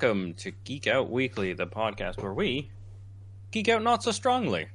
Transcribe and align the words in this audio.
welcome 0.00 0.32
to 0.32 0.50
Geek 0.64 0.86
Out 0.86 1.10
Weakly, 1.10 1.52
the 1.52 1.66
podcast 1.66 2.22
where 2.22 2.32
we 2.32 2.70
geek 3.50 3.68
out 3.68 3.82
not 3.82 4.02
so 4.02 4.12
strongly 4.12 4.66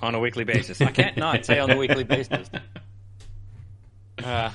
on 0.00 0.14
a 0.14 0.20
weekly 0.20 0.44
basis. 0.44 0.80
I 0.80 0.92
can't 0.92 1.16
not 1.16 1.44
say 1.44 1.58
on 1.58 1.68
a 1.72 1.76
weekly 1.76 2.04
basis. 2.04 2.48
Uh, 4.22 4.52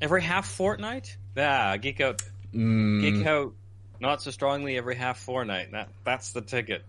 every 0.00 0.22
half 0.22 0.46
fortnight? 0.46 1.16
Yeah, 1.36 1.76
geek 1.78 2.00
out, 2.00 2.22
Mm, 2.54 3.00
geek 3.00 3.26
out 3.26 3.54
not 3.98 4.22
so 4.22 4.30
strongly 4.30 4.76
every 4.76 4.94
half 4.94 5.18
fortnight. 5.18 5.72
That 5.72 5.88
that's 6.04 6.32
the 6.32 6.42
ticket. 6.42 6.84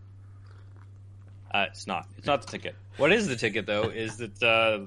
Uh, 1.52 1.66
it's 1.72 1.88
not. 1.88 2.06
It's 2.20 2.28
not 2.28 2.44
the 2.44 2.52
ticket. 2.52 2.76
What 2.98 3.12
is 3.12 3.28
the 3.28 3.36
ticket 3.36 3.66
though? 3.66 3.90
is 3.90 4.18
that 4.18 4.44
uh, 4.44 4.82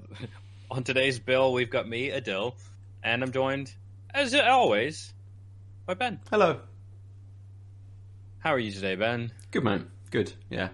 on 0.70 0.84
today's 0.84 1.18
bill 1.18 1.52
we've 1.52 1.70
got 1.70 1.88
me, 1.88 2.10
Aadil, 2.10 2.54
and 3.02 3.24
I'm 3.24 3.32
joined, 3.32 3.73
as 4.15 4.32
always, 4.32 5.12
by 5.90 5.94
Ben. 5.94 6.20
Hello. 6.30 6.60
How 8.38 8.54
are 8.54 8.60
you 8.60 8.70
today, 8.70 8.94
Ben? 8.94 9.32
Good 9.50 9.64
man. 9.64 9.90
Good. 10.12 10.32
Yeah. 10.48 10.68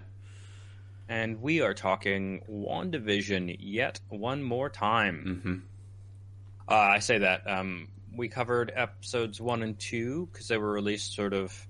And 1.09 1.41
we 1.41 1.63
are 1.63 1.73
talking 1.73 2.43
WandaVision 2.51 3.57
yet 3.59 3.99
one 4.11 4.43
more 4.43 4.69
time. 4.69 5.41
hmm 5.43 6.71
Uh, 6.71 6.75
I 6.75 6.99
say 6.99 7.17
that 7.17 7.51
um, 7.51 7.89
we 8.15 8.29
covered 8.29 8.71
episodes 8.75 9.41
one 9.41 9.63
and 9.63 9.79
two 9.79 10.29
because 10.31 10.49
they 10.49 10.59
were 10.59 10.71
released 10.71 11.15
sort 11.15 11.33
of 11.33 11.67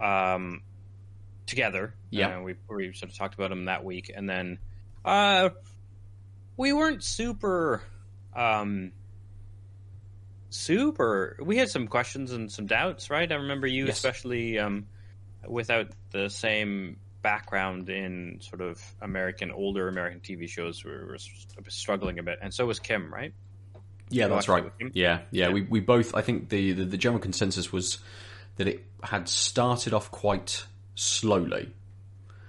um, 0.00 0.62
together. 1.46 1.92
Yeah. 2.10 2.38
Uh, 2.38 2.42
we 2.42 2.54
we 2.68 2.92
sort 2.92 3.10
of 3.10 3.18
talked 3.18 3.34
about 3.34 3.50
them 3.50 3.64
that 3.64 3.82
week, 3.82 4.12
and 4.14 4.30
then 4.30 4.58
uh, 5.04 5.48
we 6.56 6.72
weren't 6.72 7.02
super 7.02 7.82
um, 8.32 8.92
super. 10.50 11.36
We 11.40 11.56
had 11.56 11.68
some 11.70 11.86
questions 11.88 12.32
and 12.32 12.50
some 12.50 12.66
doubts, 12.66 13.10
right? 13.10 13.30
I 13.30 13.36
remember 13.36 13.66
you, 13.66 13.86
Yes. 13.86 13.96
especially 13.96 14.58
um, 14.58 14.86
without 15.46 15.88
the 16.10 16.28
same 16.28 16.98
background 17.22 17.88
in 17.88 18.38
sort 18.40 18.60
of 18.60 18.80
American 19.02 19.50
older 19.50 19.88
American 19.88 20.20
TV 20.20 20.48
shows, 20.48 20.84
we 20.84 20.90
were 20.92 21.18
struggling 21.68 22.18
a 22.18 22.22
bit, 22.22 22.38
and 22.42 22.52
so 22.54 22.66
was 22.66 22.78
Kim, 22.78 23.12
right? 23.12 23.32
Yeah, 24.08 24.28
that's 24.28 24.48
right. 24.48 24.64
Yeah, 24.80 24.88
yeah. 24.92 25.20
Yeah. 25.32 25.48
We 25.50 25.62
we 25.62 25.80
both. 25.80 26.14
I 26.14 26.22
think 26.22 26.48
the, 26.48 26.72
the 26.72 26.84
the 26.84 26.96
general 26.96 27.20
consensus 27.20 27.72
was 27.72 27.98
that 28.56 28.68
it 28.68 28.84
had 29.02 29.28
started 29.28 29.92
off 29.92 30.10
quite 30.10 30.64
slowly. 30.94 31.72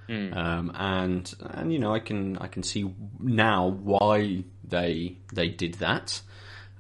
Hmm. 0.08 0.34
Um, 0.34 0.72
and 0.76 1.34
and 1.42 1.74
you 1.74 1.80
know 1.80 1.94
I 1.94 2.00
can 2.00 2.38
I 2.38 2.48
can 2.48 2.62
see 2.64 2.94
now 3.20 3.68
why 3.70 4.44
they 4.64 5.18
they 5.34 5.50
did 5.50 5.74
that, 5.76 6.22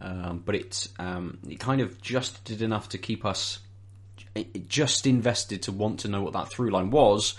um, 0.01 0.43
but 0.45 0.55
it 0.55 0.87
um, 0.99 1.39
it 1.49 1.59
kind 1.59 1.81
of 1.81 2.01
just 2.01 2.43
did 2.43 2.61
enough 2.61 2.89
to 2.89 2.97
keep 2.97 3.25
us 3.25 3.59
just 4.67 5.07
invested 5.07 5.63
to 5.63 5.71
want 5.71 6.01
to 6.01 6.07
know 6.07 6.21
what 6.21 6.33
that 6.33 6.49
through 6.49 6.69
line 6.69 6.91
was, 6.91 7.35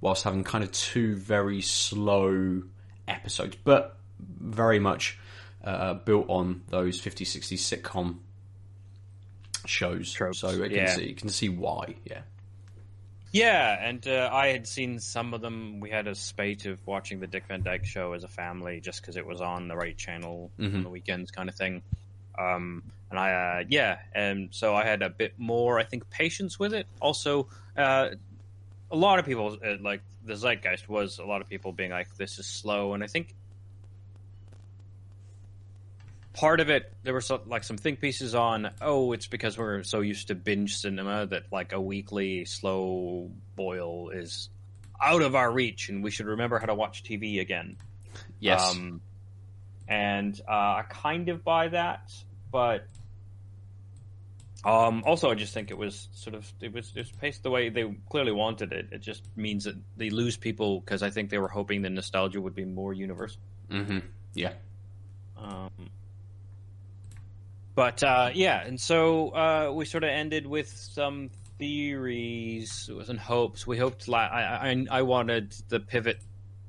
whilst 0.00 0.24
having 0.24 0.44
kind 0.44 0.62
of 0.62 0.72
two 0.72 1.16
very 1.16 1.60
slow 1.60 2.62
episodes, 3.08 3.56
but 3.64 3.96
very 4.20 4.78
much 4.78 5.18
uh, 5.64 5.94
built 5.94 6.26
on 6.28 6.62
those 6.68 7.00
50s, 7.00 7.26
60s 7.26 7.80
sitcom 7.80 8.18
shows. 9.66 10.12
Tropes, 10.12 10.38
So 10.38 10.48
I 10.48 10.68
can 10.68 10.70
yeah. 10.72 10.94
see 10.94 11.08
you 11.08 11.14
can 11.14 11.28
see 11.28 11.48
why. 11.48 11.96
Yeah. 12.04 12.20
Yeah, 13.32 13.76
and 13.80 14.06
uh, 14.06 14.30
I 14.32 14.48
had 14.48 14.66
seen 14.66 14.98
some 14.98 15.34
of 15.34 15.40
them. 15.40 15.80
We 15.80 15.90
had 15.90 16.06
a 16.06 16.14
spate 16.14 16.64
of 16.66 16.84
watching 16.86 17.20
the 17.20 17.26
Dick 17.26 17.44
Van 17.48 17.62
Dyke 17.62 17.84
Show 17.84 18.12
as 18.12 18.24
a 18.24 18.28
family, 18.28 18.80
just 18.80 19.02
because 19.02 19.16
it 19.16 19.26
was 19.26 19.40
on 19.40 19.68
the 19.68 19.76
right 19.76 19.96
channel 19.96 20.50
on 20.76 20.82
the 20.82 20.88
weekends, 20.88 21.30
kind 21.30 21.48
of 21.48 21.54
thing. 21.54 21.82
Um, 22.38 22.82
and 23.10 23.18
I, 23.18 23.32
uh, 23.32 23.64
yeah, 23.68 23.98
and 24.14 24.48
so 24.52 24.74
I 24.74 24.84
had 24.84 25.02
a 25.02 25.10
bit 25.10 25.34
more, 25.38 25.78
I 25.78 25.84
think, 25.84 26.08
patience 26.10 26.58
with 26.58 26.72
it. 26.74 26.86
Also, 27.00 27.48
uh, 27.76 28.10
a 28.90 28.96
lot 28.96 29.18
of 29.18 29.26
people 29.26 29.58
uh, 29.64 29.76
like 29.80 30.00
the 30.24 30.34
zeitgeist 30.34 30.88
was 30.88 31.18
a 31.18 31.24
lot 31.24 31.40
of 31.40 31.48
people 31.48 31.72
being 31.72 31.90
like, 31.90 32.16
"This 32.16 32.38
is 32.38 32.46
slow," 32.46 32.94
and 32.94 33.02
I 33.02 33.06
think 33.06 33.34
part 36.36 36.60
of 36.60 36.68
it 36.70 36.92
there 37.02 37.12
were 37.14 37.20
some, 37.20 37.40
like 37.46 37.64
some 37.64 37.76
think 37.78 37.98
pieces 37.98 38.34
on 38.34 38.70
oh 38.82 39.12
it's 39.12 39.26
because 39.26 39.56
we're 39.56 39.82
so 39.82 40.00
used 40.00 40.28
to 40.28 40.34
binge 40.34 40.76
cinema 40.76 41.26
that 41.26 41.44
like 41.50 41.72
a 41.72 41.80
weekly 41.80 42.44
slow 42.44 43.30
boil 43.56 44.10
is 44.10 44.50
out 45.02 45.22
of 45.22 45.34
our 45.34 45.50
reach 45.50 45.88
and 45.88 46.04
we 46.04 46.10
should 46.10 46.26
remember 46.26 46.58
how 46.58 46.66
to 46.66 46.74
watch 46.74 47.02
tv 47.02 47.40
again 47.40 47.76
Yes. 48.38 48.74
um, 48.74 49.00
and 49.88 50.38
uh, 50.48 50.52
i 50.52 50.84
kind 50.88 51.28
of 51.30 51.42
buy 51.42 51.68
that 51.68 52.12
but 52.52 52.86
um, 54.64 55.02
also 55.06 55.30
i 55.30 55.34
just 55.34 55.54
think 55.54 55.70
it 55.70 55.78
was 55.78 56.08
sort 56.12 56.34
of 56.34 56.50
it 56.60 56.72
was, 56.72 56.92
it 56.94 56.98
was 57.00 57.12
paced 57.12 57.42
the 57.42 57.50
way 57.50 57.68
they 57.68 57.84
clearly 58.10 58.32
wanted 58.32 58.72
it 58.72 58.88
it 58.92 59.00
just 59.00 59.22
means 59.36 59.64
that 59.64 59.76
they 59.96 60.10
lose 60.10 60.36
people 60.36 60.80
because 60.80 61.02
i 61.02 61.10
think 61.10 61.30
they 61.30 61.38
were 61.38 61.48
hoping 61.48 61.82
the 61.82 61.90
nostalgia 61.90 62.40
would 62.40 62.54
be 62.54 62.64
more 62.64 62.92
universal 62.92 63.40
hmm 63.70 63.98
Yeah. 64.34 64.52
um, 65.38 65.70
but 67.76 68.02
uh, 68.02 68.30
yeah, 68.34 68.66
and 68.66 68.80
so 68.80 69.28
uh, 69.28 69.70
we 69.72 69.84
sort 69.84 70.02
of 70.02 70.10
ended 70.10 70.46
with 70.46 70.68
some 70.68 71.30
theories 71.58 72.90
and 73.08 73.18
hopes. 73.18 73.66
We 73.66 73.76
hoped. 73.76 74.08
La- 74.08 74.18
I, 74.18 74.70
I 74.70 74.86
I 74.90 75.02
wanted 75.02 75.54
the 75.68 75.78
pivot 75.78 76.18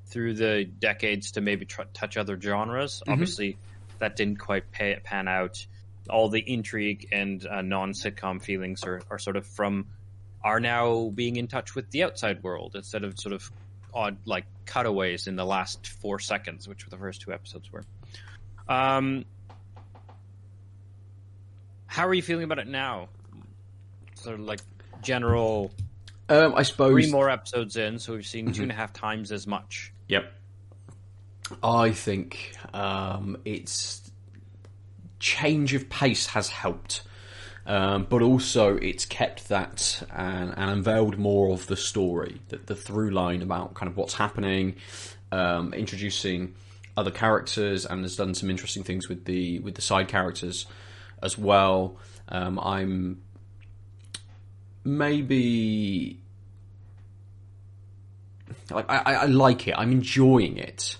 through 0.08 0.34
the 0.34 0.66
decades 0.66 1.32
to 1.32 1.42
maybe 1.42 1.66
tr- 1.66 1.84
touch 1.94 2.18
other 2.18 2.40
genres. 2.40 3.02
Obviously, 3.08 3.58
that 4.00 4.18
didn't 4.18 4.40
quite 4.40 4.70
pay, 4.72 5.00
pan 5.02 5.30
out. 5.30 5.66
All 6.10 6.30
the 6.30 6.44
intrigue 6.46 7.08
and 7.14 7.46
uh, 7.48 7.62
non 7.62 7.94
sitcom 7.94 8.42
feelings 8.42 8.84
are, 8.84 9.02
are 9.10 9.18
sort 9.18 9.38
of 9.38 9.48
from 9.48 9.88
are 10.44 10.60
now 10.60 11.10
being 11.10 11.38
in 11.38 11.48
touch 11.48 11.74
with 11.74 11.90
the 11.92 12.04
outside 12.04 12.44
world 12.44 12.74
instead 12.76 13.06
of 13.06 13.18
sort 13.18 13.34
of 13.34 13.50
odd 13.94 14.18
like 14.26 14.46
cutaways 14.66 15.28
in 15.28 15.38
the 15.38 15.46
last 15.46 15.88
four 15.88 16.20
seconds, 16.20 16.68
which 16.68 16.86
were 16.86 16.90
the 16.90 16.98
first 16.98 17.22
two 17.22 17.32
episodes 17.32 17.72
were. 17.72 17.86
Um, 18.68 19.24
how 21.98 22.08
are 22.08 22.14
you 22.14 22.22
feeling 22.22 22.44
about 22.44 22.60
it 22.60 22.68
now? 22.68 23.10
Sort 24.16 24.36
of 24.36 24.42
like 24.42 24.60
general 25.02 25.72
Um, 26.30 26.54
I 26.56 26.62
suppose. 26.62 26.92
three 26.92 27.12
more 27.12 27.28
episodes 27.30 27.76
in, 27.76 27.98
so 27.98 28.14
we've 28.14 28.26
seen 28.26 28.52
two 28.52 28.62
and 28.62 28.72
a 28.72 28.76
half 28.76 28.94
times 28.94 29.32
as 29.32 29.48
much. 29.48 29.92
Yep. 30.08 30.32
I 31.64 31.92
think 31.92 32.54
um, 32.74 33.38
it's 33.46 34.12
change 35.20 35.74
of 35.74 35.90
pace 35.90 36.28
has 36.28 36.50
helped, 36.50 37.02
um, 37.66 38.06
but 38.08 38.22
also 38.22 38.76
it's 38.76 39.06
kept 39.06 39.50
that 39.50 40.04
and, 40.14 40.54
and 40.56 40.70
unveiled 40.70 41.18
more 41.18 41.52
of 41.52 41.66
the 41.66 41.78
story, 41.78 42.42
the, 42.50 42.58
the 42.58 42.76
through 42.76 43.10
line 43.10 43.42
about 43.42 43.74
kind 43.74 43.90
of 43.90 43.98
what's 43.98 44.14
happening, 44.14 44.76
um, 45.32 45.74
introducing 45.74 46.54
other 46.96 47.12
characters, 47.12 47.88
and 47.88 48.04
has 48.04 48.16
done 48.16 48.36
some 48.36 48.52
interesting 48.52 48.84
things 48.84 49.10
with 49.10 49.26
the 49.26 49.60
with 49.60 49.74
the 49.74 49.82
side 49.82 50.10
characters 50.10 50.68
as 51.22 51.38
well. 51.38 51.98
Um, 52.30 52.60
I'm 52.60 53.22
maybe 54.84 56.20
like 58.72 58.90
I, 58.90 59.14
I 59.14 59.26
like 59.26 59.68
it. 59.68 59.76
I'm 59.78 59.92
enjoying 59.92 60.58
it, 60.58 60.98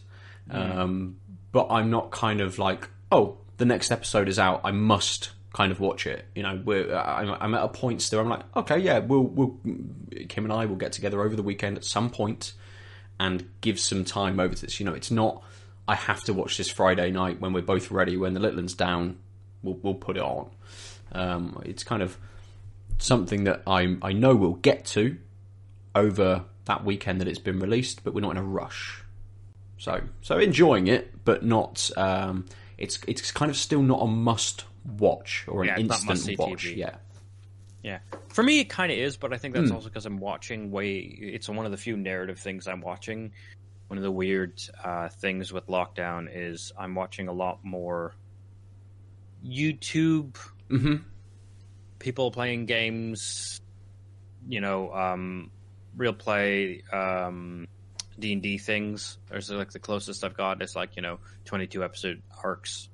um, 0.50 1.18
but 1.52 1.68
I'm 1.70 1.90
not 1.90 2.12
kind 2.12 2.42
of 2.42 2.60
like, 2.60 2.90
oh, 3.12 3.38
the 3.58 3.66
next 3.66 3.92
episode 3.92 4.28
is 4.28 4.40
out. 4.40 4.62
I 4.64 4.72
must 4.72 5.32
kind 5.54 5.72
of 5.72 5.80
watch 5.80 6.06
it. 6.06 6.26
You 6.36 6.44
know, 6.44 6.62
we're 6.64 6.96
I'm, 6.96 7.36
I'm 7.40 7.56
at 7.56 7.64
a 7.64 7.70
point 7.70 8.02
still. 8.02 8.20
I'm 8.20 8.30
like, 8.30 8.44
okay, 8.56 8.78
yeah, 8.78 9.00
we'll 9.00 9.24
we'll 9.24 9.58
Kim 10.30 10.44
and 10.44 10.54
I 10.54 10.66
will 10.66 10.76
get 10.76 10.92
together 10.92 11.22
over 11.22 11.36
the 11.36 11.44
weekend 11.44 11.78
at 11.78 11.84
some 11.84 12.10
point 12.10 12.54
and 13.20 13.50
give 13.62 13.80
some 13.80 14.06
time 14.06 14.40
over 14.40 14.54
to 14.54 14.62
this. 14.62 14.80
You 14.80 14.86
know, 14.86 14.94
it's 14.94 15.12
not. 15.12 15.44
I 15.88 15.96
have 15.96 16.24
to 16.26 16.34
watch 16.34 16.58
this 16.58 16.70
Friday 16.70 17.12
night 17.12 17.40
when 17.40 17.54
we're 17.54 17.62
both 17.62 17.92
ready. 17.92 18.18
When 18.18 18.34
the 18.34 18.40
little 18.40 18.58
one's 18.58 18.74
down, 18.74 19.18
we'll 19.68 19.80
we'll 19.84 19.94
put 19.96 20.18
it 20.18 20.24
on. 20.24 20.50
Um, 21.12 21.62
it's 21.66 21.84
kind 21.84 22.02
of 22.02 22.18
something 23.00 23.44
that 23.46 23.62
I 23.68 23.98
I 24.02 24.14
know 24.14 24.36
we'll 24.36 24.54
get 24.54 24.86
to 24.88 25.18
over 25.96 26.44
that 26.66 26.84
weekend 26.84 27.22
that 27.22 27.28
it's 27.28 27.40
been 27.40 27.60
released, 27.60 28.04
but 28.04 28.14
we're 28.14 28.22
not 28.22 28.32
in 28.32 28.38
a 28.38 28.44
rush. 28.44 29.04
So 29.78 30.02
so 30.22 30.38
enjoying 30.38 30.88
it, 30.88 31.24
but 31.26 31.44
not. 31.44 31.90
Um, 31.98 32.46
it's 32.78 33.00
it's 33.08 33.32
kind 33.32 33.50
of 33.50 33.58
still 33.58 33.82
not 33.82 34.02
a 34.02 34.08
must 34.08 34.66
watch 34.98 35.46
or 35.48 35.64
an 35.64 35.68
Yeah, 35.70 35.78
instant 35.80 36.40
watch. 36.40 36.66
TV. 36.66 36.78
Yeah. 36.78 36.96
Yeah, 37.84 38.00
for 38.30 38.44
me 38.44 38.60
it 38.60 38.66
kind 38.70 38.92
of 38.92 38.98
is, 38.98 39.16
but 39.16 39.32
I 39.32 39.38
think 39.38 39.54
that's 39.54 39.72
also 39.72 39.88
because 39.88 40.06
I'm 40.06 40.18
watching 40.18 40.72
way. 40.72 40.98
It's 40.98 41.48
one 41.48 41.66
of 41.66 41.72
the 41.72 41.78
few 41.78 41.96
narrative 41.96 42.38
things 42.38 42.68
I'm 42.68 42.82
watching. 42.82 43.32
One 43.88 43.98
of 43.98 44.04
the 44.04 44.12
weird 44.12 44.62
uh, 44.84 45.08
things 45.08 45.54
with 45.54 45.68
lockdown 45.68 46.28
is 46.30 46.74
I'm 46.78 46.96
watching 46.96 47.30
a 47.30 47.32
lot 47.32 47.64
more 47.64 48.14
YouTube 49.46 50.36
hmm 50.70 50.98
people 52.00 52.32
playing 52.32 52.66
games. 52.66 53.60
You 54.48 54.62
know, 54.62 54.94
um, 54.94 55.52
real 55.96 56.14
play 56.14 56.84
um, 56.94 57.68
D 58.18 58.34
and 58.34 58.42
D 58.42 58.58
things. 58.58 59.18
There's 59.30 59.50
like 59.50 59.72
the 59.72 59.80
closest 59.80 60.24
I've 60.24 60.38
got 60.38 60.62
is 60.62 60.76
like 60.76 60.96
you 60.96 61.02
know 61.02 61.20
22 61.46 61.84
episode 61.84 62.22
arcs 62.44 62.90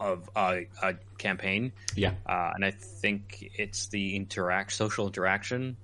of 0.00 0.28
a, 0.34 0.66
a 0.82 0.94
campaign. 1.18 1.72
Yeah. 1.94 2.14
Uh, 2.26 2.52
and 2.54 2.64
I 2.64 2.70
think 2.70 3.50
it's 3.54 3.86
the 3.88 4.16
interact, 4.16 4.72
social 4.72 5.06
interaction 5.06 5.76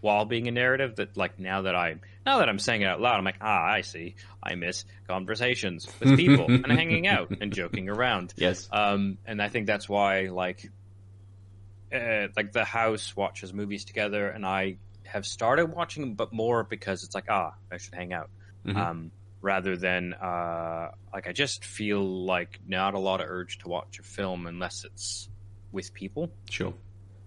while 0.00 0.24
being 0.24 0.48
a 0.48 0.50
narrative 0.50 0.96
that 0.96 1.16
like 1.16 1.38
now 1.38 1.62
that 1.62 1.74
I 1.74 1.96
now 2.28 2.38
that 2.40 2.48
I'm 2.50 2.58
saying 2.58 2.82
it 2.82 2.84
out 2.84 3.00
loud, 3.00 3.16
I'm 3.16 3.24
like, 3.24 3.38
ah, 3.40 3.64
I 3.64 3.80
see. 3.80 4.14
I 4.42 4.54
miss 4.54 4.84
conversations 5.08 5.88
with 5.98 6.16
people 6.16 6.44
and 6.48 6.66
hanging 6.66 7.06
out 7.06 7.30
and 7.40 7.50
joking 7.52 7.88
around. 7.88 8.34
Yes. 8.36 8.68
Um, 8.70 9.16
and 9.24 9.40
I 9.40 9.48
think 9.48 9.66
that's 9.66 9.88
why 9.88 10.26
like 10.26 10.70
uh, 11.90 12.28
like 12.36 12.52
the 12.52 12.64
house 12.64 13.16
watches 13.16 13.54
movies 13.54 13.86
together, 13.86 14.28
and 14.28 14.44
I 14.44 14.76
have 15.06 15.24
started 15.24 15.66
watching 15.74 16.02
them, 16.02 16.14
but 16.14 16.30
more 16.30 16.64
because 16.64 17.02
it's 17.02 17.14
like, 17.14 17.30
ah, 17.30 17.54
I 17.72 17.78
should 17.78 17.94
hang 17.94 18.12
out. 18.12 18.28
Mhm. 18.66 18.76
Um, 18.76 19.10
rather 19.40 19.76
than 19.76 20.12
uh, 20.12 20.90
like 21.14 21.28
I 21.28 21.32
just 21.32 21.64
feel 21.64 22.04
like 22.26 22.60
not 22.66 22.92
a 22.92 22.98
lot 22.98 23.22
of 23.22 23.28
urge 23.30 23.58
to 23.60 23.68
watch 23.68 23.98
a 24.00 24.02
film 24.02 24.46
unless 24.46 24.84
it's 24.84 25.30
with 25.72 25.94
people. 25.94 26.30
Sure. 26.50 26.74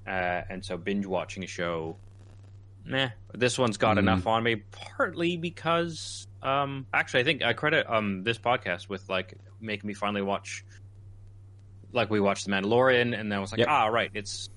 Uh, 0.06 0.42
and 0.50 0.64
so 0.64 0.78
binge 0.78 1.08
watching 1.08 1.44
a 1.44 1.48
show, 1.48 1.98
meh. 2.86 3.10
This 3.34 3.58
one's 3.58 3.78
got 3.78 3.98
Mm. 3.98 4.00
enough 4.00 4.28
on 4.28 4.44
me, 4.44 4.56
partly 4.72 5.38
because 5.38 6.28
um, 6.42 6.88
actually 6.94 7.22
I 7.22 7.24
think 7.24 7.44
I 7.44 7.54
credit 7.54 7.86
um 7.90 8.24
this 8.24 8.38
podcast 8.38 8.90
with 8.90 9.08
like 9.10 9.34
making 9.60 9.88
me 9.88 9.94
finally 9.94 10.22
watch. 10.22 10.64
Like 11.94 12.10
we 12.10 12.20
watched 12.20 12.46
The 12.46 12.52
Mandalorian, 12.52 13.18
and 13.20 13.32
then 13.32 13.38
I 13.38 13.40
was 13.42 13.52
like, 13.52 13.60
Yep. 13.60 13.68
ah, 13.70 13.88
right, 13.88 14.10
it's 14.14 14.50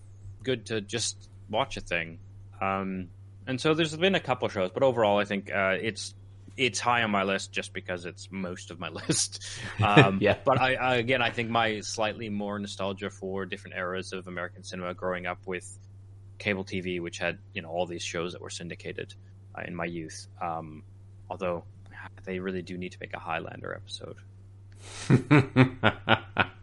good 0.42 0.66
to 0.66 0.80
just 0.80 1.28
watch 1.50 1.76
a 1.76 1.80
thing. 1.80 2.18
Um, 2.60 3.08
and 3.46 3.60
so 3.60 3.74
there's 3.74 3.94
been 3.96 4.14
a 4.14 4.20
couple 4.20 4.48
shows, 4.48 4.70
but 4.72 4.82
overall, 4.82 5.18
I 5.18 5.24
think 5.24 5.52
uh, 5.52 5.76
it's 5.80 6.14
it's 6.56 6.78
high 6.78 7.02
on 7.02 7.10
my 7.10 7.24
list 7.24 7.50
just 7.50 7.72
because 7.72 8.04
it's 8.06 8.28
most 8.30 8.70
of 8.70 8.78
my 8.78 8.88
list. 9.08 9.44
Um, 9.82 10.18
Yeah. 10.22 10.36
But 10.44 10.60
I, 10.60 10.74
I 10.74 10.94
again, 10.96 11.20
I 11.20 11.30
think 11.30 11.50
my 11.50 11.80
slightly 11.80 12.28
more 12.30 12.56
nostalgia 12.60 13.10
for 13.10 13.44
different 13.44 13.76
eras 13.76 14.12
of 14.12 14.28
American 14.28 14.62
cinema, 14.62 14.94
growing 14.94 15.26
up 15.26 15.38
with 15.46 15.66
cable 16.38 16.64
TV, 16.64 17.00
which 17.00 17.18
had 17.18 17.38
you 17.52 17.62
know 17.62 17.68
all 17.68 17.86
these 17.86 18.02
shows 18.02 18.32
that 18.32 18.42
were 18.42 18.50
syndicated 18.50 19.14
uh, 19.56 19.62
in 19.66 19.74
my 19.74 19.84
youth. 19.84 20.26
Um, 20.40 20.82
although 21.30 21.64
they 22.24 22.38
really 22.38 22.62
do 22.62 22.76
need 22.76 22.92
to 22.92 22.98
make 23.00 23.14
a 23.14 23.18
Highlander 23.18 23.74
episode. 23.74 24.16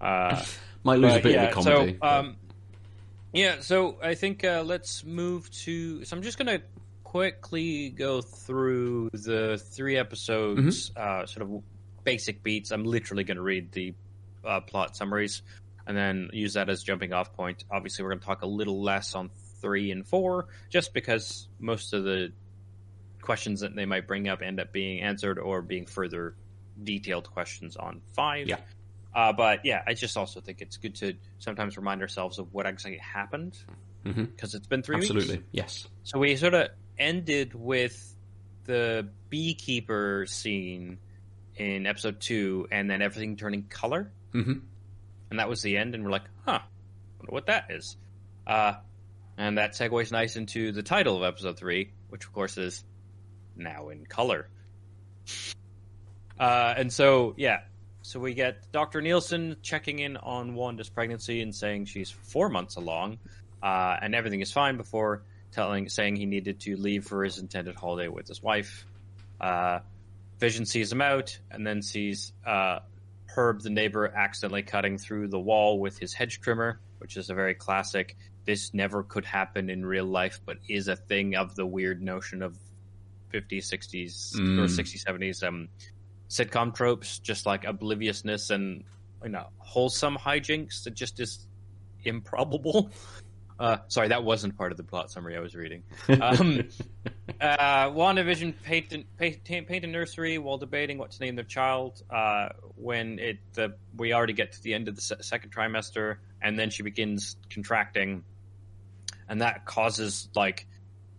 Uh, 0.00 0.42
Might 0.82 0.98
lose 0.98 1.14
a 1.14 1.20
bit 1.20 1.32
yeah, 1.34 1.42
of 1.44 1.48
the 1.54 1.62
comedy. 1.70 1.98
So, 2.02 2.08
um, 2.08 2.36
yeah, 3.32 3.60
so 3.60 3.98
I 4.02 4.14
think 4.16 4.44
uh, 4.44 4.64
let's 4.66 5.04
move 5.04 5.48
to. 5.62 6.04
So 6.04 6.16
I'm 6.16 6.22
just 6.24 6.38
gonna 6.38 6.60
quickly 7.04 7.90
go 7.90 8.20
through 8.20 9.10
the 9.12 9.62
three 9.64 9.96
episodes, 9.96 10.90
Mm-hmm. 10.90 11.22
uh, 11.22 11.26
sort 11.26 11.42
of 11.48 11.62
basic 12.02 12.42
beats. 12.42 12.72
I'm 12.72 12.84
literally 12.84 13.22
gonna 13.22 13.42
read 13.42 13.70
the 13.70 13.94
uh, 14.44 14.60
plot 14.60 14.96
summaries 14.96 15.42
and 15.86 15.96
then 15.96 16.30
use 16.32 16.54
that 16.54 16.68
as 16.68 16.82
jumping 16.82 17.12
off 17.12 17.32
point. 17.34 17.64
Obviously, 17.70 18.04
we're 18.04 18.10
gonna 18.10 18.20
talk 18.20 18.42
a 18.42 18.46
little 18.46 18.82
less 18.82 19.14
on 19.14 19.30
three 19.60 19.90
and 19.90 20.06
four, 20.06 20.46
just 20.70 20.92
because 20.94 21.48
most 21.58 21.92
of 21.92 22.04
the 22.04 22.32
questions 23.20 23.60
that 23.60 23.74
they 23.74 23.86
might 23.86 24.06
bring 24.06 24.28
up 24.28 24.42
end 24.42 24.60
up 24.60 24.72
being 24.72 25.00
answered 25.00 25.38
or 25.38 25.62
being 25.62 25.86
further 25.86 26.34
detailed 26.82 27.30
questions 27.30 27.76
on 27.76 28.00
five. 28.12 28.48
Yeah. 28.48 28.58
Uh, 29.14 29.32
but 29.32 29.64
yeah, 29.64 29.82
I 29.86 29.94
just 29.94 30.16
also 30.16 30.40
think 30.40 30.60
it's 30.60 30.78
good 30.78 30.94
to 30.96 31.14
sometimes 31.38 31.76
remind 31.76 32.00
ourselves 32.00 32.38
of 32.38 32.52
what 32.52 32.66
exactly 32.66 32.98
happened 32.98 33.56
because 34.04 34.54
it's 34.54 34.66
been 34.66 34.82
three 34.82 34.96
Absolutely. 34.96 35.36
weeks. 35.36 35.48
Yes. 35.52 35.88
So 36.02 36.18
we 36.18 36.34
sort 36.36 36.54
of 36.54 36.68
ended 36.98 37.54
with 37.54 38.14
the 38.64 39.08
beekeeper 39.28 40.26
scene 40.26 40.98
in 41.56 41.86
episode 41.86 42.20
two, 42.20 42.66
and 42.70 42.90
then 42.90 43.02
everything 43.02 43.36
turning 43.36 43.64
color, 43.64 44.10
hmm 44.32 44.54
and 45.32 45.38
that 45.38 45.48
was 45.48 45.62
the 45.62 45.78
end. 45.78 45.94
And 45.94 46.04
we're 46.04 46.10
like, 46.10 46.28
huh, 46.44 46.60
wonder 47.18 47.32
what 47.32 47.46
that 47.46 47.70
is. 47.70 47.96
Uh, 48.46 48.74
and 49.38 49.56
that 49.56 49.72
segues 49.72 50.12
nice 50.12 50.36
into 50.36 50.72
the 50.72 50.82
title 50.82 51.16
of 51.16 51.22
episode 51.22 51.56
three, 51.56 51.90
which 52.10 52.26
of 52.26 52.34
course 52.34 52.58
is 52.58 52.84
now 53.56 53.88
in 53.88 54.04
color. 54.04 54.50
Uh, 56.38 56.74
and 56.76 56.92
so, 56.92 57.32
yeah, 57.38 57.60
so 58.02 58.20
we 58.20 58.34
get 58.34 58.70
Dr. 58.72 59.00
Nielsen 59.00 59.56
checking 59.62 60.00
in 60.00 60.18
on 60.18 60.54
Wanda's 60.54 60.90
pregnancy 60.90 61.40
and 61.40 61.54
saying 61.54 61.86
she's 61.86 62.10
four 62.10 62.50
months 62.50 62.76
along, 62.76 63.18
uh, 63.62 63.96
and 64.02 64.14
everything 64.14 64.42
is 64.42 64.52
fine 64.52 64.76
before 64.76 65.22
telling 65.50 65.88
saying 65.88 66.16
he 66.16 66.26
needed 66.26 66.60
to 66.60 66.76
leave 66.76 67.06
for 67.06 67.24
his 67.24 67.38
intended 67.38 67.74
holiday 67.74 68.08
with 68.08 68.28
his 68.28 68.42
wife. 68.42 68.84
Uh, 69.40 69.78
Vision 70.38 70.66
sees 70.66 70.92
him 70.92 71.00
out 71.00 71.38
and 71.50 71.66
then 71.66 71.80
sees 71.80 72.34
uh, 72.44 72.80
Herb, 73.34 73.62
the 73.62 73.70
neighbor, 73.70 74.06
accidentally 74.08 74.62
cutting 74.62 74.98
through 74.98 75.28
the 75.28 75.38
wall 75.40 75.80
with 75.80 75.98
his 75.98 76.12
hedge 76.12 76.40
trimmer, 76.40 76.80
which 76.98 77.16
is 77.16 77.30
a 77.30 77.34
very 77.34 77.54
classic. 77.54 78.16
This 78.44 78.74
never 78.74 79.02
could 79.02 79.24
happen 79.24 79.70
in 79.70 79.84
real 79.86 80.04
life, 80.04 80.40
but 80.44 80.58
is 80.68 80.88
a 80.88 80.96
thing 80.96 81.36
of 81.36 81.54
the 81.54 81.66
weird 81.66 82.02
notion 82.02 82.42
of 82.42 82.56
50s, 83.32 83.72
60s, 83.72 84.34
or 84.58 84.64
Mm. 84.64 84.78
60s, 84.78 85.04
70s 85.06 85.42
um, 85.46 85.68
sitcom 86.28 86.74
tropes, 86.74 87.18
just 87.18 87.46
like 87.46 87.64
obliviousness 87.64 88.50
and 88.50 88.84
you 89.22 89.30
know 89.30 89.46
wholesome 89.58 90.16
hijinks 90.16 90.82
that 90.84 90.94
just 90.94 91.20
is 91.20 91.46
improbable. 92.04 92.90
Uh, 93.58 93.76
sorry, 93.86 94.08
that 94.08 94.24
wasn't 94.24 94.56
part 94.58 94.72
of 94.72 94.76
the 94.76 94.82
plot 94.82 95.08
summary 95.08 95.36
I 95.36 95.40
was 95.40 95.54
reading. 95.54 95.84
Um, 96.20 96.68
uh, 97.42 97.90
WandaVision 97.90 98.54
paint, 98.62 98.94
paint, 99.18 99.44
paint 99.44 99.84
a 99.84 99.88
nursery 99.88 100.38
while 100.38 100.58
debating 100.58 100.96
what 100.96 101.10
to 101.10 101.20
name 101.20 101.34
their 101.34 101.44
child. 101.44 102.00
Uh, 102.08 102.50
when 102.76 103.18
it 103.18 103.38
the, 103.54 103.74
we 103.96 104.12
already 104.12 104.32
get 104.32 104.52
to 104.52 104.62
the 104.62 104.72
end 104.74 104.86
of 104.86 104.94
the 104.94 105.02
se- 105.02 105.16
second 105.20 105.52
trimester, 105.52 106.18
and 106.40 106.56
then 106.56 106.70
she 106.70 106.84
begins 106.84 107.36
contracting, 107.50 108.22
and 109.28 109.40
that 109.40 109.64
causes 109.64 110.28
like 110.36 110.68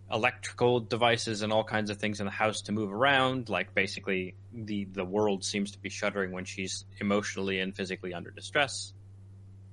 electrical 0.10 0.80
devices 0.80 1.42
and 1.42 1.52
all 1.52 1.64
kinds 1.64 1.90
of 1.90 1.98
things 1.98 2.22
in 2.22 2.26
the 2.26 2.32
house 2.32 2.62
to 2.64 2.72
move 2.72 2.94
around. 2.94 3.50
Like 3.50 3.76
basically, 3.76 4.36
the 4.54 4.86
the 4.86 5.04
world 5.04 5.44
seems 5.44 5.72
to 5.72 5.80
be 5.80 5.90
shuddering 5.90 6.32
when 6.32 6.46
she's 6.46 6.86
emotionally 7.02 7.60
and 7.60 7.76
physically 7.76 8.14
under 8.14 8.32
distress. 8.32 8.94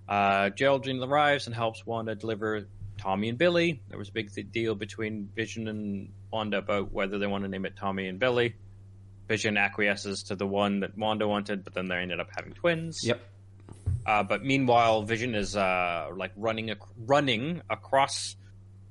Uh, 0.08 0.50
Geraldine 0.50 1.00
arrives 1.00 1.47
and 1.47 1.55
helps 1.55 1.87
Wanda 1.87 2.17
deliver 2.17 2.67
Tommy 3.00 3.31
and 3.31 3.38
Billy. 3.38 3.82
There 3.88 3.99
was 3.99 4.11
a 4.11 4.12
big 4.12 4.31
deal 4.52 4.75
between 4.75 5.29
Vision 5.35 5.69
and 5.69 6.12
Wanda 6.31 6.58
about 6.58 6.93
whether 6.93 7.19
they 7.19 7.26
want 7.26 7.44
to 7.44 7.49
name 7.49 7.64
it 7.64 7.76
Tommy 7.76 8.06
and 8.08 8.19
Billy. 8.19 8.54
Vision 9.26 9.57
acquiesces 9.57 10.25
to 10.25 10.37
the 10.37 10.47
one 10.47 10.80
that 10.80 10.99
Wanda 10.99 11.26
wanted, 11.26 11.64
but 11.64 11.73
then 11.73 11.87
they 11.87 11.97
ended 11.97 12.21
up 12.21 12.28
having 12.37 12.52
twins. 12.52 13.00
Yep. 13.02 13.21
Uh, 14.04 14.23
but 14.23 14.45
meanwhile, 14.45 15.02
Vision 15.02 15.35
is 15.35 15.57
uh, 15.57 16.09
like 16.14 16.33
running 16.37 16.69
ac- 16.71 16.78
running 16.99 17.62
across 17.71 18.37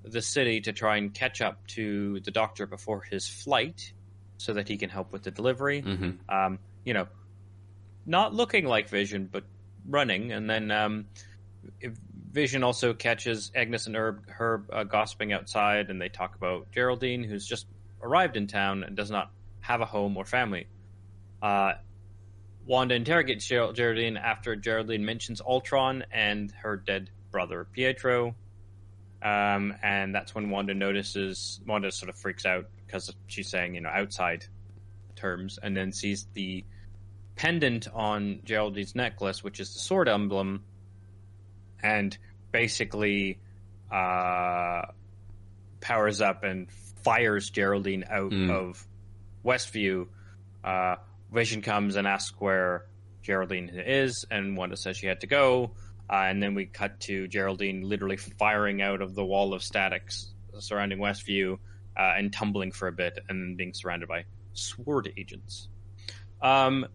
the 0.03 0.21
city 0.21 0.61
to 0.61 0.71
try 0.73 0.97
and 0.97 1.13
catch 1.13 1.41
up 1.41 1.67
to 1.67 2.19
the 2.21 2.31
Doctor 2.31 2.65
before 2.65 3.01
his 3.01 3.27
flight, 3.27 3.91
so 4.37 4.53
that 4.53 4.67
he 4.67 4.77
can 4.77 4.89
help 4.89 5.11
with 5.11 5.23
the 5.23 5.31
delivery. 5.31 5.81
hmm 5.81 6.11
Um, 6.29 6.59
you 6.85 6.93
know, 6.93 7.07
not 8.05 8.33
looking 8.33 8.65
like 8.65 8.89
Vision, 8.89 9.29
but 9.31 9.43
running. 9.85 10.31
And 10.31 10.49
then 10.49 10.71
um, 10.71 11.05
Vision 12.31 12.63
also 12.63 12.93
catches 12.93 13.51
Agnes 13.55 13.87
and 13.87 13.95
Herb, 13.95 14.29
Herb 14.29 14.69
uh, 14.71 14.83
gossiping 14.83 15.33
outside, 15.33 15.89
and 15.89 15.99
they 15.99 16.09
talk 16.09 16.35
about 16.35 16.71
Geraldine, 16.71 17.23
who's 17.23 17.45
just 17.45 17.65
arrived 18.01 18.37
in 18.37 18.47
town 18.47 18.83
and 18.83 18.95
does 18.95 19.09
not 19.09 19.31
have 19.61 19.81
a 19.81 19.85
home 19.85 20.15
or 20.15 20.25
family. 20.25 20.67
Uh, 21.41 21.73
Wanda 22.65 22.93
interrogates 22.93 23.47
Ger- 23.47 23.73
Geraldine 23.73 24.17
after 24.17 24.55
Geraldine 24.55 25.03
mentions 25.03 25.41
Ultron 25.41 26.03
and 26.11 26.51
her 26.51 26.77
dead 26.77 27.09
brother 27.31 27.65
Pietro. 27.71 28.35
Um, 29.21 29.73
and 29.81 30.13
that's 30.13 30.35
when 30.35 30.49
Wanda 30.49 30.73
notices, 30.73 31.59
Wanda 31.65 31.91
sort 31.91 32.09
of 32.09 32.15
freaks 32.15 32.45
out 32.45 32.67
because 32.85 33.13
she's 33.27 33.49
saying, 33.49 33.75
you 33.75 33.81
know, 33.81 33.89
outside 33.89 34.45
terms, 35.15 35.59
and 35.61 35.75
then 35.75 35.91
sees 35.91 36.27
the 36.33 36.63
pendant 37.35 37.87
on 37.93 38.41
Geraldine's 38.43 38.95
necklace, 38.95 39.43
which 39.43 39.59
is 39.59 39.73
the 39.73 39.79
sword 39.79 40.07
emblem, 40.07 40.63
and 41.83 42.17
basically 42.51 43.39
uh, 43.91 44.83
powers 45.81 46.21
up 46.21 46.43
and 46.43 46.69
fires 47.03 47.49
Geraldine 47.49 48.03
out 48.09 48.31
Mm. 48.31 48.49
of 48.51 48.85
Westview. 49.45 50.07
Uh, 50.63 50.95
Vision 51.31 51.61
comes 51.61 51.95
and 51.95 52.07
asks 52.07 52.35
where 52.39 52.85
Geraldine 53.21 53.69
is, 53.69 54.25
and 54.31 54.57
Wanda 54.57 54.75
says 54.75 54.97
she 54.97 55.07
had 55.07 55.21
to 55.21 55.27
go. 55.27 55.71
Uh, 56.09 56.23
and 56.27 56.41
then 56.41 56.55
we 56.55 56.65
cut 56.65 56.99
to 57.01 57.27
Geraldine 57.27 57.81
literally 57.87 58.17
firing 58.17 58.81
out 58.81 59.01
of 59.01 59.13
the 59.13 59.23
wall 59.23 59.53
of 59.53 59.61
statics 59.63 60.33
surrounding 60.57 60.97
Westview 60.97 61.53
uh, 61.97 62.13
and 62.17 62.33
tumbling 62.33 62.71
for 62.71 62.87
a 62.87 62.91
bit, 62.91 63.19
and 63.29 63.41
then 63.41 63.55
being 63.55 63.73
surrounded 63.73 64.09
by 64.09 64.25
sword 64.53 65.11
agents. 65.17 65.69
Um, 66.41 66.87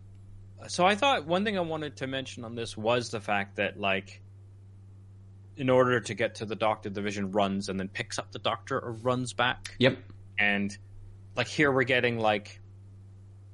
so 0.67 0.85
I 0.85 0.97
thought 0.97 1.27
one 1.27 1.45
thing 1.45 1.57
I 1.57 1.61
wanted 1.61 1.97
to 1.99 2.07
mention 2.09 2.45
on 2.45 2.55
this 2.57 2.77
was 2.77 3.11
the 3.11 3.21
fact 3.21 3.57
that 3.57 3.79
like 3.79 4.21
in 5.57 5.71
order 5.71 6.01
to 6.01 6.15
get 6.15 6.37
to 6.37 6.45
the 6.47 6.57
doctor 6.57 6.91
the 6.91 7.01
vision 7.03 7.31
runs 7.33 7.69
and 7.69 7.79
then 7.79 7.89
picks 7.89 8.19
up 8.19 8.33
the 8.33 8.39
doctor 8.39 8.79
or 8.79 8.93
runs 8.93 9.33
back 9.33 9.75
Yep. 9.79 9.99
and 10.39 10.77
like 11.37 11.47
here 11.49 11.71
we're 11.71 11.85
getting 11.85 12.19
like 12.19 12.61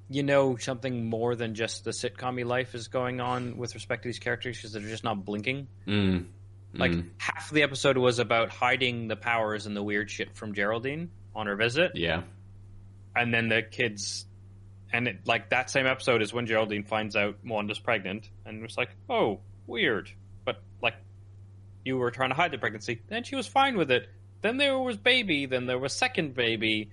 you 0.08 0.22
know 0.22 0.56
something 0.56 1.06
more 1.08 1.36
than 1.36 1.54
just 1.54 1.84
the 1.84 1.90
sitcom 1.92 2.44
life 2.44 2.74
is 2.74 2.88
going 2.88 3.20
on 3.20 3.56
with 3.56 3.74
respect 3.74 4.02
to 4.02 4.08
these 4.08 4.18
characters 4.18 4.56
because 4.56 4.72
they're 4.72 4.82
just 4.82 5.04
not 5.04 5.24
blinking. 5.24 5.68
Mm. 5.86 6.26
Like 6.74 6.92
half 7.18 7.48
of 7.50 7.54
the 7.54 7.62
episode 7.62 7.96
was 7.96 8.18
about 8.18 8.50
hiding 8.50 9.06
the 9.08 9.14
powers 9.16 9.66
and 9.66 9.76
the 9.76 9.82
weird 9.82 10.10
shit 10.10 10.34
from 10.36 10.52
Geraldine 10.54 11.10
on 11.34 11.46
her 11.46 11.54
visit, 11.56 11.92
Yeah. 11.94 12.22
and 13.14 13.32
then 13.32 13.48
the 13.48 13.62
kids, 13.62 14.26
and 14.92 15.06
it, 15.08 15.18
like 15.26 15.50
that 15.50 15.70
same 15.70 15.86
episode 15.86 16.22
is 16.22 16.32
when 16.32 16.46
Geraldine 16.46 16.82
finds 16.84 17.14
out 17.14 17.36
Wanda's 17.44 17.78
pregnant, 17.78 18.28
and 18.44 18.64
it's 18.64 18.76
like, 18.76 18.90
oh, 19.08 19.40
weird, 19.66 20.10
but 20.44 20.62
like 20.82 20.94
you 21.84 21.96
were 21.96 22.10
trying 22.10 22.30
to 22.30 22.34
hide 22.34 22.50
the 22.50 22.58
pregnancy, 22.58 23.00
then 23.08 23.24
she 23.24 23.36
was 23.36 23.46
fine 23.46 23.76
with 23.76 23.90
it. 23.90 24.08
Then 24.42 24.56
there 24.56 24.78
was 24.78 24.96
baby, 24.96 25.46
then 25.46 25.66
there 25.66 25.78
was 25.78 25.92
second 25.92 26.34
baby, 26.34 26.90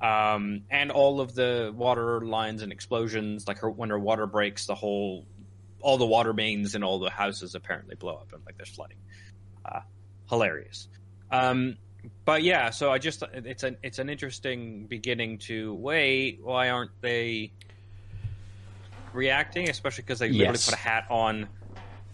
um, 0.00 0.62
and 0.70 0.90
all 0.90 1.20
of 1.20 1.34
the 1.34 1.72
water 1.74 2.20
lines 2.20 2.62
and 2.62 2.72
explosions. 2.72 3.48
Like 3.48 3.58
her 3.58 3.70
when 3.70 3.90
her 3.90 3.98
water 3.98 4.26
breaks, 4.26 4.66
the 4.66 4.74
whole, 4.74 5.24
all 5.80 5.96
the 5.96 6.06
water 6.06 6.32
mains 6.32 6.74
in 6.74 6.82
all 6.82 6.98
the 6.98 7.10
houses 7.10 7.54
apparently 7.54 7.94
blow 7.94 8.14
up, 8.14 8.32
and 8.32 8.42
like 8.44 8.56
there's 8.56 8.68
flooding. 8.68 8.98
Uh, 9.64 9.80
hilarious. 10.28 10.88
Um, 11.30 11.76
but 12.24 12.42
yeah, 12.42 12.70
so 12.70 12.92
I 12.92 12.98
just 12.98 13.22
it's 13.32 13.62
an 13.62 13.76
it's 13.82 13.98
an 13.98 14.08
interesting 14.08 14.86
beginning 14.86 15.38
to 15.38 15.74
wait. 15.74 16.40
Why 16.42 16.70
aren't 16.70 16.90
they 17.00 17.52
reacting? 19.12 19.70
Especially 19.70 20.02
because 20.02 20.18
they 20.18 20.30
literally 20.30 20.58
put 20.58 20.74
a 20.74 20.76
hat 20.76 21.06
on. 21.10 21.48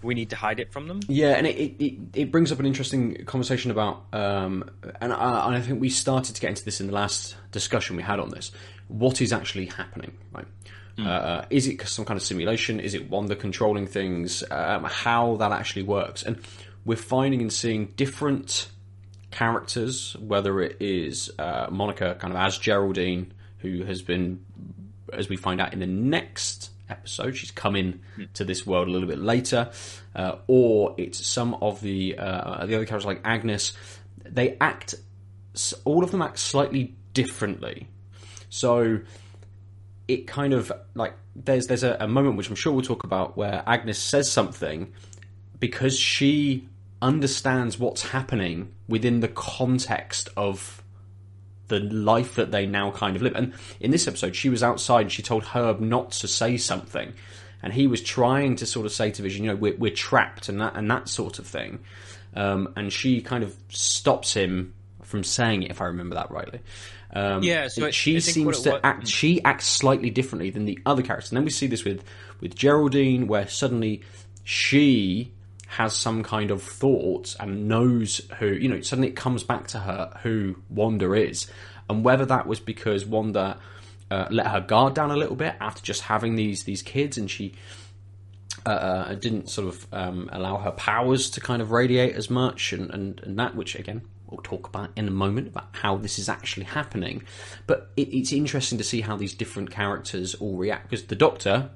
We 0.03 0.15
need 0.15 0.31
to 0.31 0.37
hide 0.37 0.61
it 0.61 0.73
from 0.73 0.89
them. 0.89 1.01
Yeah, 1.09 1.33
and 1.33 1.47
it, 1.47 1.83
it, 1.83 1.99
it, 2.15 2.33
brings 2.33 2.53
up 2.53 2.59
an 2.59 2.67
interesting 2.67 3.25
conversation 3.27 3.71
about, 3.71 4.05
um, 4.13 4.71
and, 5.01 5.13
I, 5.13 5.47
and 5.47 5.57
I 5.57 5.61
think 5.61 5.81
we 5.81 5.91
started 5.91 6.35
to 6.37 6.41
get 6.41 6.51
into 6.51 6.65
this 6.65 6.81
in 6.81 6.87
the 6.87 6.95
last 6.95 7.37
discussion 7.53 7.97
we 7.97 8.03
had 8.03 8.19
on 8.19 8.31
this. 8.31 8.51
What 8.89 9.21
is 9.21 9.33
actually 9.33 9.67
happening? 9.67 10.13
Right? 10.33 10.47
Uh, 10.99 11.45
is 11.51 11.67
it 11.67 11.87
some 11.87 12.05
kind 12.05 12.17
of 12.19 12.23
simulation? 12.23 12.81
Is 12.81 12.95
it 12.95 13.11
Wanda 13.11 13.37
controlling 13.37 13.87
things? 13.87 14.45
Um, 14.51 14.85
how 14.85 15.37
that 15.37 15.53
actually 15.53 15.85
works? 15.85 16.23
And 16.23 16.39
we're 16.85 16.97
finding 16.97 17.41
and 17.41 17.53
seeing 17.53 17.87
different 17.97 18.69
characters, 19.31 20.17
whether 20.19 20.61
it 20.61 20.77
is 20.81 21.31
uh, 21.39 21.69
Monica 21.71 22.17
kind 22.19 22.35
of 22.35 22.41
as 22.41 22.59
Geraldine, 22.59 23.33
who 23.59 23.85
has 23.85 24.03
been, 24.03 24.45
as 25.13 25.29
we 25.29 25.37
find 25.37 25.61
out 25.61 25.73
in 25.73 25.81
the 25.81 25.87
next 25.87 26.71
episode, 26.91 27.37
she's 27.37 27.51
come 27.51 27.77
in 27.77 28.01
to 28.35 28.45
this 28.45 28.67
world 28.67 28.89
a 28.89 28.91
little 28.91 29.09
bit 29.09 29.19
later, 29.19 29.71
uh, 30.15 30.37
or 30.47 30.95
it's 30.99 31.25
some 31.25 31.55
of 31.55 31.81
the 31.81 32.19
uh, 32.19 32.67
the 32.67 32.75
other 32.75 32.87
characters 32.87 33.07
like 33.07 33.21
Agnes. 33.25 33.73
They 34.25 34.57
act, 34.61 34.95
all 35.85 36.05
of 36.05 36.11
them 36.11 36.23
act 36.23 36.39
slightly 36.39 36.95
differently. 37.15 37.89
So 38.49 39.01
it 40.09 40.27
kind 40.27 40.53
of 40.53 40.73
like 40.95 41.15
there's 41.37 41.67
there's 41.69 41.85
a, 41.85 41.97
a 42.01 42.09
moment 42.09 42.37
which 42.37 42.49
I'm 42.49 42.57
sure 42.57 42.73
we'll 42.73 42.83
talk 42.83 43.05
about 43.05 43.37
where 43.37 43.63
Agnes 43.67 43.99
says 43.99 44.31
something 44.31 44.93
because 45.59 45.99
she 45.99 46.69
understands 47.03 47.79
what's 47.79 48.03
happening 48.03 48.73
within 48.89 49.21
the 49.21 49.29
context 49.29 50.29
of 50.37 50.83
the 51.71 51.81
life 51.81 52.35
that 52.35 52.51
they 52.51 52.67
now 52.67 52.91
kind 52.91 53.17
of 53.17 53.23
live. 53.23 53.35
And 53.35 53.55
in 53.81 53.91
this 53.91 54.07
episode, 54.07 54.37
she 54.37 54.51
was 54.51 54.63
outside 54.63 55.03
and 55.03 55.13
she 55.13 55.23
told 55.23 55.43
Herb 55.45 55.81
not 55.81 56.11
to 56.13 56.29
say 56.29 56.59
something. 56.59 57.15
And 57.63 57.73
he 57.73 57.87
was 57.87 58.03
trying 58.03 58.57
to 58.57 58.67
sort 58.67 58.85
of 58.87 58.93
say 58.93 59.11
to 59.11 59.23
Vision, 59.23 59.45
you 59.45 59.51
know, 59.51 59.57
we're, 59.57 59.77
we're 59.77 59.95
trapped 59.95 60.49
and 60.51 60.61
that, 60.61 60.77
and 60.77 60.91
that 60.91 61.09
sort 61.09 61.39
of 61.39 61.47
thing. 61.47 61.79
Um, 62.35 62.73
and 62.77 62.93
she 62.93 63.23
kind 63.23 63.43
of 63.45 63.55
stops 63.71 64.35
him 64.35 64.75
from 65.03 65.25
saying 65.25 65.63
it, 65.65 65.71
if 65.71 65.81
I 65.81 65.87
remember 65.87 66.15
that 66.15 66.31
rightly. 66.31 66.61
Um, 67.13 67.43
Yeah, 67.43 67.67
so 67.69 67.87
I- 67.87 67.91
she 67.91 68.21
seems 68.21 68.61
to 68.61 68.71
wa- 68.71 68.81
act. 68.85 69.09
She 69.09 69.43
acts 69.45 69.67
slightly 69.67 70.11
differently 70.11 70.51
than 70.51 70.65
the 70.65 70.79
other 70.87 71.03
characters, 71.03 71.31
and 71.33 71.37
then 71.39 71.45
we 71.45 71.51
see 71.51 71.67
this 71.67 71.85
with 71.85 72.05
with 72.41 72.55
Geraldine, 72.55 73.27
where 73.27 73.49
suddenly 73.49 74.03
she 74.45 75.33
has 75.71 75.95
some 75.95 76.25
kind 76.25 76.51
of 76.51 76.63
thought 76.65 77.37
and 77.39 77.69
knows 77.69 78.21
who 78.39 78.49
you 78.49 78.69
know. 78.69 78.81
Suddenly, 78.81 79.09
it 79.09 79.17
comes 79.17 79.45
back 79.45 79.69
to 79.69 79.79
her 79.79 80.13
who 80.25 80.57
Wanda 80.69 81.13
is, 81.13 81.47
and 81.89 82.05
whether 82.05 82.27
that 82.27 82.47
was 82.49 82.59
because 82.59 83.07
Wanda 83.07 83.57
uh, 84.11 84.27
let 84.31 84.49
her 84.49 84.61
guard 84.61 84.95
down 84.95 85.13
a 85.13 85.17
little 85.17 85.37
bit 85.37 85.55
after 85.61 85.81
just 85.81 86.03
having 86.03 86.35
these 86.35 86.65
these 86.65 86.83
kids, 86.83 87.17
and 87.17 87.31
she 87.31 87.55
uh, 88.67 89.15
didn't 89.15 89.49
sort 89.49 89.69
of 89.69 89.87
um, 89.93 90.29
allow 90.33 90.57
her 90.57 90.73
powers 90.73 91.31
to 91.31 91.41
kind 91.41 91.63
of 91.63 91.71
radiate 91.71 92.17
as 92.17 92.29
much, 92.29 92.73
and, 92.73 92.91
and, 92.91 93.21
and 93.21 93.39
that, 93.39 93.55
which 93.55 93.77
again 93.77 94.03
we'll 94.29 94.43
talk 94.43 94.67
about 94.67 94.91
in 94.97 95.07
a 95.07 95.13
moment 95.13 95.49
about 95.49 95.69
how 95.73 95.97
this 95.97 96.19
is 96.19 96.29
actually 96.29 96.65
happening. 96.65 97.23
But 97.69 97.91
it, 97.97 98.13
it's 98.13 98.33
interesting 98.33 98.79
to 98.79 98.85
see 98.85 99.03
how 99.03 99.17
these 99.17 99.35
different 99.35 99.71
characters 99.71 100.35
all 100.35 100.57
react 100.57 100.91
because 100.91 101.07
the 101.07 101.17
Doctor 101.17 101.71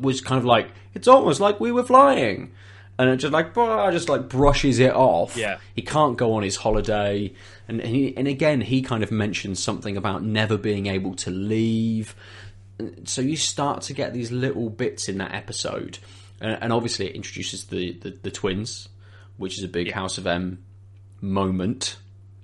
was 0.00 0.20
kind 0.20 0.38
of 0.38 0.44
like 0.44 0.68
it's 0.94 1.08
almost 1.08 1.40
like 1.40 1.58
we 1.58 1.72
were 1.72 1.82
flying. 1.82 2.52
And 2.98 3.10
it 3.10 3.16
just 3.18 3.32
like 3.32 3.52
"Bah," 3.52 3.90
just 3.90 4.08
like 4.08 4.28
brushes 4.28 4.78
it 4.78 4.94
off. 4.94 5.36
Yeah. 5.36 5.58
he 5.74 5.82
can't 5.82 6.16
go 6.16 6.32
on 6.34 6.42
his 6.42 6.56
holiday, 6.56 7.32
and 7.68 7.82
he, 7.82 8.16
and 8.16 8.26
again 8.26 8.62
he 8.62 8.80
kind 8.80 9.02
of 9.02 9.10
mentions 9.10 9.62
something 9.62 9.96
about 9.96 10.24
never 10.24 10.56
being 10.56 10.86
able 10.86 11.14
to 11.16 11.30
leave 11.30 12.14
so 13.04 13.22
you 13.22 13.36
start 13.36 13.82
to 13.82 13.92
get 13.92 14.12
these 14.12 14.30
little 14.30 14.68
bits 14.68 15.08
in 15.08 15.18
that 15.18 15.34
episode, 15.34 15.98
and, 16.40 16.58
and 16.60 16.72
obviously 16.72 17.06
it 17.06 17.14
introduces 17.14 17.64
the, 17.64 17.92
the, 17.94 18.10
the 18.22 18.30
twins, 18.30 18.88
which 19.36 19.58
is 19.58 19.64
a 19.64 19.68
big 19.68 19.92
House 19.92 20.18
of 20.18 20.26
M 20.26 20.64
moment 21.20 21.96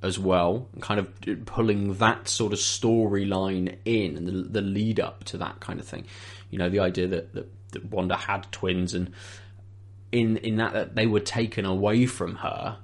as 0.02 0.18
well, 0.18 0.68
and 0.72 0.82
kind 0.82 0.98
of 0.98 1.46
pulling 1.46 1.94
that 1.94 2.28
sort 2.28 2.52
of 2.52 2.58
storyline 2.58 3.76
in 3.84 4.16
and 4.16 4.26
the, 4.26 4.32
the 4.32 4.62
lead 4.62 4.98
up 4.98 5.24
to 5.24 5.38
that 5.38 5.60
kind 5.60 5.78
of 5.78 5.86
thing. 5.86 6.04
You 6.50 6.58
know, 6.58 6.68
the 6.68 6.80
idea 6.80 7.06
that, 7.08 7.34
that, 7.34 7.48
that 7.72 7.84
Wanda 7.86 8.16
had 8.16 8.50
twins 8.50 8.94
and 8.94 9.12
in 10.12 10.36
in 10.38 10.56
that, 10.56 10.74
that 10.74 10.94
they 10.94 11.06
were 11.06 11.20
taken 11.20 11.64
away 11.64 12.06
from 12.06 12.36
her 12.36 12.78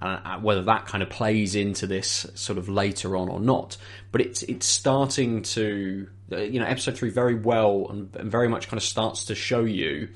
and 0.00 0.20
uh, 0.24 0.38
whether 0.38 0.62
that 0.62 0.86
kind 0.86 1.02
of 1.02 1.10
plays 1.10 1.54
into 1.54 1.86
this 1.86 2.26
sort 2.34 2.58
of 2.58 2.68
later 2.68 3.16
on 3.16 3.28
or 3.28 3.38
not. 3.38 3.76
But 4.12 4.22
it's 4.22 4.42
it's 4.44 4.66
starting 4.66 5.42
to 5.42 6.08
uh, 6.32 6.38
you 6.38 6.58
know 6.58 6.66
episode 6.66 6.96
three 6.96 7.10
very 7.10 7.34
well 7.34 7.86
and, 7.90 8.14
and 8.16 8.30
very 8.30 8.48
much 8.48 8.68
kind 8.68 8.78
of 8.78 8.84
starts 8.84 9.26
to 9.26 9.34
show 9.34 9.64
you. 9.64 10.08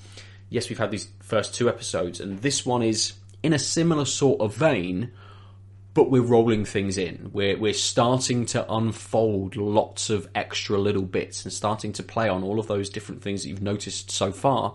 Yes, 0.48 0.68
we've 0.68 0.78
had 0.78 0.90
these 0.90 1.08
first 1.20 1.54
two 1.54 1.68
episodes, 1.68 2.20
and 2.20 2.40
this 2.40 2.64
one 2.64 2.82
is 2.82 3.14
in 3.42 3.52
a 3.52 3.58
similar 3.58 4.04
sort 4.04 4.40
of 4.40 4.54
vein. 4.56 5.12
But 5.92 6.10
we're 6.10 6.22
rolling 6.22 6.64
things 6.64 6.98
in. 6.98 7.30
We're 7.32 7.56
we're 7.56 7.72
starting 7.72 8.46
to 8.46 8.72
unfold 8.72 9.54
lots 9.54 10.10
of 10.10 10.28
extra 10.34 10.76
little 10.76 11.02
bits 11.04 11.44
and 11.44 11.52
starting 11.52 11.92
to 11.92 12.02
play 12.02 12.28
on 12.28 12.42
all 12.42 12.58
of 12.58 12.66
those 12.66 12.90
different 12.90 13.22
things 13.22 13.44
that 13.44 13.50
you've 13.50 13.62
noticed 13.62 14.10
so 14.10 14.32
far. 14.32 14.74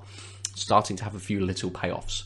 Starting 0.59 0.97
to 0.97 1.03
have 1.03 1.15
a 1.15 1.19
few 1.19 1.39
little 1.39 1.71
payoffs. 1.71 2.23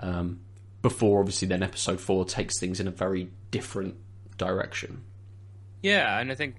Um, 0.00 0.40
before 0.82 1.20
obviously 1.20 1.46
then 1.46 1.62
episode 1.62 2.00
four 2.00 2.24
takes 2.24 2.58
things 2.58 2.80
in 2.80 2.88
a 2.88 2.90
very 2.90 3.30
different 3.52 3.94
direction. 4.36 5.04
Yeah, 5.80 6.18
and 6.18 6.30
I 6.30 6.34
think 6.34 6.56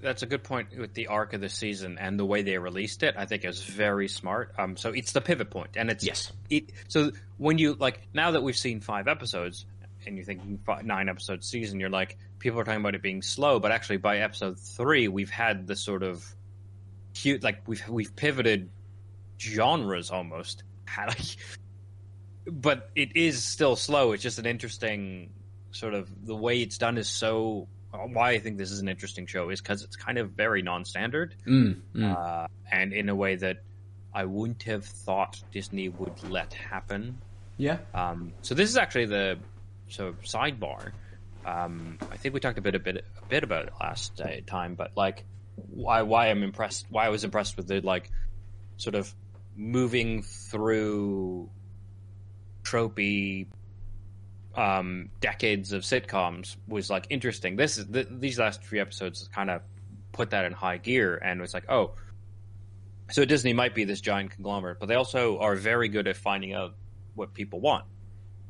that's 0.00 0.22
a 0.22 0.26
good 0.26 0.42
point 0.42 0.76
with 0.78 0.94
the 0.94 1.08
arc 1.08 1.32
of 1.32 1.40
the 1.40 1.48
season 1.48 1.98
and 1.98 2.18
the 2.18 2.24
way 2.24 2.42
they 2.42 2.58
released 2.58 3.02
it. 3.02 3.14
I 3.16 3.26
think 3.26 3.44
is 3.44 3.62
very 3.62 4.08
smart. 4.08 4.54
Um, 4.58 4.76
so 4.76 4.90
it's 4.90 5.12
the 5.12 5.20
pivot 5.20 5.50
point, 5.50 5.70
and 5.76 5.90
it's 5.90 6.04
Yes. 6.04 6.32
It 6.50 6.70
so 6.88 7.12
when 7.36 7.58
you 7.58 7.74
like 7.74 8.08
now 8.12 8.32
that 8.32 8.42
we've 8.42 8.56
seen 8.56 8.80
five 8.80 9.08
episodes, 9.08 9.66
and 10.06 10.16
you're 10.16 10.24
thinking 10.24 10.58
five, 10.64 10.84
nine 10.84 11.08
episode 11.08 11.44
season, 11.44 11.80
you're 11.80 11.90
like 11.90 12.16
people 12.38 12.60
are 12.60 12.64
talking 12.64 12.80
about 12.80 12.94
it 12.94 13.02
being 13.02 13.22
slow, 13.22 13.58
but 13.58 13.72
actually 13.72 13.98
by 13.98 14.18
episode 14.18 14.58
three, 14.58 15.08
we've 15.08 15.30
had 15.30 15.66
the 15.66 15.76
sort 15.76 16.02
of 16.02 16.24
cute 17.14 17.42
like 17.42 17.66
we've 17.66 17.86
we've 17.88 18.14
pivoted 18.14 18.70
genres 19.38 20.10
almost. 20.10 20.62
But 22.50 22.90
it 22.94 23.14
is 23.14 23.44
still 23.44 23.76
slow. 23.76 24.12
It's 24.12 24.22
just 24.22 24.38
an 24.38 24.46
interesting 24.46 25.30
sort 25.70 25.92
of 25.92 26.08
the 26.26 26.34
way 26.34 26.62
it's 26.62 26.78
done 26.78 26.96
is 26.96 27.08
so. 27.08 27.68
Why 27.90 28.30
I 28.32 28.38
think 28.38 28.58
this 28.58 28.70
is 28.70 28.80
an 28.80 28.88
interesting 28.88 29.26
show 29.26 29.48
is 29.50 29.60
because 29.60 29.82
it's 29.82 29.96
kind 29.96 30.18
of 30.18 30.30
very 30.32 30.60
non-standard, 30.62 31.34
Mm, 31.46 31.80
mm. 31.94 32.16
uh, 32.16 32.46
and 32.70 32.92
in 32.92 33.08
a 33.08 33.14
way 33.14 33.36
that 33.36 33.62
I 34.14 34.24
wouldn't 34.26 34.62
have 34.64 34.84
thought 34.84 35.42
Disney 35.52 35.88
would 35.88 36.22
let 36.30 36.52
happen. 36.52 37.18
yeah, 37.56 37.78
Um, 37.94 38.32
so 38.42 38.54
this 38.54 38.68
is 38.70 38.76
actually 38.76 39.06
the 39.06 39.38
so 39.88 40.12
sidebar. 40.22 40.92
Um, 41.46 41.98
I 42.10 42.16
think 42.18 42.34
we 42.34 42.40
talked 42.40 42.58
a 42.58 42.62
bit 42.62 42.74
a 42.74 42.78
bit 42.78 42.96
a 43.22 43.26
bit 43.26 43.42
about 43.42 43.66
it 43.68 43.72
last 43.80 44.20
uh, 44.20 44.28
time, 44.46 44.74
but 44.74 44.92
like 44.96 45.24
why 45.56 46.02
why 46.02 46.28
I'm 46.28 46.42
impressed 46.42 46.86
why 46.90 47.06
I 47.06 47.08
was 47.08 47.24
impressed 47.24 47.56
with 47.56 47.68
the 47.68 47.80
like 47.80 48.10
sort 48.76 48.94
of 48.96 49.12
moving 49.58 50.22
through 50.22 51.50
tropey 52.62 53.48
um, 54.54 55.10
decades 55.20 55.72
of 55.72 55.82
sitcoms 55.82 56.56
was 56.68 56.88
like 56.88 57.06
interesting. 57.10 57.56
This 57.56 57.76
is 57.76 57.86
th- 57.86 58.06
these 58.10 58.38
last 58.38 58.62
three 58.62 58.80
episodes 58.80 59.28
kind 59.34 59.50
of 59.50 59.62
put 60.12 60.30
that 60.30 60.44
in 60.44 60.52
high 60.52 60.78
gear, 60.78 61.16
and 61.16 61.42
it's 61.42 61.52
like 61.52 61.68
oh. 61.68 61.94
So 63.10 63.24
Disney 63.24 63.54
might 63.54 63.74
be 63.74 63.84
this 63.84 64.02
giant 64.02 64.32
conglomerate, 64.32 64.78
but 64.78 64.86
they 64.86 64.94
also 64.94 65.38
are 65.38 65.56
very 65.56 65.88
good 65.88 66.06
at 66.06 66.16
finding 66.16 66.52
out 66.52 66.74
what 67.14 67.32
people 67.34 67.58
want, 67.60 67.84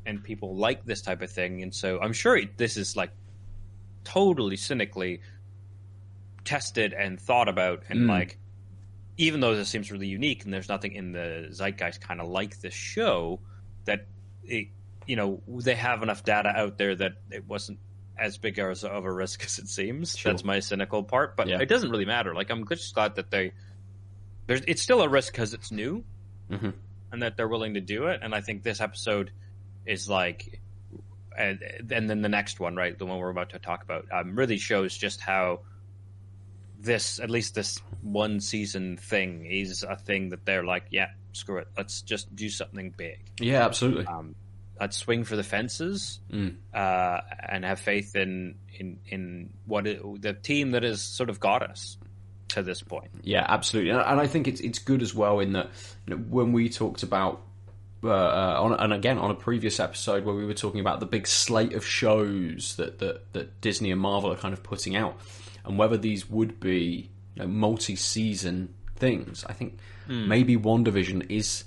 and 0.05 0.23
people 0.23 0.55
like 0.55 0.85
this 0.85 1.01
type 1.01 1.21
of 1.21 1.31
thing. 1.31 1.63
And 1.63 1.73
so 1.73 1.99
I'm 1.99 2.13
sure 2.13 2.37
it, 2.37 2.57
this 2.57 2.75
is 2.77 2.95
like 2.95 3.11
totally 4.03 4.57
cynically 4.57 5.21
tested 6.43 6.93
and 6.93 7.19
thought 7.19 7.47
about, 7.47 7.83
and 7.89 8.07
like 8.07 8.37
even 9.19 9.41
though 9.41 9.53
this 9.53 9.67
seems 9.67 9.91
really 9.91 10.07
unique 10.07 10.45
and 10.45 10.53
there's 10.53 10.69
nothing 10.69 10.93
in 10.93 11.11
the 11.11 11.49
zeitgeist 11.51 11.99
kind 11.99 12.21
of 12.21 12.29
like 12.29 12.59
this 12.61 12.73
show, 12.73 13.41
that 13.83 14.07
it, 14.43 14.69
you 15.05 15.15
know 15.17 15.41
they 15.47 15.75
have 15.75 16.01
enough 16.03 16.23
data 16.23 16.49
out 16.49 16.77
there 16.77 16.95
that 16.95 17.13
it 17.29 17.45
wasn't 17.45 17.79
as 18.17 18.37
big 18.37 18.57
as 18.59 18.83
of 18.85 19.03
a 19.05 19.11
risk 19.11 19.43
as 19.45 19.59
it 19.59 19.67
seems. 19.67 20.17
Sure. 20.17 20.31
That's 20.31 20.45
my 20.45 20.59
cynical 20.61 21.03
part, 21.03 21.35
but 21.35 21.47
Yeah. 21.49 21.59
it 21.59 21.67
doesn't 21.67 21.91
really 21.91 22.05
matter. 22.05 22.33
Like 22.33 22.49
I'm 22.49 22.65
just 22.67 22.95
glad 22.95 23.15
that 23.15 23.29
they 23.29 23.51
there's 24.47 24.61
it's 24.67 24.81
still 24.81 25.01
a 25.01 25.09
risk 25.09 25.33
because 25.33 25.53
it's 25.53 25.69
new, 25.71 26.03
Mhm. 26.49 26.73
and 27.11 27.21
that 27.21 27.35
they're 27.35 27.47
willing 27.47 27.73
to 27.73 27.81
do 27.81 28.07
it. 28.07 28.21
And 28.23 28.33
I 28.33 28.39
think 28.41 28.63
this 28.63 28.79
episode 28.81 29.31
is 29.85 30.09
like, 30.09 30.61
and, 31.37 31.59
and 31.91 32.09
then 32.09 32.21
the 32.21 32.29
next 32.29 32.59
one, 32.59 32.75
right, 32.75 32.97
the 32.97 33.05
one 33.05 33.19
we're 33.19 33.29
about 33.29 33.49
to 33.51 33.59
talk 33.59 33.83
about, 33.83 34.05
um, 34.11 34.35
really 34.35 34.57
shows 34.57 34.97
just 34.97 35.19
how 35.21 35.61
this, 36.79 37.19
at 37.19 37.29
least 37.29 37.55
this 37.55 37.79
one 38.01 38.39
season 38.39 38.97
thing, 38.97 39.45
is 39.45 39.83
a 39.83 39.95
thing 39.95 40.29
that 40.29 40.45
they're 40.45 40.63
like, 40.63 40.85
yeah, 40.91 41.09
screw 41.33 41.57
it, 41.57 41.67
let's 41.77 42.01
just 42.01 42.33
do 42.35 42.49
something 42.49 42.93
big. 42.95 43.19
Yeah, 43.39 43.65
absolutely. 43.65 44.05
Um, 44.05 44.35
let's 44.79 44.97
swing 44.97 45.25
for 45.25 45.35
the 45.35 45.43
fences 45.43 46.19
Mm. 46.31 46.55
uh, 46.73 47.21
and 47.49 47.65
have 47.65 47.79
faith 47.79 48.15
in 48.15 48.55
in 48.77 48.99
in 49.07 49.49
what 49.65 49.85
it, 49.87 50.01
the 50.21 50.33
team 50.33 50.71
that 50.71 50.83
has 50.83 51.01
sort 51.01 51.29
of 51.29 51.39
got 51.39 51.61
us 51.63 51.97
to 52.49 52.63
this 52.63 52.81
point. 52.81 53.11
Yeah, 53.23 53.45
absolutely, 53.47 53.91
and 53.91 53.99
and 53.99 54.19
I 54.19 54.27
think 54.27 54.47
it's 54.47 54.61
it's 54.61 54.79
good 54.79 55.01
as 55.01 55.13
well 55.13 55.39
in 55.39 55.53
that 55.53 55.69
you 56.07 56.15
know, 56.15 56.21
when 56.21 56.53
we 56.53 56.69
talked 56.69 57.03
about. 57.03 57.41
Uh, 58.01 58.07
uh, 58.11 58.55
on, 58.61 58.73
and 58.79 58.93
again, 58.93 59.17
on 59.17 59.29
a 59.29 59.35
previous 59.35 59.77
episode 59.77 60.23
where 60.23 60.33
we 60.33 60.45
were 60.45 60.53
talking 60.53 60.79
about 60.79 61.01
the 61.01 61.05
big 61.05 61.27
slate 61.27 61.73
of 61.73 61.85
shows 61.85 62.77
that, 62.77 62.99
that, 62.99 63.33
that 63.33 63.59
Disney 63.59 63.91
and 63.91 63.99
Marvel 63.99 64.31
are 64.31 64.37
kind 64.37 64.53
of 64.53 64.63
putting 64.63 64.95
out, 64.95 65.19
and 65.69 65.77
whether 65.77 65.95
these 65.97 66.29
would 66.29 66.59
be 66.59 67.09
you 67.35 67.43
know, 67.43 67.47
multi-season 67.47 68.73
things, 68.97 69.45
I 69.47 69.53
think 69.53 69.77
maybe 70.27 70.57
WandaVision 70.57 71.29
is 71.29 71.63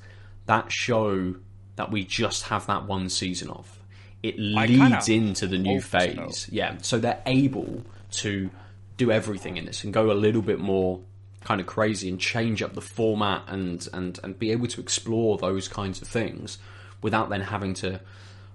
that 0.46 0.70
show 0.70 1.36
that 1.76 1.90
we 1.90 2.04
just 2.04 2.42
have 2.44 2.66
that 2.66 2.86
one 2.86 3.08
season 3.08 3.48
of. 3.48 3.78
It 4.22 4.38
leads 4.38 5.08
into 5.08 5.46
the 5.46 5.58
new 5.58 5.80
phase, 5.80 6.48
yeah. 6.52 6.76
So 6.82 6.98
they're 6.98 7.22
able 7.26 7.82
to 8.12 8.50
do 8.96 9.10
everything 9.10 9.56
in 9.56 9.64
this 9.64 9.82
and 9.84 9.92
go 9.92 10.10
a 10.10 10.14
little 10.14 10.42
bit 10.42 10.58
more 10.58 11.00
kind 11.44 11.60
of 11.60 11.66
crazy 11.66 12.08
and 12.08 12.20
change 12.20 12.62
up 12.62 12.74
the 12.74 12.80
format 12.80 13.42
and 13.48 13.88
and 13.92 14.20
and 14.22 14.38
be 14.38 14.52
able 14.52 14.66
to 14.68 14.80
explore 14.80 15.38
those 15.38 15.66
kinds 15.66 16.02
of 16.02 16.06
things 16.06 16.58
without 17.02 17.30
then 17.30 17.40
having 17.40 17.74
to 17.74 18.00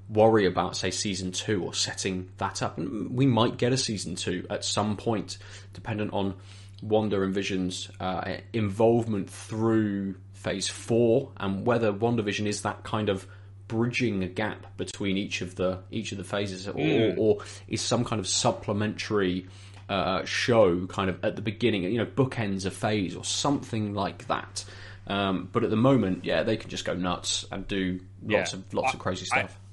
worry 0.09 0.45
about 0.45 0.77
say 0.77 0.89
season 0.89 1.31
2 1.31 1.63
or 1.63 1.73
setting 1.73 2.29
that 2.37 2.61
up 2.61 2.77
and 2.77 3.11
we 3.15 3.25
might 3.25 3.57
get 3.57 3.73
a 3.73 3.77
season 3.77 4.15
2 4.15 4.47
at 4.49 4.63
some 4.63 4.95
point 4.95 5.37
dependent 5.73 6.13
on 6.13 6.33
Wanda 6.81 7.21
and 7.23 7.33
Vision's 7.33 7.89
uh, 7.99 8.35
involvement 8.53 9.29
through 9.29 10.15
phase 10.33 10.67
4 10.69 11.31
and 11.37 11.65
whether 11.65 11.91
Wonder 11.91 12.23
WandaVision 12.23 12.45
is 12.45 12.61
that 12.61 12.83
kind 12.83 13.09
of 13.09 13.27
bridging 13.67 14.23
a 14.23 14.27
gap 14.27 14.77
between 14.77 15.17
each 15.17 15.41
of 15.41 15.55
the 15.55 15.79
each 15.91 16.13
of 16.13 16.17
the 16.17 16.23
phases 16.23 16.67
or, 16.69 16.73
or, 16.77 17.13
or 17.17 17.37
is 17.67 17.81
some 17.81 18.05
kind 18.05 18.19
of 18.19 18.27
supplementary 18.27 19.47
uh, 19.89 20.23
show 20.25 20.85
kind 20.87 21.09
of 21.09 21.23
at 21.23 21.35
the 21.35 21.41
beginning, 21.41 21.83
you 21.83 21.97
know, 21.97 22.05
bookends 22.05 22.65
a 22.65 22.71
phase 22.71 23.15
or 23.15 23.23
something 23.23 23.93
like 23.93 24.27
that. 24.27 24.63
Um, 25.07 25.47
but 25.51 25.63
at 25.63 25.69
the 25.69 25.77
moment, 25.77 26.25
yeah, 26.25 26.43
they 26.43 26.57
can 26.57 26.69
just 26.69 26.83
go 26.85 26.93
nuts 26.93 27.45
and 27.51 27.65
do 27.67 27.99
lots 28.21 28.53
Yeah. 28.53 28.59
of 28.59 28.73
lots 28.73 28.93
of 28.93 28.99
crazy 28.99 29.25
stuff. 29.25 29.57
I 29.57 29.66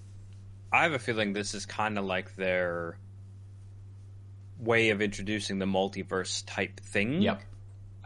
have 0.83 0.93
a 0.93 0.99
feeling 0.99 1.33
this 1.33 1.55
is 1.55 1.65
kind 1.67 1.99
of 1.99 2.05
like 2.05 2.35
their 2.37 2.99
way 4.59 4.91
of 4.91 5.01
introducing 5.03 5.59
the 5.59 5.67
multiverse 5.67 6.43
type 6.47 6.81
thing 6.81 7.23
yep. 7.23 7.43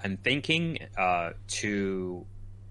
and 0.03 0.23
thinking 0.23 0.79
uh, 0.97 1.31
to 1.49 2.27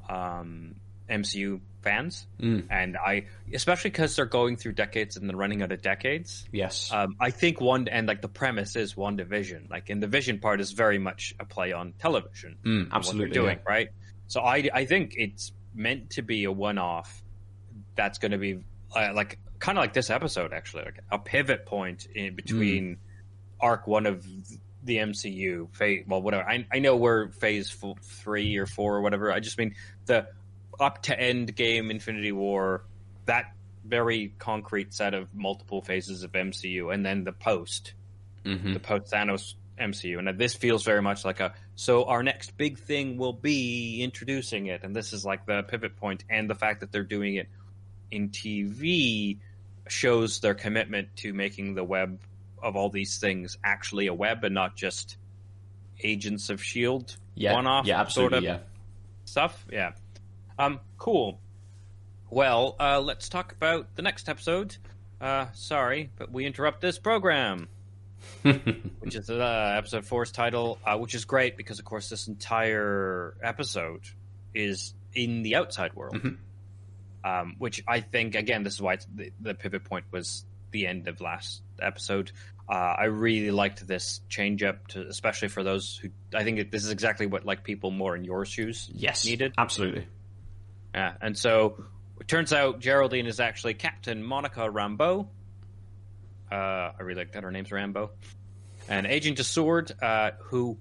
um, 0.09 0.75
MCU 1.09 1.61
fans, 1.81 2.27
Mm. 2.41 2.67
and 2.69 2.97
I 2.97 3.27
especially 3.53 3.91
because 3.91 4.15
they're 4.15 4.25
going 4.25 4.57
through 4.57 4.73
decades 4.73 5.15
and 5.15 5.29
they're 5.29 5.37
running 5.37 5.61
out 5.61 5.71
of 5.71 5.81
decades. 5.81 6.45
Yes. 6.51 6.91
Um, 6.91 7.15
I 7.19 7.29
think 7.31 7.61
one 7.61 7.87
and 7.87 8.07
like 8.07 8.21
the 8.21 8.27
premise 8.27 8.75
is 8.75 8.95
WandaVision. 8.95 9.69
Like, 9.69 9.89
and 9.89 10.01
the 10.03 10.07
vision 10.07 10.39
part 10.39 10.59
is 10.59 10.71
very 10.71 10.97
much 10.97 11.33
a 11.39 11.45
play 11.45 11.71
on 11.71 11.93
television. 11.99 12.57
Mm, 12.65 12.91
absolutely. 12.91 13.33
doing 13.33 13.59
right. 13.67 13.89
So 14.27 14.41
I 14.41 14.69
I 14.73 14.85
think 14.85 15.13
it's 15.17 15.53
meant 15.73 16.11
to 16.11 16.21
be 16.23 16.43
a 16.43 16.51
one 16.51 16.77
off. 16.77 17.23
That's 17.95 18.17
going 18.17 18.31
to 18.31 18.37
be 18.37 18.59
uh, 18.95 19.13
like 19.13 19.39
kind 19.59 19.77
of 19.77 19.81
like 19.83 19.93
this 19.93 20.09
episode 20.09 20.53
actually, 20.53 20.83
like 20.85 20.99
a 21.11 21.19
pivot 21.19 21.65
point 21.65 22.07
in 22.13 22.35
between 22.35 22.97
arc 23.59 23.87
one 23.87 24.05
of 24.05 24.25
the 24.83 24.97
MCU. 24.97 25.75
Phase 25.75 26.05
well, 26.07 26.21
whatever. 26.21 26.47
I 26.47 26.65
I 26.71 26.79
know 26.79 26.95
we're 26.95 27.29
phase 27.29 27.75
f- 27.83 28.03
three 28.03 28.57
or 28.57 28.65
four 28.65 28.95
or 28.95 29.01
whatever. 29.01 29.31
I 29.31 29.39
just 29.39 29.57
mean 29.57 29.75
the 30.05 30.27
up 30.79 31.01
to 31.03 31.15
Endgame 31.17 31.89
Infinity 31.91 32.31
War. 32.31 32.83
That 33.25 33.53
very 33.85 34.33
concrete 34.37 34.93
set 34.93 35.13
of 35.13 35.33
multiple 35.33 35.81
phases 35.81 36.23
of 36.23 36.31
MCU, 36.33 36.93
and 36.93 37.05
then 37.05 37.23
the 37.23 37.31
post 37.31 37.93
Yeah. 38.43 38.55
hmm 38.57 38.73
the 38.73 38.79
post 38.79 39.11
Thanos 39.11 39.55
MCU, 39.79 40.17
and 40.19 40.39
this 40.39 40.53
feels 40.55 40.83
very 40.83 41.01
much 41.01 41.23
like 41.25 41.39
a. 41.39 41.53
So 41.75 42.05
our 42.05 42.23
next 42.23 42.57
big 42.57 42.79
thing 42.79 43.17
will 43.17 43.33
be 43.33 44.01
introducing 44.01 44.67
it, 44.67 44.83
and 44.83 44.95
this 44.95 45.13
is 45.13 45.25
like 45.25 45.45
the 45.45 45.63
pivot 45.63 45.95
point, 45.97 46.23
and 46.29 46.49
the 46.49 46.55
fact 46.55 46.79
that 46.81 46.91
they're 46.91 47.03
doing 47.03 47.35
it 47.35 47.47
in 48.09 48.29
TV 48.29 49.39
shows 49.91 50.39
their 50.39 50.53
commitment 50.55 51.09
to 51.17 51.33
making 51.33 51.75
the 51.75 51.83
web 51.83 52.19
of 52.61 52.75
all 52.75 52.89
these 52.89 53.17
things 53.19 53.57
actually 53.63 54.07
a 54.07 54.13
web 54.13 54.43
and 54.43 54.53
not 54.55 54.75
just 54.75 55.17
Agents 56.03 56.49
of 56.49 56.63
Shield 56.63 57.15
Yeah. 57.35 57.53
one-off 57.53 57.85
yeah. 57.85 58.05
Sort 58.07 58.33
of 58.33 58.43
Yeah. 58.43 58.59
stuff. 59.25 59.65
Yeah. 59.71 59.93
Um. 60.59 60.79
Cool. 60.97 61.39
Well, 62.29 62.75
uh, 62.79 62.99
let's 62.99 63.29
talk 63.29 63.51
about 63.53 63.95
the 63.95 64.01
next 64.01 64.27
episode. 64.29 64.75
Uh, 65.21 65.47
sorry, 65.53 66.11
but 66.17 66.31
we 66.31 66.45
interrupt 66.45 66.81
this 66.81 66.99
program 66.99 67.67
which 68.41 69.15
is 69.15 69.29
uh, 69.29 69.75
episode 69.77 70.05
four's 70.05 70.31
title, 70.31 70.79
uh, 70.85 70.97
which 70.97 71.13
is 71.15 71.25
great 71.25 71.55
because, 71.57 71.79
of 71.79 71.85
course, 71.85 72.09
this 72.09 72.27
entire 72.27 73.35
episode 73.41 74.01
is 74.53 74.93
in 75.13 75.43
the 75.43 75.55
outside 75.55 75.93
world. 75.93 76.15
Mhm. 76.15 76.37
Um, 77.27 77.55
which 77.57 77.83
I 77.87 77.99
think, 78.01 78.35
again, 78.35 78.63
this 78.63 78.75
is 78.75 78.81
why 78.81 78.93
it's, 78.93 79.07
the, 79.13 79.31
the 79.41 79.53
pivot 79.53 79.83
point 79.83 80.05
was 80.11 80.45
the 80.71 80.87
end 80.87 81.07
of 81.07 81.19
last 81.19 81.61
episode. 81.81 82.31
Uh, 82.69 82.73
I 82.73 83.05
really 83.05 83.51
liked 83.51 83.85
this 83.87 84.21
change 84.29 84.61
up, 84.63 84.87
to, 84.89 85.07
especially 85.07 85.47
for 85.47 85.63
those 85.63 85.97
who 86.01 86.09
I 86.33 86.43
think 86.43 86.71
this 86.71 86.83
is 86.83 86.91
exactly 86.91 87.25
what 87.25 87.45
like 87.45 87.63
people 87.63 87.91
more 87.91 88.15
in 88.15 88.23
your 88.23 88.45
shoes 88.45 88.89
yes. 88.93 89.25
needed. 89.25 89.53
Absolutely. 89.57 90.05
Yeah, 90.93 91.13
and 91.21 91.37
so 91.37 91.83
it 92.19 92.27
turns 92.27 92.51
out 92.53 92.79
Geraldine 92.79 93.25
is 93.27 93.39
actually 93.39 93.73
Captain 93.73 94.23
Monica 94.23 94.61
Rambeau. 94.61 95.27
Uh, 96.51 96.55
I 96.55 96.95
really 96.99 97.19
like 97.21 97.33
that 97.33 97.43
her 97.43 97.51
name's 97.51 97.71
Rambo. 97.71 98.11
And 98.89 99.05
Agent 99.05 99.37
Sword, 99.39 99.91
uh, 100.01 100.31
who 100.39 100.77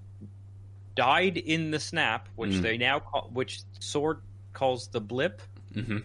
died 0.95 1.37
in 1.37 1.71
the 1.71 1.81
snap, 1.81 2.29
which 2.37 2.53
Mm. 2.53 2.63
they 2.63 2.79
now 2.79 3.01
call, 3.01 3.31
which 3.33 3.61
Sword 3.81 4.21
calls 4.53 4.89
the 4.89 5.01
blip, 5.01 5.43
hmm 5.75 5.99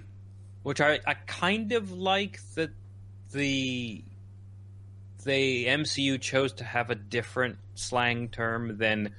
which 0.63 0.81
I, 0.81 0.99
I 1.05 1.13
kind 1.13 1.71
of 1.71 1.91
like 1.91 2.39
that 2.55 2.69
the 3.31 4.03
the 5.23 5.65
MCU 5.67 6.19
chose 6.19 6.53
to 6.53 6.63
have 6.63 6.89
a 6.89 6.95
different 6.95 7.57
slang 7.75 8.29
term 8.29 8.77
than 8.77 9.13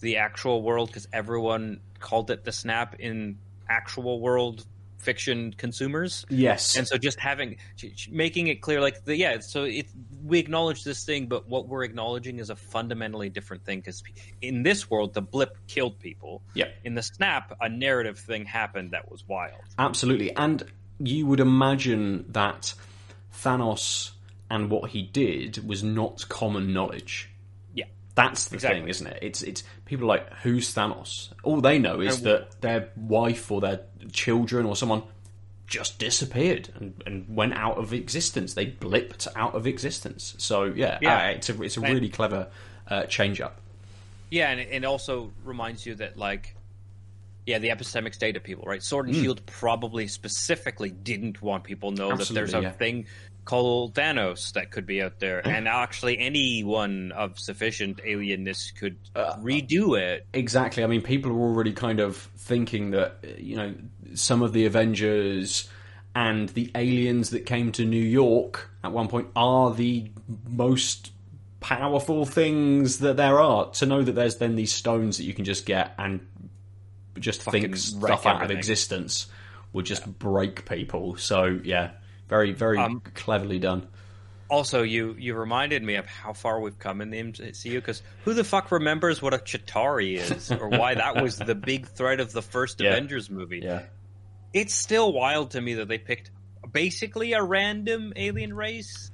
the 0.00 0.16
actual 0.16 0.62
world 0.62 0.88
because 0.88 1.06
everyone 1.12 1.80
called 2.00 2.30
it 2.30 2.44
the 2.44 2.52
snap 2.52 2.96
in 2.98 3.38
actual 3.68 4.20
world 4.20 4.64
fiction 4.98 5.52
consumers 5.58 6.24
Yes. 6.28 6.76
and 6.76 6.86
so 6.86 6.96
just 6.96 7.18
having 7.18 7.56
making 8.08 8.46
it 8.46 8.60
clear 8.62 8.80
like 8.80 9.04
the 9.04 9.16
yeah 9.16 9.40
so 9.40 9.64
it 9.64 9.86
we 10.24 10.38
acknowledge 10.38 10.84
this 10.84 11.04
thing 11.04 11.26
but 11.26 11.48
what 11.48 11.66
we're 11.66 11.82
acknowledging 11.82 12.38
is 12.38 12.50
a 12.50 12.56
fundamentally 12.56 13.28
different 13.28 13.64
thing 13.64 13.80
because 13.80 14.00
in 14.40 14.62
this 14.62 14.88
world 14.88 15.12
the 15.12 15.20
blip 15.20 15.56
killed 15.66 15.98
people 15.98 16.40
Yep. 16.54 16.72
in 16.84 16.94
the 16.94 17.02
snap 17.02 17.52
a 17.60 17.68
narrative 17.68 18.16
thing 18.16 18.44
happened 18.44 18.92
that 18.92 19.10
was 19.10 19.26
wild 19.26 19.62
Absolutely. 19.76 20.34
And 20.36 20.62
you 20.98 21.26
would 21.26 21.40
imagine 21.40 22.24
that 22.32 22.74
Thanos 23.34 24.10
and 24.50 24.70
what 24.70 24.90
he 24.90 25.02
did 25.02 25.66
was 25.66 25.82
not 25.82 26.28
common 26.28 26.72
knowledge. 26.72 27.28
yeah 27.74 27.86
That's 28.14 28.48
the 28.48 28.56
Exactly. 28.56 28.80
thing, 28.80 28.88
isn't 28.88 29.06
it? 29.06 29.18
It's 29.22 29.42
it's 29.42 29.62
people 29.84 30.04
are 30.04 30.08
like 30.18 30.32
who's 30.42 30.74
Thanos? 30.74 31.32
All 31.42 31.60
they 31.60 31.78
know 31.78 32.00
is 32.00 32.16
And- 32.18 32.26
that 32.26 32.60
their 32.60 32.90
wife 32.96 33.50
or 33.50 33.60
their 33.60 33.80
children 34.12 34.66
or 34.66 34.76
someone 34.76 35.02
just 35.66 35.98
disappeared 35.98 36.68
and, 36.76 37.02
and 37.06 37.34
went 37.34 37.54
out 37.54 37.78
of 37.78 37.94
existence. 37.94 38.52
They 38.52 38.66
blipped 38.66 39.26
out 39.34 39.54
of 39.54 39.66
existence. 39.66 40.34
So 40.36 40.64
yeah, 40.64 40.98
Yeah. 41.00 41.16
uh, 41.16 41.30
it's 41.30 41.48
a 41.48 41.62
it's 41.62 41.76
a 41.78 41.80
And- 41.80 41.94
really 41.94 42.10
clever 42.10 42.48
uh, 42.88 43.04
change 43.04 43.40
up. 43.40 43.58
Yeah, 44.30 44.50
and 44.50 44.60
it- 44.60 44.68
it 44.70 44.84
also 44.84 45.32
reminds 45.44 45.86
you 45.86 45.94
that 45.96 46.18
like, 46.18 46.54
yeah, 47.46 47.58
the 47.58 47.68
epistemic 47.70 48.14
state 48.14 48.36
of 48.36 48.42
people, 48.42 48.64
right? 48.66 48.82
Sword 48.82 49.08
and 49.08 49.16
Shield 49.16 49.44
probably 49.46 50.06
specifically 50.06 50.90
didn't 50.90 51.42
want 51.42 51.64
people 51.64 51.92
to 51.92 51.96
know 51.96 52.16
that 52.16 52.28
there's 52.28 52.54
a. 52.54 52.62
Yeah. 52.62 52.70
thing 52.70 53.06
called 53.44 53.94
Thanos 53.94 54.52
that 54.52 54.70
could 54.70 54.86
be 54.86 55.02
out 55.02 55.18
there, 55.18 55.46
and 55.46 55.66
actually 55.68 56.18
anyone 56.18 57.12
of 57.12 57.38
sufficient 57.38 57.98
alienness 58.04 58.74
could 58.78 58.96
Uh, 59.16 59.36
redo 59.38 59.98
it. 59.98 60.26
Exactly. 60.32 60.84
I 60.84 60.86
mean, 60.86 61.02
people 61.02 61.32
are 61.32 61.40
already 61.40 61.72
kind 61.72 62.00
of 62.00 62.16
thinking 62.36 62.92
that 62.92 63.16
you 63.38 63.56
know 63.56 63.74
some 64.14 64.42
of 64.42 64.52
the 64.52 64.66
Avengers 64.66 65.68
and 66.14 66.50
the 66.50 66.70
aliens 66.74 67.30
that 67.30 67.46
came 67.46 67.72
to 67.72 67.84
New 67.84 67.96
York 68.02 68.70
at 68.84 68.92
one 68.92 69.08
point 69.08 69.28
are 69.34 69.72
the 69.74 70.10
most 70.48 71.10
powerful 71.60 72.26
things 72.26 72.98
that 72.98 73.16
there 73.16 73.40
are. 73.40 73.70
To 73.70 73.86
know 73.86 74.02
that 74.02 74.12
there's 74.12 74.36
then 74.36 74.56
these 74.56 74.72
stones 74.72 75.16
that 75.16 75.24
you 75.24 75.32
can 75.32 75.44
just 75.44 75.64
get 75.64 75.94
and 75.98 76.20
just 77.18 77.42
Fucking 77.42 77.62
think 77.62 77.76
stuff 77.76 78.26
out 78.26 78.42
of 78.42 78.50
existence 78.50 79.26
would 79.72 79.86
just 79.86 80.06
break 80.18 80.68
people. 80.68 81.16
So 81.16 81.60
yeah, 81.62 81.92
very 82.28 82.52
very 82.52 82.78
Um, 82.78 83.00
cleverly 83.14 83.58
done. 83.58 83.88
Also, 84.48 84.82
you 84.82 85.16
you 85.18 85.34
reminded 85.34 85.82
me 85.82 85.94
of 85.96 86.04
how 86.06 86.34
far 86.34 86.60
we've 86.60 86.78
come 86.78 87.00
in 87.00 87.08
the 87.10 87.18
MCU 87.18 87.74
because 87.74 88.02
who 88.24 88.34
the 88.34 88.44
fuck 88.44 88.70
remembers 88.70 89.22
what 89.22 89.32
a 89.32 89.38
Chitauri 89.38 90.16
is 90.18 90.50
or 90.50 90.68
why 90.68 90.94
that 90.94 91.22
was 91.22 91.38
the 91.38 91.54
big 91.54 91.86
threat 91.88 92.20
of 92.20 92.32
the 92.32 92.42
first 92.42 92.80
Yeah. 92.80 92.90
Avengers 92.90 93.30
movie? 93.30 93.60
Yeah. 93.62 93.84
It's 94.52 94.74
still 94.74 95.10
wild 95.12 95.52
to 95.52 95.60
me 95.62 95.74
that 95.74 95.88
they 95.88 95.96
picked 95.96 96.30
basically 96.70 97.32
a 97.32 97.42
random 97.42 98.12
alien 98.16 98.52
race 98.54 99.10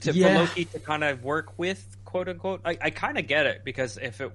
to, 0.00 0.12
Yeah. 0.12 0.28
for 0.28 0.40
Loki 0.40 0.64
to 0.66 0.80
kind 0.80 1.04
of 1.04 1.22
work 1.22 1.58
with, 1.58 1.96
quote 2.04 2.28
unquote. 2.28 2.62
I, 2.64 2.76
I 2.80 2.90
kind 2.90 3.18
of 3.18 3.26
get 3.26 3.46
it 3.46 3.62
because 3.64 3.98
if 4.00 4.20
it, 4.20 4.32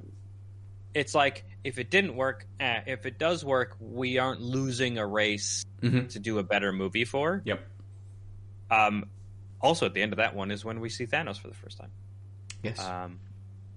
it's 0.95 1.13
like 1.13 1.45
if 1.63 1.77
it 1.77 1.91
didn't 1.91 2.15
work, 2.15 2.47
eh, 2.59 2.81
if 2.87 3.05
it 3.05 3.19
does 3.19 3.43
work, 3.45 3.75
we 3.79 4.17
aren't 4.17 4.41
losing 4.41 4.97
a 4.97 5.05
race 5.05 5.65
Mhm. 5.81 6.09
to 6.09 6.19
do 6.19 6.39
a 6.39 6.43
better 6.43 6.71
movie 6.71 7.05
for. 7.05 7.41
Yep. 7.45 7.67
Um, 8.71 9.09
also, 9.61 9.85
at 9.85 9.93
the 9.93 10.01
end 10.01 10.13
of 10.13 10.17
that 10.17 10.35
one 10.35 10.51
is 10.51 10.63
when 10.65 10.79
we 10.79 10.89
see 10.89 11.05
Thanos 11.05 11.37
for 11.39 11.47
the 11.49 11.53
first 11.53 11.77
time. 11.77 11.91
Yes. 12.63 12.79
Um, 12.79 13.19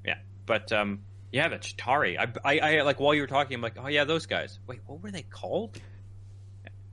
yeah, 0.04 0.18
but 0.46 0.72
um, 0.72 1.02
yeah, 1.32 1.48
the 1.48 1.56
Chitauri. 1.56 2.18
I, 2.18 2.32
I, 2.44 2.78
I 2.78 2.82
like 2.82 3.00
while 3.00 3.14
you 3.14 3.20
were 3.20 3.26
talking, 3.26 3.54
I'm 3.54 3.60
like, 3.62 3.76
oh 3.78 3.88
yeah, 3.88 4.04
those 4.04 4.26
guys. 4.26 4.58
Wait, 4.66 4.80
what 4.86 5.02
were 5.02 5.10
they 5.10 5.22
called? 5.22 5.78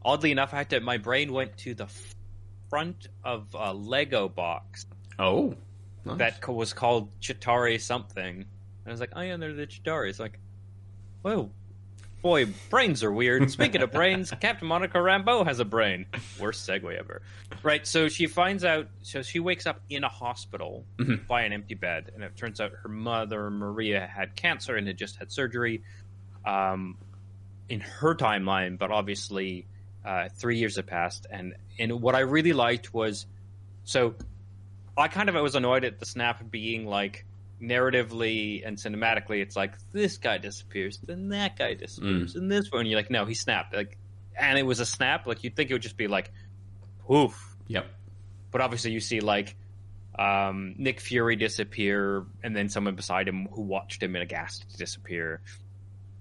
Oddly 0.03 0.31
enough, 0.31 0.53
I 0.53 0.57
had 0.57 0.69
to. 0.71 0.79
My 0.81 0.97
brain 0.97 1.31
went 1.33 1.57
to 1.59 1.73
the 1.73 1.87
front 2.69 3.07
of 3.23 3.47
a 3.57 3.73
Lego 3.73 4.27
box 4.27 4.85
oh. 5.19 5.55
Nice. 6.03 6.17
that 6.19 6.47
was 6.47 6.73
called 6.73 7.09
Chitauri 7.19 7.79
something, 7.81 8.45
I 8.85 8.91
was 8.91 8.99
like, 8.99 9.11
"I 9.15 9.25
am 9.25 9.39
they're 9.39 9.53
the. 9.53 9.67
It's 10.07 10.19
like, 10.19 10.39
well, 11.23 11.49
boy, 12.21 12.45
brains 12.69 13.03
are 13.03 13.11
weird. 13.11 13.49
Speaking 13.51 13.81
of 13.81 13.91
brains, 13.91 14.31
Captain 14.41 14.67
Monica 14.67 14.97
Rambeau 14.97 15.45
has 15.45 15.59
a 15.59 15.65
brain. 15.65 16.05
Worst 16.39 16.67
segue 16.67 16.95
ever. 16.97 17.21
Right, 17.63 17.85
so 17.85 18.07
she 18.09 18.27
finds 18.27 18.63
out. 18.63 18.87
So 19.01 19.21
she 19.21 19.39
wakes 19.39 19.65
up 19.65 19.81
in 19.89 20.03
a 20.03 20.09
hospital 20.09 20.85
Mhm. 20.97 21.25
by 21.27 21.43
an 21.43 21.53
empty 21.53 21.75
bed, 21.75 22.11
and 22.13 22.23
it 22.23 22.35
turns 22.35 22.61
out 22.61 22.71
her 22.83 22.89
mother 22.89 23.49
Maria 23.49 24.05
had 24.05 24.35
cancer 24.35 24.75
and 24.75 24.85
had 24.87 24.97
just 24.97 25.17
had 25.17 25.31
surgery. 25.31 25.83
Um, 26.45 26.97
in 27.67 27.79
her 27.79 28.13
timeline, 28.13 28.77
but 28.77 28.91
obviously 28.91 29.65
uh, 30.05 30.29
three 30.29 30.59
years 30.59 30.75
had 30.75 30.85
passed, 30.85 31.25
and 31.31 31.55
and 31.79 31.99
what 31.99 32.13
I 32.13 32.19
really 32.19 32.53
liked 32.53 32.93
was 32.93 33.25
so 33.83 34.13
I 34.95 35.07
kind 35.07 35.29
of 35.29 35.35
was 35.35 35.55
annoyed 35.55 35.83
at 35.83 35.97
the 35.99 36.05
snap 36.05 36.43
being 36.51 36.85
like 36.85 37.25
narratively 37.61 38.65
and 38.65 38.77
cinematically, 38.77 39.41
it's 39.41 39.55
like 39.55 39.73
this 39.91 40.17
guy 40.17 40.37
disappears, 40.37 40.99
then 41.05 41.29
that 41.29 41.57
guy 41.57 41.73
disappears, 41.73 42.35
and 42.35 42.51
this 42.51 42.71
one. 42.71 42.81
And 42.81 42.89
you're 42.89 42.99
like, 42.99 43.09
no, 43.11 43.25
he 43.25 43.33
snapped. 43.33 43.73
Like, 43.73 43.97
and 44.39 44.57
it 44.57 44.63
was 44.63 44.79
a 44.79 44.85
snap. 44.85 45.27
Like 45.27 45.43
you'd 45.43 45.55
think 45.55 45.69
it 45.69 45.73
would 45.73 45.81
just 45.81 45.97
be 45.97 46.07
like, 46.07 46.31
poof. 47.07 47.55
Yep. 47.67 47.87
But 48.51 48.61
obviously, 48.61 48.91
you 48.91 48.99
see 48.99 49.19
like 49.19 49.55
um, 50.17 50.75
Nick 50.77 50.99
Fury 50.99 51.35
disappear, 51.35 52.25
and 52.43 52.55
then 52.55 52.69
someone 52.69 52.95
beside 52.95 53.27
him 53.27 53.47
who 53.51 53.61
watched 53.61 54.01
him 54.01 54.15
in 54.15 54.21
a 54.21 54.25
gas 54.25 54.59
disappear. 54.77 55.41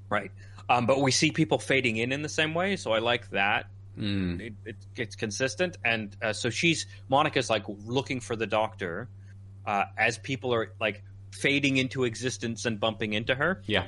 Right. 0.08 0.30
Um, 0.68 0.86
but 0.86 1.00
we 1.00 1.10
see 1.10 1.30
people 1.30 1.58
fading 1.58 1.96
in 1.96 2.10
in 2.12 2.22
the 2.22 2.28
same 2.28 2.54
way, 2.54 2.76
so 2.76 2.92
I 2.92 2.98
like 2.98 3.30
that 3.30 3.66
Mm. 3.96 4.40
it, 4.40 4.52
it, 4.64 4.76
it's 4.96 5.14
consistent 5.14 5.76
and 5.84 6.16
uh, 6.20 6.32
so 6.32 6.50
she's 6.50 6.86
monica's 7.08 7.48
like 7.48 7.62
looking 7.68 8.18
for 8.18 8.34
the 8.34 8.44
doctor 8.44 9.08
uh, 9.64 9.84
as 9.96 10.18
people 10.18 10.52
are 10.52 10.72
like 10.80 11.04
fading 11.34 11.76
into 11.76 12.04
existence 12.04 12.64
and 12.64 12.78
bumping 12.78 13.12
into 13.12 13.34
her 13.34 13.60
Yeah. 13.66 13.86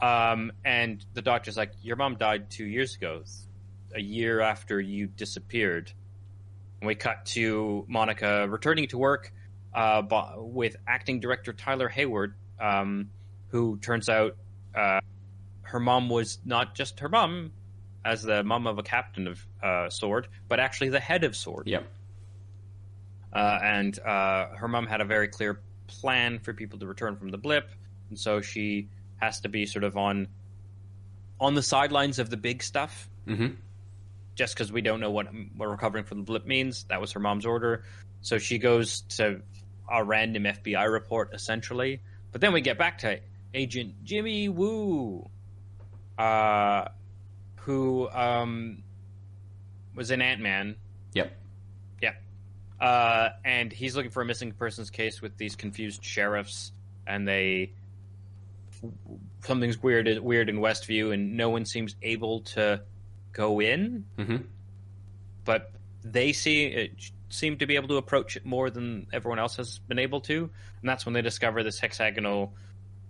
um, 0.00 0.52
and 0.64 1.04
the 1.14 1.22
doctor's 1.22 1.56
like 1.56 1.72
your 1.82 1.96
mom 1.96 2.16
died 2.16 2.50
two 2.50 2.66
years 2.66 2.94
ago 2.94 3.22
a 3.94 4.00
year 4.00 4.40
after 4.40 4.78
you 4.78 5.06
disappeared 5.06 5.90
and 6.80 6.86
we 6.86 6.94
cut 6.94 7.24
to 7.24 7.86
monica 7.88 8.46
returning 8.48 8.86
to 8.88 8.98
work 8.98 9.32
uh, 9.74 10.02
with 10.36 10.76
acting 10.86 11.20
director 11.20 11.52
tyler 11.54 11.88
hayward 11.88 12.34
um, 12.60 13.08
who 13.48 13.78
turns 13.78 14.08
out 14.10 14.36
uh, 14.74 15.00
her 15.62 15.80
mom 15.80 16.10
was 16.10 16.38
not 16.44 16.74
just 16.74 17.00
her 17.00 17.08
mom 17.08 17.50
as 18.04 18.22
the 18.22 18.44
mom 18.44 18.66
of 18.66 18.78
a 18.78 18.82
captain 18.82 19.26
of 19.26 19.46
uh, 19.62 19.88
sword 19.88 20.28
but 20.48 20.60
actually 20.60 20.90
the 20.90 21.00
head 21.00 21.24
of 21.24 21.34
sword 21.34 21.66
Yep. 21.66 21.86
uh, 23.32 23.58
and 23.62 23.98
uh, 24.00 24.48
her 24.56 24.68
mom 24.68 24.86
had 24.86 25.00
a 25.00 25.04
very 25.06 25.28
clear 25.28 25.60
plan 25.88 26.38
for 26.38 26.52
people 26.52 26.78
to 26.78 26.86
return 26.86 27.16
from 27.16 27.30
the 27.30 27.38
blip, 27.38 27.68
and 28.08 28.18
so 28.18 28.40
she 28.40 28.88
has 29.16 29.40
to 29.40 29.48
be 29.48 29.66
sort 29.66 29.84
of 29.84 29.96
on 29.96 30.28
on 31.40 31.54
the 31.54 31.62
sidelines 31.62 32.18
of 32.18 32.30
the 32.30 32.36
big 32.36 32.62
stuff. 32.62 33.08
Mm-hmm. 33.26 33.54
Just 34.36 34.54
because 34.54 34.70
we 34.70 34.82
don't 34.82 35.00
know 35.00 35.10
what 35.10 35.26
what 35.56 35.68
recovering 35.68 36.04
from 36.04 36.18
the 36.18 36.24
blip 36.24 36.46
means, 36.46 36.84
that 36.84 37.00
was 37.00 37.12
her 37.12 37.20
mom's 37.20 37.44
order. 37.44 37.84
So 38.20 38.38
she 38.38 38.58
goes 38.58 39.00
to 39.16 39.42
a 39.90 40.04
random 40.04 40.44
FBI 40.44 40.90
report, 40.90 41.30
essentially. 41.34 42.00
But 42.30 42.40
then 42.40 42.52
we 42.52 42.60
get 42.60 42.78
back 42.78 42.98
to 42.98 43.20
Agent 43.54 44.04
Jimmy 44.04 44.48
Woo, 44.48 45.28
uh, 46.18 46.88
who 47.56 48.08
um, 48.10 48.82
was 49.94 50.10
in 50.10 50.20
Ant 50.20 50.40
Man 50.40 50.76
Yep. 51.14 51.32
Uh, 52.80 53.30
and 53.44 53.72
he's 53.72 53.96
looking 53.96 54.10
for 54.10 54.22
a 54.22 54.24
missing 54.26 54.52
persons 54.52 54.90
case 54.90 55.20
with 55.22 55.36
these 55.36 55.56
confused 55.56 56.04
sheriffs, 56.04 56.72
and 57.06 57.26
they 57.26 57.72
something's 59.42 59.82
weird 59.82 60.18
weird 60.20 60.48
in 60.48 60.58
Westview, 60.58 61.12
and 61.12 61.36
no 61.36 61.50
one 61.50 61.64
seems 61.64 61.96
able 62.02 62.40
to 62.40 62.80
go 63.32 63.60
in, 63.60 64.04
Mm-hmm. 64.18 64.36
but 65.44 65.72
they 66.04 66.32
see 66.32 66.64
it 66.66 66.92
seem 67.30 67.58
to 67.58 67.66
be 67.66 67.74
able 67.76 67.88
to 67.88 67.96
approach 67.96 68.36
it 68.36 68.46
more 68.46 68.70
than 68.70 69.06
everyone 69.12 69.38
else 69.38 69.56
has 69.56 69.80
been 69.80 69.98
able 69.98 70.20
to, 70.22 70.48
and 70.80 70.88
that's 70.88 71.04
when 71.04 71.12
they 71.12 71.22
discover 71.22 71.62
this 71.62 71.78
hexagonal 71.78 72.54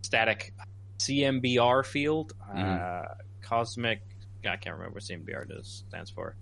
static 0.03 0.53
CMBR 0.99 1.85
field, 1.85 2.33
uh, 2.55 3.03
cosmic. 3.43 4.01
I 4.45 4.57
can't 4.57 4.77
remember 4.77 4.95
what 4.95 5.03
CMBR 5.05 5.49
does 5.49 5.85
stands 5.89 6.11
for. 6.11 6.35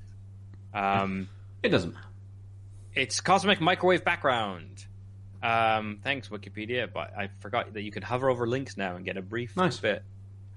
Um, 0.73 1.29
It 1.62 1.71
doesn't 1.71 1.93
matter. 1.95 2.07
It's 2.97 3.21
cosmic 3.21 3.61
microwave 3.61 4.05
background. 4.05 4.85
Um, 5.43 6.01
thanks, 6.03 6.29
Wikipedia, 6.29 6.93
but 6.93 7.13
I 7.17 7.29
forgot 7.41 7.73
that 7.75 7.83
you 7.83 7.93
could 7.93 8.03
hover 8.03 8.31
over 8.31 8.47
links 8.47 8.77
now 8.77 8.97
and 8.97 9.05
get 9.05 9.17
a 9.17 9.23
brief 9.23 9.57
Nice. 9.57 9.79
bit. 9.79 10.03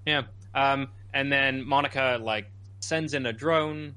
Yeah. 0.06 0.24
Um, 0.56 0.88
and 1.14 1.32
then 1.32 1.64
Monica 1.68 2.18
like 2.22 2.50
sends 2.80 3.14
in 3.14 3.26
a 3.26 3.34
drone, 3.34 3.96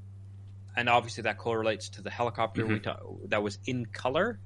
and 0.77 0.89
obviously 0.89 1.23
that 1.23 1.39
correlates 1.39 1.89
to 1.91 2.03
the 2.03 2.11
helicopter 2.11 2.67
we 2.67 2.81
ta- 2.81 2.99
that 3.29 3.43
was 3.43 3.59
in 3.65 3.87
color 3.87 4.39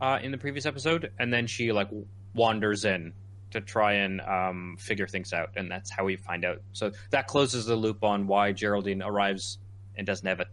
uh, 0.00 0.18
in 0.22 0.30
the 0.30 0.38
previous 0.38 0.66
episode. 0.66 1.10
And 1.18 1.32
then 1.32 1.46
she 1.46 1.72
like 1.72 1.88
wanders 2.34 2.84
in 2.84 3.14
to 3.52 3.60
try 3.60 3.94
and 3.94 4.20
um, 4.20 4.76
figure 4.78 5.06
things 5.06 5.32
out, 5.32 5.50
and 5.56 5.70
that's 5.70 5.90
how 5.90 6.04
we 6.04 6.16
find 6.16 6.44
out. 6.44 6.60
So 6.72 6.92
that 7.10 7.26
closes 7.26 7.64
the 7.66 7.76
loop 7.76 8.04
on 8.04 8.26
why 8.26 8.52
Geraldine 8.52 9.02
arrives 9.02 9.58
and 9.96 10.06
doesn't 10.06 10.26
have 10.26 10.40
a 10.40 10.46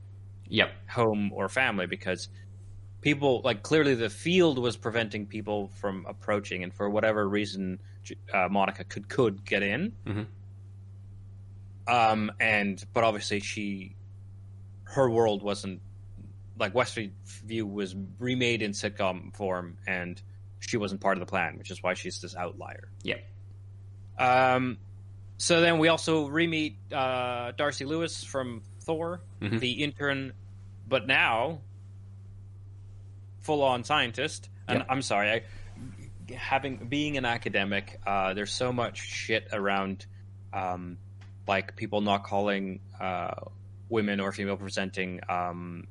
Yep. 0.48 0.72
home 0.90 1.32
or 1.34 1.48
family 1.48 1.86
because 1.88 2.28
people 3.02 3.42
like 3.44 3.64
clearly 3.64 3.96
the 3.96 4.10
field 4.10 4.58
was 4.60 4.78
preventing 4.78 5.26
people 5.26 5.68
from 5.70 6.06
approaching 6.08 6.64
and 6.64 6.74
for 6.74 6.90
whatever 6.90 7.28
reason 7.28 7.80
uh, 8.34 8.48
monica 8.50 8.84
could 8.84 9.10
could 9.10 9.44
get 9.46 9.64
in 9.64 9.94
Mhm. 10.06 10.26
um 11.88 12.32
and 12.40 12.84
but 12.94 13.04
obviously 13.04 13.40
she 13.40 13.96
her 14.84 15.10
world 15.10 15.42
wasn't 15.42 15.82
like 16.60 16.74
westview 16.74 17.12
was 17.72 17.96
remade 18.20 18.62
in 18.62 18.72
sitcom 18.72 19.36
form 19.36 19.78
and 19.88 20.22
she 20.60 20.78
wasn't 20.78 21.02
part 21.02 21.18
of 21.18 21.20
the 21.20 21.26
plan 21.26 21.58
which 21.58 21.72
is 21.72 21.82
why 21.82 21.94
she's 21.94 22.22
this 22.22 22.36
outlier 22.36 22.92
Yep. 23.04 23.24
um 24.20 24.78
so 25.38 25.60
then 25.60 25.80
we 25.80 25.88
also 25.88 26.28
re-meet 26.28 26.78
uh, 26.94 27.52
darcy 27.58 27.86
lewis 27.86 28.24
from 28.24 28.62
thor 28.82 29.22
Mhm. 29.42 29.60
the 29.60 29.72
intern 29.84 30.34
but 30.88 31.08
now 31.08 31.62
full 33.42 33.64
on 33.64 33.84
scientist 33.84 34.50
and 34.68 34.84
i'm 34.90 35.02
sorry 35.02 35.30
I, 35.32 36.34
having 36.34 36.78
being 36.78 37.18
an 37.18 37.26
academic 37.26 38.00
uh, 38.08 38.34
there's 38.34 38.52
so 38.54 38.72
much 38.72 39.02
shit 39.02 39.50
around 39.52 40.06
um, 40.54 40.98
like 41.48 41.76
people 41.76 42.02
not 42.02 42.24
calling 42.24 42.80
uh, 43.00 43.34
women 43.90 44.20
or 44.20 44.32
female 44.32 44.58
presenting 44.58 45.20
um, 45.28 45.88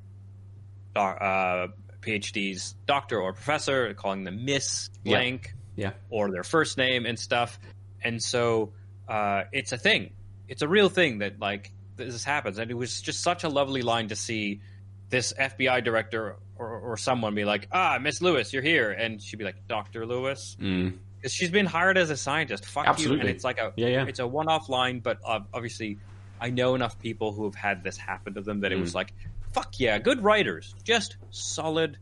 uh, 0.96 1.68
PhDs 2.00 2.74
doctor 2.86 3.20
or 3.20 3.32
professor, 3.32 3.92
calling 3.94 4.24
them 4.24 4.44
Miss 4.44 4.88
blank 5.04 5.54
Yeah. 5.76 5.92
or 6.08 6.30
their 6.30 6.42
first 6.42 6.78
name 6.78 7.06
and 7.06 7.18
stuff. 7.18 7.58
And 8.02 8.22
so 8.22 8.72
uh, 9.08 9.42
it's 9.52 9.72
a 9.72 9.78
thing. 9.78 10.12
It's 10.48 10.62
a 10.62 10.68
real 10.68 10.88
thing 10.88 11.18
that 11.18 11.38
like 11.40 11.72
this 11.96 12.24
happens. 12.24 12.58
And 12.58 12.70
it 12.70 12.74
was 12.74 13.00
just 13.02 13.22
such 13.22 13.44
a 13.44 13.48
lovely 13.48 13.82
line 13.82 14.08
to 14.08 14.16
see 14.16 14.60
this 15.10 15.32
FBI 15.38 15.84
director 15.84 16.36
or, 16.61 16.79
or 16.92 16.96
someone 16.96 17.35
be 17.35 17.44
like, 17.44 17.68
"Ah, 17.73 17.99
Miss 18.01 18.20
Lewis, 18.20 18.53
you're 18.53 18.62
here," 18.62 18.90
and 18.90 19.20
she'd 19.23 19.37
be 19.38 19.44
like, 19.44 19.66
"Doctor 19.66 20.05
Lewis," 20.07 20.57
Mm. 20.61 20.99
because 21.16 21.33
she's 21.33 21.51
been 21.51 21.66
hired 21.66 21.96
as 21.99 22.11
a 22.11 22.16
scientist. 22.16 22.64
Fuck 22.66 23.01
you. 23.01 23.12
And 23.14 23.29
it's 23.29 23.44
like 23.44 23.59
a 23.59 23.73
Yeah, 23.77 23.88
yeah. 23.88 24.05
it's 24.07 24.18
a 24.20 24.27
one-off 24.27 24.68
line, 24.68 25.01
but 25.01 25.18
uh, 25.25 25.40
obviously, 25.55 25.99
I 26.40 26.51
know 26.51 26.75
enough 26.75 26.99
people 27.01 27.33
who 27.33 27.44
have 27.44 27.55
had 27.55 27.83
this 27.85 27.96
happen 27.96 28.35
to 28.35 28.40
them 28.40 28.61
that 28.61 28.73
it 28.73 28.79
Mm. 28.79 28.83
was 28.83 28.94
like, 28.94 29.12
fuck 29.53 29.81
yeah, 29.81 29.99
good 29.99 30.23
writers, 30.23 30.75
just 30.85 31.16
solid 31.31 31.96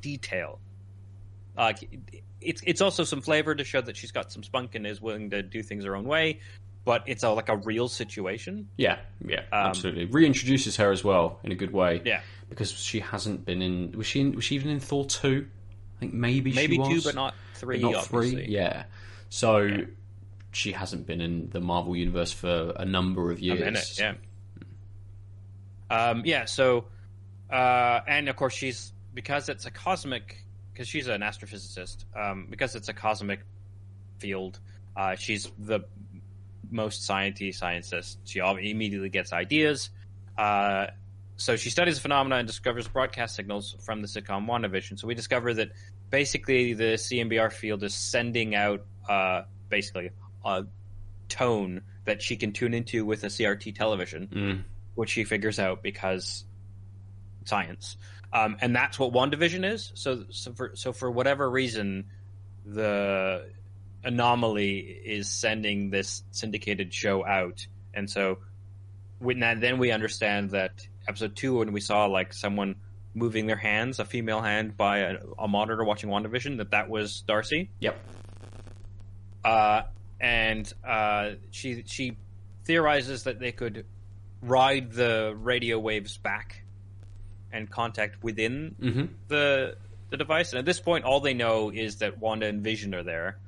detail. 0.00 0.58
Like 1.56 1.82
it- 1.82 2.22
it's 2.40 2.62
it's 2.66 2.80
also 2.80 3.04
some 3.04 3.20
flavor 3.22 3.54
to 3.54 3.64
show 3.64 3.80
that 3.80 3.96
she's 3.96 4.12
got 4.12 4.30
some 4.30 4.42
spunk 4.42 4.74
and 4.74 4.86
is 4.86 5.00
willing 5.00 5.30
to 5.30 5.42
do 5.42 5.62
things 5.62 5.84
her 5.84 5.96
own 5.96 6.04
way, 6.04 6.40
but 6.84 7.02
it's 7.06 7.22
a, 7.22 7.30
like 7.30 7.48
a 7.48 7.56
real 7.56 7.88
situation. 7.88 8.68
Yeah, 8.76 8.98
yeah, 9.26 9.40
Um, 9.52 9.68
absolutely. 9.68 10.08
Reintroduces 10.08 10.76
her 10.76 10.90
as 10.92 11.02
well 11.02 11.38
in 11.42 11.52
a 11.52 11.54
good 11.54 11.72
way. 11.72 12.02
Yeah, 12.04 12.20
because 12.54 12.70
she 12.70 13.00
hasn't 13.00 13.44
been 13.44 13.62
in. 13.62 13.92
Was 13.92 14.06
she? 14.06 14.20
In, 14.20 14.34
was 14.34 14.44
she 14.44 14.54
even 14.54 14.70
in 14.70 14.80
Thor 14.80 15.04
two? 15.04 15.46
I 15.96 16.00
think 16.00 16.14
maybe 16.14 16.52
maybe 16.52 16.74
she 16.74 16.80
was, 16.80 16.88
two, 16.88 17.08
but 17.08 17.14
not 17.14 17.34
three. 17.54 17.80
but 17.80 17.90
not 17.90 18.04
obviously. 18.04 18.44
three. 18.44 18.54
Yeah, 18.54 18.84
so 19.28 19.86
she 20.52 20.72
hasn't 20.72 21.06
been 21.06 21.20
in 21.20 21.50
the 21.50 21.60
Marvel 21.60 21.96
universe 21.96 22.32
for 22.32 22.72
a 22.76 22.84
number 22.84 23.30
of 23.30 23.40
years. 23.40 23.60
minute. 23.60 23.98
Yeah. 23.98 24.14
Um, 25.90 26.22
yeah. 26.24 26.44
So, 26.44 26.86
uh, 27.50 28.00
and 28.06 28.28
of 28.28 28.36
course, 28.36 28.54
she's 28.54 28.92
because 29.12 29.48
it's 29.48 29.66
a 29.66 29.70
cosmic 29.70 30.44
because 30.72 30.88
she's 30.88 31.08
an 31.08 31.20
astrophysicist. 31.20 32.04
Um, 32.16 32.46
because 32.50 32.74
it's 32.74 32.88
a 32.88 32.94
cosmic 32.94 33.40
field, 34.18 34.58
uh, 34.96 35.14
she's 35.14 35.50
the 35.58 35.80
most 36.70 37.08
sciencey 37.08 37.54
scientist. 37.54 38.18
She 38.24 38.40
immediately 38.40 39.08
gets 39.08 39.32
ideas. 39.32 39.90
Uh, 40.36 40.88
so 41.36 41.56
she 41.56 41.70
studies 41.70 41.96
the 41.96 42.00
phenomena 42.02 42.36
and 42.36 42.46
discovers 42.46 42.86
broadcast 42.86 43.34
signals 43.34 43.76
from 43.84 44.02
the 44.02 44.08
sitcom 44.08 44.46
WandaVision. 44.46 44.98
So 44.98 45.06
we 45.06 45.14
discover 45.14 45.52
that 45.54 45.70
basically 46.10 46.74
the 46.74 46.94
CMBR 46.94 47.52
field 47.52 47.82
is 47.82 47.94
sending 47.94 48.54
out 48.54 48.84
uh, 49.08 49.42
basically 49.68 50.10
a 50.44 50.64
tone 51.28 51.82
that 52.04 52.22
she 52.22 52.36
can 52.36 52.52
tune 52.52 52.74
into 52.74 53.04
with 53.04 53.24
a 53.24 53.28
CRT 53.28 53.74
television, 53.74 54.28
Mm. 54.28 54.64
which 54.94 55.10
she 55.10 55.24
figures 55.24 55.58
out 55.58 55.82
because 55.82 56.44
science. 57.44 57.96
Um, 58.32 58.56
and 58.60 58.74
that's 58.74 58.98
what 58.98 59.12
WandaVision 59.12 59.70
is. 59.70 59.92
So, 59.94 60.24
so 60.30 60.52
for 60.52 60.72
so 60.74 60.92
for 60.92 61.10
whatever 61.10 61.48
reason, 61.48 62.06
the 62.66 63.48
anomaly 64.02 64.78
is 64.78 65.28
sending 65.28 65.90
this 65.90 66.22
syndicated 66.30 66.92
show 66.92 67.24
out, 67.24 67.66
and 67.94 68.08
so 68.10 68.38
when 69.18 69.40
that, 69.40 69.60
then 69.60 69.78
we 69.78 69.92
understand 69.92 70.50
that 70.50 70.86
episode 71.08 71.36
two 71.36 71.58
when 71.58 71.72
we 71.72 71.80
saw 71.80 72.06
like 72.06 72.32
someone 72.32 72.76
moving 73.14 73.46
their 73.46 73.56
hands, 73.56 73.98
a 74.00 74.04
female 74.04 74.40
hand 74.40 74.76
by 74.76 74.98
a, 74.98 75.16
a 75.38 75.46
monitor 75.48 75.84
watching 75.84 76.10
WandaVision, 76.10 76.58
that 76.58 76.70
that 76.72 76.88
was 76.88 77.22
Darcy 77.26 77.70
Yep. 77.80 77.96
uh, 79.44 79.82
and 80.20 80.72
uh, 80.86 81.30
she 81.50 81.84
she 81.86 82.16
theorizes 82.64 83.24
that 83.24 83.38
they 83.38 83.52
could 83.52 83.84
ride 84.42 84.92
the 84.92 85.34
radio 85.38 85.78
waves 85.78 86.16
back 86.18 86.62
and 87.52 87.70
contact 87.70 88.22
within 88.22 88.74
hmm 88.80 89.04
the 89.28 89.76
the 90.10 90.16
device. 90.16 90.52
And 90.52 90.58
at 90.58 90.64
this 90.64 90.80
point, 90.80 91.04
all 91.04 91.20
they 91.20 91.34
know 91.34 91.70
is 91.70 91.96
that 91.96 92.18
Wanda 92.18 92.46
and 92.46 92.62
Vision 92.62 92.94
are 92.94 93.02
there, 93.02 93.38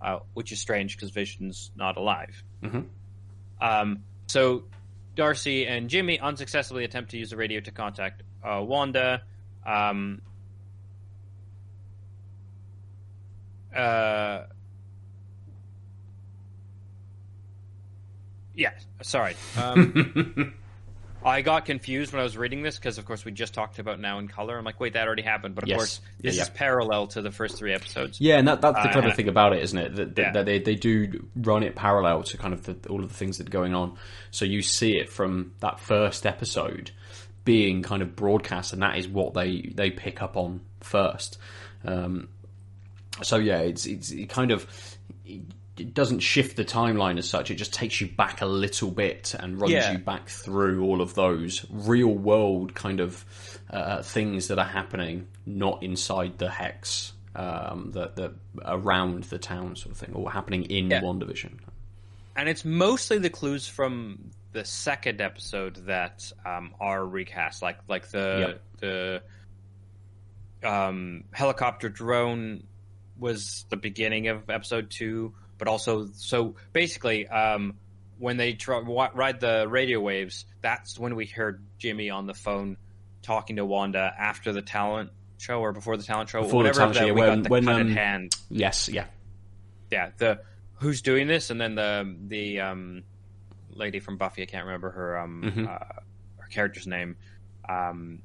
uh, 0.00 0.18
which 0.34 0.52
is 0.52 0.60
strange 0.60 0.96
because 0.96 1.10
Vision's 1.10 1.70
not 1.76 1.96
alive. 1.96 2.42
Mhm. 2.62 2.86
Um, 3.60 4.04
so 4.26 4.64
Darcy 5.18 5.66
and 5.66 5.90
Jimmy 5.90 6.20
unsuccessfully 6.20 6.84
attempt 6.84 7.10
to 7.10 7.18
use 7.18 7.30
the 7.30 7.36
radio 7.36 7.58
to 7.58 7.72
contact 7.72 8.22
uh, 8.44 8.62
Wanda. 8.64 9.20
Um, 9.66 10.22
uh, 13.76 14.44
yeah, 18.54 18.70
sorry. 19.02 19.34
Um, 19.60 20.54
I 21.28 21.42
got 21.42 21.64
confused 21.64 22.12
when 22.12 22.20
I 22.20 22.22
was 22.24 22.36
reading 22.36 22.62
this 22.62 22.76
because, 22.78 22.98
of 22.98 23.04
course, 23.04 23.24
we 23.24 23.32
just 23.32 23.54
talked 23.54 23.78
about 23.78 24.00
Now 24.00 24.18
in 24.18 24.28
Color. 24.28 24.58
I'm 24.58 24.64
like, 24.64 24.80
wait, 24.80 24.94
that 24.94 25.06
already 25.06 25.22
happened. 25.22 25.54
But 25.54 25.64
of 25.64 25.68
Yes. 25.68 25.76
course, 25.76 26.00
this 26.20 26.36
Yeah, 26.36 26.42
is 26.42 26.50
parallel 26.50 27.06
to 27.08 27.22
the 27.22 27.30
first 27.30 27.56
three 27.56 27.72
episodes. 27.72 28.20
Yeah, 28.20 28.38
and 28.38 28.48
that, 28.48 28.60
that's 28.60 28.82
the 28.82 28.88
Uh, 28.88 28.92
clever 28.92 29.10
thing 29.10 29.28
about 29.28 29.52
it, 29.52 29.62
isn't 29.62 29.78
it? 29.78 29.94
That, 29.96 30.14
that, 30.16 30.22
Yeah. 30.22 30.32
that 30.32 30.46
they, 30.46 30.58
they 30.58 30.74
do 30.74 31.26
run 31.36 31.62
it 31.62 31.76
parallel 31.76 32.22
to 32.24 32.36
kind 32.36 32.54
of 32.54 32.64
the, 32.64 32.88
all 32.88 33.02
of 33.02 33.08
the 33.08 33.14
things 33.14 33.38
that 33.38 33.46
are 33.48 33.50
going 33.50 33.74
on. 33.74 33.96
So 34.30 34.44
you 34.44 34.62
see 34.62 34.96
it 34.96 35.10
from 35.10 35.52
that 35.60 35.78
first 35.80 36.26
episode 36.26 36.90
being 37.44 37.82
kind 37.82 38.02
of 38.02 38.14
broadcast, 38.16 38.72
and 38.72 38.82
that 38.82 38.98
is 38.98 39.08
what 39.08 39.34
they, 39.34 39.72
they 39.74 39.90
pick 39.90 40.22
up 40.22 40.36
on 40.36 40.60
first. 40.80 41.38
Um, 41.84 42.28
so 43.22 43.36
yeah, 43.36 43.58
it's 43.58 43.86
it's 43.86 44.10
it 44.12 44.28
kind 44.28 44.50
of 44.50 44.66
it 45.80 45.94
doesn't 45.94 46.20
shift 46.20 46.56
the 46.56 46.64
timeline 46.64 47.18
as 47.18 47.28
such. 47.28 47.50
It 47.50 47.54
just 47.56 47.72
takes 47.72 48.00
you 48.00 48.06
back 48.08 48.40
a 48.40 48.46
little 48.46 48.90
bit 48.90 49.34
and 49.38 49.60
runs 49.60 49.72
Yeah. 49.72 49.92
you 49.92 49.98
back 49.98 50.28
through 50.28 50.84
all 50.84 51.00
of 51.00 51.14
those 51.14 51.64
real 51.70 52.08
world 52.14 52.74
kind 52.74 53.00
of 53.00 53.24
uh, 53.70 54.02
things 54.02 54.48
that 54.48 54.58
are 54.58 54.64
happening, 54.64 55.26
not 55.46 55.82
inside 55.82 56.38
the 56.38 56.48
hex, 56.50 57.12
um, 57.36 57.90
that 57.92 58.16
that 58.16 58.32
around 58.64 59.24
the 59.24 59.38
town 59.38 59.76
sort 59.76 59.92
of 59.92 59.98
thing, 59.98 60.14
or 60.14 60.30
happening 60.30 60.64
in 60.64 60.90
Yeah. 60.90 61.00
WandaVision. 61.02 61.58
and 62.36 62.48
it's 62.48 62.64
mostly 62.64 63.18
the 63.18 63.30
clues 63.30 63.66
from 63.68 64.30
the 64.52 64.64
second 64.64 65.20
episode 65.20 65.74
that 65.86 66.30
um, 66.46 66.72
are 66.80 67.04
recast, 67.04 67.60
like 67.62 67.78
like 67.88 68.08
the 68.10 68.58
the 68.80 69.22
um, 70.64 71.24
helicopter 71.32 71.88
drone 71.88 72.62
was 73.18 73.66
the 73.70 73.76
beginning 73.76 74.28
of 74.28 74.48
episode 74.50 74.90
two, 74.90 75.34
but 75.58 75.68
also 75.68 76.08
so 76.14 76.54
basically 76.72 77.26
um, 77.28 77.74
when 78.18 78.36
they 78.36 78.52
try, 78.54 78.78
ride 78.80 79.40
the 79.40 79.66
radio 79.68 80.00
waves, 80.00 80.44
that's 80.60 80.98
when 80.98 81.14
we 81.16 81.26
heard 81.26 81.62
Jimmy 81.78 82.10
on 82.10 82.26
the 82.26 82.34
phone 82.34 82.76
talking 83.22 83.56
to 83.56 83.64
Wanda 83.64 84.12
after 84.18 84.52
the 84.52 84.62
talent 84.62 85.10
show 85.38 85.60
or 85.60 85.72
before 85.72 85.96
the 85.96 86.02
talent 86.02 86.28
show, 86.30 86.42
Before 86.42 86.62
the 86.62 86.68
whatever 86.70 86.78
talent 86.78 86.94
that 86.94 87.00
show, 87.00 87.14
we 87.14 87.20
when- 87.20 87.28
got 87.36 87.42
the 87.44 87.48
when, 87.50 87.64
cut 87.64 87.80
in 87.80 87.86
um, 87.88 87.92
hand. 87.92 88.36
Yes, 88.48 88.88
yeah, 88.88 89.06
yeah 89.90 90.10
the 90.18 90.40
who's 90.74 91.02
doing 91.02 91.26
this? 91.28 91.50
And 91.50 91.60
then 91.60 91.74
the 91.74 92.16
the 92.26 92.60
um 92.60 93.02
lady 93.70 94.00
from 94.00 94.16
buffy 94.16 94.42
i 94.42 94.46
can't 94.46 94.64
remember 94.64 94.90
her 94.90 95.18
um 95.18 95.42
Mhm. 95.44 95.68
uh, 95.68 96.00
her 96.38 96.48
character's 96.48 96.86
name 96.88 97.16
um 97.68 98.20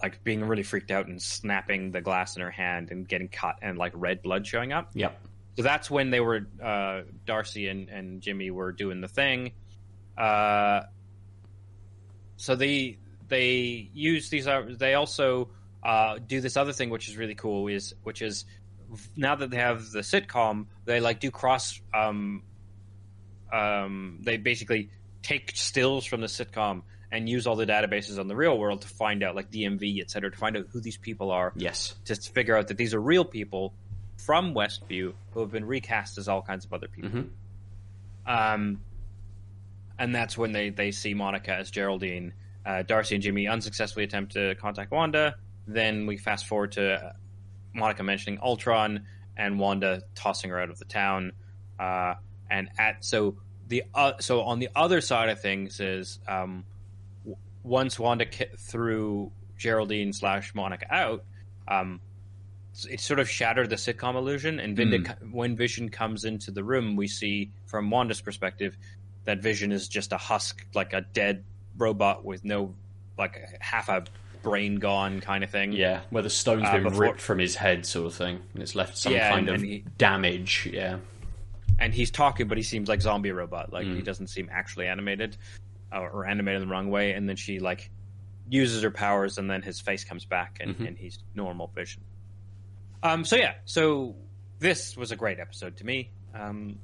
like 0.00 0.22
being 0.22 0.44
really 0.44 0.62
freaked 0.62 0.90
out 0.92 1.06
and 1.08 1.20
snapping 1.20 1.90
the 1.90 2.00
glass 2.00 2.36
in 2.36 2.42
her 2.42 2.50
hand 2.50 2.90
and 2.92 3.08
getting 3.08 3.28
cut 3.28 3.56
and 3.62 3.78
like 3.78 3.92
red 3.94 4.20
blood 4.22 4.44
showing 4.46 4.72
up. 4.72 4.90
Yep, 4.94 5.21
so 5.56 5.62
that's 5.62 5.90
when 5.90 6.10
they 6.10 6.20
were 6.20 6.46
uh 6.62 7.02
darcy 7.26 7.68
and 7.68 7.88
and 7.88 8.20
jimmy 8.20 8.50
were 8.50 8.72
doing 8.72 9.00
the 9.00 9.08
thing. 9.08 9.52
Uh 10.16 10.82
so 12.36 12.56
they 12.56 12.98
they 13.28 13.88
use 13.92 14.28
these 14.30 14.46
uh, 14.46 14.62
they 14.68 14.94
also 14.94 15.48
uh 15.82 16.18
do 16.26 16.40
this 16.40 16.56
other 16.56 16.72
thing 16.72 16.90
which 16.90 17.08
is 17.08 17.16
really 17.16 17.34
cool 17.34 17.68
is 17.68 17.94
which 18.02 18.22
is 18.22 18.44
now 19.16 19.34
that 19.34 19.50
they 19.50 19.56
have 19.56 19.90
the 19.90 20.00
sitcom 20.00 20.66
they 20.84 21.00
like 21.00 21.20
do 21.20 21.30
cross 21.30 21.80
um 21.94 22.42
um 23.52 24.18
they 24.22 24.36
basically 24.36 24.90
take 25.22 25.52
stills 25.54 26.04
from 26.04 26.20
the 26.20 26.26
sitcom 26.26 26.82
and 27.10 27.28
use 27.28 27.46
all 27.46 27.56
the 27.56 27.66
databases 27.66 28.18
on 28.18 28.26
the 28.26 28.34
real 28.34 28.58
world 28.58 28.82
to 28.82 28.88
find 28.88 29.22
out 29.22 29.34
like 29.36 29.50
dmv 29.50 30.00
et 30.00 30.10
cetera 30.10 30.30
to 30.30 30.36
find 30.36 30.56
out 30.56 30.66
who 30.72 30.80
these 30.80 30.96
people 30.96 31.30
are. 31.30 31.52
Yes, 31.56 31.94
Just 32.04 32.24
to 32.24 32.32
figure 32.32 32.56
out 32.56 32.68
that 32.68 32.76
these 32.76 32.94
are 32.94 33.00
real 33.00 33.24
people 33.24 33.74
from 34.24 34.54
Westview 34.54 35.12
who 35.32 35.40
have 35.40 35.50
been 35.50 35.64
recast 35.64 36.18
as 36.18 36.28
all 36.28 36.42
kinds 36.42 36.64
of 36.64 36.72
other 36.72 36.88
people. 36.88 37.10
Mhm. 37.10 37.28
Um, 38.26 38.80
and 39.98 40.14
that's 40.14 40.36
when 40.38 40.52
they, 40.52 40.70
they 40.70 40.90
see 40.90 41.14
Monica 41.14 41.54
as 41.54 41.70
Geraldine. 41.70 42.32
Uh, 42.64 42.82
Darcy 42.82 43.16
and 43.16 43.22
Jimmy 43.22 43.48
unsuccessfully 43.48 44.04
attempt 44.04 44.32
to 44.32 44.54
contact 44.56 44.90
Wanda. 44.90 45.34
Then 45.66 46.06
we 46.06 46.16
fast 46.16 46.46
forward 46.46 46.72
to 46.72 46.92
uh, 46.94 47.12
Monica 47.74 48.02
mentioning 48.02 48.38
Ultron 48.42 49.06
and 49.36 49.58
Wanda 49.58 50.02
tossing 50.14 50.50
her 50.50 50.60
out 50.60 50.70
of 50.70 50.78
the 50.78 50.84
town. 50.84 51.32
Uh, 51.78 52.14
and 52.50 52.68
at 52.78 53.04
so 53.04 53.36
the 53.68 53.82
uh, 53.94 54.12
so 54.20 54.42
on 54.42 54.58
the 54.58 54.68
other 54.76 55.00
side 55.00 55.28
of 55.30 55.40
things 55.40 55.80
is 55.80 56.18
um, 56.28 56.64
w- 57.24 57.36
once 57.62 57.98
Wanda 57.98 58.26
threw 58.58 59.32
Geraldine 59.56 60.12
slash 60.12 60.54
Monica 60.54 60.86
out, 60.94 61.24
um, 61.66 62.00
it 62.90 63.00
sort 63.00 63.20
of 63.20 63.28
shattered 63.28 63.70
the 63.70 63.76
sitcom 63.76 64.14
illusion. 64.16 64.58
And 64.60 64.76
Vinda, 64.76 65.14
when 65.30 65.56
Vision 65.56 65.88
comes 65.88 66.24
into 66.24 66.50
the 66.50 66.64
room, 66.64 66.96
we 66.96 67.06
see 67.08 67.50
from 67.66 67.90
Wanda's 67.90 68.20
perspective 68.20 68.76
that 69.24 69.40
Vision 69.42 69.72
is 69.72 69.88
just 69.88 70.12
a 70.12 70.16
husk, 70.16 70.66
like 70.74 70.92
a 70.92 71.02
dead 71.12 71.44
robot 71.76 72.24
with 72.24 72.44
no, 72.44 72.74
like 73.18 73.38
half 73.60 73.88
a 73.88 74.04
brain 74.42 74.76
gone 74.76 75.20
kind 75.20 75.44
of 75.44 75.50
thing. 75.50 75.72
Yeah, 75.72 76.00
where 76.10 76.22
the 76.22 76.30
stone's 76.30 76.64
Uh, 76.64 76.72
been 76.72 76.82
before- 76.84 77.00
ripped 77.02 77.20
from 77.20 77.38
his 77.38 77.54
head, 77.54 77.86
sort 77.86 78.06
of 78.06 78.14
thing, 78.14 78.40
and 78.54 78.62
it's 78.62 78.74
left 78.74 78.96
some 78.98 79.12
Yeah, 79.12 79.28
kind 79.30 79.48
and- 79.48 79.56
of 79.56 79.62
and 79.62 79.64
he- 79.70 79.84
damage. 79.98 80.68
Yeah, 80.72 80.98
and 81.78 81.94
he's 81.94 82.10
talking, 82.10 82.48
but 82.48 82.56
he 82.56 82.62
seems 82.64 82.88
like 82.88 83.00
zombie 83.00 83.30
robot. 83.32 83.72
Like 83.72 83.86
Mm. 83.86 83.96
he 83.96 84.02
doesn't 84.02 84.26
seem 84.28 84.48
actually 84.50 84.88
animated, 84.88 85.36
uh, 85.92 86.00
or 86.00 86.26
animated 86.26 86.62
the 86.62 86.66
wrong 86.66 86.90
way. 86.90 87.12
And 87.12 87.28
then 87.28 87.36
she 87.36 87.60
like 87.60 87.90
uses 88.48 88.82
her 88.82 88.90
powers, 88.90 89.38
and 89.38 89.48
then 89.48 89.62
his 89.62 89.78
face 89.80 90.02
comes 90.04 90.24
back, 90.24 90.58
and, 90.60 90.76
Mhm. 90.76 90.88
and 90.88 90.98
he's 90.98 91.18
normal 91.34 91.68
vision. 91.68 92.02
Um. 93.02 93.24
So 93.24 93.36
yeah. 93.36 93.54
So 93.64 94.14
this 94.58 94.96
was 94.96 95.10
a 95.12 95.16
great 95.16 95.38
episode 95.40 95.76
to 95.78 95.84
me. 95.86 96.10
Um. 96.34 96.78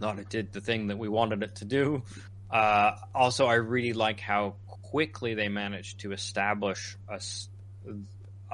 Thought 0.00 0.18
it 0.18 0.28
did 0.28 0.52
the 0.52 0.60
thing 0.60 0.88
that 0.88 0.98
we 0.98 1.08
wanted 1.08 1.42
it 1.42 1.56
to 1.56 1.64
do. 1.64 2.02
Uh. 2.50 2.92
Also, 3.14 3.46
I 3.46 3.54
really 3.54 3.92
like 3.92 4.20
how 4.20 4.56
quickly 4.66 5.34
they 5.34 5.48
managed 5.48 6.00
to 6.00 6.12
establish 6.12 6.96
a, 7.08 7.20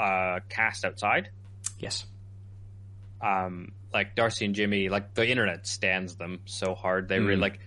uh, 0.01 0.41
cast 0.49 0.85
outside 0.87 1.29
yes, 1.79 2.07
um 3.21 3.73
like 3.93 4.15
Darcy 4.15 4.45
and 4.47 4.55
Jimmy, 4.55 4.89
like 4.89 5.15
the 5.15 5.29
internet 5.29 5.67
stands 5.67 6.17
them 6.17 6.41
so 6.47 6.75
hard. 6.75 7.09
They 7.09 7.19
really 7.19 7.37
Mm. 7.37 7.41
like 7.43 7.61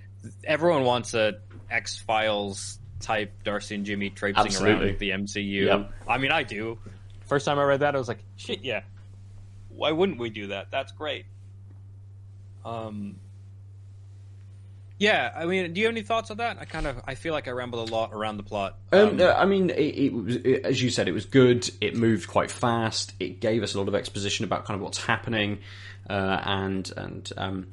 everyone 0.46 0.84
wants 0.84 1.14
a 1.14 1.34
X 1.70 1.98
Files 2.00 2.80
type 3.02 3.44
Darcy 3.44 3.76
and 3.76 3.86
Jimmy 3.86 4.10
traipsing 4.10 4.46
Absolutely. 4.46 4.90
around 4.92 5.00
the 5.00 5.10
MCU. 5.12 5.66
Yep. 5.66 5.92
I 6.08 6.18
mean, 6.18 6.32
I 6.32 6.44
do. 6.44 6.80
First 7.34 7.48
time 7.48 7.58
I 7.58 7.64
read 7.64 7.80
that, 7.80 7.96
I 7.96 7.98
was 7.98 8.08
like, 8.08 8.24
shit, 8.36 8.64
yeah. 8.64 8.84
Why 9.70 9.92
wouldn't 9.92 10.20
we 10.20 10.30
do 10.30 10.50
that? 10.50 10.70
That's 10.70 10.92
great. 10.92 11.26
Um. 12.64 13.16
Yeah, 15.00 15.34
I 15.36 15.48
mean, 15.48 15.74
do 15.74 15.82
you 15.82 15.88
have 15.88 15.96
any 15.96 16.04
thoughts 16.04 16.30
on 16.30 16.38
that? 16.38 16.60
I 16.60 16.66
kind 16.66 16.86
of, 16.86 17.02
I 17.08 17.16
feel 17.16 17.34
like 17.34 17.48
I 17.48 17.52
rambled 17.52 17.90
a 17.90 17.92
lot 17.92 18.14
around 18.14 18.38
the 18.38 18.44
plot. 18.44 18.78
Um, 18.92 19.18
no, 19.18 19.32
I 19.32 19.46
mean, 19.46 19.72
it, 19.72 19.80
it 19.80 20.14
was 20.14 20.36
it, 20.36 20.64
as 20.64 20.84
you 20.84 20.92
said, 20.92 21.08
it 21.08 21.12
was 21.12 21.26
good. 21.26 21.68
It 21.82 21.96
moved 21.96 22.28
quite 22.28 22.52
fast. 22.52 23.14
It 23.20 23.40
gave 23.40 23.64
us 23.64 23.74
a 23.74 23.80
lot 23.80 23.88
of 23.88 23.96
exposition 23.96 24.46
about 24.46 24.66
kind 24.66 24.76
of 24.76 24.84
what's 24.84 25.04
happening, 25.04 25.58
uh, 26.08 26.40
and 26.44 26.94
and 26.96 27.32
um, 27.36 27.68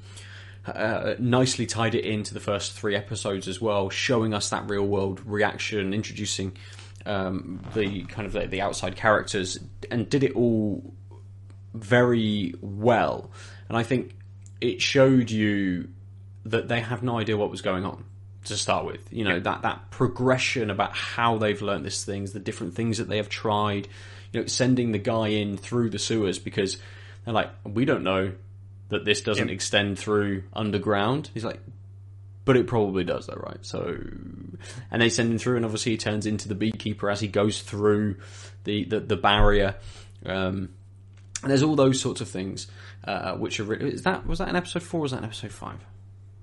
uh, 0.67 1.17
nicely 1.19 1.67
tied 1.67 1.95
it 1.95 2.07
into 2.07 2.33
the 2.33 2.41
first 2.41 2.73
three 2.73 2.97
episodes 2.97 3.47
as 3.47 3.61
well, 3.61 3.91
showing 3.91 4.33
us 4.33 4.49
that 4.49 4.71
real 4.71 4.87
world 4.87 5.21
reaction, 5.27 5.93
introducing 5.93 6.57
um, 7.07 7.61
the 7.75 8.05
kind 8.05 8.27
of 8.27 8.33
the, 8.33 8.47
the 8.47 8.61
outside 8.61 8.97
characters, 8.97 9.59
and 9.91 10.09
did 10.09 10.23
it 10.25 10.33
all 10.33 10.95
very 11.75 12.55
well. 12.61 13.31
And 13.69 13.77
I 13.77 13.83
think 13.83 14.15
it 14.61 14.83
showed 14.83 15.31
you 15.31 15.89
that 16.45 16.69
they 16.69 16.81
have 16.81 17.03
no 17.03 17.19
idea 17.19 17.37
what 17.37 17.51
was 17.51 17.63
going 17.63 17.85
on 17.85 18.05
to 18.45 18.57
start 18.57 18.85
with. 18.87 19.13
You 19.13 19.25
know, 19.25 19.41
that, 19.41 19.63
that 19.63 19.91
progression 19.91 20.71
about 20.71 20.95
how 20.95 21.39
they've 21.39 21.61
learnt 21.61 21.85
these 21.85 22.05
things, 22.05 22.33
the 22.33 22.41
different 22.41 22.75
things 22.75 22.99
that 22.99 23.09
they 23.09 23.19
have 23.19 23.29
tried, 23.29 23.89
you 24.33 24.41
know, 24.41 24.47
sending 24.47 24.93
the 24.93 24.99
guy 24.99 25.29
in 25.29 25.57
through 25.57 25.91
the 25.91 25.99
sewers 25.99 26.39
because 26.39 26.79
they're 27.25 27.35
like, 27.35 27.51
we 27.65 27.85
don't 27.85 28.03
know 28.03 28.33
that 28.89 29.05
this 29.05 29.21
doesn't 29.21 29.49
Yeah. 29.49 29.55
extend 29.55 29.99
through 29.99 30.43
underground. 30.53 31.31
He's 31.35 31.45
like, 31.45 31.61
but 32.51 32.57
it 32.57 32.67
probably 32.67 33.05
does 33.05 33.29
though, 33.29 33.41
right? 33.47 33.65
So, 33.65 33.97
and 34.91 35.01
they 35.01 35.09
send 35.09 35.31
him 35.31 35.39
through 35.39 35.55
and 35.55 35.65
obviously 35.65 35.93
he 35.93 35.99
turns 35.99 36.27
into 36.27 36.49
the 36.49 36.57
beekeeper 36.57 37.09
as 37.09 37.21
he 37.21 37.29
goes 37.29 37.63
through 37.63 38.17
the, 38.65 38.83
the, 38.87 38.99
the 38.99 39.15
barrier. 39.15 39.77
Um, 40.27 40.71
and 41.45 41.51
there's 41.53 41.63
all 41.63 41.77
those 41.77 42.01
sorts 42.01 42.21
of 42.21 42.29
things, 42.29 42.67
uh, 43.05 43.37
which 43.37 43.61
are, 43.61 43.65
re- 43.65 43.93
is 43.93 44.03
that, 44.03 44.27
was 44.27 44.41
that 44.41 44.49
in 44.49 44.57
episode 44.57 44.83
four 44.83 44.99
or 44.99 45.03
was 45.03 45.13
that 45.13 45.19
in 45.19 45.27
episode 45.27 45.53
five? 45.53 45.79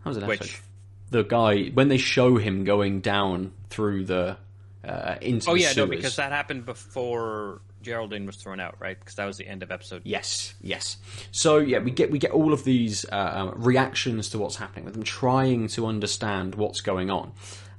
How 0.05 0.11
was 0.11 0.17
it 0.17 0.23
episode 0.23 0.39
Which? 0.39 0.61
the 1.09 1.23
guy 1.23 1.65
when 1.73 1.89
they 1.89 1.97
show 1.97 2.37
him 2.37 2.63
going 2.63 3.01
down 3.01 3.51
through 3.69 4.05
the 4.05 4.37
uh, 4.85 5.15
into 5.19 5.49
oh 5.49 5.55
the 5.55 5.59
yeah, 5.59 5.73
no, 5.75 5.87
because 5.87 6.15
that 6.15 6.31
happened 6.31 6.65
before 6.65 7.59
Geraldine 7.87 8.25
was 8.25 8.35
thrown 8.35 8.59
out, 8.59 8.75
right? 8.79 8.99
Because 8.99 9.15
that 9.15 9.25
was 9.25 9.37
the 9.37 9.47
end 9.47 9.63
of 9.63 9.71
episode. 9.71 10.01
yes 10.03 10.53
yes 10.61 10.97
so 11.31 11.57
yeah 11.57 11.79
we 11.79 11.91
get 11.91 12.11
we 12.11 12.19
get 12.19 12.31
all 12.31 12.51
of 12.53 12.63
these 12.63 13.05
uh, 13.05 13.31
um, 13.33 13.53
reactions 13.55 14.29
to 14.29 14.37
what's 14.37 14.57
happening 14.57 14.83
with 14.85 14.93
them 14.93 15.03
trying 15.03 15.67
to 15.69 15.85
understand 15.85 16.55
what's 16.55 16.81
going 16.81 17.09
on 17.09 17.31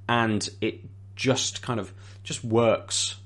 and 0.09 0.49
it 0.61 0.81
just 1.17 1.61
kind 1.63 1.79
of 1.79 1.93
just 2.23 2.43
works 2.43 3.17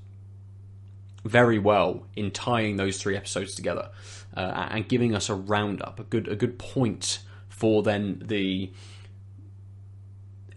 very 1.25 1.59
well 1.59 2.05
in 2.17 2.31
tying 2.31 2.77
those 2.77 3.01
three 3.01 3.17
episodes 3.17 3.55
together 3.55 3.91
uh, 4.37 4.69
and 4.71 4.89
giving 4.89 5.15
us 5.15 5.29
a 5.29 5.35
roundup 5.35 6.01
a 6.01 6.05
good 6.05 6.27
a 6.27 6.35
good 6.35 6.59
point 6.59 7.21
for 7.49 7.83
then 7.83 8.21
the 8.25 8.71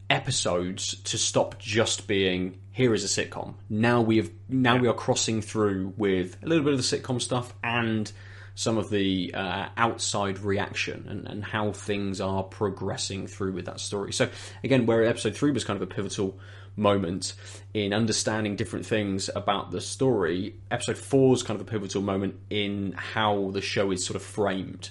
episodes 0.09 0.95
to 1.03 1.17
stop 1.17 1.59
just 1.59 2.07
being 2.07 2.57
here 2.71 2.93
is 2.93 3.03
a 3.03 3.07
sitcom. 3.07 3.55
Now 3.69 4.01
we 4.01 4.17
have 4.17 4.29
now 4.49 4.77
we 4.77 4.87
are 4.87 4.93
crossing 4.93 5.41
through 5.41 5.93
with 5.97 6.37
a 6.43 6.45
little 6.45 6.63
bit 6.63 6.73
of 6.73 6.79
the 6.79 6.83
sitcom 6.83 7.21
stuff 7.21 7.53
and 7.63 8.11
some 8.55 8.77
of 8.77 8.89
the 8.89 9.33
uh, 9.33 9.67
outside 9.75 10.39
reaction 10.39 11.05
and, 11.09 11.27
and 11.27 11.43
how 11.43 11.71
things 11.73 12.21
are 12.21 12.43
progressing 12.43 13.27
through 13.27 13.51
with 13.51 13.65
that 13.65 13.79
story. 13.79 14.13
So 14.13 14.29
again, 14.63 14.85
where 14.85 15.03
episode 15.03 15.35
three 15.35 15.51
was 15.51 15.65
kind 15.65 15.75
of 15.75 15.89
a 15.89 15.93
pivotal 15.93 16.39
moment 16.77 17.33
in 17.73 17.93
understanding 17.93 18.55
different 18.55 18.85
things 18.85 19.29
about 19.35 19.71
the 19.71 19.81
story, 19.81 20.55
episode 20.71 20.97
four 20.97 21.33
is 21.33 21.43
kind 21.43 21.59
of 21.59 21.67
a 21.67 21.69
pivotal 21.69 22.01
moment 22.01 22.35
in 22.49 22.93
how 22.97 23.51
the 23.51 23.61
show 23.61 23.91
is 23.91 24.05
sort 24.05 24.15
of 24.15 24.21
framed 24.21 24.89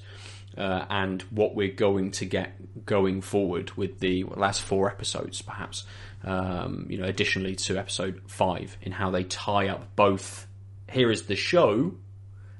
uh, 0.56 0.84
and 0.88 1.22
what 1.22 1.54
we're 1.54 1.72
going 1.72 2.10
to 2.12 2.24
get 2.24 2.84
going 2.86 3.20
forward 3.20 3.72
with 3.72 4.00
the 4.00 4.24
last 4.24 4.62
four 4.62 4.90
episodes, 4.90 5.42
perhaps. 5.42 5.84
Um, 6.22 6.86
you 6.88 6.98
know, 6.98 7.04
additionally 7.04 7.54
to 7.56 7.76
episode 7.76 8.22
five, 8.26 8.78
in 8.80 8.92
how 8.92 9.10
they 9.10 9.24
tie 9.24 9.68
up 9.68 9.94
both. 9.94 10.46
Here 10.90 11.10
is 11.10 11.24
the 11.24 11.36
show, 11.36 11.94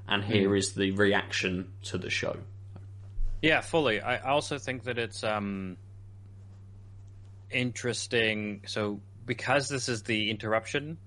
and 0.06 0.22
here 0.22 0.54
is 0.54 0.74
the 0.74 0.90
reaction 0.90 1.72
to 1.84 1.98
the 1.98 2.10
show. 2.10 2.36
Yeah, 3.40 3.60
fully. 3.60 4.00
I 4.00 4.18
also 4.18 4.58
think 4.58 4.84
that 4.84 4.98
it's 4.98 5.24
um 5.24 5.76
interesting. 7.50 8.62
So 8.66 9.00
because 9.24 9.68
this 9.68 9.88
is 9.88 10.02
the 10.02 10.30
interruption 10.30 10.98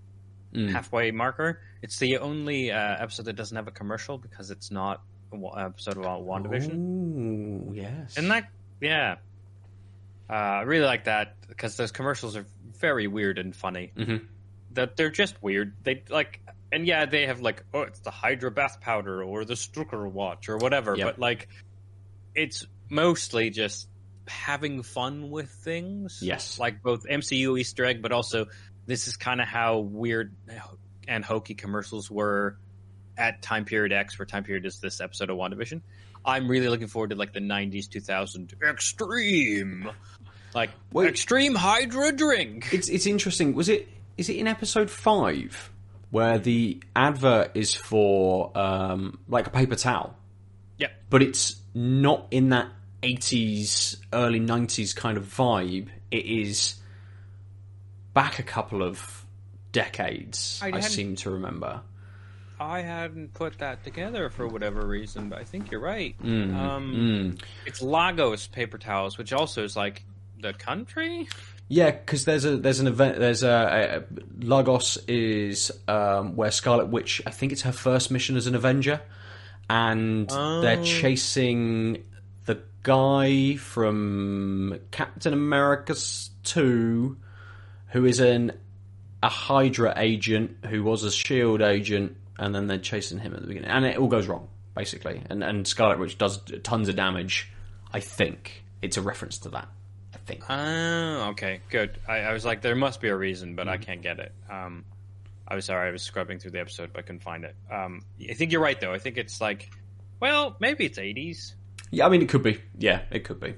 halfway 0.72 1.12
marker, 1.12 1.60
it's 1.84 2.00
the 2.00 2.18
only 2.18 2.72
uh, 2.72 2.96
episode 3.00 3.26
that 3.26 3.36
doesn't 3.36 3.56
have 3.56 3.68
a 3.68 3.72
commercial 3.72 4.18
because 4.18 4.50
it's 4.50 4.72
not 4.72 5.04
episode 5.34 5.98
about 5.98 6.26
WandaVision. 6.26 6.74
Ooh, 6.76 7.74
yes. 7.74 8.18
And 8.18 8.32
that, 8.32 8.50
yeah, 8.82 9.16
uh, 10.30 10.34
I 10.34 10.62
really 10.62 10.86
like 10.86 11.06
that 11.06 11.36
because 11.48 11.78
those 11.78 11.92
commercials 11.92 12.36
are 12.36 12.46
very 12.80 13.08
weird 13.08 13.38
and 13.40 13.56
funny. 13.56 13.92
Mhm. 13.96 14.28
That 14.74 14.96
they're 14.98 15.10
just 15.10 15.42
weird. 15.42 15.74
They 15.84 16.04
like, 16.10 16.42
and 16.72 16.86
yeah, 16.86 17.06
they 17.06 17.26
have 17.28 17.42
like, 17.42 17.64
oh, 17.74 17.82
it's 17.82 18.00
the 18.00 18.12
Hydra 18.12 18.52
bath 18.52 18.82
powder 18.82 19.24
or 19.24 19.46
the 19.46 19.56
Strucker 19.56 20.10
watch 20.10 20.50
or 20.50 20.58
whatever. 20.58 20.96
Yep. 20.96 21.08
But 21.08 21.20
like, 21.20 21.48
it's 22.36 22.66
mostly 22.90 23.50
just 23.50 23.88
having 24.28 24.84
fun 24.84 25.30
with 25.32 25.50
things. 25.50 26.20
Yes. 26.22 26.60
like 26.60 26.84
both 26.84 27.06
MCU 27.06 27.58
Easter 27.60 27.86
egg, 27.86 28.02
but 28.02 28.12
also 28.12 28.48
this 28.86 29.08
is 29.08 29.18
kind 29.18 29.42
of 29.42 29.48
how 29.48 29.80
weird 29.80 30.34
and 31.08 31.24
hokey 31.24 31.56
commercials 31.56 32.12
were 32.12 32.58
at 33.18 33.42
time 33.42 33.66
period 33.66 33.92
X, 33.92 34.18
where 34.18 34.26
time 34.26 34.44
period 34.44 34.66
is 34.66 34.80
this 34.80 35.02
episode 35.02 35.30
of 35.30 35.38
WandaVision. 35.38 35.82
I'm 36.26 36.48
really 36.48 36.68
looking 36.68 36.88
forward 36.88 37.12
to 37.12 37.16
like 37.16 37.34
the 37.34 37.40
90s, 37.40 37.90
2000 37.90 38.54
extreme, 38.68 39.90
like 40.54 40.72
Wait. 40.92 41.08
extreme 41.08 41.56
Hydra 41.56 42.12
drink. 42.12 42.68
It's 42.74 42.90
it's 42.90 43.06
interesting. 43.06 43.54
Was 43.54 43.70
it 43.70 43.88
is 44.18 44.30
it 44.30 44.36
in 44.36 44.48
episode 44.48 44.90
five 44.90 45.72
where 46.10 46.38
the 46.38 46.82
advert 46.96 47.52
is 47.56 47.74
for 47.74 48.58
um, 48.58 49.20
like 49.28 49.48
a 49.48 49.50
paper 49.50 49.76
towel, 49.76 50.16
Yeah, 50.78 50.88
but 51.10 51.22
it's 51.22 51.56
not 51.74 52.28
in 52.32 52.50
that 52.50 52.70
eighties 53.04 53.98
early 54.12 54.40
nineties 54.40 54.94
kind 54.94 55.18
of 55.18 55.26
vibe. 55.26 55.88
It 56.12 56.26
is 56.26 56.76
back 58.14 58.40
a 58.40 58.44
couple 58.44 58.82
of 58.82 59.26
decades. 59.72 60.60
I 60.64 60.72
I, 60.74 60.80
seem 60.80 61.16
to 61.18 61.32
remember. 61.32 61.82
I 62.60 62.82
hadn't 62.82 63.34
put 63.34 63.60
that 63.60 63.84
together 63.84 64.30
for 64.30 64.48
whatever 64.48 64.86
reason, 64.86 65.30
but 65.30 65.40
I 65.40 65.44
think 65.44 65.70
you're 65.72 65.80
right. 65.82 66.16
Mm, 66.24 66.56
Um, 66.56 66.94
mm. 66.96 67.42
It's 67.66 67.82
Lagos 67.82 68.48
paper 68.48 68.78
towels, 68.78 69.18
which 69.18 69.32
also 69.34 69.64
is 69.64 69.76
like 69.76 70.04
the 70.42 70.54
country. 70.54 71.28
Yeah, 71.70 71.92
because 71.92 72.26
there's 72.26 72.46
a 72.46 72.58
there's 72.58 72.80
an 72.80 72.88
event. 72.88 73.20
There's 73.20 73.44
a, 73.44 74.04
a 74.10 74.46
Lagos 74.46 74.98
is 75.08 75.72
um, 75.88 76.36
where 76.36 76.50
Scarlet 76.52 76.88
Witch. 76.88 77.22
I 77.28 77.32
think 77.32 77.52
it's 77.52 77.64
her 77.64 77.72
first 77.74 78.10
mission 78.10 78.38
as 78.38 78.48
an 78.48 78.56
Avenger, 78.56 79.02
and 79.70 80.30
they're 80.30 80.80
Oh. 80.80 80.84
chasing 80.84 82.04
the 82.46 82.62
guy 82.84 83.58
from 83.58 84.80
Captain 84.92 85.34
America 85.34 85.94
Two, 86.44 87.18
who 87.88 88.06
is 88.06 88.20
an 88.22 88.54
a 89.22 89.30
Hydra 89.30 89.94
agent 89.98 90.58
who 90.70 90.84
was 90.84 91.04
a 91.04 91.12
Shield 91.12 91.62
agent, 91.62 92.16
and 92.38 92.54
then 92.54 92.68
they're 92.68 92.78
chasing 92.78 93.20
him 93.20 93.34
at 93.34 93.42
the 93.42 93.48
beginning, 93.48 93.70
and 93.70 93.86
it 93.86 93.98
all 93.98 94.08
goes 94.08 94.28
wrong 94.28 94.48
basically. 94.76 95.22
And 95.30 95.44
and 95.44 95.68
Scarlet 95.68 95.98
Witch 96.00 96.18
does 96.18 96.40
tons 96.64 96.88
of 96.88 96.96
damage. 96.96 97.52
I 97.92 98.00
think 98.00 98.64
it's 98.82 98.96
a 98.98 99.02
reference 99.02 99.40
to 99.40 99.50
that. 99.50 99.68
I 100.14 100.18
think. 100.20 100.44
Oh, 100.50 101.30
okay, 101.32 101.62
good. 101.70 101.98
I, 102.08 102.18
I 102.20 102.34
was 102.34 102.46
like, 102.46 102.62
there 102.62 102.76
must 102.76 103.02
be 103.02 103.08
a 103.10 103.16
reason, 103.16 103.56
but 103.56 103.66
Mm. 103.68 103.72
I 103.72 103.78
can't 103.78 104.02
get 104.02 104.20
it. 104.20 104.32
Um, 104.50 104.86
I 105.48 105.56
was 105.56 105.66
sorry, 105.66 105.90
I 105.90 105.92
was 105.92 106.04
scrubbing 106.04 106.38
through 106.40 106.52
the 106.52 106.60
episode, 106.60 106.92
but 106.94 107.00
I 107.00 107.02
couldn't 107.04 107.24
find 107.24 107.44
it. 107.44 107.56
Um, 107.72 108.02
I 108.30 108.34
think 108.34 108.52
you're 108.52 108.62
right, 108.62 108.80
though. 108.80 108.94
I 108.94 109.00
think 109.00 109.18
it's 109.18 109.42
like, 109.42 109.70
well, 110.20 110.56
maybe 110.60 110.86
it's 110.86 111.00
80s. 111.00 111.54
Yeah, 111.90 112.06
I 112.06 112.10
mean, 112.10 112.22
it 112.22 112.30
could 112.30 112.44
be. 112.44 112.62
Yeah, 112.78 113.02
it 113.10 113.24
could 113.24 113.40
be. 113.40 113.56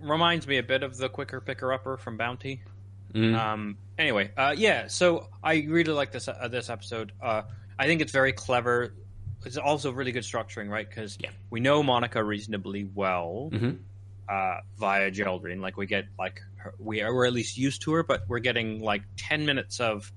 Reminds 0.00 0.46
me 0.46 0.58
a 0.58 0.62
bit 0.62 0.82
of 0.82 0.96
the 0.98 1.08
Quicker 1.08 1.40
Picker 1.40 1.72
Upper 1.72 1.96
from 1.96 2.16
Bounty. 2.16 2.62
Mm. 3.14 3.34
Um, 3.38 3.78
anyway, 3.98 4.30
uh, 4.36 4.54
yeah. 4.56 4.88
So 4.88 5.28
I 5.42 5.66
really 5.68 5.92
like 5.92 6.10
this 6.12 6.26
uh, 6.28 6.48
this 6.48 6.68
episode. 6.68 7.12
Uh, 7.22 7.42
I 7.78 7.86
think 7.86 8.00
it's 8.00 8.12
very 8.12 8.32
clever. 8.32 8.94
It's 9.44 9.56
also 9.56 9.92
really 9.92 10.10
good 10.12 10.22
structuring, 10.24 10.68
right? 10.68 10.88
Because 10.88 11.16
Yeah. 11.20 11.30
we 11.50 11.60
know 11.60 11.82
Monica 11.82 12.22
reasonably 12.24 12.84
well 12.94 13.50
Mhm. 13.52 13.78
uh, 14.28 14.60
via 14.78 15.10
Geraldine. 15.10 15.60
Like 15.60 15.76
we 15.76 15.86
get 15.86 16.06
like 16.18 16.40
her, 16.56 16.74
we 16.78 17.02
are 17.02 17.14
we're 17.14 17.26
at 17.26 17.32
least 17.32 17.56
used 17.58 17.82
to 17.82 17.92
her, 17.92 18.02
but 18.02 18.22
we're 18.28 18.38
getting 18.40 18.80
like 18.80 19.02
ten 19.16 19.44
minutes 19.46 19.80
of 19.80 20.10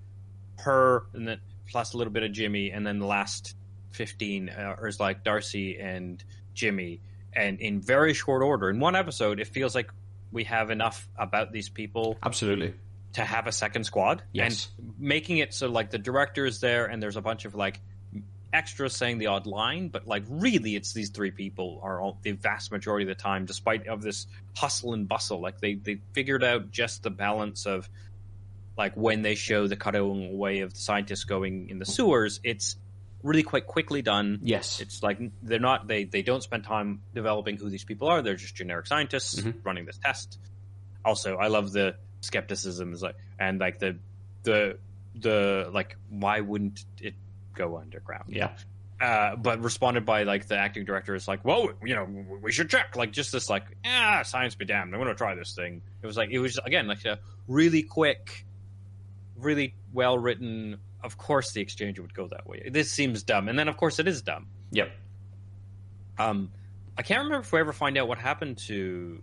her, 0.60 1.06
and 1.14 1.28
then 1.28 1.40
plus 1.70 1.94
a 1.94 1.98
little 1.98 2.14
bit 2.14 2.24
of 2.24 2.32
Jimmy, 2.32 2.72
and 2.72 2.88
then 2.88 3.00
the 3.00 3.06
last 3.06 3.56
fifteen 3.92 4.50
uh, 4.50 4.76
is 4.84 5.00
like 5.00 5.24
Darcy 5.24 5.78
and 5.78 6.24
Jimmy, 6.54 7.02
and 7.34 7.60
in 7.60 7.80
very 7.82 8.14
short 8.14 8.42
order. 8.42 8.70
In 8.70 8.80
one 8.80 8.96
episode, 8.96 9.40
it 9.40 9.48
feels 9.48 9.76
like 9.76 9.92
we 10.32 10.46
have 10.46 10.72
enough 10.72 11.08
about 11.18 11.52
these 11.52 11.70
people 11.70 12.18
Absolutely. 12.24 12.74
To 13.14 13.24
have 13.24 13.48
a 13.48 13.52
second 13.52 13.84
squad 13.86 14.22
Yes. 14.32 14.70
and 14.78 14.94
making 15.00 15.38
it 15.38 15.54
so 15.54 15.68
like 15.70 15.90
the 15.92 15.98
director 15.98 16.46
is 16.46 16.60
there 16.60 16.86
and 16.86 17.02
there's 17.02 17.16
a 17.18 17.22
bunch 17.22 17.46
of 17.46 17.56
like 17.56 17.80
extras 18.54 18.96
saying 18.96 19.18
the 19.18 19.28
odd 19.28 19.46
line 19.46 19.90
but 19.90 20.08
like 20.08 20.24
really 20.30 20.76
it's 20.76 20.94
these 20.94 21.10
three 21.10 21.32
people 21.32 21.80
are 21.84 22.00
all 22.00 22.18
the 22.22 22.32
vast 22.32 22.72
majority 22.72 23.04
of 23.04 23.10
the 23.18 23.22
time 23.22 23.46
despite 23.46 23.88
of 23.88 24.02
this 24.02 24.26
hustle 24.56 24.94
and 24.94 25.08
bustle 25.08 25.42
like 25.42 25.60
they 25.60 25.74
they 25.76 26.00
figured 26.14 26.44
out 26.44 26.72
just 26.72 27.04
the 27.04 27.10
balance 27.10 27.66
of 27.66 27.90
like 28.78 28.94
when 28.96 29.22
they 29.22 29.36
show 29.36 29.68
the 29.68 29.76
cutting 29.76 30.32
away 30.32 30.60
of 30.62 30.74
the 30.74 30.80
scientists 30.80 31.26
going 31.26 31.70
in 31.70 31.78
the 31.80 31.86
sewers 31.86 32.40
it's 32.44 32.78
really 33.24 33.44
quite 33.44 33.68
quickly 33.68 34.02
done 34.02 34.40
Yes. 34.44 34.80
it's 34.80 35.04
like 35.04 35.20
they're 35.44 35.60
not 35.60 35.88
they 35.88 36.06
they 36.06 36.22
don't 36.22 36.42
spend 36.44 36.64
time 36.64 37.02
developing 37.14 37.58
who 37.58 37.70
these 37.70 37.84
people 37.84 38.08
are. 38.08 38.22
They're 38.22 38.36
just 38.36 38.56
generic 38.56 38.86
scientists 38.88 39.42
Mhm. 39.42 39.56
running 39.64 39.86
this 39.86 39.98
test. 39.98 40.38
Also, 41.04 41.36
I 41.38 41.48
love 41.48 41.72
the 41.74 41.96
skepticism 42.22 42.94
is 42.94 43.02
like 43.02 43.16
and 43.40 43.60
like 43.60 43.80
the 43.80 43.98
the 44.44 44.78
the 45.16 45.70
like 45.74 45.96
why 46.10 46.42
wouldn't 46.42 46.86
it 47.02 47.16
go 47.54 47.78
underground? 47.78 48.26
yeah. 48.28 48.52
Uh, 49.00 49.36
but 49.36 49.62
responded 49.62 50.08
by 50.08 50.24
like 50.24 50.48
the 50.48 50.58
acting 50.58 50.84
director 50.84 51.14
is 51.14 51.28
like, 51.28 51.46
well, 51.46 51.70
you 51.86 51.94
know, 51.94 52.08
we 52.42 52.52
should 52.52 52.68
check. 52.68 52.96
Like 52.96 53.12
just 53.12 53.32
this 53.32 53.48
like, 53.48 53.64
ah, 53.86 54.24
science 54.26 54.56
be 54.56 54.66
damned. 54.66 54.92
I'm 54.92 55.00
going 55.00 55.14
to 55.14 55.14
try 55.14 55.36
this 55.36 55.54
thing. 55.54 55.84
It 56.02 56.08
was 56.08 56.18
like 56.18 56.32
it 56.32 56.40
was 56.40 56.58
again 56.66 56.88
like 56.88 57.06
a 57.06 57.20
really 57.48 57.84
quick, 57.84 58.44
really 59.38 59.76
well 59.94 60.18
written. 60.18 60.78
Of 61.04 61.16
course, 61.16 61.52
the 61.52 61.62
exchange 61.62 62.00
would 62.00 62.16
go 62.16 62.28
that 62.30 62.48
way. 62.48 62.70
This 62.72 62.92
seems 62.92 63.22
dumb, 63.22 63.50
and 63.50 63.60
then 63.60 63.68
of 63.68 63.78
course 63.78 64.00
it 64.00 64.08
is 64.08 64.24
dumb. 64.24 64.48
Yep. 64.72 64.90
Um, 66.18 66.52
I 66.98 67.04
can't 67.04 67.24
remember 67.24 67.44
if 67.44 67.52
we 67.52 67.60
ever 67.60 67.74
find 67.74 68.00
out 68.00 68.08
what 68.08 68.18
happened 68.18 68.58
to 68.66 69.22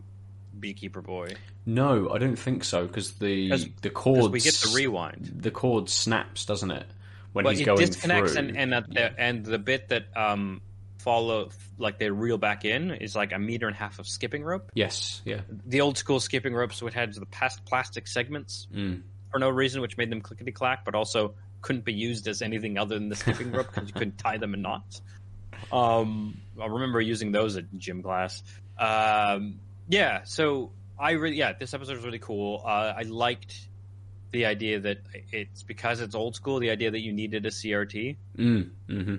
Beekeeper 0.59 1.03
Boy 1.03 1.29
No, 1.67 2.11
I 2.11 2.19
don't 2.19 2.37
think 2.39 2.65
so 2.65 2.87
because 2.87 3.13
the 3.15 3.51
'Cause- 3.51 3.69
the 3.83 3.91
cord 3.91 4.33
we 4.33 4.41
get 4.41 4.55
the 4.55 4.73
rewind. 4.75 5.31
the 5.43 5.51
cord 5.51 5.89
snaps, 5.89 6.45
doesn't 6.47 6.71
it? 6.71 6.87
When 7.33 7.45
But 7.45 7.51
he's 7.53 7.61
it 7.63 7.65
going 7.65 7.79
disconnects, 7.79 8.33
through. 8.35 8.49
and 8.49 8.57
and, 8.57 8.73
the, 8.95 9.21
and 9.21 9.45
the 9.45 9.59
bit 9.59 9.89
that 9.89 10.07
um 10.17 10.61
follow 10.99 11.51
like 11.77 11.99
they 11.99 12.09
reel 12.11 12.39
back 12.39 12.65
in 12.65 12.91
is 12.93 13.15
like 13.17 13.33
a 13.33 13.39
meter 13.39 13.67
and 13.67 13.75
a 13.77 13.79
half 13.79 13.99
of 13.99 14.07
skipping 14.07 14.43
rope. 14.43 14.71
yes, 14.75 15.21
yeah. 15.25 15.41
The 15.67 15.81
old 15.83 15.99
school 15.99 16.19
skipping 16.21 16.55
ropes 16.55 16.81
would 16.83 16.95
had 16.95 17.13
the 17.15 17.27
past 17.27 17.65
plastic 17.67 18.07
segments 18.07 18.69
Mm. 18.75 19.03
for 19.31 19.39
no 19.39 19.51
reason, 19.51 19.83
which 19.83 19.97
made 19.99 20.11
them 20.11 20.21
clickety 20.23 20.53
clack, 20.53 20.85
but 20.85 20.95
also 20.95 21.35
couldn't 21.61 21.85
be 21.85 21.93
used 21.93 22.29
as 22.29 22.41
anything 22.43 22.79
other 22.79 22.95
than 22.99 23.09
the 23.09 23.17
skipping 23.17 23.51
rope 23.53 23.67
because 23.75 23.89
you 23.89 23.95
couldn't 23.95 24.17
tie 24.19 24.37
them 24.39 24.55
in 24.55 24.63
knots. 24.63 25.03
Um, 25.73 26.39
I 26.61 26.67
remember 26.67 27.01
using 27.01 27.33
those 27.33 27.57
at 27.57 27.65
gym 27.79 28.03
class. 28.03 28.43
Um, 28.79 29.61
yeah, 29.89 30.23
so 30.25 30.73
I 30.99 31.13
really, 31.13 31.37
yeah, 31.37 31.53
this 31.53 31.75
episode 31.75 31.97
was 31.97 32.05
really 32.05 32.19
cool. 32.19 32.63
Uh, 32.65 32.95
I 32.97 33.03
liked 33.03 33.69
the 34.31 34.47
idea 34.47 34.81
that 34.81 34.99
it's 35.33 35.63
because 35.63 36.01
it's 36.01 36.15
old 36.15 36.35
school. 36.35 36.59
The 36.59 36.71
idea 36.71 36.91
that 36.91 37.01
you 37.01 37.13
needed 37.13 37.47
a 37.47 37.51
CRT. 37.51 38.17
Mm. 38.37 38.71
hmm 38.89 39.15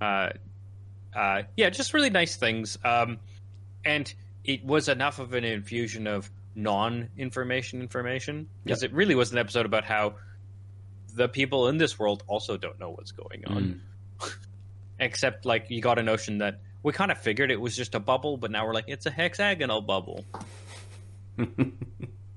Uh, 0.00 0.30
uh, 1.14 1.42
yeah, 1.56 1.70
just 1.70 1.94
really 1.94 2.10
nice 2.10 2.36
things. 2.36 2.78
Um, 2.84 3.18
and 3.84 4.12
it 4.44 4.64
was 4.64 4.88
enough 4.88 5.18
of 5.18 5.34
an 5.34 5.44
infusion 5.44 6.06
of 6.06 6.30
non-information 6.54 7.80
information 7.80 8.48
because 8.64 8.82
it 8.82 8.92
really 8.92 9.14
was 9.14 9.32
an 9.32 9.38
episode 9.38 9.66
about 9.66 9.84
how 9.84 10.14
the 11.14 11.28
people 11.28 11.68
in 11.68 11.78
this 11.78 11.98
world 11.98 12.22
also 12.26 12.56
don't 12.56 12.78
know 12.78 12.90
what's 12.90 13.12
going 13.12 13.44
on. 13.46 13.80
Mm. 14.20 14.30
Except, 15.00 15.44
like, 15.46 15.70
you 15.70 15.80
got 15.80 15.98
a 15.98 16.02
notion 16.02 16.38
that 16.38 16.60
we 16.82 16.92
kind 16.92 17.10
of 17.10 17.18
figured 17.18 17.50
it 17.50 17.60
was 17.60 17.76
just 17.76 17.94
a 17.94 18.00
bubble, 18.00 18.36
but 18.36 18.50
now 18.50 18.66
we're 18.66 18.74
like, 18.74 18.86
it's 18.88 19.06
a 19.06 19.10
hexagonal 19.10 19.82
bubble. 19.82 20.24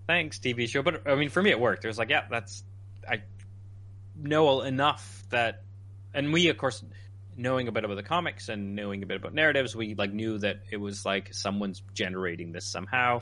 Thanks, 0.08 0.40
TV 0.40 0.68
show. 0.68 0.82
But 0.82 1.08
I 1.08 1.16
mean, 1.16 1.30
for 1.30 1.42
me, 1.42 1.52
it 1.52 1.60
worked. 1.60 1.86
It 1.86 1.88
was 1.88 1.98
like, 1.98 2.10
yeah, 2.10 2.26
that's 2.30 2.64
I 3.10 3.24
know 4.16 4.62
enough 4.62 5.24
that, 5.30 5.64
and 6.14 6.34
we, 6.34 6.50
of 6.50 6.58
course, 6.58 6.84
knowing 7.38 7.68
a 7.68 7.72
bit 7.72 7.86
about 7.86 7.96
the 7.96 8.04
comics 8.04 8.50
and 8.50 8.76
knowing 8.76 9.02
a 9.02 9.06
bit 9.06 9.18
about 9.18 9.34
narratives, 9.34 9.76
we 9.76 9.96
like 9.96 10.12
knew 10.12 10.38
that 10.40 10.58
it 10.72 10.78
was 10.78 11.06
like 11.06 11.34
someone's 11.34 11.82
generating 11.94 12.52
this 12.52 12.66
somehow. 12.66 13.20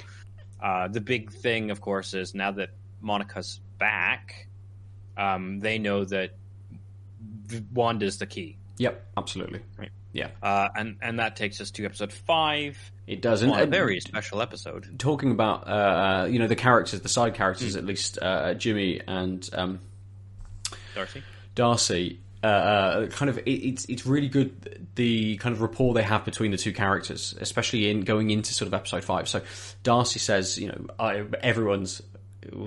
Uh, 0.61 0.87
the 0.87 1.01
big 1.01 1.31
thing, 1.31 1.71
of 1.71 1.81
course, 1.81 2.13
is 2.13 2.35
now 2.35 2.51
that 2.51 2.69
Monica's 2.99 3.59
back, 3.77 4.47
um, 5.17 5.59
they 5.59 5.79
know 5.79 6.03
that 6.05 6.31
Wanda's 7.73 8.17
the 8.17 8.27
key, 8.27 8.57
Yep, 8.77 9.11
absolutely. 9.15 9.61
Right. 9.77 9.91
Yeah, 10.13 10.29
uh, 10.43 10.69
and 10.75 10.97
and 11.01 11.19
that 11.19 11.35
takes 11.35 11.61
us 11.61 11.71
to 11.71 11.85
episode 11.85 12.11
five, 12.11 12.77
it 13.07 13.21
does. 13.21 13.41
And, 13.41 13.51
well, 13.51 13.63
a 13.63 13.65
very 13.65 13.99
special 14.01 14.41
episode. 14.41 14.99
talking 14.99 15.31
about 15.31 15.67
uh, 15.67 16.27
you 16.29 16.39
know 16.39 16.47
the 16.47 16.55
characters, 16.55 17.01
the 17.01 17.09
side 17.09 17.33
characters, 17.33 17.75
at 17.75 17.85
least 17.85 18.19
uh, 18.21 18.53
Jimmy 18.53 19.01
and 19.07 19.49
um, 19.53 19.79
Darcy, 20.95 21.23
Darcy. 21.55 22.19
Uh, 22.43 22.47
uh, 22.47 23.07
kind 23.07 23.29
of, 23.29 23.37
it, 23.39 23.51
it's 23.51 23.85
it's 23.85 24.05
really 24.05 24.27
good 24.27 24.89
the 24.95 25.37
kind 25.37 25.53
of 25.53 25.61
rapport 25.61 25.93
they 25.93 26.01
have 26.01 26.25
between 26.25 26.51
the 26.51 26.57
two 26.57 26.73
characters, 26.73 27.35
especially 27.39 27.89
in 27.89 28.01
going 28.01 28.31
into 28.31 28.53
sort 28.53 28.67
of 28.67 28.73
episode 28.73 29.03
five. 29.03 29.29
So, 29.29 29.41
Darcy 29.83 30.19
says, 30.19 30.57
you 30.57 30.67
know, 30.67 30.87
I, 30.99 31.23
everyone's. 31.41 32.01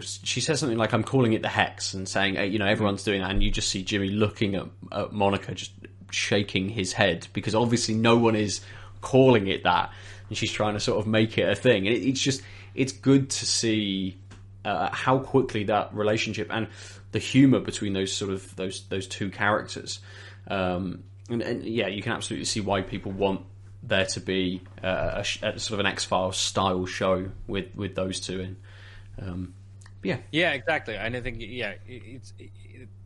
She 0.03 0.41
says 0.41 0.61
something 0.61 0.79
like, 0.79 0.95
"I'm 0.95 1.03
calling 1.03 1.33
it 1.33 1.43
the 1.43 1.49
hex," 1.49 1.95
and 1.95 2.09
saying, 2.09 2.37
"Hey, 2.37 2.47
you 2.47 2.61
know, 2.61 2.67
everyone's 2.67 3.03
doing 3.03 3.21
that, 3.23 3.33
and 3.33 3.43
you 3.43 3.51
just 3.51 3.69
see 3.69 3.83
Jimmy 3.83 4.09
looking 4.11 4.55
at, 4.55 4.67
at 4.93 5.13
Monica, 5.13 5.53
just 5.53 5.73
shaking 6.15 6.69
his 6.69 6.93
head 6.93 7.27
because 7.33 7.55
obviously 7.55 7.95
no 7.95 8.17
one 8.17 8.37
is 8.37 8.61
calling 9.01 9.47
it 9.47 9.65
that, 9.65 9.93
and 10.29 10.37
she's 10.39 10.53
trying 10.53 10.75
to 10.75 10.81
sort 10.81 10.99
of 10.99 11.07
make 11.07 11.39
it 11.39 11.49
a 11.49 11.55
thing. 11.55 11.87
And 11.87 11.97
it, 11.97 12.03
it's 12.03 12.21
just, 12.21 12.43
it's 12.75 12.93
good 12.93 13.31
to 13.31 13.47
see 13.47 14.19
uh, 14.65 14.91
how 14.93 15.19
quickly 15.19 15.65
that 15.65 15.95
relationship 15.95 16.49
and 16.51 16.69
the 17.13 17.19
humor 17.19 17.61
between 17.61 17.93
those 17.93 18.13
sort 18.13 18.33
of 18.33 18.55
those 18.57 18.87
those 18.89 19.07
two 19.07 19.31
characters, 19.31 20.01
um, 20.49 21.05
and, 21.29 21.43
and 21.43 21.65
yeah, 21.65 21.87
you 21.87 22.03
can 22.03 22.13
absolutely 22.13 22.45
see 22.45 22.61
why 22.61 22.83
people 22.83 23.13
want 23.13 23.43
there 23.83 24.07
to 24.07 24.21
be 24.21 24.63
uh, 24.83 25.23
a, 25.43 25.47
a 25.47 25.59
sort 25.59 25.73
of 25.73 25.81
an 25.81 25.87
X 25.87 26.05
Files 26.05 26.37
style 26.37 26.87
show 26.87 27.31
with 27.47 27.75
with 27.75 27.95
those 27.95 28.21
two 28.21 28.41
in. 28.41 28.57
Um, 29.21 29.55
yeah, 30.03 30.19
Yeah, 30.33 30.53
exactly. 30.53 30.97
And 30.97 31.17
I 31.17 31.21
think 31.21 31.37
yeah, 31.41 31.75
it's 31.87 32.33
it, 32.39 32.51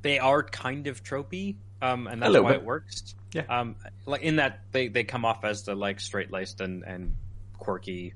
they 0.03 0.19
are 0.19 0.43
kind 0.43 0.87
of 0.87 1.03
tropey, 1.03 1.57
um, 1.83 2.07
and 2.07 2.23
that's 2.23 2.35
why 2.35 2.53
bit. 2.53 2.61
it 2.61 2.65
works. 2.65 3.15
Yeah. 3.33 3.43
Um, 3.49 3.77
like 4.07 4.23
in 4.23 4.37
that 4.37 4.61
they 4.73 4.89
they 4.89 5.05
come 5.05 5.25
off 5.25 5.45
as 5.45 5.63
the 5.65 5.75
like 5.75 6.01
straight 6.01 6.31
laced 6.33 6.61
and 6.61 6.83
and 6.85 7.15
quirky 7.59 8.15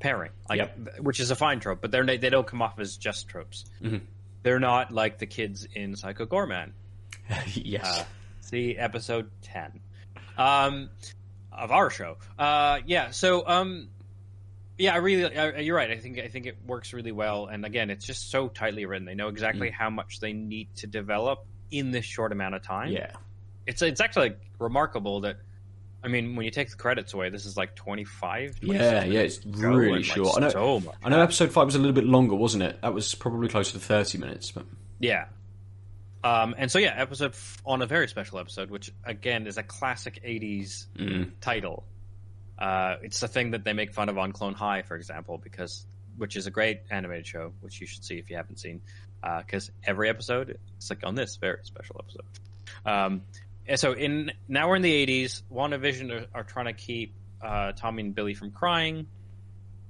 pairing, 0.00 0.30
like 0.48 0.58
Yep. 0.58 1.00
which 1.00 1.20
is 1.20 1.30
a 1.30 1.36
fine 1.36 1.60
trope, 1.60 1.80
but 1.80 1.90
they're 1.90 2.04
they 2.04 2.30
don't 2.30 2.46
come 2.46 2.62
off 2.62 2.78
as 2.78 2.96
just 2.96 3.28
tropes. 3.28 3.64
Mhm. 3.82 4.02
They're 4.42 4.60
not 4.60 4.90
like 4.92 5.18
the 5.18 5.26
kids 5.26 5.66
in 5.74 5.94
Psycho 5.96 6.26
Goreman. 6.26 6.72
yes, 7.54 7.84
Uh, 8.00 8.04
see 8.40 8.76
episode 8.76 9.30
ten 9.42 9.80
um, 10.36 10.90
of 11.52 11.70
our 11.70 11.90
show. 11.90 12.16
Uh, 12.38 12.80
yeah, 12.86 13.10
so 13.10 13.46
um, 13.46 13.88
yeah, 14.78 14.94
I 14.94 14.96
really, 14.96 15.36
I, 15.36 15.58
you're 15.58 15.76
right. 15.76 15.90
I 15.90 15.98
think 15.98 16.18
I 16.18 16.28
think 16.28 16.46
it 16.46 16.56
works 16.66 16.92
really 16.92 17.12
well, 17.12 17.46
and 17.46 17.64
again, 17.64 17.90
it's 17.90 18.04
just 18.04 18.30
so 18.30 18.48
tightly 18.48 18.84
written. 18.86 19.06
They 19.06 19.14
know 19.14 19.28
exactly 19.28 19.70
how 19.70 19.90
much 19.90 20.18
they 20.20 20.32
need 20.32 20.74
to 20.76 20.86
develop 20.86 21.46
in 21.72 21.90
this 21.90 22.04
short 22.04 22.32
amount 22.32 22.54
of 22.54 22.62
time. 22.62 22.92
yeah, 22.92 23.12
it's 23.66 23.82
it's 23.82 24.00
actually 24.00 24.30
like, 24.30 24.40
remarkable 24.58 25.20
that. 25.22 25.38
I 26.04 26.08
mean, 26.08 26.34
when 26.34 26.44
you 26.44 26.50
take 26.50 26.68
the 26.68 26.76
credits 26.76 27.14
away, 27.14 27.30
this 27.30 27.46
is 27.46 27.56
like 27.56 27.76
25. 27.76 28.58
yeah, 28.60 29.04
yeah. 29.04 29.20
It's 29.20 29.46
really 29.46 30.02
short. 30.02 30.36
I 30.36 30.40
know. 30.40 30.80
So. 30.80 30.94
I 31.04 31.08
know 31.08 31.20
episode 31.20 31.52
five 31.52 31.66
was 31.66 31.76
a 31.76 31.78
little 31.78 31.92
bit 31.92 32.04
longer, 32.04 32.34
wasn't 32.34 32.64
it? 32.64 32.82
That 32.82 32.92
was 32.92 33.14
probably 33.14 33.48
closer 33.48 33.74
to 33.74 33.78
thirty 33.78 34.18
minutes, 34.18 34.50
but 34.50 34.64
Yeah. 34.98 35.26
Um, 36.24 36.54
and 36.56 36.70
so 36.70 36.78
yeah, 36.78 36.94
episode 36.96 37.32
f- 37.32 37.60
on 37.66 37.82
a 37.82 37.86
very 37.86 38.06
special 38.08 38.38
episode, 38.38 38.70
which 38.70 38.92
again 39.04 39.46
is 39.46 39.58
a 39.58 39.62
classic 39.62 40.20
'80s 40.24 40.86
mm, 40.96 41.30
title. 41.40 41.84
Uh, 42.58 42.96
it's 43.02 43.18
the 43.20 43.28
thing 43.28 43.52
that 43.52 43.64
they 43.64 43.72
make 43.72 43.92
fun 43.92 44.08
of 44.08 44.18
on 44.18 44.32
Clone 44.32 44.54
High, 44.54 44.82
for 44.82 44.94
example, 44.94 45.38
because 45.38 45.84
which 46.16 46.36
is 46.36 46.46
a 46.46 46.50
great 46.50 46.82
animated 46.90 47.26
show, 47.26 47.52
which 47.60 47.80
you 47.80 47.86
should 47.86 48.04
see 48.04 48.18
if 48.18 48.30
you 48.30 48.36
haven't 48.36 48.58
seen, 48.58 48.80
because 49.22 49.70
every 49.84 50.08
episode 50.08 50.58
it's 50.76 50.90
like 50.90 51.04
on 51.04 51.14
this 51.14 51.36
very 51.36 51.58
special 51.62 51.96
episode. 52.00 52.24
Um, 52.84 53.22
and 53.66 53.78
so 53.78 53.92
in 53.92 54.32
now 54.48 54.68
we're 54.68 54.76
in 54.76 54.82
the 54.82 55.06
'80s. 55.06 55.42
WandaVision 55.52 56.10
are, 56.10 56.40
are 56.40 56.44
trying 56.44 56.66
to 56.66 56.72
keep 56.72 57.14
uh, 57.40 57.72
Tommy 57.72 58.02
and 58.02 58.14
Billy 58.14 58.34
from 58.34 58.50
crying. 58.50 59.06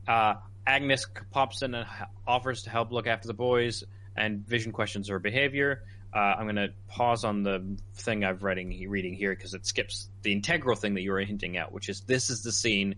Uh, 0.06 0.34
Agnes 0.66 1.06
pops 1.30 1.62
in 1.62 1.74
and 1.74 1.86
offers 2.26 2.64
to 2.64 2.70
help 2.70 2.92
look 2.92 3.06
after 3.06 3.26
the 3.26 3.34
boys, 3.34 3.84
and 4.16 4.46
Vision 4.46 4.72
questions 4.72 5.08
her 5.08 5.18
behavior. 5.18 5.82
Uh, 6.14 6.18
I'm 6.18 6.44
going 6.44 6.56
to 6.56 6.68
pause 6.88 7.24
on 7.24 7.42
the 7.42 7.78
thing 7.94 8.22
I've 8.22 8.42
reading 8.42 8.88
reading 8.88 9.14
here 9.14 9.34
because 9.34 9.54
it 9.54 9.66
skips 9.66 10.10
the 10.20 10.32
integral 10.32 10.76
thing 10.76 10.94
that 10.94 11.00
you 11.00 11.10
were 11.10 11.20
hinting 11.20 11.56
at, 11.56 11.72
which 11.72 11.88
is 11.88 12.02
this 12.02 12.28
is 12.28 12.42
the 12.42 12.52
scene 12.52 12.96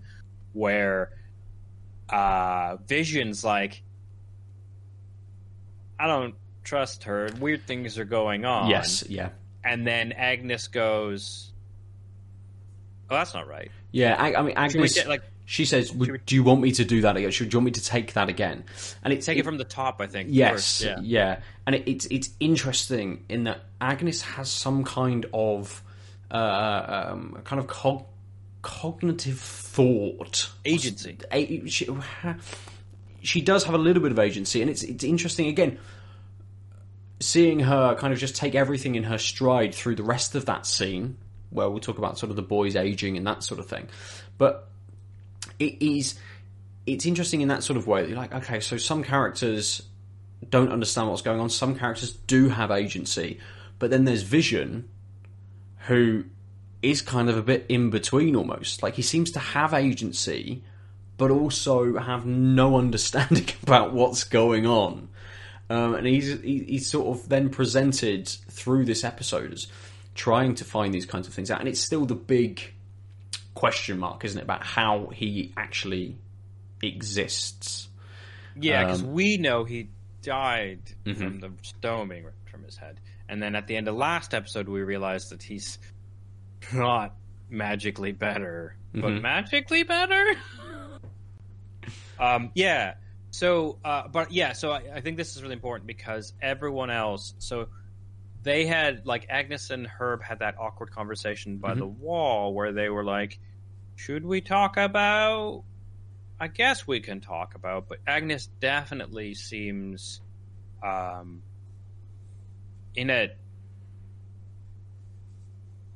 where 0.52 1.12
uh, 2.08 2.76
Vision's 2.86 3.44
like, 3.44 3.82
I 5.98 6.06
don't 6.06 6.34
trust 6.62 7.04
her. 7.04 7.28
Weird 7.40 7.66
things 7.66 7.98
are 7.98 8.04
going 8.04 8.44
on. 8.44 8.70
Yes, 8.70 9.04
yeah, 9.08 9.30
and 9.64 9.86
then 9.86 10.12
Agnes 10.12 10.68
goes, 10.68 11.52
"Oh, 13.10 13.16
that's 13.16 13.34
not 13.34 13.48
right." 13.48 13.70
yeah. 13.92 14.16
I, 14.18 14.34
I 14.34 14.42
mean, 14.42 14.54
Agnes. 14.56 14.94
get, 14.94 15.08
like 15.08 15.22
she 15.44 15.64
says, 15.64 15.92
"Would- 15.92 16.10
we- 16.10 16.18
"Do 16.24 16.34
you 16.34 16.42
want 16.42 16.60
me 16.62 16.72
to 16.72 16.84
do 16.84 17.02
that 17.02 17.16
again? 17.16 17.30
Should, 17.30 17.50
do 17.50 17.54
you 17.54 17.58
want 17.60 17.66
me 17.66 17.70
to 17.72 17.84
take 17.84 18.14
that 18.14 18.28
again?" 18.28 18.64
And 19.02 19.12
it, 19.12 19.22
take 19.22 19.38
it 19.38 19.44
from 19.44 19.58
the 19.58 19.64
top? 19.64 20.00
I 20.00 20.06
think. 20.06 20.28
Yes, 20.32 20.52
first, 20.52 20.82
yeah. 20.84 20.98
yeah, 21.02 21.40
and 21.66 21.74
it, 21.76 21.88
it's 21.88 22.06
it's 22.06 22.30
interesting 22.40 23.24
in 23.28 23.44
that 23.44 23.60
Agnes 23.80 24.22
has 24.22 24.50
some 24.50 24.84
kind 24.84 25.26
of 25.32 25.82
uh, 26.30 27.06
um, 27.12 27.40
kind 27.44 27.60
of 27.60 27.66
cog- 27.68 28.06
cognitive 28.62 29.38
thought 29.38 30.50
Agency. 30.64 31.18
A- 31.30 31.66
she, 31.68 31.86
she 33.24 33.40
does 33.40 33.64
have 33.64 33.74
a 33.74 33.78
little 33.78 34.02
bit 34.02 34.12
of 34.12 34.18
agency, 34.18 34.60
and 34.60 34.70
it's 34.70 34.82
it's 34.82 35.04
interesting 35.04 35.48
again 35.48 35.78
seeing 37.20 37.60
her 37.60 37.94
kind 37.94 38.12
of 38.12 38.18
just 38.18 38.36
take 38.36 38.54
everything 38.54 38.96
in 38.96 39.04
her 39.04 39.18
stride 39.18 39.74
through 39.74 39.94
the 39.94 40.02
rest 40.02 40.34
of 40.34 40.46
that 40.46 40.66
scene, 40.66 41.16
where 41.50 41.70
we'll 41.70 41.80
talk 41.80 41.98
about 41.98 42.18
sort 42.18 42.30
of 42.30 42.36
the 42.36 42.42
boys 42.42 42.76
aging 42.76 43.16
and 43.16 43.26
that 43.26 43.42
sort 43.42 43.58
of 43.60 43.66
thing. 43.66 43.88
But 44.36 44.68
it 45.58 45.82
is 45.82 46.18
it's 46.86 47.06
interesting 47.06 47.40
in 47.40 47.48
that 47.48 47.62
sort 47.62 47.76
of 47.76 47.86
way. 47.86 48.06
You're 48.06 48.16
like, 48.16 48.34
okay, 48.34 48.60
so 48.60 48.76
some 48.76 49.02
characters 49.02 49.82
don't 50.48 50.70
understand 50.70 51.08
what's 51.08 51.22
going 51.22 51.40
on. 51.40 51.48
Some 51.48 51.78
characters 51.78 52.12
do 52.12 52.48
have 52.50 52.70
agency, 52.70 53.40
but 53.78 53.90
then 53.90 54.04
there's 54.04 54.22
Vision, 54.22 54.88
who 55.86 56.24
is 56.82 57.00
kind 57.00 57.30
of 57.30 57.38
a 57.38 57.42
bit 57.42 57.64
in 57.68 57.88
between 57.88 58.36
almost. 58.36 58.82
Like 58.82 58.94
he 58.94 59.02
seems 59.02 59.30
to 59.32 59.38
have 59.38 59.72
agency, 59.72 60.62
but 61.16 61.30
also 61.30 61.96
have 61.98 62.26
no 62.26 62.76
understanding 62.76 63.48
about 63.62 63.92
what's 63.92 64.24
going 64.24 64.66
on. 64.66 65.08
Um, 65.70 65.94
and 65.94 66.06
he's 66.06 66.40
he, 66.42 66.64
he's 66.64 66.86
sort 66.90 67.16
of 67.16 67.28
then 67.28 67.48
presented 67.48 68.28
through 68.28 68.84
this 68.84 69.02
episode 69.04 69.52
as 69.52 69.66
trying 70.14 70.54
to 70.56 70.64
find 70.64 70.92
these 70.92 71.06
kinds 71.06 71.26
of 71.26 71.34
things 71.34 71.50
out, 71.50 71.60
and 71.60 71.68
it's 71.68 71.80
still 71.80 72.04
the 72.04 72.14
big 72.14 72.60
question 73.54 73.98
mark, 73.98 74.24
isn't 74.24 74.38
it, 74.38 74.42
about 74.44 74.64
how 74.64 75.06
he 75.08 75.52
actually 75.56 76.16
exists? 76.82 77.88
Yeah, 78.56 78.84
because 78.84 79.02
Um, 79.02 79.12
we 79.12 79.36
know 79.38 79.64
he 79.64 79.88
died 80.22 80.80
Mm-hmm. 81.04 81.20
from 81.20 81.40
the 81.40 81.50
stone 81.62 82.08
being 82.08 82.24
ripped 82.24 82.48
from 82.48 82.62
his 82.64 82.76
head, 82.76 83.00
and 83.28 83.42
then 83.42 83.54
at 83.56 83.66
the 83.66 83.76
end 83.76 83.88
of 83.88 83.94
last 83.96 84.34
episode, 84.34 84.68
we 84.68 84.82
realized 84.82 85.30
that 85.30 85.42
he's 85.42 85.78
not 86.72 87.14
magically 87.50 88.12
better, 88.12 88.76
but 88.92 89.12
Mhm. 89.12 89.22
magically 89.22 89.82
better. 89.82 90.24
um, 92.18 92.50
yeah. 92.54 92.94
So, 93.30 93.78
uh, 93.84 94.08
but 94.08 94.30
yeah, 94.32 94.52
so 94.52 94.70
I, 94.72 94.82
I 94.96 95.00
think 95.00 95.16
this 95.16 95.36
is 95.36 95.42
really 95.42 95.54
important 95.54 95.86
because 95.88 96.32
everyone 96.40 96.90
else, 96.90 97.34
so 97.38 97.68
they 98.42 98.66
had 98.66 99.06
like 99.06 99.26
Agnes 99.28 99.70
and 99.70 99.86
Herb 99.86 100.22
had 100.22 100.38
that 100.40 100.54
awkward 100.58 100.90
conversation 100.90 101.58
by 101.58 101.74
Mhm. 101.74 101.78
the 101.78 101.86
wall 101.86 102.54
where 102.54 102.72
they 102.72 102.88
were 102.88 103.04
like, 103.04 103.40
"Should 103.96 104.24
we 104.24 104.40
talk 104.40 104.76
about?" 104.76 105.64
I 106.38 106.48
guess 106.48 106.86
we 106.86 107.00
can 107.00 107.20
talk 107.20 107.54
about, 107.54 107.88
but 107.88 107.98
Agnes 108.06 108.48
definitely 108.60 109.34
seems 109.34 110.20
um, 110.82 111.42
in 112.94 113.10
a. 113.10 113.30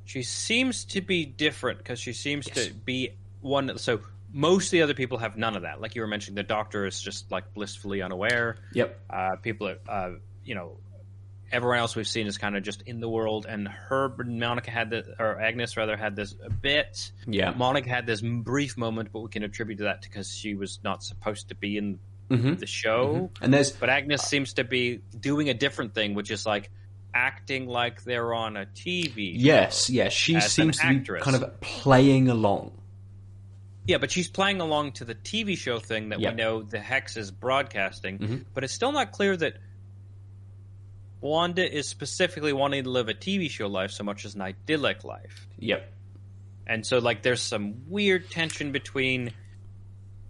She 0.05 0.23
seems 0.23 0.85
to 0.85 1.01
be 1.01 1.25
different 1.25 1.77
because 1.77 1.99
she 1.99 2.13
seems 2.13 2.47
Yes. 2.47 2.67
to 2.67 2.73
be 2.73 3.11
one. 3.41 3.77
So 3.77 4.01
most 4.31 4.67
of 4.67 4.71
the 4.71 4.81
other 4.81 4.93
people 4.93 5.17
have 5.17 5.37
none 5.37 5.55
of 5.55 5.63
that. 5.63 5.81
Like 5.81 5.95
you 5.95 6.01
were 6.01 6.07
mentioning, 6.07 6.35
the 6.35 6.43
doctor 6.43 6.85
is 6.85 7.01
just 7.01 7.31
like 7.31 7.53
blissfully 7.53 8.01
unaware. 8.01 8.57
Yep. 8.73 8.99
Uh, 9.09 9.35
people, 9.41 9.67
are, 9.69 9.77
uh, 9.87 10.11
you 10.43 10.55
know, 10.55 10.77
everyone 11.51 11.79
else 11.79 11.95
we've 11.95 12.07
seen 12.07 12.27
is 12.27 12.37
kind 12.37 12.55
of 12.55 12.63
just 12.63 12.83
in 12.83 12.99
the 12.99 13.09
world. 13.09 13.45
And 13.49 13.67
Herb 13.67 14.19
and 14.19 14.39
Monica 14.39 14.69
had 14.71 14.91
the, 14.91 15.15
or 15.19 15.39
Agnes 15.39 15.75
rather, 15.77 15.97
had 15.97 16.15
this 16.15 16.35
a 16.43 16.49
bit. 16.49 17.11
Yeah. 17.27 17.51
Monica 17.51 17.89
had 17.89 18.05
this 18.05 18.21
brief 18.21 18.77
moment, 18.77 19.09
but 19.11 19.21
we 19.21 19.29
can 19.29 19.43
attribute 19.43 19.79
to 19.79 19.85
that 19.85 20.01
because 20.01 20.31
she 20.31 20.53
was 20.55 20.79
not 20.83 21.03
supposed 21.03 21.49
to 21.49 21.55
be 21.55 21.77
in 21.77 21.99
hmm 22.29 22.53
the 22.53 22.67
show. 22.67 23.31
And 23.41 23.51
there's 23.51 23.71
But 23.71 23.89
Agnes 23.89 24.21
seems 24.21 24.53
to 24.53 24.63
be 24.63 25.01
doing 25.19 25.49
a 25.49 25.55
different 25.55 25.95
thing, 25.95 26.13
which 26.13 26.29
is 26.29 26.45
like 26.45 26.69
acting 27.11 27.67
like 27.67 28.03
they're 28.03 28.33
on 28.35 28.55
a 28.55 28.67
TV. 28.67 29.33
show. 29.33 29.39
yes, 29.45 29.89
yes. 29.89 30.13
She 30.13 30.39
seems 30.39 30.77
to 30.77 30.87
be 30.87 30.99
kind 30.99 31.35
of 31.35 31.59
playing 31.59 32.29
along. 32.29 32.78
Yeah, 33.89 33.97
but 33.97 34.11
she's 34.11 34.27
playing 34.27 34.61
along 34.61 34.91
to 34.93 35.03
the 35.03 35.15
TV 35.15 35.57
show 35.57 35.79
thing 35.79 36.09
that 36.09 36.19
Yeah. 36.19 36.29
we 36.29 36.35
know 36.35 36.61
the 36.61 36.79
Hex 36.79 37.17
is 37.17 37.31
broadcasting. 37.31 38.19
Mhm. 38.19 38.45
But 38.53 38.63
it's 38.63 38.71
still 38.71 38.91
not 38.91 39.11
clear 39.11 39.35
that 39.35 39.57
Wanda 41.21 41.67
is 41.67 41.87
specifically 41.87 42.53
wanting 42.53 42.83
to 42.83 42.89
live 42.91 43.09
a 43.09 43.15
TV 43.15 43.49
show 43.49 43.65
life 43.65 43.89
so 43.89 44.03
much 44.03 44.25
as 44.25 44.35
an 44.35 44.41
idyllic 44.41 45.03
life. 45.03 45.47
Yep. 45.57 45.91
And 46.67 46.85
so, 46.85 46.99
like, 46.99 47.23
there's 47.23 47.41
some 47.41 47.89
weird 47.89 48.29
tension 48.29 48.71
between 48.71 49.31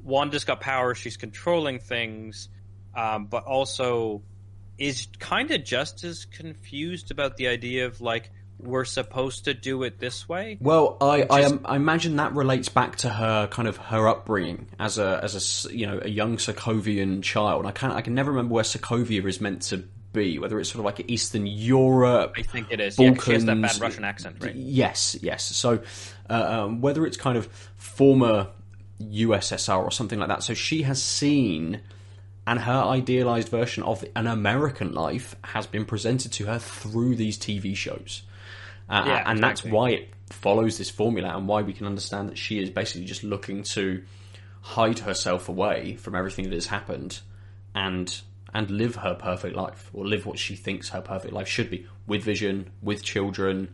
Wanda's 0.02 0.46
got 0.46 0.62
power, 0.62 0.96
she's 0.96 1.18
controlling 1.18 1.80
things, 1.80 2.48
um, 2.96 3.26
but 3.26 3.44
also 3.44 4.24
is 4.78 5.10
kind 5.20 5.52
of 5.52 5.66
just 5.66 6.06
as 6.06 6.24
confused 6.24 7.12
about 7.12 7.36
the 7.36 7.50
idea 7.50 7.86
of, 7.88 8.00
like, 8.00 8.32
we're 8.60 8.86
supposed 8.86 9.46
to 9.46 9.54
do 9.54 9.84
it 9.84 10.00
this 10.00 10.28
way. 10.30 10.58
Well, 10.60 10.98
I 11.02 11.26
I, 11.30 11.40
is- 11.42 11.54
I 11.66 11.76
imagine 11.76 12.18
that 12.18 12.34
relates 12.34 12.70
back 12.70 12.98
to 12.98 13.10
her 13.10 13.48
kind 13.48 13.68
of 13.68 13.78
her 13.78 14.08
upbringing 14.08 14.68
as 14.80 14.98
a 14.98 15.20
as 15.24 15.66
a 15.66 15.74
you 15.76 15.88
know 15.88 16.00
a 16.02 16.10
young 16.10 16.38
Sokovian 16.38 17.24
child. 17.24 17.66
I 17.66 17.72
can 17.72 17.92
I 17.92 18.02
can 18.02 18.14
never 18.16 18.32
remember 18.32 18.54
where 18.56 18.64
Sokovia 18.64 19.26
is 19.28 19.40
meant 19.42 19.62
to 19.64 19.84
be. 20.12 20.40
Whether 20.40 20.60
it's 20.60 20.70
sort 20.70 20.80
of 20.80 20.86
like 20.86 21.10
Eastern 21.10 21.46
Europe, 21.48 22.34
I 22.38 22.42
think 22.42 22.68
it 22.72 22.80
is. 22.80 22.98
Yeah, 23.00 23.14
'cause 23.14 23.24
she 23.26 23.34
has 23.34 23.46
that 23.46 23.54
bad 23.56 23.62
Balkans, 23.62 23.82
Russian 23.82 24.04
accent, 24.04 24.38
right? 24.42 24.56
Yes, 24.56 25.16
yes. 25.22 25.44
So 25.44 25.80
uh, 26.30 26.34
um, 26.66 26.82
whether 26.82 27.06
it's 27.06 27.18
kind 27.18 27.38
of 27.38 27.48
former 27.78 28.48
USSR 29.02 29.78
or 29.84 29.92
something 29.92 30.20
like 30.20 30.28
that, 30.30 30.44
so 30.44 30.54
she 30.54 30.84
has 30.84 31.02
seen. 31.02 31.82
And 32.48 32.62
her 32.62 32.74
idealized 32.82 33.50
version 33.50 33.84
of 33.84 34.04
an 34.16 34.26
American 34.26 34.94
life 34.94 35.36
has 35.44 35.68
been 35.68 35.86
presented 35.86 36.32
to 36.32 36.46
her 36.48 36.58
through 36.58 37.16
these 37.16 37.38
TV 37.38 37.76
shows. 37.76 38.24
Uh, 38.90 39.04
Yeah, 39.06 39.24
and 39.26 39.42
that's 39.42 39.64
why 39.64 39.92
it 39.92 40.10
follows 40.32 40.78
this 40.78 40.90
formula 40.90 41.36
and 41.36 41.48
why 41.48 41.62
we 41.62 41.74
can 41.74 41.86
understand 41.86 42.30
that 42.30 42.38
she 42.38 42.60
is 42.60 42.70
basically 42.70 43.06
just 43.06 43.24
looking 43.24 43.64
to 43.64 44.04
hide 44.62 45.00
herself 45.00 45.50
away 45.50 45.96
from 45.96 46.16
everything 46.16 46.46
that 46.46 46.54
has 46.54 46.68
happened 46.68 47.20
and 47.76 48.22
and 48.54 48.70
live 48.72 48.96
her 48.96 49.14
perfect 49.14 49.56
life 49.56 49.90
or 49.94 50.06
live 50.06 50.26
what 50.26 50.40
she 50.40 50.56
thinks 50.56 50.90
her 50.90 51.02
perfect 51.02 51.34
life 51.34 51.48
should 51.48 51.70
be 51.70 51.88
with 52.08 52.24
vision 52.24 52.70
with 52.82 53.04
children 53.04 53.74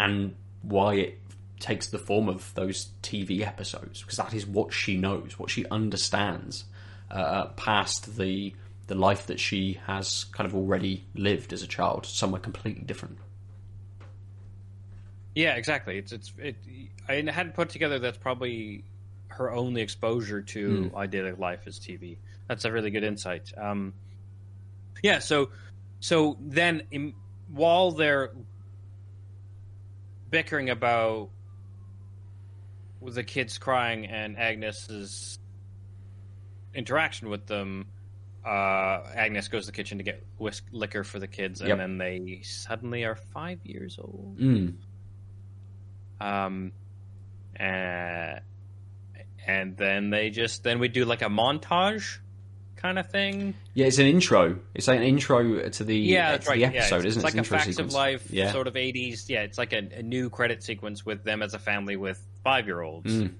and 0.00 0.34
why 0.62 0.94
it 0.94 1.18
takes 1.60 1.88
the 1.88 1.98
form 1.98 2.28
of 2.28 2.52
those 2.54 2.88
TV 3.02 3.46
episodes 3.46 4.00
because 4.02 4.16
that 4.16 4.34
is 4.34 4.46
what 4.46 4.72
she 4.72 4.96
knows 4.96 5.38
what 5.38 5.50
she 5.50 5.64
understands 5.70 6.64
uh, 7.10 7.46
past 7.48 8.16
the 8.16 8.54
the 8.88 8.94
life 8.94 9.26
that 9.26 9.38
she 9.38 9.78
has 9.86 10.24
kind 10.32 10.46
of 10.46 10.56
already 10.56 11.04
lived 11.14 11.52
as 11.52 11.62
a 11.62 11.66
child 11.66 12.04
somewhere 12.04 12.40
completely 12.40 12.82
different 12.82 13.18
Yeah, 15.34 15.54
exactly. 15.54 15.98
It's 15.98 16.12
it's 16.12 16.32
it. 16.38 16.56
I 17.08 17.14
hadn't 17.14 17.54
put 17.54 17.70
together 17.70 17.98
that's 17.98 18.18
probably 18.18 18.84
her 19.28 19.50
only 19.50 19.80
exposure 19.80 20.42
to 20.42 20.90
idyllic 20.94 21.38
life 21.38 21.66
is 21.66 21.78
TV. 21.78 22.18
That's 22.48 22.64
a 22.66 22.72
really 22.72 22.90
good 22.90 23.02
insight. 23.04 23.50
Um, 23.56 23.94
yeah. 25.02 25.20
So 25.20 25.50
so 26.00 26.36
then 26.40 26.82
in, 26.90 27.14
while 27.50 27.92
they're 27.92 28.32
bickering 30.30 30.70
about 30.70 31.30
with 33.00 33.14
the 33.14 33.24
kids 33.24 33.58
crying 33.58 34.06
and 34.06 34.36
Agnes's 34.38 35.38
interaction 36.74 37.28
with 37.28 37.46
them. 37.46 37.86
Uh, 38.44 39.02
Agnes 39.14 39.46
goes 39.48 39.66
to 39.66 39.70
the 39.70 39.76
kitchen 39.76 39.98
to 39.98 40.04
get 40.04 40.24
whisk 40.38 40.64
liquor 40.72 41.04
for 41.04 41.18
the 41.20 41.28
kids, 41.28 41.60
and 41.60 41.68
Yep. 41.68 41.78
then 41.78 41.98
they 41.98 42.40
suddenly 42.42 43.04
are 43.04 43.14
five 43.14 43.60
years 43.64 43.98
old. 44.00 44.36
mm. 44.38 44.74
Um, 46.22 46.72
uh, 47.58 48.38
and 49.46 49.76
then 49.76 50.10
they 50.10 50.30
just 50.30 50.62
then 50.62 50.78
we 50.78 50.88
do 50.88 51.04
like 51.04 51.22
a 51.22 51.26
montage 51.28 52.18
kind 52.76 52.98
of 52.98 53.10
thing. 53.10 53.54
Yeah, 53.74 53.86
it's 53.86 53.98
an 53.98 54.06
intro. 54.06 54.58
It's 54.74 54.88
like 54.88 54.98
an 54.98 55.04
intro 55.04 55.68
to 55.68 55.84
the 55.84 55.96
Yeah, 55.96 56.36
to 56.36 56.48
right. 56.48 56.54
the 56.54 56.60
yeah, 56.60 56.68
episode, 56.80 56.96
it's, 56.98 57.04
isn't 57.06 57.06
it's 57.06 57.16
it? 57.16 57.24
like 57.24 57.34
It's 57.36 57.48
a 57.48 57.50
facts 57.50 57.66
sequence. 57.66 57.92
of 57.92 57.94
life 57.94 58.26
Yeah. 58.30 58.52
sort 58.52 58.66
of 58.66 58.74
80s. 58.74 59.28
Yeah, 59.28 59.42
it's 59.42 59.58
like 59.58 59.72
a, 59.72 59.78
a 59.98 60.02
new 60.02 60.30
credit 60.30 60.62
sequence 60.62 61.04
with 61.06 61.22
them 61.24 61.42
as 61.42 61.54
a 61.54 61.58
family 61.58 61.96
with 61.96 62.20
five 62.44 62.66
year 62.66 62.80
olds. 62.80 63.12
Mm. 63.12 63.34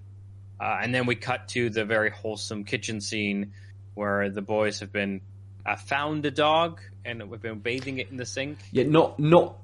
Uh, 0.60 0.78
and 0.82 0.94
then 0.94 1.06
we 1.06 1.16
cut 1.16 1.48
to 1.48 1.70
the 1.70 1.84
very 1.84 2.10
wholesome 2.10 2.64
kitchen 2.64 3.00
scene 3.00 3.52
where 3.94 4.30
the 4.30 4.42
boys 4.42 4.78
have 4.80 4.92
been 4.92 5.20
uh, 5.66 5.74
found 5.76 6.24
a 6.24 6.30
dog 6.30 6.80
and 7.04 7.28
we've 7.28 7.42
been 7.42 7.58
bathing 7.58 7.98
it 7.98 8.10
in 8.10 8.16
the 8.16 8.26
sink. 8.26 8.58
Yeah, 8.70 8.84
not 8.84 9.18
not 9.18 9.56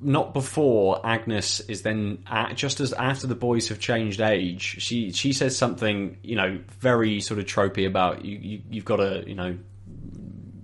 not 0.00 0.32
before 0.32 1.04
Agnes 1.04 1.60
is 1.60 1.82
then 1.82 2.22
uh, 2.28 2.52
just 2.54 2.80
as 2.80 2.92
after 2.92 3.26
the 3.26 3.34
boys 3.34 3.68
have 3.68 3.80
changed 3.80 4.20
age. 4.20 4.76
She 4.80 5.10
she 5.12 5.32
says 5.32 5.56
something 5.56 6.18
you 6.22 6.36
know 6.36 6.60
very 6.80 7.20
sort 7.20 7.40
of 7.40 7.46
tropey 7.46 7.86
about 7.86 8.24
you. 8.24 8.38
you 8.38 8.62
you've 8.70 8.84
got 8.84 8.96
to 8.96 9.24
you 9.26 9.34
know 9.34 9.58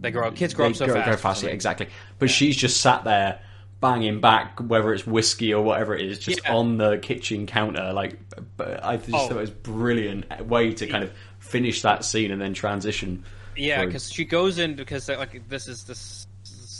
They 0.01 0.11
grow 0.11 0.28
up, 0.28 0.37
kids 0.37 0.55
grow 0.55 0.66
up 0.68 0.76
so 0.76 0.87
go, 0.87 0.95
fast. 0.95 1.07
go 1.07 1.12
or 1.12 1.16
fast. 1.16 1.43
Yeah, 1.43 1.51
exactly. 1.51 1.89
But 2.18 2.30
she's 2.30 2.57
just 2.57 2.80
sat 2.80 3.05
there 3.05 3.41
banging 3.80 4.20
back, 4.20 4.61
whether 4.61 4.95
it's 4.95 5.07
whiskey 5.07 5.53
or 5.53 5.62
whatever 5.62 5.95
it 5.97 6.07
is, 6.07 6.18
just 6.18 6.41
Yeah. 6.45 6.55
on 6.55 6.78
the 6.78 6.97
kitchen 6.99 7.47
counter. 7.47 7.93
Like, 7.93 8.18
I 8.59 8.97
just 8.97 9.11
Oh. 9.12 9.18
thought 9.28 9.32
it 9.32 9.41
was 9.41 9.51
brilliant 9.51 10.47
way 10.47 10.72
to 10.74 10.87
kind 10.87 11.05
of 11.05 11.12
finish 11.39 11.82
that 11.82 12.05
scene 12.05 12.30
and 12.30 12.41
then 12.41 12.55
transition. 12.55 13.24
Yeah, 13.57 13.85
because 13.85 14.11
she 14.11 14.24
goes 14.24 14.59
in 14.59 14.74
because 14.74 15.09
like 15.09 15.49
this 15.49 15.68
is 15.68 15.85
the 15.85 15.95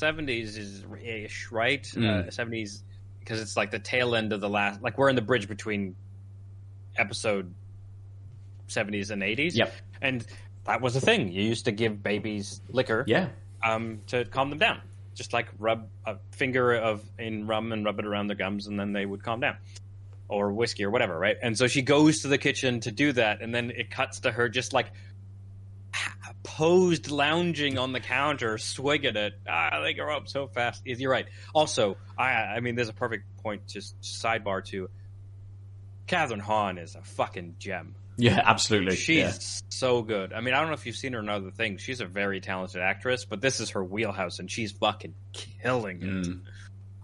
seventies 0.05 0.59
is 0.59 0.85
ish, 1.03 1.51
right? 1.51 1.83
Mm. 1.83 2.33
Seventies 2.33 2.83
because 3.21 3.41
it's 3.41 3.57
like 3.57 3.71
the 3.71 3.79
tail 3.79 4.15
end 4.15 4.33
of 4.35 4.41
the 4.43 4.49
last. 4.51 4.83
Like 4.83 4.99
we're 4.99 5.09
in 5.09 5.17
the 5.17 5.23
bridge 5.23 5.49
between 5.49 5.97
episode 6.97 7.53
seventies 8.67 9.11
and 9.11 9.23
eighties. 9.23 9.57
Yep. 9.57 9.73
and 10.03 10.27
that 10.65 10.81
was 10.83 10.95
a 10.97 11.01
thing. 11.01 11.33
You 11.33 11.43
used 11.43 11.65
to 11.67 11.73
give 11.73 12.03
babies 12.03 12.61
liquor, 12.69 13.05
Yeah, 13.07 13.29
um, 13.63 14.01
to 14.09 14.25
calm 14.27 14.51
them 14.51 14.59
down. 14.59 14.81
Just 15.15 15.33
like 15.33 15.49
rub 15.59 15.89
a 16.05 16.17
finger 16.33 16.75
of 16.75 17.03
in 17.19 17.47
rum 17.47 17.73
and 17.73 17.85
rub 17.85 17.99
it 17.99 18.05
around 18.07 18.27
their 18.27 18.37
gums, 18.37 18.67
and 18.67 18.79
then 18.79 18.93
they 18.93 19.07
would 19.07 19.23
calm 19.23 19.41
down. 19.41 19.57
Or 20.29 20.53
whiskey 20.53 20.85
or 20.85 20.91
whatever, 20.91 21.19
right? 21.19 21.37
And 21.43 21.57
so 21.57 21.67
she 21.67 21.83
goes 21.83 22.23
to 22.23 22.29
the 22.29 22.39
kitchen 22.39 22.81
to 22.81 22.91
do 22.91 23.13
that, 23.13 23.41
and 23.43 23.55
then 23.55 23.71
it 23.71 23.91
cuts 23.91 24.21
to 24.21 24.33
her 24.33 24.49
just 24.49 24.73
like 24.73 24.91
posed 26.57 27.11
lounging 27.11 27.79
on 27.79 27.93
the 27.93 27.99
counter, 27.99 28.59
swigging 28.59 29.17
it. 29.17 29.35
Ah, 29.49 29.81
they 29.83 29.93
grow 29.93 30.17
up 30.17 30.29
so 30.29 30.47
fast. 30.47 30.83
You're 30.85 31.11
right. 31.11 31.27
Also, 31.53 31.97
I 32.17 32.31
I 32.31 32.61
mean, 32.61 32.77
there's 32.77 32.89
a 32.89 32.95
perfect 32.95 33.25
point. 33.43 33.67
Just 33.67 34.01
sidebar 34.01 34.65
to 34.67 34.89
Kathryn 36.07 36.41
Hahn 36.41 36.79
is 36.79 36.95
a 36.95 37.03
fucking 37.03 37.57
gem. 37.59 37.97
yeah, 38.17 38.41
absolutely. 38.45 38.95
She's 38.95 39.17
yeah. 39.17 39.33
so 39.69 40.03
good. 40.03 40.33
I 40.33 40.41
mean, 40.41 40.55
I 40.55 40.61
don't 40.61 40.69
know 40.69 40.75
if 40.75 40.87
you've 40.87 40.97
seen 40.97 41.15
her 41.15 41.19
in 41.19 41.29
other 41.29 41.51
things. 41.51 41.83
She's 41.83 42.01
a 42.01 42.07
very 42.07 42.41
talented 42.41 42.81
actress, 42.81 43.25
but 43.25 43.41
this 43.41 43.59
is 43.59 43.71
her 43.71 43.83
wheelhouse, 43.83 44.39
and 44.39 44.49
she's 44.49 44.71
fucking 44.71 45.15
killing 45.33 46.03
it. 46.03 46.27
Mm. 46.27 46.41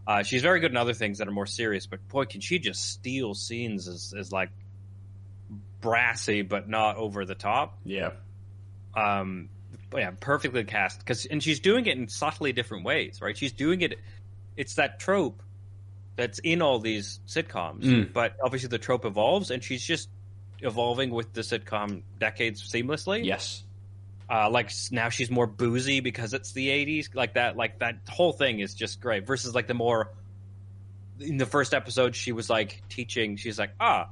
Uh, 0.07 0.23
she's 0.23 0.43
very 0.43 0.61
good 0.61 0.71
in 0.71 0.77
other 0.77 0.95
things 0.95 1.19
that 1.19 1.27
are 1.27 1.33
more 1.33 1.47
serious, 1.47 1.87
but 1.87 2.07
boy, 2.09 2.25
can 2.25 2.41
she 2.41 2.61
just 2.61 2.93
steal 2.93 3.35
scenes 3.35 3.89
as, 3.89 4.15
as 4.17 4.31
like 4.31 4.51
brassy, 5.81 6.43
but 6.43 6.69
not 6.69 6.97
over 6.97 7.25
the 7.25 7.35
top. 7.35 7.79
yeah. 7.85 8.11
Um, 8.95 9.49
yeah, 9.95 10.11
perfectly 10.20 10.64
cast 10.64 10.99
because, 11.01 11.26
and 11.26 11.43
she's 11.43 11.61
doing 11.61 11.86
it 11.86 11.97
in 11.97 12.09
subtly 12.09 12.53
different 12.53 12.84
ways, 12.84 13.20
right? 13.20 13.36
She's 13.36 13.53
doing 13.53 13.80
it. 13.82 13.99
It's 14.57 14.74
that 14.74 14.99
trope 15.01 15.43
that's 16.16 16.38
in 16.41 16.61
all 16.62 16.78
these 16.80 17.20
sitcoms, 17.26 17.82
Mm. 17.82 18.12
but 18.12 18.36
obviously 18.43 18.68
the 18.68 18.78
trope 18.78 19.05
evolves, 19.05 19.51
and 19.51 19.62
she's 19.64 19.84
just 19.84 20.09
evolving 20.61 21.11
with 21.11 21.32
the 21.32 21.41
sitcom 21.41 22.03
decades 22.18 22.62
seamlessly. 22.70 23.24
Yes. 23.24 23.64
Uh, 24.28 24.49
like 24.51 24.70
now 24.93 25.09
she's 25.09 25.30
more 25.30 25.47
boozy 25.47 25.99
because 26.01 26.34
it's 26.34 26.53
the 26.53 26.68
'80s. 26.68 27.14
Like 27.14 27.34
that, 27.34 27.57
like 27.57 27.80
that 27.80 27.97
whole 28.09 28.32
thing 28.32 28.61
is 28.61 28.74
just 28.74 29.01
great. 29.01 29.26
Versus 29.26 29.55
like 29.55 29.66
the 29.66 29.74
more 29.74 30.12
in 31.18 31.36
the 31.36 31.47
first 31.47 31.74
episode, 31.74 32.14
she 32.14 32.30
was 32.32 32.49
like 32.49 32.82
teaching. 32.88 33.36
She's 33.36 33.59
like, 33.59 33.70
ah, 33.80 34.09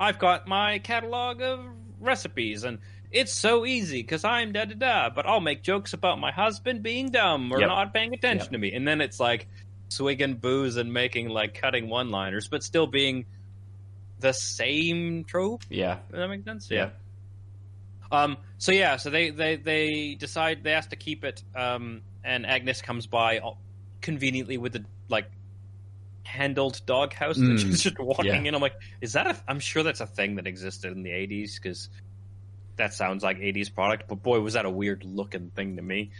I've 0.00 0.18
got 0.18 0.48
my 0.48 0.78
catalog 0.80 1.40
of 1.40 1.60
recipes, 2.00 2.64
and 2.64 2.78
it's 3.10 3.32
so 3.32 3.64
easy 3.66 4.02
because 4.02 4.24
I'm 4.24 4.52
da 4.52 4.64
da 4.66 4.74
da. 4.74 5.10
But 5.10 5.26
I'll 5.26 5.40
make 5.40 5.62
jokes 5.62 5.92
about 5.92 6.18
my 6.18 6.30
husband 6.32 6.82
being 6.82 7.10
dumb 7.10 7.52
or 7.52 7.60
Yep. 7.60 7.68
not 7.68 7.94
paying 7.94 8.14
attention 8.14 8.46
Yep. 8.46 8.52
to 8.52 8.58
me, 8.58 8.72
and 8.74 8.86
then 8.86 9.00
it's 9.00 9.18
like 9.20 9.46
swigging 9.88 10.34
booze 10.34 10.76
and 10.76 10.92
making 10.92 11.28
like 11.30 11.54
cutting 11.54 11.88
one-liners, 11.88 12.48
but 12.48 12.62
still 12.62 12.86
being 12.86 13.24
the 14.20 14.32
same 14.32 15.24
trope. 15.24 15.62
Yeah. 15.70 15.98
Does 16.10 16.18
that 16.18 16.28
make 16.28 16.44
sense? 16.44 16.70
Yeah. 16.70 16.90
Um. 18.10 18.36
So 18.58 18.72
yeah. 18.72 18.96
So 18.96 19.10
they 19.10 19.30
they 19.30 19.56
they 19.56 20.14
decide 20.14 20.62
they 20.64 20.72
have 20.72 20.88
to 20.90 20.96
keep 20.96 21.24
it. 21.24 21.42
Um. 21.54 22.02
And 22.24 22.44
Agnes 22.46 22.82
comes 22.82 23.06
by 23.06 23.38
uh, 23.38 23.52
conveniently 24.00 24.58
with 24.58 24.72
the 24.74 24.84
like 25.08 25.30
handled 26.24 26.80
doghouse 26.84 27.38
Mm, 27.38 27.48
that 27.56 27.60
she's 27.60 27.82
just 27.82 27.98
walking 27.98 28.26
yeah. 28.26 28.48
in. 28.48 28.54
I'm 28.54 28.60
like, 28.60 28.74
is 29.00 29.12
that 29.14 29.26
a? 29.26 29.36
I'm 29.48 29.60
sure 29.60 29.82
that's 29.82 30.00
a 30.00 30.06
thing 30.06 30.34
that 30.36 30.46
existed 30.46 30.92
in 30.92 31.02
the 31.02 31.10
'80s 31.10 31.54
because 31.62 31.88
that 32.78 32.94
sounds 32.94 33.22
like 33.22 33.38
'80s 33.38 33.72
product. 33.72 34.04
But 34.08 34.22
boy, 34.22 34.40
was 34.40 34.54
that 34.54 34.64
a 34.64 34.70
weird 34.70 35.04
looking 35.04 35.50
thing 35.50 35.76
to 35.76 35.82
me. 35.82 36.10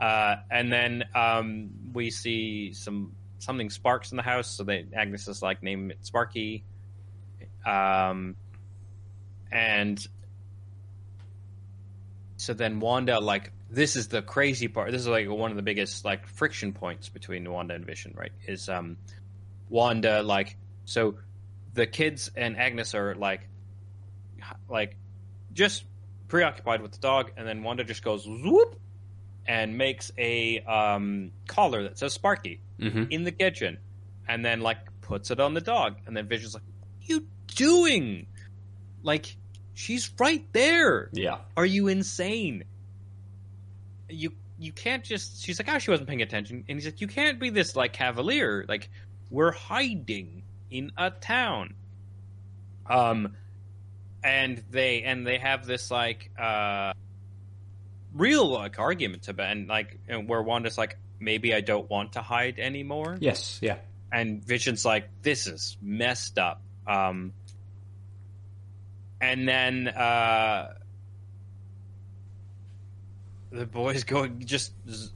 Uh. 0.00 0.36
And 0.50 0.72
then 0.72 1.04
um 1.14 1.70
we 1.92 2.10
see 2.10 2.72
some 2.72 3.12
something 3.38 3.70
sparks 3.70 4.10
in 4.10 4.16
the 4.16 4.22
house. 4.22 4.48
So 4.48 4.64
they 4.64 4.86
Agnes 4.94 5.28
is 5.28 5.42
like 5.42 5.62
name 5.62 5.90
it 5.90 6.04
Sparky. 6.04 6.64
Um. 7.64 8.36
And 9.50 10.04
so 12.36 12.52
then 12.52 12.80
Wanda, 12.80 13.18
like, 13.20 13.52
this 13.70 13.96
is 13.96 14.08
the 14.08 14.22
crazy 14.22 14.68
part. 14.68 14.92
This 14.92 15.00
is 15.00 15.08
like 15.08 15.28
one 15.28 15.50
of 15.50 15.56
the 15.56 15.62
biggest 15.62 16.04
like 16.04 16.26
friction 16.26 16.72
points 16.72 17.08
between 17.08 17.50
Wanda 17.50 17.74
and 17.74 17.84
Vision, 17.84 18.14
right? 18.16 18.32
Is 18.46 18.68
um, 18.68 18.96
Wanda 19.68 20.22
like 20.22 20.56
so 20.84 21.16
the 21.74 21.86
kids 21.86 22.30
and 22.34 22.56
Agnes 22.56 22.94
are 22.94 23.14
like, 23.14 23.48
like, 24.68 24.96
just 25.52 25.84
preoccupied 26.28 26.82
with 26.82 26.92
the 26.92 26.98
dog, 26.98 27.32
and 27.36 27.46
then 27.46 27.62
Wanda 27.62 27.84
just 27.84 28.02
goes 28.02 28.26
whoop 28.26 28.78
and 29.46 29.78
makes 29.78 30.10
a 30.18 30.60
um 30.60 31.30
collar 31.46 31.82
that 31.84 31.98
says 31.98 32.12
Sparky 32.12 32.60
hmm 32.80 33.04
in 33.10 33.24
the 33.24 33.32
kitchen, 33.32 33.78
and 34.28 34.44
then 34.44 34.60
like 34.60 34.78
puts 35.00 35.30
it 35.30 35.40
on 35.40 35.54
the 35.54 35.60
dog, 35.60 35.96
and 36.06 36.16
then 36.16 36.26
Vision's 36.28 36.54
like, 36.54 36.62
"What 36.64 36.88
are 36.88 37.12
you 37.14 37.26
doing? 37.54 38.26
Like, 39.02 39.36
she's 39.74 40.10
right 40.18 40.44
there." 40.52 41.08
Yeah. 41.12 41.38
Are 41.56 41.66
you 41.66 41.88
insane? 41.88 42.64
You 44.08 44.32
you 44.58 44.72
can't 44.72 45.04
just 45.04 45.42
she's 45.42 45.58
like, 45.58 45.68
oh 45.68 45.78
she 45.78 45.90
wasn't 45.90 46.08
paying 46.08 46.22
attention 46.22 46.64
and 46.68 46.78
he's 46.78 46.86
like, 46.86 47.00
You 47.00 47.06
can't 47.08 47.38
be 47.38 47.50
this 47.50 47.76
like 47.76 47.92
cavalier. 47.92 48.64
Like, 48.68 48.90
we're 49.30 49.52
hiding 49.52 50.42
in 50.70 50.92
a 50.96 51.10
town. 51.10 51.74
Um 52.88 53.36
and 54.26 54.62
they 54.70 55.02
and 55.04 55.26
they 55.26 55.38
have 55.38 55.66
this 55.66 55.90
like 55.90 56.30
uh 56.38 56.92
real 58.12 58.46
like 58.48 58.78
argument 58.78 59.28
about 59.28 59.50
and 59.52 59.68
like 59.68 59.98
and 60.08 60.28
where 60.28 60.42
Wanda's 60.42 60.76
like, 60.76 60.98
maybe 61.20 61.54
I 61.54 61.60
don't 61.60 61.88
want 61.88 62.14
to 62.14 62.22
hide 62.22 62.58
anymore 62.58 63.16
Yes. 63.20 63.58
Yeah. 63.62 63.78
and 64.10 64.42
Vision's 64.42 64.84
like, 64.84 65.08
"This 65.22 65.46
is 65.46 65.76
messed 65.82 66.38
up." 66.38 66.62
Um, 66.86 67.32
and 69.20 69.48
then 69.48 69.88
uh, 69.88 70.74
the 73.56 73.66
boys 73.66 74.04
go 74.04 74.26
just, 74.26 74.72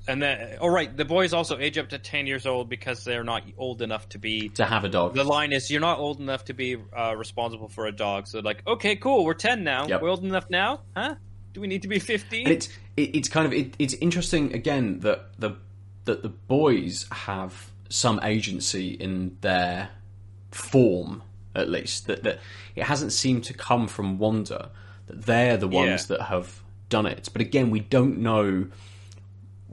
and 0.08 0.22
then 0.22 0.58
oh 0.60 0.68
right, 0.68 0.94
the 0.96 1.04
boys 1.04 1.32
also 1.32 1.58
age 1.58 1.78
up 1.78 1.90
to 1.90 1.98
ten 1.98 2.26
years 2.26 2.46
old 2.46 2.68
because 2.68 3.04
they're 3.04 3.24
not 3.24 3.42
old 3.58 3.82
enough 3.82 4.08
to 4.10 4.18
be. 4.18 4.48
To 4.50 4.64
have 4.64 4.84
a 4.84 4.88
dog. 4.88 5.14
The 5.14 5.24
line 5.24 5.52
is, 5.52 5.70
"You're 5.70 5.80
not 5.80 5.98
old 5.98 6.20
enough 6.20 6.46
to 6.46 6.54
be 6.54 6.76
uh, 6.96 7.14
responsible 7.16 7.68
for 7.68 7.86
a 7.86 7.92
dog." 7.92 8.26
So 8.26 8.38
they're 8.38 8.42
like, 8.44 8.66
"Okay, 8.66 8.96
cool, 8.96 9.24
we're 9.24 9.34
ten 9.34 9.64
now. 9.64 9.86
Yep. 9.86 10.02
We're 10.02 10.08
old 10.10 10.24
enough 10.24 10.50
now, 10.50 10.80
huh? 10.96 11.14
Do 11.52 11.60
we 11.60 11.66
need 11.66 11.82
to 11.82 11.88
be 11.88 11.98
15? 11.98 12.46
It's 12.48 12.68
it, 12.96 13.16
it's 13.16 13.28
kind 13.28 13.44
of 13.46 13.52
it, 13.52 13.74
it's 13.78 13.94
interesting 13.94 14.54
again 14.54 15.00
that 15.00 15.30
the 15.38 15.56
that 16.04 16.22
the 16.22 16.28
boys 16.28 17.06
have 17.10 17.70
some 17.88 18.20
agency 18.22 18.90
in 18.90 19.36
their 19.40 19.90
form 20.52 21.22
at 21.54 21.68
least 21.68 22.06
that 22.06 22.22
that 22.22 22.38
it 22.76 22.84
hasn't 22.84 23.12
seemed 23.12 23.44
to 23.44 23.52
come 23.52 23.88
from 23.88 24.18
Wanda 24.18 24.70
that 25.06 25.26
they're 25.26 25.56
the 25.56 25.66
ones 25.68 26.08
Yeah. 26.08 26.16
that 26.16 26.24
have 26.26 26.59
done 26.90 27.06
it. 27.06 27.30
But 27.32 27.40
again 27.40 27.70
we 27.70 27.80
don't 27.80 28.18
know 28.18 28.66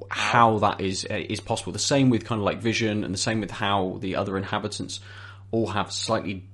how 0.09 0.59
that 0.59 0.80
is 0.80 1.03
is 1.05 1.41
possible. 1.41 1.74
The 1.74 1.80
same 1.80 2.09
with 2.09 2.24
kind 2.24 2.39
of 2.39 2.45
like 2.45 2.61
vision 2.61 3.03
and 3.03 3.13
the 3.13 3.20
same 3.20 3.41
with 3.41 3.51
how 3.51 3.97
the 3.99 4.15
other 4.15 4.38
inhabitants 4.38 5.01
all 5.51 5.68
have 5.68 5.91
slightly 5.91 6.45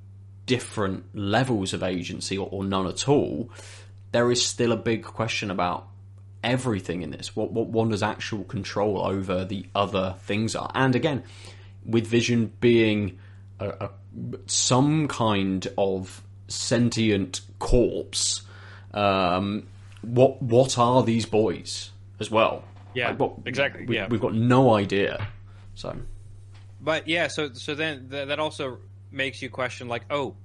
different 0.46 1.06
levels 1.14 1.74
of 1.74 1.84
agency 1.84 2.38
or, 2.38 2.48
or 2.52 2.64
none 2.64 2.88
at 2.88 3.08
all. 3.08 3.50
There 4.12 4.32
is 4.32 4.46
still 4.46 4.72
a 4.72 4.78
big 4.78 5.04
question 5.04 5.50
about 5.52 5.88
everything 6.44 7.02
in 7.02 7.12
this. 7.12 7.36
What 7.36 7.52
what 7.52 7.68
Wanda's 7.68 8.04
actual 8.04 8.44
control 8.44 9.02
over 9.02 9.46
the 9.46 9.66
other 9.74 10.16
things 10.20 10.56
are, 10.56 10.72
and 10.76 10.96
again, 10.96 11.24
with 11.86 12.08
Vision 12.08 12.52
being 12.60 13.20
a, 13.60 13.70
a, 13.70 13.90
some 14.46 15.08
kind 15.08 15.68
of 15.78 16.22
sentient 16.48 17.42
corpse, 17.60 18.42
um, 18.94 19.68
what 20.04 20.42
what 20.42 20.78
are 20.78 21.02
these 21.04 21.26
boys 21.26 21.92
as 22.20 22.30
well? 22.30 22.64
Yeah, 22.94 23.10
Like, 23.10 23.20
what- 23.20 23.34
exactly, 23.46 23.86
We, 23.86 23.96
yeah. 23.96 24.08
we've 24.08 24.22
got 24.22 24.36
no 24.36 24.74
idea. 24.76 25.28
So 25.76 25.96
But 26.82 27.08
yeah, 27.08 27.28
so 27.28 27.54
so 27.54 27.74
then 27.76 28.10
th- 28.10 28.28
that 28.28 28.40
also 28.40 28.78
makes 29.12 29.42
you 29.42 29.50
question, 29.50 29.88
like, 29.88 30.04
oh, 30.10 30.36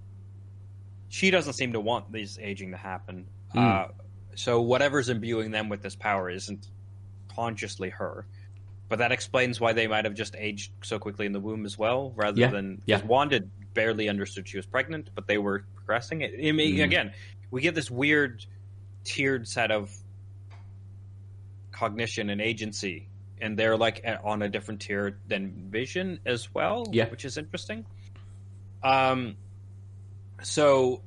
she 1.08 1.30
doesn't 1.30 1.54
seem 1.54 1.72
to 1.72 1.80
want 1.80 2.10
this 2.12 2.38
aging 2.38 2.70
to 2.72 2.76
happen. 2.76 3.26
Uh, 3.54 3.88
so 4.34 4.60
whatever's 4.60 5.08
imbuing 5.08 5.50
them 5.50 5.68
with 5.68 5.82
this 5.82 5.96
power 5.96 6.28
isn't 6.30 6.68
consciously 7.34 7.88
her. 7.90 8.26
But 8.88 9.00
that 9.00 9.12
explains 9.12 9.60
why 9.60 9.72
they 9.72 9.86
might 9.86 10.04
have 10.04 10.14
just 10.14 10.34
aged 10.36 10.70
so 10.82 10.98
quickly 10.98 11.26
in 11.26 11.32
the 11.32 11.40
womb 11.40 11.66
as 11.66 11.76
well, 11.78 12.12
rather 12.16 12.40
Yeah, 12.40 12.50
than 12.50 12.80
yeah. 12.86 13.02
Wanda 13.04 13.40
barely 13.74 14.08
understood 14.08 14.48
she 14.48 14.56
was 14.56 14.66
pregnant, 14.66 15.10
but 15.14 15.26
they 15.26 15.38
were 15.38 15.64
progressing. 15.74 16.22
It, 16.22 16.34
I 16.46 16.52
mean, 16.52 16.76
Mm. 16.76 16.84
again, 16.84 17.12
we 17.50 17.60
get 17.62 17.74
this 17.74 17.90
weird 17.90 18.44
tiered 19.04 19.46
set 19.48 19.70
of 19.70 19.90
cognition 21.72 22.30
and 22.30 22.40
agency, 22.40 23.08
and 23.40 23.58
they're 23.58 23.76
like 23.76 24.04
on 24.24 24.42
a 24.42 24.48
different 24.48 24.80
tier 24.80 25.18
than 25.28 25.68
Vision 25.70 26.20
as 26.26 26.52
well, 26.52 26.86
Yeah. 26.92 27.08
which 27.08 27.24
is 27.24 27.38
interesting. 27.38 27.86
Um, 28.82 29.36
so 30.42 31.02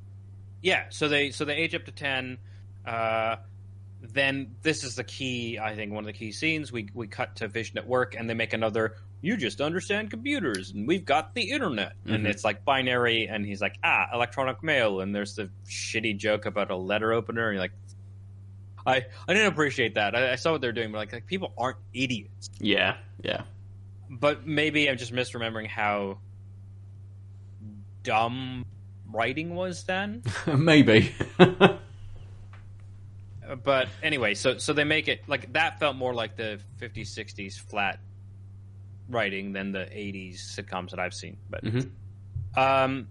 yeah, 0.61 0.85
so 0.89 1.07
they 1.07 1.31
so 1.31 1.45
they 1.45 1.55
age 1.55 1.75
up 1.75 1.85
to 1.85 1.91
ten. 1.91 2.37
Uh, 2.85 3.37
then 4.01 4.55
this 4.61 4.83
is 4.83 4.95
the 4.95 5.03
key. 5.03 5.59
I 5.59 5.75
think 5.75 5.91
one 5.93 6.03
of 6.03 6.07
the 6.07 6.13
key 6.13 6.31
scenes. 6.31 6.71
We 6.71 6.89
we 6.93 7.07
cut 7.07 7.37
to 7.37 7.47
Vision 7.47 7.77
at 7.77 7.87
work, 7.87 8.15
and 8.15 8.29
they 8.29 8.33
make 8.33 8.53
another. 8.53 8.95
You 9.24 9.38
just 9.38 9.61
understand 9.61 10.09
computers, 10.09 10.72
and 10.72 10.88
we've 10.88 11.05
got 11.05 11.36
the 11.36 11.51
internet, 11.51 11.93
and 12.05 12.26
Mhm. 12.26 12.30
it's 12.30 12.43
like 12.43 12.65
binary. 12.65 13.28
And 13.28 13.45
he's 13.45 13.61
like, 13.61 13.76
ah, 13.84 14.07
electronic 14.13 14.63
mail, 14.63 15.01
and 15.01 15.13
there's 15.13 15.36
the 15.36 15.49
shitty 15.67 16.17
joke 16.17 16.45
about 16.47 16.72
a 16.72 16.76
letter 16.76 17.13
opener. 17.13 17.49
And 17.49 17.55
you're 17.55 17.61
like, 17.63 17.74
I 18.86 19.05
I 19.28 19.34
didn't 19.34 19.49
appreciate 19.53 19.93
that. 19.95 20.15
I, 20.15 20.32
I 20.32 20.36
saw 20.36 20.53
what 20.53 20.61
they're 20.61 20.72
doing, 20.72 20.91
but 20.91 20.97
like, 20.97 21.13
like 21.13 21.28
people 21.28 21.53
aren't 21.55 21.78
idiots. 21.93 22.49
yeah, 22.59 22.97
yeah, 23.24 23.43
But 24.09 24.47
maybe 24.47 24.89
I'm 24.89 24.97
just 24.97 25.13
misremembering 25.13 25.67
how 25.67 26.17
dumb 28.01 28.65
writing 29.11 29.53
was 29.53 29.84
then. 29.84 30.24
maybe. 30.57 31.13
but 33.63 33.88
anyway, 34.01 34.34
so 34.34 34.57
so 34.57 34.74
they 34.74 34.84
make 34.84 35.07
it 35.07 35.22
like 35.28 35.53
that 35.53 35.80
felt 35.80 35.95
more 35.95 36.15
like 36.15 36.36
the 36.38 36.59
50s 36.80 37.15
60s 37.15 37.59
flat 37.59 37.99
writing 39.12 39.53
than 39.53 39.72
the 39.72 39.80
80s 39.86 40.38
sitcoms 40.57 40.91
that 40.91 40.99
I've 40.99 41.14
seen. 41.14 41.38
But 41.49 41.64
Mhm. 41.64 41.89
um 42.55 43.07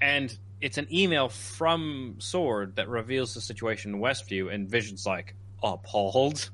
and 0.00 0.36
it's 0.60 0.78
an 0.78 0.86
email 0.92 1.28
from 1.28 2.16
Sword 2.18 2.76
that 2.76 2.88
reveals 2.88 3.34
the 3.34 3.40
situation 3.40 3.94
in 3.94 4.00
Westview 4.00 4.52
and 4.52 4.68
Vision's 4.70 5.06
like 5.06 5.34
appalled 5.62 6.50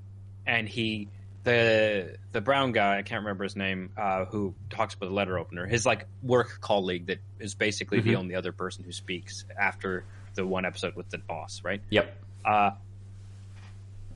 and 0.47 0.69
he 0.69 1.09
the 1.45 2.17
the 2.33 2.41
brown 2.41 2.73
guy, 2.73 2.97
I 2.99 3.03
can't 3.03 3.21
remember 3.21 3.45
his 3.45 3.55
name, 3.55 3.91
uh, 3.99 4.25
who 4.25 4.55
talks 4.71 4.95
about 4.95 5.09
the 5.11 5.15
letter 5.15 5.39
opener, 5.39 5.67
his 5.67 5.85
like 5.85 6.07
work 6.23 6.59
colleague 6.63 7.07
that 7.09 7.19
is 7.39 7.55
basically 7.55 8.01
the 8.01 8.13
Mhm. 8.13 8.17
only 8.19 8.35
other 8.35 8.53
person 8.53 8.83
who 8.85 8.93
speaks 8.93 9.45
after 9.59 10.05
the 10.35 10.47
one 10.47 10.65
episode 10.65 10.97
with 10.97 11.11
the 11.11 11.19
boss, 11.19 11.63
right? 11.63 11.83
Yep. 11.91 12.17
uh, 12.47 12.71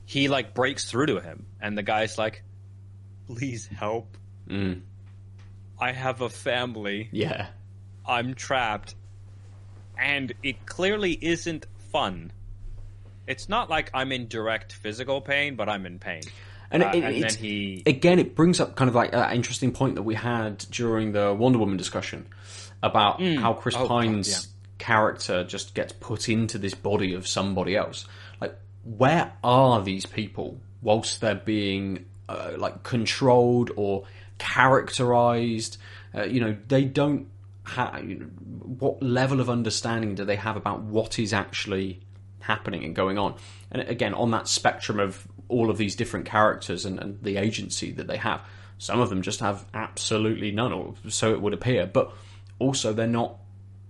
he 0.05 0.27
like 0.27 0.53
breaks 0.55 0.89
through 0.89 1.05
to 1.07 1.19
him, 1.19 1.45
and 1.61 1.77
the 1.77 1.83
guy's 1.83 2.17
like, 2.17 2.43
"Please 3.27 3.67
help! 3.67 4.17
Mm. 4.49 4.81
I 5.79 5.91
have 5.91 6.21
a 6.21 6.29
family. 6.29 7.09
Yeah. 7.11 7.47
I'm 8.05 8.33
trapped," 8.33 8.95
and 9.97 10.33
it 10.43 10.65
clearly 10.65 11.13
isn't 11.21 11.65
fun. 11.91 12.31
It's 13.27 13.47
not 13.47 13.69
like 13.69 13.91
I'm 13.93 14.11
in 14.11 14.27
direct 14.27 14.73
physical 14.73 15.21
pain, 15.21 15.55
but 15.55 15.69
I'm 15.69 15.85
in 15.85 15.99
pain. 15.99 16.23
And, 16.71 16.83
Uh, 16.83 16.91
it, 16.93 17.03
and 17.03 17.15
it's, 17.15 17.35
then 17.35 17.43
he, 17.43 17.83
again, 17.85 18.19
it 18.19 18.35
brings 18.35 18.59
up 18.59 18.75
kind 18.75 18.89
of 18.89 18.95
like 18.95 19.11
that 19.11 19.33
interesting 19.35 19.71
point 19.71 19.95
that 19.95 20.03
we 20.03 20.15
had 20.15 20.57
during 20.71 21.11
the 21.11 21.33
Wonder 21.33 21.59
Woman 21.59 21.77
discussion 21.77 22.27
about 22.81 23.21
how 23.21 23.53
Chris 23.53 23.75
Oh, 23.75 23.79
God, 23.79 23.87
Pine's 23.87 24.29
yeah. 24.29 24.39
character 24.79 25.43
just 25.43 25.73
gets 25.75 25.93
put 25.93 26.29
into 26.29 26.57
this 26.57 26.73
body 26.73 27.13
of 27.13 27.27
somebody 27.27 27.75
else. 27.75 28.05
Like, 28.41 28.55
where 28.83 29.33
are 29.43 29.81
these 29.81 30.05
people 30.05 30.59
whilst 30.81 31.21
they're 31.21 31.35
being 31.35 32.05
uh, 32.29 32.51
like 32.57 32.83
controlled 32.83 33.71
or 33.75 34.05
characterized? 34.39 35.77
Uh, 36.15 36.23
you 36.23 36.41
know, 36.41 36.57
they 36.67 36.83
don't 36.83 37.27
have. 37.65 38.03
You 38.03 38.15
know, 38.15 38.25
what 38.25 39.03
level 39.03 39.39
of 39.39 39.49
understanding 39.49 40.15
do 40.15 40.25
they 40.25 40.37
have 40.37 40.57
about 40.57 40.81
what 40.81 41.19
is 41.19 41.33
actually 41.33 41.99
happening 42.39 42.83
and 42.83 42.95
going 42.95 43.17
on? 43.17 43.35
And 43.71 43.83
again, 43.83 44.13
on 44.13 44.31
that 44.31 44.47
spectrum 44.47 44.99
of 44.99 45.27
all 45.47 45.69
of 45.69 45.77
these 45.77 45.95
different 45.95 46.25
characters 46.25 46.85
and, 46.85 46.99
and 46.99 47.21
the 47.21 47.37
agency 47.37 47.91
that 47.91 48.07
they 48.07 48.17
have, 48.17 48.41
some 48.77 48.99
of 48.99 49.09
them 49.09 49.21
just 49.21 49.41
have 49.41 49.65
absolutely 49.73 50.51
none, 50.51 50.71
or 50.71 50.95
so 51.09 51.33
it 51.33 51.41
would 51.41 51.53
appear. 51.53 51.85
But 51.85 52.11
also, 52.57 52.93
they're 52.93 53.07
not. 53.07 53.37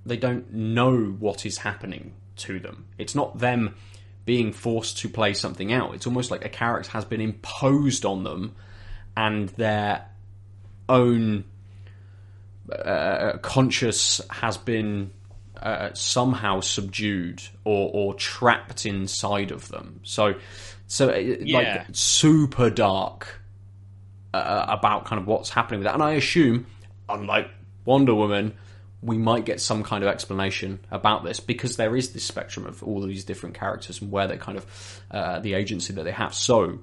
They 0.05 0.17
don't 0.17 0.51
know 0.53 0.97
what 1.19 1.45
is 1.45 1.59
happening 1.59 2.13
to 2.37 2.59
them. 2.59 2.87
It's 2.97 3.15
not 3.15 3.37
them 3.37 3.75
being 4.25 4.53
forced 4.53 4.97
to 4.99 5.09
play 5.09 5.33
something 5.33 5.73
out. 5.73 5.93
It's 5.93 6.07
almost 6.07 6.31
like 6.31 6.45
a 6.45 6.49
character 6.49 6.91
has 6.91 7.05
been 7.05 7.21
imposed 7.21 8.05
on 8.05 8.23
them, 8.23 8.55
and 9.15 9.49
their 9.49 10.05
own 10.89 11.45
uh, 12.71 13.37
conscious 13.41 14.21
has 14.29 14.57
been 14.57 15.11
uh, 15.61 15.89
somehow 15.93 16.59
subdued 16.61 17.41
or, 17.63 17.89
or 17.93 18.13
trapped 18.13 18.85
inside 18.85 19.51
of 19.51 19.67
them. 19.69 19.99
So, 20.03 20.35
so 20.87 21.09
uh, 21.09 21.17
Yeah. 21.17 21.57
like 21.57 21.87
super 21.91 22.69
dark 22.69 23.41
uh, 24.33 24.65
about 24.69 25.05
kind 25.05 25.21
of 25.21 25.27
what's 25.27 25.49
happening 25.49 25.79
with 25.79 25.85
that. 25.85 25.95
And 25.95 26.03
I 26.03 26.13
assume, 26.13 26.65
unlike 27.09 27.49
Wonder 27.85 28.13
Woman, 28.15 28.53
we 29.01 29.17
might 29.17 29.45
get 29.45 29.61
some 29.61 29.81
kind 29.83 30.03
of 30.03 30.09
explanation 30.09 30.79
about 30.91 31.23
this 31.23 31.39
because 31.39 31.77
there 31.77 31.95
is 31.95 32.11
this 32.11 32.23
spectrum 32.23 32.65
of 32.65 32.83
all 32.83 33.01
of 33.01 33.09
these 33.09 33.23
different 33.23 33.55
characters 33.55 34.01
and 34.01 34.11
where 34.11 34.27
they 34.27 34.37
kind 34.37 34.57
of 34.57 35.01
uh, 35.09 35.39
the 35.39 35.53
agency 35.53 35.93
that 35.93 36.03
they 36.03 36.11
have. 36.11 36.33
So, 36.33 36.79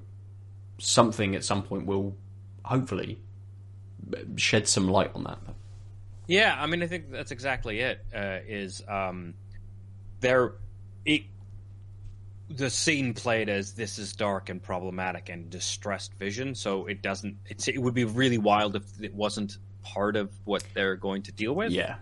something 0.79 1.35
at 1.35 1.45
some 1.45 1.63
point 1.63 1.87
will 1.87 2.17
hopefully 2.65 3.19
shed 4.37 4.69
some 4.69 4.89
light 4.89 5.11
on 5.15 5.25
that. 5.25 5.39
yeah, 6.27 6.55
I 6.59 6.67
mean, 6.67 6.83
I 6.83 6.87
think 6.87 7.11
that's 7.11 7.31
exactly 7.31 7.81
it. 7.81 8.05
Uh, 8.15 8.39
is 8.47 8.83
um, 8.89 9.35
there, 10.21 10.53
it, 11.05 11.23
the 12.49 12.71
scene 12.71 13.15
played 13.15 13.49
as 13.49 13.75
this 13.75 13.99
is 13.99 14.13
dark 14.13 14.49
and 14.49 14.63
problematic 14.63 15.29
and 15.29 15.51
distressed 15.51 16.15
vision, 16.15 16.55
so 16.55 16.87
it 16.87 17.03
doesn't. 17.03 17.37
It's, 17.47 17.69
it 17.69 17.79
would 17.79 17.95
be 17.95 18.05
really 18.05 18.39
wild 18.39 18.77
if 18.77 18.85
it 19.01 19.15
wasn't 19.15 19.59
part 19.83 20.17
of 20.17 20.31
what 20.45 20.65
they're 20.75 20.97
going 20.97 21.23
to 21.23 21.33
deal 21.33 21.55
with. 21.55 21.73
Yeah. 21.73 21.97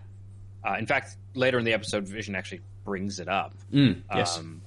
Uh, 0.65 0.75
in 0.77 0.87
fact, 0.87 1.15
later 1.35 1.59
in 1.59 1.65
the 1.65 1.73
episode, 1.73 2.07
Vision 2.07 2.35
actually 2.35 2.61
brings 2.83 3.19
it 3.19 3.27
up. 3.27 3.53
Mm, 3.71 4.01
yes. 4.13 4.39
Um, 4.39 4.61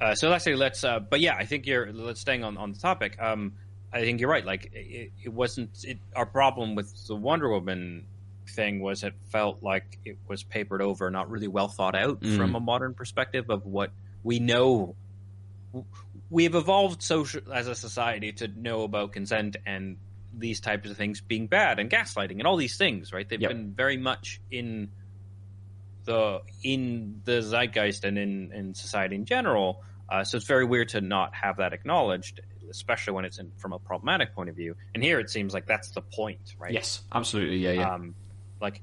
uh, 0.00 0.14
so 0.14 0.28
let's 0.28 0.44
say 0.44 0.54
let's. 0.54 0.84
Uh, 0.84 1.00
but 1.00 1.20
yeah, 1.20 1.34
I 1.34 1.46
think 1.46 1.66
you're. 1.66 1.92
Let's 1.92 2.20
staying 2.20 2.44
on 2.44 2.56
on 2.56 2.72
the 2.72 2.78
topic. 2.78 3.16
Um, 3.20 3.54
I 3.92 4.00
think 4.02 4.20
you're 4.20 4.30
right. 4.30 4.44
Like 4.44 4.70
it, 4.72 5.12
it 5.24 5.32
wasn't. 5.32 5.70
It, 5.84 5.98
our 6.14 6.26
problem 6.26 6.74
with 6.74 7.06
the 7.06 7.16
Wonder 7.16 7.48
Woman 7.50 8.06
thing 8.48 8.80
was 8.80 9.02
it 9.04 9.14
felt 9.30 9.62
like 9.62 9.98
it 10.04 10.16
was 10.28 10.42
papered 10.42 10.82
over, 10.82 11.10
not 11.10 11.30
really 11.30 11.48
well 11.48 11.68
thought 11.68 11.94
out 11.94 12.20
Mm. 12.20 12.36
from 12.36 12.54
a 12.54 12.60
modern 12.60 12.94
perspective 12.94 13.50
of 13.50 13.64
what 13.66 13.90
we 14.22 14.38
know. 14.38 14.94
We 16.30 16.44
have 16.44 16.54
evolved 16.54 17.02
social 17.02 17.52
as 17.52 17.66
a 17.66 17.74
society 17.74 18.32
to 18.34 18.48
know 18.48 18.82
about 18.82 19.12
consent 19.12 19.56
and 19.66 19.96
these 20.36 20.60
types 20.60 20.88
of 20.88 20.96
things 20.96 21.20
being 21.20 21.48
bad 21.48 21.78
and 21.80 21.90
gaslighting 21.90 22.38
and 22.38 22.46
all 22.46 22.56
these 22.56 22.76
things, 22.76 23.12
right? 23.12 23.28
They've 23.28 23.40
Yep. 23.40 23.50
been 23.50 23.72
very 23.72 23.96
much 23.96 24.40
in 24.50 24.90
the 26.04 26.40
in 26.62 27.20
the 27.24 27.42
zeitgeist 27.42 28.04
and 28.04 28.18
in, 28.18 28.52
in 28.52 28.74
society 28.74 29.16
in 29.16 29.24
general. 29.24 29.82
Uh, 30.08 30.24
so 30.24 30.36
it's 30.36 30.46
very 30.46 30.64
weird 30.64 30.88
to 30.90 31.00
not 31.00 31.34
have 31.34 31.58
that 31.58 31.72
acknowledged, 31.72 32.40
especially 32.70 33.12
when 33.14 33.24
it's 33.24 33.38
in, 33.38 33.52
from 33.58 33.72
a 33.72 33.78
problematic 33.78 34.34
point 34.34 34.48
of 34.48 34.56
view. 34.56 34.74
And 34.94 35.02
here 35.02 35.20
it 35.20 35.30
seems 35.30 35.52
like 35.54 35.66
that's 35.66 35.90
the 35.90 36.02
point, 36.02 36.54
right? 36.58 36.72
yes, 36.72 37.02
absolutely. 37.12 37.58
Yeah, 37.58 37.72
yeah. 37.72 37.94
Um, 37.94 38.14
like, 38.60 38.82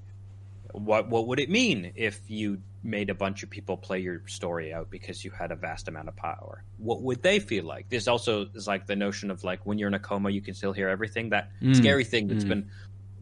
what 0.73 1.09
what 1.09 1.27
would 1.27 1.39
it 1.39 1.49
mean 1.49 1.93
if 1.95 2.29
you 2.29 2.59
made 2.83 3.09
a 3.09 3.15
bunch 3.15 3.43
of 3.43 3.49
people 3.49 3.75
play 3.77 3.99
your 3.99 4.21
story 4.27 4.73
out 4.73 4.89
because 4.89 5.23
you 5.23 5.31
had 5.31 5.51
a 5.51 5.55
vast 5.55 5.87
amount 5.87 6.07
of 6.09 6.15
power? 6.15 6.63
What 6.77 7.01
would 7.03 7.21
they 7.23 7.39
feel 7.39 7.63
like? 7.65 7.89
This 7.89 8.07
also 8.07 8.47
is 8.53 8.67
like 8.67 8.85
the 8.85 8.95
notion 8.95 9.31
of 9.31 9.43
like 9.43 9.65
when 9.65 9.77
you're 9.77 9.87
in 9.87 9.93
a 9.93 9.99
coma, 9.99 10.29
you 10.29 10.41
can 10.41 10.53
still 10.53 10.73
hear 10.73 10.89
everything. 10.89 11.29
That 11.29 11.49
Mm. 11.61 11.75
scary 11.75 12.03
thing 12.03 12.27
that's 12.27 12.43
Mm. 12.45 12.49
been, 12.49 12.69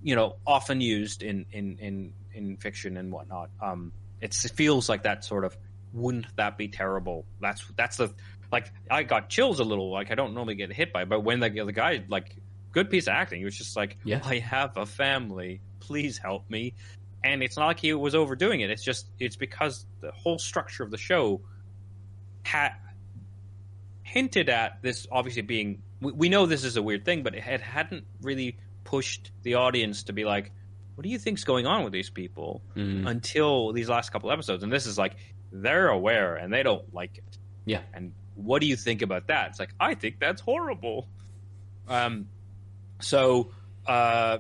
you 0.02 0.16
know, 0.16 0.34
often 0.46 0.82
used 0.82 1.24
in 1.24 1.46
in 1.52 1.78
in 1.80 2.14
in 2.34 2.58
fiction 2.58 2.98
and 2.98 3.12
whatnot. 3.12 3.50
Um, 3.62 3.94
it 4.22 4.34
feels 4.34 4.90
like 4.90 5.04
that 5.04 5.24
sort 5.24 5.46
of. 5.46 5.56
Wouldn't 5.94 6.26
that 6.36 6.58
be 6.58 6.68
terrible? 6.68 7.26
That's 7.40 7.64
that's 7.78 7.96
the 7.98 8.14
like 8.56 8.72
I 8.90 9.04
got 9.04 9.30
chills 9.30 9.60
a 9.60 9.64
little. 9.64 9.92
Like 9.92 10.12
I 10.12 10.16
don't 10.16 10.34
normally 10.34 10.56
get 10.56 10.72
hit 10.72 10.94
by, 10.94 11.02
it, 11.02 11.10
but 11.10 11.22
when 11.22 11.42
the 11.42 11.50
the 11.50 11.74
guy 11.74 12.04
like 12.08 12.36
good 12.72 12.90
piece 12.90 13.08
of 13.08 13.14
acting, 13.14 13.40
he 13.40 13.46
was 13.46 13.58
just 13.58 13.76
like, 13.76 13.98
Yeah. 14.04 14.22
I 14.24 14.40
have 14.40 14.78
a 14.78 14.86
family. 14.86 15.62
Please 15.82 16.18
help 16.18 16.50
me. 16.50 16.74
And 17.24 17.44
it's 17.44 17.58
not 17.58 17.66
like 17.66 17.80
he 17.80 17.94
was 17.94 18.16
overdoing 18.16 18.62
it. 18.62 18.70
It's 18.70 18.84
just 18.84 19.08
it's 19.20 19.36
because 19.36 19.86
the 20.00 20.12
whole 20.12 20.40
structure 20.40 20.84
of 20.84 20.92
the 20.92 20.98
show 20.98 21.42
had 22.44 22.72
hinted 24.04 24.50
at 24.50 24.82
this 24.82 25.06
obviously 25.12 25.42
being. 25.42 25.82
We, 26.00 26.12
we 26.14 26.30
know 26.30 26.46
this 26.46 26.64
is 26.64 26.78
a 26.78 26.82
weird 26.82 27.04
thing, 27.04 27.24
but 27.24 27.36
it 27.36 27.44
had, 27.44 27.60
hadn't 27.62 28.06
really 28.22 28.58
pushed 28.86 29.32
the 29.44 29.56
audience 29.56 30.04
to 30.04 30.14
be 30.14 30.24
like, 30.24 30.52
"What 30.94 31.04
do 31.04 31.10
you 31.10 31.20
think's 31.20 31.44
going 31.44 31.66
on 31.66 31.84
with 31.84 31.92
these 31.92 32.10
people?" 32.10 32.62
Mm. 32.76 33.10
Until 33.10 33.74
these 33.74 33.90
last 33.90 34.12
couple 34.12 34.32
episodes, 34.32 34.64
and 34.64 34.72
this 34.72 34.86
is 34.86 34.98
like 34.98 35.16
they're 35.52 35.90
aware 35.90 36.36
and 36.36 36.54
they 36.54 36.64
don't 36.64 36.94
like 36.94 37.18
it. 37.18 37.38
Yeah. 37.66 37.82
And 37.94 38.14
what 38.36 38.62
do 38.62 38.68
you 38.68 38.76
think 38.76 39.02
about 39.02 39.28
that? 39.28 39.50
It's 39.52 39.60
like 39.60 39.74
I 39.80 39.96
think 39.96 40.20
that's 40.20 40.42
horrible. 40.42 41.08
Um, 41.88 42.28
so 43.00 43.52
uh, 43.86 44.40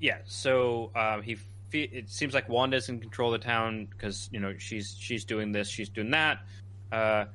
yeah, 0.00 0.18
so 0.26 0.90
um, 0.94 1.22
he 1.22 1.36
fe- 1.70 1.90
it 1.92 2.10
seems 2.10 2.34
like 2.34 2.48
Wanda's 2.48 2.88
in 2.88 3.00
control 3.00 3.32
of 3.34 3.40
the 3.40 3.46
town 3.46 3.86
because 3.90 4.28
you 4.32 4.40
know 4.40 4.54
she's 4.58 4.96
she's 4.98 5.24
doing 5.24 5.52
this, 5.52 5.68
she's 5.68 5.88
doing 5.88 6.10
that. 6.10 6.38
Uh, 6.90 7.26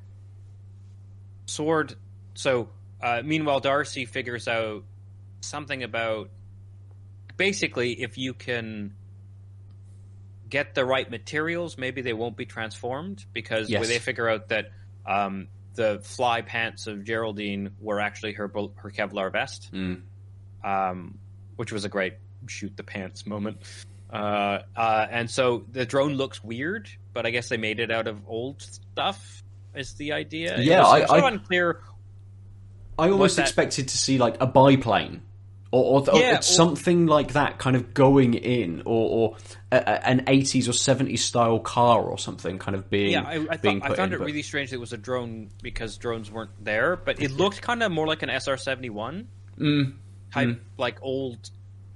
Sword. 1.46 1.94
So 2.34 2.68
uh, 3.00 3.22
meanwhile, 3.24 3.60
Darcy 3.60 4.04
figures 4.04 4.48
out 4.48 4.84
something 5.40 5.82
about 5.82 6.30
basically 7.36 7.92
if 8.02 8.18
you 8.18 8.34
can 8.34 8.94
get 10.48 10.74
the 10.74 10.84
right 10.84 11.10
materials, 11.10 11.76
maybe 11.78 12.00
they 12.02 12.12
won't 12.12 12.36
be 12.36 12.46
transformed 12.46 13.24
because 13.32 13.68
Yes. 13.68 13.86
they 13.88 13.98
figure 13.98 14.28
out 14.28 14.48
that 14.48 14.70
um, 15.08 15.48
the 15.74 16.00
fly 16.02 16.42
pants 16.42 16.86
of 16.86 17.04
Geraldine 17.04 17.70
were 17.80 17.98
actually 18.00 18.32
her 18.34 18.48
her 18.76 18.90
Kevlar 18.90 19.32
vest, 19.32 19.70
Mm. 19.72 20.02
um, 20.64 21.18
which 21.56 21.72
was 21.72 21.84
a 21.84 21.88
great 21.88 22.14
shoot 22.46 22.76
the 22.76 22.82
pants 22.84 23.26
moment. 23.26 23.58
Uh, 24.12 24.60
uh, 24.76 25.06
and 25.10 25.30
so 25.30 25.64
the 25.72 25.84
drone 25.84 26.14
looks 26.14 26.42
weird, 26.42 26.88
but 27.12 27.26
I 27.26 27.30
guess 27.30 27.48
they 27.48 27.56
made 27.56 27.80
it 27.80 27.90
out 27.90 28.06
of 28.06 28.20
old 28.26 28.62
stuff. 28.62 29.42
Is 29.74 29.94
the 29.94 30.12
idea? 30.12 30.58
It 30.58 30.64
Yeah, 30.64 30.80
was 30.80 30.86
I- 30.92 31.06
sort 31.06 31.18
of 31.18 31.24
I- 31.24 31.28
unclear. 31.28 31.80
I 32.98 33.10
almost 33.10 33.38
expected 33.38 33.88
to 33.88 33.96
see 33.98 34.18
like 34.18 34.36
a 34.40 34.46
biplane. 34.46 35.22
Or, 35.70 36.00
or, 36.10 36.18
Yeah, 36.18 36.38
or- 36.38 36.42
something 36.42 37.06
like 37.06 37.34
that, 37.34 37.58
kind 37.58 37.76
of 37.76 37.92
going 37.92 38.32
in, 38.34 38.80
or, 38.86 39.10
or 39.10 39.36
a, 39.70 39.76
a- 39.76 40.06
an 40.08 40.24
eighties 40.26 40.66
or 40.68 40.72
seventies 40.72 41.22
style 41.22 41.58
car 41.60 42.00
or 42.00 42.16
something, 42.18 42.58
kind 42.58 42.74
of 42.74 42.88
being 42.88 43.10
Yeah, 43.12 43.22
I, 43.24 43.46
I, 43.50 43.56
being 43.58 43.80
thought, 43.80 43.90
I 43.92 43.94
found 43.94 44.12
in, 44.12 44.16
it 44.16 44.18
but- 44.20 44.26
really 44.26 44.42
strange 44.42 44.70
that 44.70 44.76
it 44.76 44.80
was 44.80 44.94
a 44.94 44.96
drone 44.96 45.50
because 45.62 45.98
drones 45.98 46.30
weren't 46.30 46.52
there, 46.64 46.96
but 46.96 47.20
it 47.20 47.32
looked 47.32 47.60
kind 47.60 47.82
of 47.82 47.92
more 47.92 48.06
like 48.06 48.22
an 48.22 48.30
SR 48.30 48.56
seventy 48.56 48.88
one 48.90 49.28
Mm, 49.58 49.94
type, 50.32 50.58
like 50.78 50.98
old, 51.02 51.50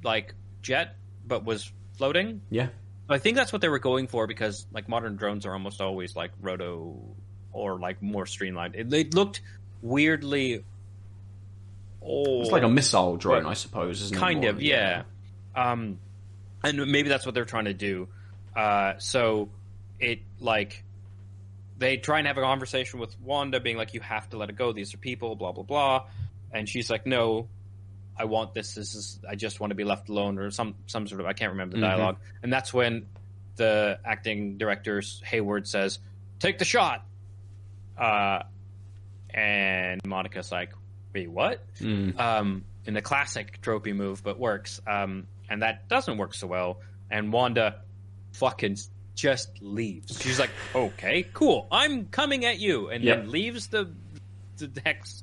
like 0.04 0.34
jet, 0.60 0.96
but 1.26 1.44
was 1.44 1.70
floating. 1.96 2.42
yeah, 2.50 2.68
I 3.08 3.18
think 3.18 3.36
that's 3.36 3.52
what 3.54 3.62
they 3.62 3.68
were 3.70 3.78
going 3.78 4.06
for 4.06 4.26
because 4.26 4.66
like 4.72 4.86
modern 4.88 5.16
drones 5.16 5.46
are 5.46 5.52
almost 5.54 5.80
always 5.80 6.14
like 6.14 6.32
roto 6.42 6.98
or 7.52 7.78
like 7.78 8.02
more 8.02 8.26
streamlined. 8.26 8.74
It, 8.74 8.92
it 8.92 9.14
looked 9.14 9.40
weirdly 9.80 10.64
old. 12.02 12.42
it's 12.42 12.50
like 12.52 12.62
a 12.62 12.68
missile 12.68 13.16
drone, 13.16 13.46
I 13.46 13.54
suppose, 13.54 14.00
isn't 14.02 14.16
it? 14.16 14.20
kind 14.20 14.44
of 14.44 14.60
yeah. 14.60 15.02
um 15.54 15.98
and 16.64 16.86
maybe 16.92 17.08
that's 17.08 17.24
what 17.26 17.34
they're 17.34 17.44
trying 17.44 17.64
to 17.66 17.74
do. 17.74 18.08
Uh 18.56 18.94
so 18.98 19.48
it 19.98 20.20
like 20.40 20.84
they 21.78 21.96
try 21.96 22.18
and 22.18 22.26
have 22.26 22.38
a 22.38 22.42
conversation 22.42 23.00
with 23.00 23.18
wanda 23.20 23.58
being 23.60 23.76
like 23.76 23.94
you 23.94 24.00
have 24.00 24.28
to 24.30 24.36
let 24.36 24.48
it 24.50 24.56
go. 24.56 24.72
These 24.72 24.94
are 24.94 24.98
people 24.98 25.34
blah 25.36 25.52
blah 25.52 25.64
blah. 25.64 26.06
And 26.52 26.68
she's 26.68 26.90
like 26.90 27.06
no 27.06 27.48
i 28.18 28.24
want 28.26 28.52
this. 28.54 28.74
This 28.74 28.94
is 28.94 29.18
i 29.28 29.34
just 29.34 29.58
want 29.60 29.70
to 29.70 29.74
be 29.74 29.84
left 29.84 30.08
alone 30.08 30.38
or 30.38 30.50
some 30.50 30.74
some 30.86 31.06
sort 31.08 31.20
of 31.20 31.26
i 31.26 31.32
can't 31.32 31.52
remember 31.52 31.76
the 31.76 31.82
Mhm. 31.82 31.88
dialogue. 31.90 32.16
And 32.42 32.52
that's 32.52 32.72
when 32.74 33.06
the 33.56 33.98
acting 34.04 34.58
director 34.58 35.02
hayward 35.24 35.66
says 35.66 35.98
take 36.38 36.58
the 36.58 36.64
shot. 36.64 37.04
Uh 37.98 38.42
and 39.34 40.00
monica's 40.04 40.52
like 40.52 40.72
wait 41.14 41.30
what 41.30 41.60
Mm. 41.78 42.18
um, 42.18 42.64
in 42.86 42.94
the 42.94 43.02
classic 43.02 43.60
tropey 43.62 43.94
move, 43.94 44.22
but 44.24 44.38
works. 44.38 44.80
Um, 44.86 45.26
and 45.48 45.62
that 45.62 45.88
doesn't 45.88 46.16
work 46.18 46.34
so 46.34 46.46
well. 46.46 46.80
And 47.10 47.32
Wanda 47.32 47.82
fucking 48.32 48.78
just 49.14 49.60
leaves. 49.60 50.20
She's 50.22 50.38
like, 50.40 50.50
"Okay, 50.74 51.26
cool, 51.34 51.68
I'm 51.70 52.06
coming 52.06 52.44
at 52.46 52.58
you," 52.58 52.88
and 52.88 53.04
Yep. 53.04 53.16
then 53.18 53.30
leaves 53.30 53.66
the 53.68 53.92
the 54.58 54.80
hex, 54.84 55.22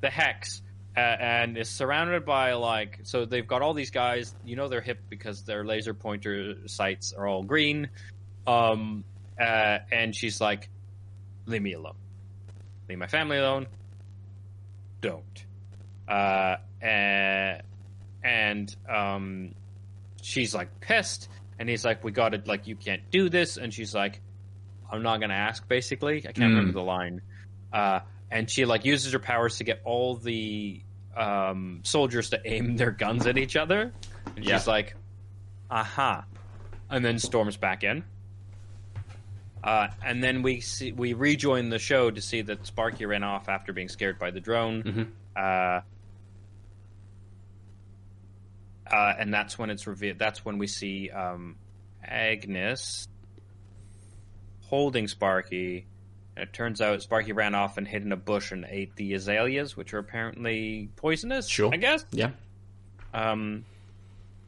the 0.00 0.10
hex, 0.10 0.60
uh, 0.96 1.00
and 1.00 1.56
is 1.56 1.68
surrounded 1.70 2.24
by 2.26 2.52
like. 2.54 3.00
So 3.04 3.24
they've 3.24 3.46
got 3.46 3.62
all 3.62 3.72
these 3.74 3.90
guys. 3.90 4.34
You 4.44 4.56
know, 4.56 4.68
they're 4.68 4.80
hip 4.80 5.00
because 5.08 5.44
their 5.44 5.64
laser 5.64 5.94
pointer 5.94 6.56
sights 6.68 7.12
are 7.12 7.26
all 7.26 7.42
green. 7.44 7.88
Um, 8.46 9.04
uh, 9.40 9.78
and 9.90 10.14
she's 10.14 10.40
like, 10.40 10.68
"Leave 11.46 11.62
me 11.62 11.72
alone. 11.72 11.94
Leave 12.88 12.98
my 12.98 13.06
family 13.06 13.38
alone. 13.38 13.66
Don't." 15.02 15.44
uh, 16.08 16.56
and, 16.80 17.62
and 18.24 18.76
um, 18.88 19.54
she's 20.22 20.54
like 20.54 20.80
pissed, 20.80 21.28
and 21.58 21.68
he's 21.68 21.84
like, 21.84 22.02
"We 22.02 22.10
got 22.12 22.30
to 22.30 22.42
like, 22.46 22.66
you 22.66 22.76
can't 22.76 23.02
do 23.10 23.28
this," 23.28 23.56
and 23.58 23.72
she's 23.72 23.94
like, 23.94 24.20
"I'm 24.90 25.02
not 25.02 25.20
gonna 25.20 25.34
ask." 25.34 25.66
Basically, 25.68 26.18
I 26.18 26.32
can't 26.32 26.38
Mm. 26.38 26.56
remember 26.56 26.72
the 26.72 26.82
line, 26.82 27.20
uh, 27.72 28.00
and 28.30 28.48
she 28.50 28.64
like 28.64 28.84
uses 28.84 29.12
her 29.12 29.18
powers 29.18 29.58
to 29.58 29.64
get 29.64 29.80
all 29.84 30.16
the 30.16 30.80
um, 31.16 31.80
soldiers 31.84 32.30
to 32.30 32.40
aim 32.44 32.76
their 32.76 32.90
guns 32.90 33.26
at 33.26 33.36
each 33.38 33.54
other, 33.56 33.92
and 34.34 34.44
Yeah. 34.44 34.56
she's 34.58 34.66
like, 34.66 34.96
"Aha," 35.70 36.24
and 36.90 37.04
then 37.04 37.18
storms 37.18 37.56
back 37.56 37.84
in. 37.84 38.02
Uh, 39.62 39.88
and 40.04 40.22
then 40.22 40.42
we 40.42 40.60
see 40.60 40.90
we 40.92 41.12
rejoin 41.12 41.68
the 41.68 41.78
show 41.78 42.10
to 42.10 42.20
see 42.20 42.42
that 42.42 42.66
Sparky 42.66 43.06
ran 43.06 43.22
off 43.22 43.48
after 43.48 43.72
being 43.72 43.88
scared 43.88 44.18
by 44.18 44.30
the 44.30 44.40
drone. 44.40 44.82
Mhm. 44.82 45.08
Uh, 45.36 45.80
uh, 48.90 49.14
and 49.18 49.32
that's 49.32 49.58
when 49.58 49.70
it's 49.70 49.86
revealed. 49.86 50.18
That's 50.18 50.44
when 50.44 50.58
we 50.58 50.66
see 50.66 51.10
um, 51.10 51.56
Agnes 52.04 53.08
holding 54.62 55.08
Sparky. 55.08 55.86
And 56.36 56.42
it 56.48 56.52
turns 56.52 56.80
out 56.80 57.02
Sparky 57.02 57.32
ran 57.32 57.54
off 57.54 57.76
and 57.78 57.86
hid 57.86 58.02
in 58.02 58.12
a 58.12 58.16
bush 58.16 58.52
and 58.52 58.66
ate 58.68 58.96
the 58.96 59.14
azaleas, 59.14 59.76
which 59.76 59.94
are 59.94 59.98
apparently 59.98 60.88
poisonous. 60.96 61.46
Sure. 61.48 61.70
I 61.72 61.76
guess. 61.76 62.04
Yeah, 62.10 62.30
Um, 63.14 63.64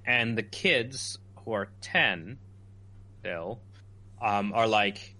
and 0.06 0.36
the 0.36 0.42
kids 0.42 1.18
who 1.44 1.52
are 1.52 1.68
ten 1.80 2.38
still 3.20 3.60
um, 4.24 4.52
are 4.54 4.66
like, 4.66 5.14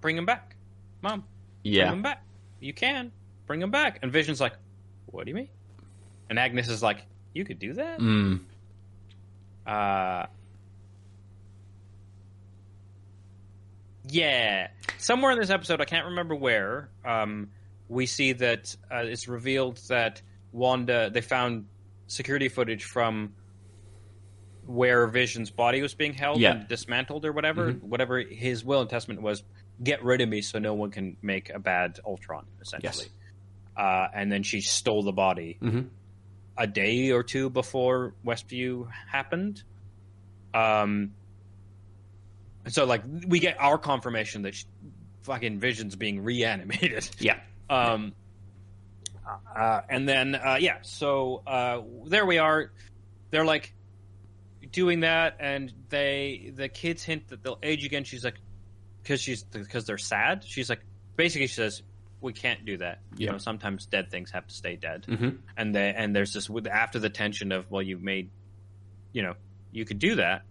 bring 0.00 0.16
him 0.16 0.24
back, 0.24 0.56
mom. 1.02 1.24
Yeah, 1.62 1.84
bring 1.84 1.98
him 1.98 2.02
back. 2.02 2.22
You 2.60 2.72
can 2.72 3.12
bring 3.46 3.60
him 3.60 3.70
back. 3.70 3.98
And 4.02 4.10
Vision's 4.12 4.40
like, 4.40 4.54
what 5.06 5.24
do 5.24 5.30
you 5.30 5.34
mean? 5.34 5.48
And 6.30 6.38
Agnes 6.38 6.68
is 6.68 6.82
like, 6.82 7.04
you 7.34 7.44
could 7.44 7.58
do 7.58 7.74
that. 7.74 7.98
mm. 7.98 8.40
Uh, 9.66 10.26
yeah. 14.08 14.68
Somewhere 14.98 15.32
in 15.32 15.38
this 15.38 15.50
episode, 15.50 15.80
I 15.80 15.84
can't 15.84 16.06
remember 16.06 16.34
where, 16.34 16.88
um, 17.04 17.50
we 17.88 18.06
see 18.06 18.32
that 18.32 18.74
uh, 18.90 19.02
it's 19.04 19.28
revealed 19.28 19.78
that 19.88 20.22
Wanda, 20.52 21.10
they 21.10 21.20
found 21.20 21.66
security 22.06 22.48
footage 22.48 22.84
from 22.84 23.34
where 24.72 25.06
Vision's 25.06 25.50
body 25.50 25.82
was 25.82 25.94
being 25.94 26.14
held 26.14 26.40
Yeah. 26.40 26.52
and 26.52 26.68
dismantled 26.68 27.24
or 27.24 27.32
whatever. 27.32 27.72
Whatever 27.72 28.20
his 28.20 28.64
will 28.64 28.80
and 28.80 28.88
testament 28.90 29.20
was, 29.22 29.42
get 29.82 30.02
rid 30.02 30.20
of 30.20 30.28
me 30.28 30.40
so 30.42 30.58
no 30.58 30.74
one 30.74 30.90
can 30.90 31.16
make 31.22 31.50
a 31.50 31.58
bad 31.58 31.98
Ultron, 32.06 32.46
essentially. 32.60 33.06
Uh, 33.76 34.06
and 34.14 34.30
then 34.30 34.42
she 34.42 34.60
stole 34.60 35.02
the 35.02 35.12
body 35.12 35.58
Mhm. 35.62 35.88
a 36.56 36.66
day 36.66 37.10
or 37.10 37.22
two 37.22 37.50
before 37.50 38.14
Westview 38.24 38.88
happened. 39.10 39.62
Um, 40.54 41.14
so 42.68 42.84
like 42.84 43.02
we 43.26 43.38
get 43.40 43.56
our 43.60 43.78
confirmation 43.78 44.42
that 44.42 44.54
sh 44.54 44.64
fucking 45.22 45.58
Vision's 45.60 45.96
being 45.96 46.22
reanimated. 46.22 47.08
yeah. 47.18 47.38
Um, 47.70 48.12
uh, 49.56 49.80
and 49.88 50.06
then 50.06 50.34
uh, 50.34 50.58
yeah, 50.60 50.78
so 50.82 51.42
uh, 51.46 51.80
there 52.06 52.26
we 52.26 52.36
are. 52.36 52.70
They're 53.30 53.46
like 53.46 53.72
doing 54.72 55.00
that, 55.00 55.36
and 55.38 55.72
they 55.90 56.52
the 56.54 56.68
kids 56.68 57.02
hint 57.04 57.28
that 57.28 57.42
they'll 57.42 57.58
age 57.62 57.84
again. 57.84 58.04
She's 58.04 58.24
like, 58.24 58.36
because 59.02 59.20
she's 59.20 59.42
because 59.44 59.84
they're 59.84 59.98
sad. 59.98 60.44
She's 60.44 60.68
like, 60.68 60.80
basically, 61.16 61.46
she 61.46 61.54
says, 61.54 61.82
"We 62.20 62.32
can't 62.32 62.64
do 62.64 62.76
that. 62.78 63.00
You 63.16 63.26
Yeah. 63.26 63.32
know, 63.32 63.38
sometimes 63.38 63.86
dead 63.86 64.10
things 64.10 64.30
have 64.32 64.46
to 64.46 64.54
stay 64.54 64.76
dead." 64.76 65.04
Mhm. 65.08 65.38
And 65.56 65.74
they 65.74 65.92
and 65.94 66.14
there's 66.16 66.32
this 66.32 66.48
with 66.50 66.66
after 66.66 66.98
the 66.98 67.10
tension 67.10 67.52
of, 67.52 67.70
well, 67.70 67.82
you've 67.82 68.02
made, 68.02 68.30
you 69.12 69.22
know, 69.22 69.34
you 69.72 69.84
could 69.84 69.98
do 69.98 70.16
that 70.16 70.42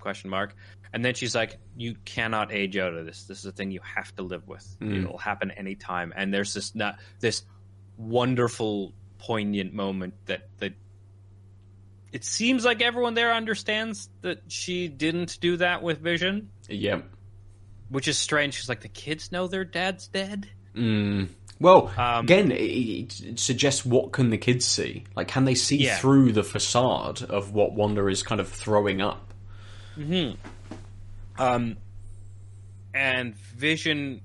question 0.00 0.30
mark. 0.30 0.54
And 0.92 1.04
then 1.04 1.12
she's 1.14 1.34
like, 1.34 1.58
"You 1.76 1.96
cannot 2.04 2.50
age 2.52 2.76
out 2.78 2.94
of 2.94 3.04
this. 3.04 3.24
This 3.24 3.40
is 3.40 3.44
a 3.46 3.52
thing 3.52 3.70
you 3.70 3.80
have 3.82 4.14
to 4.16 4.22
live 4.22 4.48
with. 4.48 4.64
Mm. 4.80 5.02
It'll 5.04 5.18
happen 5.18 5.50
anytime." 5.50 6.12
And 6.16 6.32
there's 6.32 6.54
this 6.54 6.74
not 6.74 6.98
this 7.20 7.44
wonderful, 7.98 8.94
poignant 9.18 9.74
moment 9.74 10.14
that 10.26 10.48
that 10.58 10.72
it 12.12 12.24
seems 12.24 12.64
like 12.64 12.80
everyone 12.82 13.14
there 13.14 13.32
understands 13.34 14.08
that 14.22 14.42
she 14.48 14.88
didn't 14.88 15.38
do 15.40 15.56
that 15.58 15.82
with 15.82 16.00
Vision, 16.00 16.50
Yeah. 16.68 17.02
which 17.90 18.08
is 18.08 18.16
strange. 18.18 18.54
She's 18.54 18.68
like, 18.68 18.80
"The 18.80 18.88
kids 18.88 19.30
know 19.32 19.46
their 19.46 19.64
dad's 19.64 20.08
dead." 20.08 20.48
Well, 21.60 21.92
Um, 21.98 22.24
again, 22.24 22.52
it, 22.52 23.20
it 23.20 23.38
suggests 23.40 23.84
what 23.84 24.12
can 24.12 24.30
the 24.30 24.38
kids 24.38 24.64
see? 24.64 25.02
Like, 25.16 25.26
can 25.28 25.44
they 25.44 25.56
see 25.56 25.76
Yeah. 25.76 25.96
through 25.98 26.32
the 26.32 26.44
facade 26.44 27.22
of 27.22 27.52
what 27.52 27.72
Wanda 27.72 28.06
is 28.06 28.22
kind 28.22 28.40
of 28.40 28.48
throwing 28.48 29.00
up? 29.00 29.34
Hmm. 29.96 30.30
Um, 31.36 31.76
and 32.94 33.34
Vision 33.36 34.20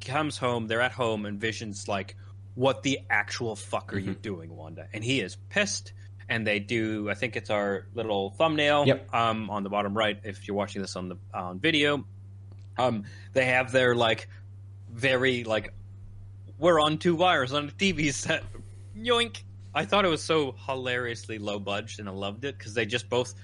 comes 0.00 0.38
home. 0.38 0.66
They're 0.68 0.80
at 0.80 0.92
home, 0.92 1.26
and 1.26 1.38
Vision's 1.40 1.86
like, 1.88 2.16
"What 2.58 2.82
the 2.82 2.98
actual 3.08 3.54
fuck 3.54 3.92
are 3.94 3.98
you 3.98 4.14
doing, 4.14 4.54
Wanda?" 4.56 4.88
And 4.92 5.04
he 5.04 5.20
is 5.20 5.36
pissed. 5.48 5.92
And 6.30 6.46
they 6.46 6.58
do. 6.58 7.08
I 7.08 7.14
think 7.14 7.36
it's 7.36 7.48
our 7.48 7.86
little 7.94 8.30
thumbnail 8.32 8.86
Yep. 8.86 9.14
um, 9.14 9.48
on 9.48 9.62
the 9.62 9.70
bottom 9.70 9.96
right. 9.96 10.18
If 10.24 10.46
you're 10.46 10.56
watching 10.58 10.82
this 10.82 10.94
on 10.94 11.08
the 11.08 11.16
on 11.32 11.58
video, 11.58 12.04
um, 12.76 13.04
they 13.32 13.46
have 13.46 13.72
their 13.72 13.94
like 13.94 14.28
very 14.92 15.44
like 15.44 15.72
we're 16.58 16.80
on 16.80 16.98
two 16.98 17.14
wires 17.14 17.54
on 17.54 17.68
a 17.68 17.72
TV 17.72 18.12
set. 18.12 18.42
Yoink! 18.94 19.42
I 19.74 19.86
thought 19.86 20.04
it 20.04 20.08
was 20.08 20.22
so 20.22 20.54
hilariously 20.66 21.38
low 21.38 21.58
budget, 21.58 22.00
and 22.00 22.08
I 22.10 22.12
loved 22.12 22.44
it 22.44 22.58
because 22.58 22.74
they 22.74 22.84
just 22.84 23.08
both 23.08 23.34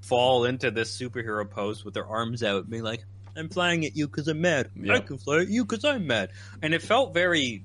fall 0.00 0.44
into 0.46 0.70
this 0.70 0.96
superhero 0.96 1.48
pose 1.50 1.84
with 1.84 1.92
their 1.92 2.06
arms 2.06 2.42
out, 2.42 2.70
being 2.70 2.84
like, 2.84 3.04
"I'm 3.36 3.50
flying 3.50 3.84
at 3.84 3.96
you 3.96 4.06
because 4.06 4.28
I'm 4.28 4.40
mad. 4.40 4.70
I 4.90 5.00
can 5.00 5.18
fly 5.18 5.40
at 5.40 5.48
you 5.48 5.66
because 5.66 5.84
I'm 5.84 6.06
mad." 6.06 6.30
And 6.62 6.72
it 6.72 6.80
felt 6.80 7.12
very 7.12 7.64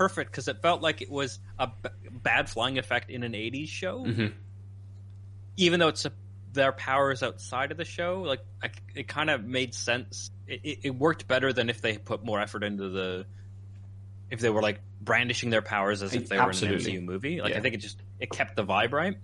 perfect 0.00 0.30
because 0.30 0.48
it 0.48 0.62
felt 0.62 0.80
like 0.80 1.02
it 1.02 1.10
was 1.10 1.38
a 1.58 1.66
b- 1.66 1.90
bad 2.10 2.48
flying 2.48 2.78
effect 2.78 3.10
in 3.10 3.22
an 3.22 3.34
'80s 3.34 3.68
show, 3.68 4.02
Mhm. 4.06 4.32
even 5.58 5.78
though 5.78 5.88
it's 5.88 6.06
a, 6.06 6.12
their 6.54 6.72
powers 6.72 7.22
outside 7.22 7.70
of 7.70 7.76
the 7.76 7.84
show. 7.84 8.22
Like 8.22 8.40
I, 8.62 8.70
it 8.94 9.08
kind 9.08 9.28
of 9.28 9.44
made 9.44 9.74
sense. 9.74 10.30
It, 10.46 10.60
it, 10.64 10.78
it 10.84 10.90
worked 10.94 11.28
better 11.28 11.52
than 11.52 11.68
if 11.68 11.82
they 11.82 11.98
put 11.98 12.24
more 12.24 12.40
effort 12.40 12.64
into 12.64 12.88
the. 12.88 13.26
If 14.30 14.40
they 14.40 14.48
were 14.48 14.62
like 14.62 14.80
brandishing 15.02 15.50
their 15.50 15.60
powers 15.60 16.02
as 16.02 16.14
if 16.14 16.30
they 16.30 16.38
were 16.38 16.50
in 16.50 16.64
an 16.64 16.74
MCU 16.78 17.02
movie, 17.02 17.42
like 17.42 17.54
I 17.54 17.60
think 17.60 17.74
it 17.74 17.78
just 17.78 18.00
it 18.18 18.30
kept 18.30 18.56
the 18.56 18.64
vibe 18.64 18.92
right. 18.92 19.18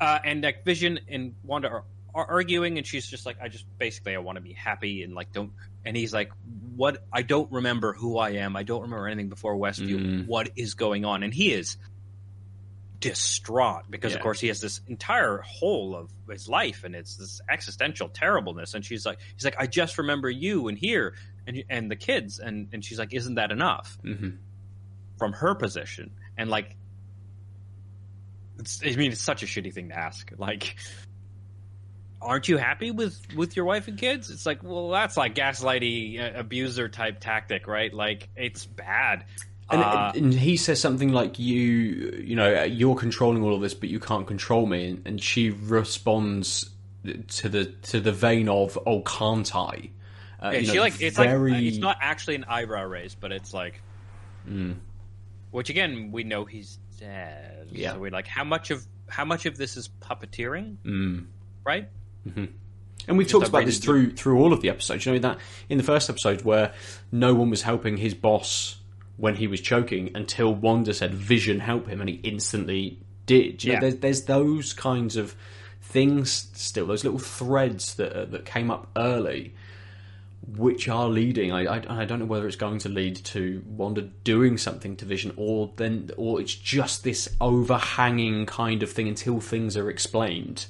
Uh, 0.00 0.20
and 0.24 0.42
like 0.44 0.64
Vision 0.64 1.00
and 1.08 1.34
Wanda 1.42 1.68
are, 1.68 1.84
are 2.16 2.26
arguing, 2.26 2.78
and 2.78 2.86
she's 2.86 3.06
just 3.06 3.26
like, 3.26 3.36
"I 3.40 3.48
just 3.48 3.66
basically 3.78 4.16
I 4.16 4.18
want 4.18 4.36
to 4.36 4.42
be 4.42 4.54
happy 4.54 5.02
and 5.02 5.14
like 5.14 5.32
don't." 5.32 5.52
And 5.84 5.96
he's 5.96 6.12
like, 6.12 6.32
"What? 6.74 7.04
I 7.12 7.22
don't 7.22 7.52
remember 7.52 7.92
who 7.92 8.18
I 8.18 8.30
am. 8.30 8.56
I 8.56 8.62
don't 8.62 8.82
remember 8.82 9.06
anything 9.06 9.28
before 9.28 9.56
Westview. 9.56 9.98
Mm. 9.98 10.26
What 10.26 10.50
is 10.56 10.74
going 10.74 11.04
on?" 11.04 11.22
And 11.22 11.32
he 11.32 11.52
is 11.52 11.76
distraught 12.98 13.84
because, 13.90 14.14
of 14.14 14.22
course, 14.22 14.40
he 14.40 14.48
has 14.48 14.60
this 14.60 14.80
entire 14.88 15.42
whole 15.44 15.94
of 15.94 16.10
his 16.30 16.48
life, 16.48 16.82
and 16.84 16.94
it's 16.94 17.16
this 17.16 17.42
existential 17.48 18.08
terribleness. 18.08 18.72
And 18.74 18.84
she's 18.84 19.04
like, 19.04 19.20
"He's 19.34 19.44
like, 19.44 19.56
I 19.58 19.66
just 19.66 19.98
remember 19.98 20.30
you 20.30 20.68
and 20.68 20.78
here 20.78 21.14
and 21.46 21.62
and 21.68 21.90
the 21.90 21.96
kids." 21.96 22.38
And 22.38 22.68
and 22.72 22.84
she's 22.84 22.98
like, 22.98 23.12
"Isn't 23.12 23.34
that 23.34 23.50
enough?" 23.52 23.98
Mhm. 24.02 24.38
From 25.18 25.34
her 25.34 25.54
position, 25.54 26.12
and 26.38 26.48
like 26.48 26.76
it's, 28.58 28.80
I 28.82 28.96
mean, 28.96 29.12
it's 29.12 29.20
such 29.20 29.42
a 29.42 29.46
shitty 29.46 29.72
thing 29.72 29.90
to 29.90 29.98
ask. 29.98 30.32
Like, 30.36 30.76
aren't 32.26 32.48
you 32.48 32.56
happy 32.58 32.90
with 32.90 33.18
with 33.36 33.56
your 33.56 33.64
wife 33.64 33.88
and 33.88 33.96
kids? 33.98 34.30
It's 34.30 34.44
like, 34.44 34.62
well, 34.62 34.90
that's 34.90 35.16
like 35.16 35.34
gaslighty 35.34 36.20
uh, 36.20 36.40
abuser 36.40 36.88
type 36.88 37.20
tactic, 37.20 37.66
right? 37.66 37.92
Like, 37.94 38.28
it's 38.36 38.66
bad. 38.66 39.24
And, 39.70 39.82
Uh, 39.82 40.12
and 40.14 40.32
he 40.34 40.56
says 40.56 40.80
something 40.80 41.12
like, 41.12 41.38
"You, 41.40 41.56
you 42.24 42.36
know, 42.36 42.64
you're 42.64 42.94
controlling 42.96 43.42
all 43.42 43.54
of 43.54 43.60
this, 43.62 43.74
but 43.74 43.88
you 43.88 43.98
can't 43.98 44.26
control 44.26 44.66
me." 44.66 44.88
And, 44.90 45.02
and 45.06 45.22
she 45.22 45.50
responds 45.50 46.70
to 47.04 47.48
the 47.48 47.64
to 47.64 48.00
the 48.00 48.12
vein 48.12 48.48
of, 48.48 48.78
"Oh, 48.86 49.00
can't 49.02 49.52
I?" 49.56 49.90
Uh, 50.40 50.50
yeah, 50.54 50.60
she 50.60 50.74
know, 50.74 50.80
like 50.82 51.00
it's 51.00 51.16
very- 51.16 51.50
like 51.52 51.62
it's 51.64 51.78
not 51.78 51.96
actually 52.00 52.36
an 52.36 52.44
eyebrow 52.44 52.84
raise, 52.84 53.14
but 53.16 53.32
it's 53.32 53.52
like, 53.54 53.80
which 55.50 55.70
again 55.70 56.10
we 56.12 56.24
know 56.24 56.44
he's 56.44 56.78
dead. 57.00 57.68
Yeah. 57.72 57.92
So 57.94 57.98
we 58.00 58.10
like 58.10 58.26
how 58.26 58.44
much 58.44 58.70
of 58.70 58.84
how 59.08 59.24
much 59.24 59.46
of 59.46 59.56
this 59.56 59.76
is 59.76 59.88
puppeteering, 60.00 60.76
Mm. 60.84 61.26
right? 61.64 61.88
And 63.08 63.16
we've 63.18 63.28
talked 63.28 63.48
about 63.48 63.64
this 63.66 63.78
through 63.78 64.12
through 64.16 64.38
all 64.40 64.52
of 64.52 64.60
the 64.62 64.68
episodes. 64.68 65.06
You 65.06 65.12
know 65.12 65.18
that 65.20 65.38
in 65.68 65.78
the 65.78 65.84
first 65.84 66.10
episode 66.10 66.42
where 66.42 66.72
no 67.12 67.34
one 67.34 67.50
was 67.50 67.62
helping 67.62 67.96
his 67.98 68.14
boss 68.14 68.76
when 69.16 69.36
he 69.36 69.46
was 69.46 69.60
choking 69.60 70.10
until 70.14 70.52
Wanda 70.54 70.92
said 70.92 71.14
Vision 71.14 71.60
help 71.60 71.86
him, 71.88 72.00
and 72.00 72.10
he 72.10 72.16
instantly 72.16 72.98
did. 73.26 73.62
You 73.64 73.70
know, 73.70 73.74
Yeah. 73.74 73.80
there's, 73.80 73.96
there's 73.96 74.22
those 74.24 74.72
kinds 74.72 75.16
of 75.16 75.34
things 75.80 76.48
still, 76.54 76.86
those 76.86 77.04
little 77.04 77.18
threads 77.20 77.94
that 77.94 78.12
uh, 78.12 78.24
that 78.26 78.44
came 78.44 78.70
up 78.72 78.88
early, 78.96 79.54
which 80.56 80.88
are 80.88 81.08
leading. 81.08 81.52
I, 81.52 81.76
I 81.76 82.02
I 82.02 82.04
don't 82.06 82.18
know 82.18 82.24
whether 82.26 82.46
it's 82.48 82.56
going 82.56 82.78
to 82.80 82.88
lead 82.88 83.16
to 83.26 83.62
Wanda 83.68 84.02
doing 84.02 84.58
something 84.58 84.96
to 84.96 85.04
Vision, 85.04 85.32
or 85.36 85.72
then 85.76 86.10
or 86.16 86.40
it's 86.40 86.54
just 86.54 87.04
this 87.04 87.28
overhanging 87.40 88.46
kind 88.46 88.82
of 88.82 88.90
thing 88.90 89.06
until 89.06 89.40
things 89.40 89.76
are 89.76 89.88
explained. 89.88 90.66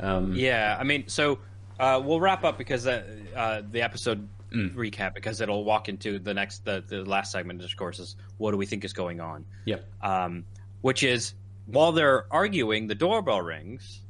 Um, 0.00 0.34
Yeah, 0.34 0.76
I 0.78 0.84
mean, 0.84 1.08
so 1.08 1.38
uh, 1.78 2.00
we'll 2.04 2.20
wrap 2.20 2.44
up 2.44 2.58
because 2.58 2.86
uh, 2.86 3.02
uh, 3.36 3.62
the 3.70 3.82
episode 3.82 4.28
Mm. 4.52 4.74
recap 4.74 5.14
because 5.14 5.40
it'll 5.40 5.62
walk 5.62 5.88
into 5.88 6.18
the 6.18 6.34
next 6.34 6.64
the, 6.64 6.82
the 6.84 7.04
last 7.04 7.30
segment 7.30 7.60
of 7.60 7.66
discourse 7.66 8.00
is 8.00 8.16
what 8.36 8.50
do 8.50 8.56
we 8.56 8.66
think 8.66 8.84
is 8.84 8.92
going 8.92 9.20
on, 9.20 9.44
Yep. 9.64 9.84
um, 10.02 10.44
which 10.80 11.04
is 11.04 11.34
while 11.66 11.92
they're 11.92 12.26
arguing, 12.32 12.88
the 12.88 12.96
doorbell 12.96 13.40
rings, 13.40 14.00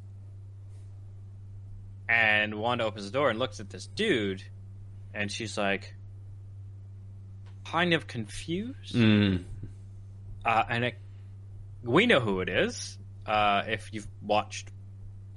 and 2.08 2.54
Wanda 2.54 2.84
opens 2.84 3.04
the 3.04 3.10
door 3.12 3.28
and 3.28 3.38
looks 3.38 3.60
at 3.60 3.68
this 3.70 3.86
dude, 3.86 4.42
and 5.12 5.30
she's 5.30 5.58
like, 5.58 5.94
kind 7.66 7.92
of 7.92 8.06
confused, 8.06 8.94
Mm. 8.94 9.44
uh, 10.44 10.64
and 10.70 10.84
it, 10.86 10.94
we 11.84 12.06
know 12.06 12.20
who 12.20 12.40
it 12.40 12.48
is 12.48 12.96
uh, 13.26 13.62
if 13.66 13.90
you've 13.92 14.08
watched 14.22 14.70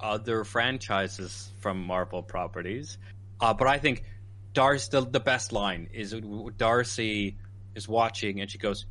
other 0.00 0.44
franchises 0.44 1.50
from 1.60 1.82
Marvel 1.82 2.22
properties. 2.22 2.98
Uh, 3.40 3.54
but 3.54 3.66
I 3.68 3.78
think 3.78 4.04
Darcy, 4.52 4.88
the, 4.90 5.00
the 5.02 5.20
best 5.20 5.52
line 5.52 5.88
is 5.92 6.14
Darcy 6.56 7.36
is 7.74 7.88
watching 7.88 8.40
and 8.40 8.50
she 8.50 8.58
goes, 8.58 8.86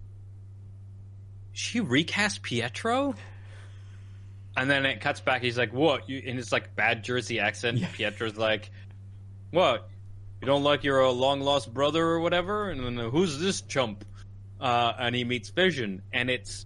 "She 1.51 1.79
recast 1.79 2.41
Pietro." 2.41 3.15
And 4.55 4.69
then 4.69 4.85
it 4.85 5.01
cuts 5.01 5.19
back. 5.19 5.41
He's 5.41 5.57
like, 5.57 5.73
"What?" 5.73 6.07
You, 6.09 6.19
in 6.19 6.37
his 6.37 6.51
like 6.51 6.75
bad 6.75 7.03
Jersey 7.03 7.39
accent, 7.39 7.81
Pietro's 7.93 8.37
like, 8.37 8.69
"What? 9.51 9.89
You 10.41 10.47
don't 10.47 10.63
like 10.63 10.83
your 10.83 11.03
uh, 11.03 11.09
long 11.09 11.41
lost 11.41 11.73
brother 11.73 12.03
or 12.03 12.19
whatever?" 12.19 12.69
And 12.69 12.83
then 12.83 12.99
uh, 12.99 13.09
who's 13.09 13.39
this 13.39 13.61
chump? 13.61 14.05
Uh, 14.59 14.93
and 14.99 15.15
he 15.15 15.23
meets 15.23 15.49
Vision, 15.49 16.03
and 16.13 16.29
it's 16.29 16.65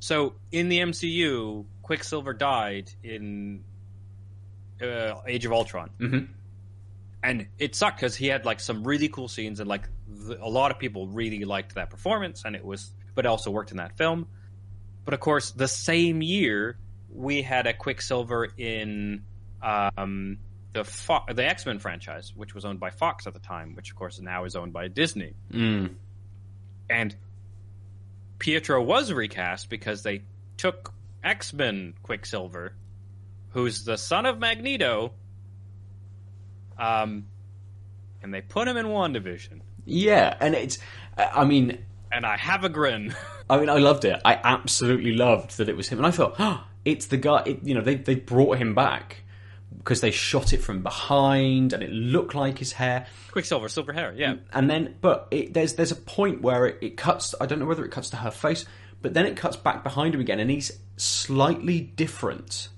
so 0.00 0.34
in 0.50 0.68
the 0.68 0.80
MCU, 0.80 1.64
Quicksilver 1.90 2.32
died 2.32 2.88
in 3.02 3.64
uh, 4.80 5.14
Age 5.26 5.44
of 5.44 5.50
Ultron, 5.52 5.90
Mhm. 5.98 6.28
and 7.24 7.48
it 7.58 7.74
sucked 7.74 7.96
because 7.96 8.14
he 8.14 8.28
had 8.28 8.44
like 8.44 8.60
some 8.60 8.84
really 8.84 9.08
cool 9.08 9.26
scenes, 9.26 9.58
and 9.58 9.68
like 9.68 9.88
the, 10.06 10.40
a 10.40 10.46
lot 10.48 10.70
of 10.70 10.78
people 10.78 11.08
really 11.08 11.44
liked 11.44 11.74
that 11.74 11.90
performance, 11.90 12.44
and 12.44 12.54
it 12.54 12.64
was, 12.64 12.92
but 13.16 13.24
it 13.24 13.28
also 13.28 13.50
worked 13.50 13.72
in 13.72 13.78
that 13.78 13.96
film. 13.98 14.28
But 15.04 15.14
of 15.14 15.20
course, 15.20 15.50
the 15.50 15.66
same 15.66 16.22
year 16.22 16.78
we 17.12 17.42
had 17.42 17.66
a 17.66 17.74
Quicksilver 17.74 18.44
in 18.56 19.24
um, 19.60 20.38
the 20.72 20.84
Fo- 20.84 21.24
the 21.34 21.44
X 21.44 21.66
Men 21.66 21.80
franchise, 21.80 22.32
which 22.36 22.54
was 22.54 22.64
owned 22.64 22.78
by 22.78 22.90
Fox 22.90 23.26
at 23.26 23.34
the 23.34 23.40
time, 23.40 23.74
which 23.74 23.90
of 23.90 23.96
course 23.96 24.20
now 24.20 24.44
is 24.44 24.54
owned 24.54 24.72
by 24.72 24.86
Disney 24.86 25.34
Mm. 25.52 25.96
and 26.88 27.16
Pietro 28.38 28.80
was 28.80 29.12
recast 29.12 29.68
because 29.68 30.04
they 30.04 30.22
took 30.56 30.94
X 31.22 31.52
Men 31.52 31.94
Quicksilver, 32.02 32.74
who's 33.50 33.84
the 33.84 33.98
son 33.98 34.26
of 34.26 34.38
Magneto, 34.38 35.12
um, 36.78 37.26
and 38.22 38.32
they 38.32 38.40
put 38.40 38.68
him 38.68 38.76
in 38.76 38.86
WandaVision. 38.86 39.60
Yeah, 39.84 40.34
and 40.40 40.54
it's. 40.54 40.78
I 41.16 41.44
mean, 41.44 41.78
And 42.12 42.24
I 42.24 42.36
have 42.36 42.64
a 42.64 42.68
grin. 42.68 43.14
I 43.50 43.58
mean, 43.58 43.68
I 43.68 43.78
loved 43.78 44.04
it. 44.04 44.20
I 44.24 44.38
absolutely 44.42 45.12
loved 45.12 45.58
that 45.58 45.68
it 45.68 45.76
was 45.76 45.88
him, 45.88 45.98
and 45.98 46.06
I 46.06 46.10
thought, 46.10 46.36
oh, 46.38 46.64
it's 46.84 47.06
the 47.06 47.16
guy. 47.16 47.42
It, 47.46 47.62
you 47.64 47.74
know, 47.74 47.82
they 47.82 47.96
they 47.96 48.14
brought 48.14 48.58
him 48.58 48.74
back 48.74 49.22
because 49.78 50.00
they 50.00 50.10
shot 50.10 50.52
it 50.52 50.58
from 50.62 50.82
behind, 50.82 51.72
and 51.72 51.82
it 51.82 51.90
looked 51.90 52.34
like 52.34 52.58
his 52.58 52.72
hair. 52.72 53.06
Quicksilver, 53.32 53.68
silver 53.68 53.92
hair, 53.92 54.12
yeah. 54.16 54.36
And 54.52 54.70
then, 54.70 54.94
but 55.00 55.28
it, 55.30 55.52
there's 55.54 55.74
there's 55.74 55.92
a 55.92 55.96
point 55.96 56.42
where 56.42 56.66
it, 56.66 56.78
it 56.80 56.96
cuts. 56.96 57.34
I 57.40 57.46
don't 57.46 57.58
know 57.58 57.66
whether 57.66 57.84
it 57.84 57.90
cuts 57.90 58.10
to 58.10 58.16
her 58.16 58.30
face, 58.30 58.64
but 59.02 59.14
then 59.14 59.26
it 59.26 59.36
cuts 59.36 59.56
back 59.56 59.82
behind 59.82 60.14
him 60.14 60.20
again, 60.20 60.40
and 60.40 60.50
he's 60.50 60.72
slightly 60.96 61.80
different. 61.80 62.68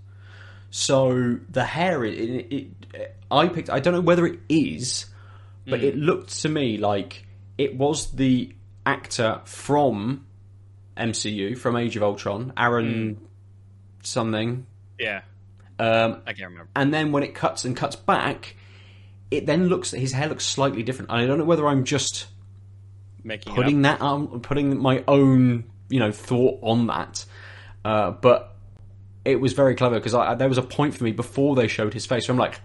So 0.71 1.39
the 1.49 1.65
hair, 1.65 2.05
it, 2.05 2.19
it, 2.19 2.73
it 2.95 3.17
I 3.31 3.49
picked. 3.49 3.71
I 3.71 3.81
don't 3.81 3.95
know 3.95 4.01
whether 4.01 4.27
it 4.27 4.41
is, 4.49 5.07
but 5.67 5.83
it 5.83 5.95
hmm. 5.95 6.01
looked 6.01 6.41
to 6.43 6.49
me 6.49 6.79
like 6.79 7.27
it 7.59 7.77
was 7.77 8.13
the 8.13 8.55
actor 8.87 9.41
from 9.45 10.27
MCU 10.97 11.59
from 11.59 11.77
Age 11.77 11.97
of 11.97 12.03
Ultron, 12.03 12.53
Aaron 12.57 13.15
hmm. 13.15 13.25
something. 14.03 14.67
Yeah, 14.99 15.23
Um, 15.79 16.23
I 16.27 16.33
can't 16.33 16.51
remember. 16.51 16.69
and 16.77 16.95
then 16.95 17.11
when 17.13 17.23
it 17.23 17.35
cuts 17.35 17.65
and 17.65 17.77
cuts 17.77 17.97
back, 17.97 18.55
it 19.31 19.47
then 19.47 19.69
looks 19.69 19.91
his 19.91 20.13
hair 20.13 20.29
looks 20.29 20.45
slightly 20.45 20.83
different. 20.83 21.11
I 21.11 21.27
don't 21.27 21.39
know 21.39 21.45
whether 21.45 21.67
I'm 21.67 21.85
just 21.85 22.27
Making 23.25 23.55
putting 23.55 23.83
that 23.83 24.01
on, 24.01 24.41
putting 24.41 24.79
my 24.81 25.03
own 25.09 25.65
you 25.93 26.01
know 26.01 26.11
thought 26.11 26.59
on 26.63 26.87
that. 26.89 27.25
Uh, 27.85 28.13
but 28.13 28.57
it 29.25 29.41
was 29.41 29.53
very 29.53 29.75
clever 29.75 29.97
because 29.97 30.15
I, 30.15 30.35
there 30.35 30.49
was 30.49 30.59
a 30.59 30.63
point 30.63 30.95
for 30.95 31.05
me 31.05 31.13
before 31.13 31.55
they 31.55 31.69
showed 31.69 31.95
his 31.95 32.07
face. 32.07 32.27
Where 32.27 32.33
I'm 32.33 32.39
like, 32.39 32.61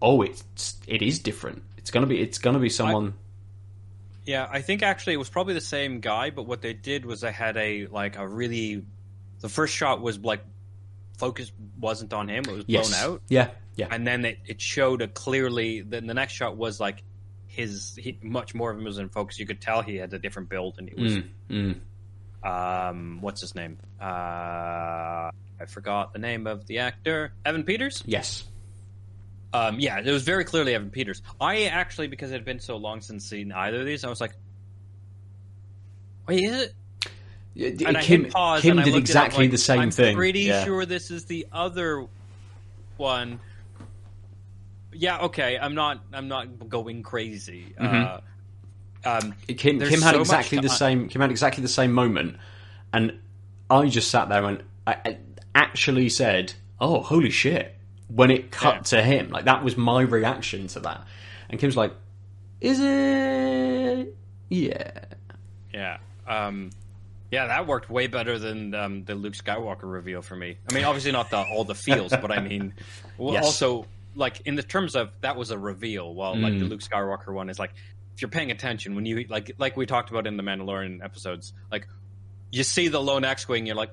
oh, 0.00 0.22
it's 0.22 0.76
it 0.86 1.02
is 1.02 1.18
different. 1.18 1.62
It's 1.76 1.90
gonna 1.90 2.06
be 2.06 2.20
it's 2.20 2.38
gonna 2.38 2.58
be 2.58 2.70
someone. 2.70 3.14
Yeah, 4.24 4.48
I 4.50 4.62
think 4.62 4.82
actually 4.82 5.14
it 5.14 5.18
was 5.18 5.28
probably 5.28 5.54
the 5.54 5.60
same 5.60 6.00
guy, 6.00 6.30
but 6.30 6.44
what 6.44 6.62
they 6.62 6.72
did 6.72 7.04
was 7.04 7.20
they 7.20 7.32
had 7.32 7.56
a 7.56 7.86
like 7.86 8.16
a 8.16 8.26
really. 8.26 8.84
The 9.40 9.48
first 9.48 9.74
shot 9.74 10.00
was 10.00 10.18
like 10.20 10.44
focus 11.18 11.52
wasn't 11.78 12.12
on 12.12 12.28
him; 12.28 12.44
it 12.48 12.52
was 12.52 12.64
yes. 12.66 12.90
blown 12.90 13.14
out, 13.14 13.22
Yeah. 13.28 13.50
Yeah. 13.74 13.88
and 13.90 14.06
then 14.06 14.24
it, 14.26 14.38
it 14.46 14.60
showed 14.60 15.02
a 15.02 15.08
clearly. 15.08 15.80
Then 15.82 16.06
the 16.06 16.14
next 16.14 16.34
shot 16.34 16.56
was 16.56 16.78
like 16.78 17.02
his 17.46 17.98
he, 18.00 18.18
much 18.22 18.54
more 18.54 18.70
of 18.70 18.78
him 18.78 18.84
was 18.84 18.98
in 18.98 19.08
focus. 19.08 19.38
You 19.38 19.46
could 19.46 19.60
tell 19.60 19.82
he 19.82 19.96
had 19.96 20.12
a 20.14 20.18
different 20.18 20.48
build, 20.48 20.76
and 20.78 20.88
it 20.88 20.96
was 20.96 21.14
Mm, 21.14 21.28
mm. 21.50 21.80
Um 22.44 23.18
what's 23.20 23.40
his 23.40 23.54
name? 23.54 23.78
Uh, 24.00 24.04
I 24.04 25.30
forgot 25.68 26.12
the 26.12 26.18
name 26.18 26.46
of 26.46 26.66
the 26.66 26.78
actor. 26.78 27.32
Evan 27.44 27.62
Peters. 27.64 28.02
Yes. 28.06 28.44
Um, 29.54 29.78
yeah, 29.78 29.98
it 30.00 30.10
was 30.10 30.22
very 30.22 30.44
clearly 30.44 30.74
Evan 30.74 30.90
Peters. 30.90 31.22
I 31.40 31.64
actually, 31.64 32.08
because 32.08 32.30
it 32.30 32.34
had 32.34 32.44
been 32.44 32.58
so 32.60 32.78
long 32.78 33.00
since 33.02 33.28
seen 33.28 33.52
either 33.52 33.80
of 33.80 33.86
these, 33.86 34.02
I 34.02 34.08
was 34.08 34.20
like, 34.20 34.32
"Wait, 36.26 36.42
is 36.44 36.62
it?" 36.62 37.82
And 37.86 37.96
I 37.98 38.02
Kim, 38.02 38.24
hit 38.24 38.32
pause. 38.32 38.62
Kim 38.62 38.72
and 38.72 38.80
I 38.80 38.84
did 38.84 38.94
looked 38.94 39.10
it 39.10 39.14
up, 39.16 39.26
exactly 39.26 39.44
like, 39.44 39.50
the 39.50 39.58
same 39.58 39.80
I'm 39.80 39.90
thing. 39.90 40.16
Pretty 40.16 40.40
Yeah. 40.40 40.64
sure 40.64 40.86
this 40.86 41.10
is 41.10 41.26
the 41.26 41.46
other 41.52 42.06
one. 42.96 43.40
Yeah, 44.94 45.18
okay. 45.24 45.58
I'm 45.58 45.74
not. 45.74 46.02
I'm 46.14 46.28
not 46.28 46.68
going 46.70 47.02
crazy. 47.02 47.74
Uh, 47.78 48.20
um, 49.04 49.34
Kim, 49.48 49.78
Kim 49.80 50.00
had 50.00 50.14
so 50.14 50.20
exactly 50.20 50.58
the 50.58 50.68
to- 50.68 50.74
same. 50.74 51.08
Kim 51.08 51.20
had 51.20 51.30
exactly 51.30 51.62
the 51.62 51.68
same 51.68 51.92
moment, 51.92 52.36
and 52.92 53.18
I 53.70 53.88
just 53.88 54.10
sat 54.10 54.28
there 54.28 54.44
and 54.44 54.62
I, 54.86 54.92
I 55.04 55.18
actually 55.54 56.08
said, 56.08 56.52
"Oh, 56.80 57.00
holy 57.02 57.30
shit!" 57.30 57.74
When 58.08 58.30
it 58.30 58.50
cut 58.50 58.74
Yeah. 58.74 58.80
to 58.82 59.02
him, 59.02 59.30
like 59.30 59.46
that 59.46 59.64
was 59.64 59.76
my 59.76 60.02
reaction 60.02 60.66
to 60.68 60.80
that. 60.80 61.06
And 61.50 61.58
Kim's 61.60 61.76
like, 61.76 61.92
"Is 62.60 62.78
it? 62.80 64.14
Yeah." 64.48 64.90
yeah. 65.72 65.98
Um, 66.26 66.70
yeah, 67.30 67.46
that 67.46 67.66
worked 67.66 67.88
way 67.90 68.06
better 68.06 68.38
than 68.38 68.74
um, 68.74 69.04
the 69.04 69.14
Luke 69.14 69.32
Skywalker 69.34 69.90
reveal 69.90 70.20
for 70.22 70.36
me. 70.36 70.58
I 70.70 70.74
mean, 70.74 70.84
obviously 70.84 71.12
not 71.12 71.30
the 71.30 71.38
all 71.38 71.64
the 71.64 71.74
feels, 71.74 72.10
but 72.12 72.30
I 72.30 72.40
mean, 72.48 72.74
well, 73.18 73.32
Yes. 73.34 73.44
also 73.44 73.86
like 74.14 74.42
in 74.44 74.54
the 74.56 74.62
terms 74.62 74.94
of 74.94 75.10
that 75.22 75.36
was 75.36 75.50
a 75.50 75.58
reveal. 75.58 76.12
While 76.14 76.36
like 76.38 76.52
Mm. 76.52 76.58
the 76.60 76.64
Luke 76.66 76.80
Skywalker 76.82 77.32
one 77.32 77.48
is 77.48 77.58
like, 77.58 77.72
if 78.14 78.22
you're 78.22 78.28
paying 78.30 78.50
attention 78.50 78.94
when 78.94 79.06
you 79.06 79.24
like 79.28 79.52
like 79.58 79.76
we 79.76 79.86
talked 79.86 80.10
about 80.10 80.26
in 80.26 80.36
the 80.36 80.42
Mandalorian 80.42 81.04
episodes, 81.04 81.52
like 81.70 81.86
you 82.50 82.62
see 82.64 82.88
the 82.88 83.00
lone 83.00 83.24
X-wing, 83.24 83.66
you're 83.66 83.76
like. 83.76 83.90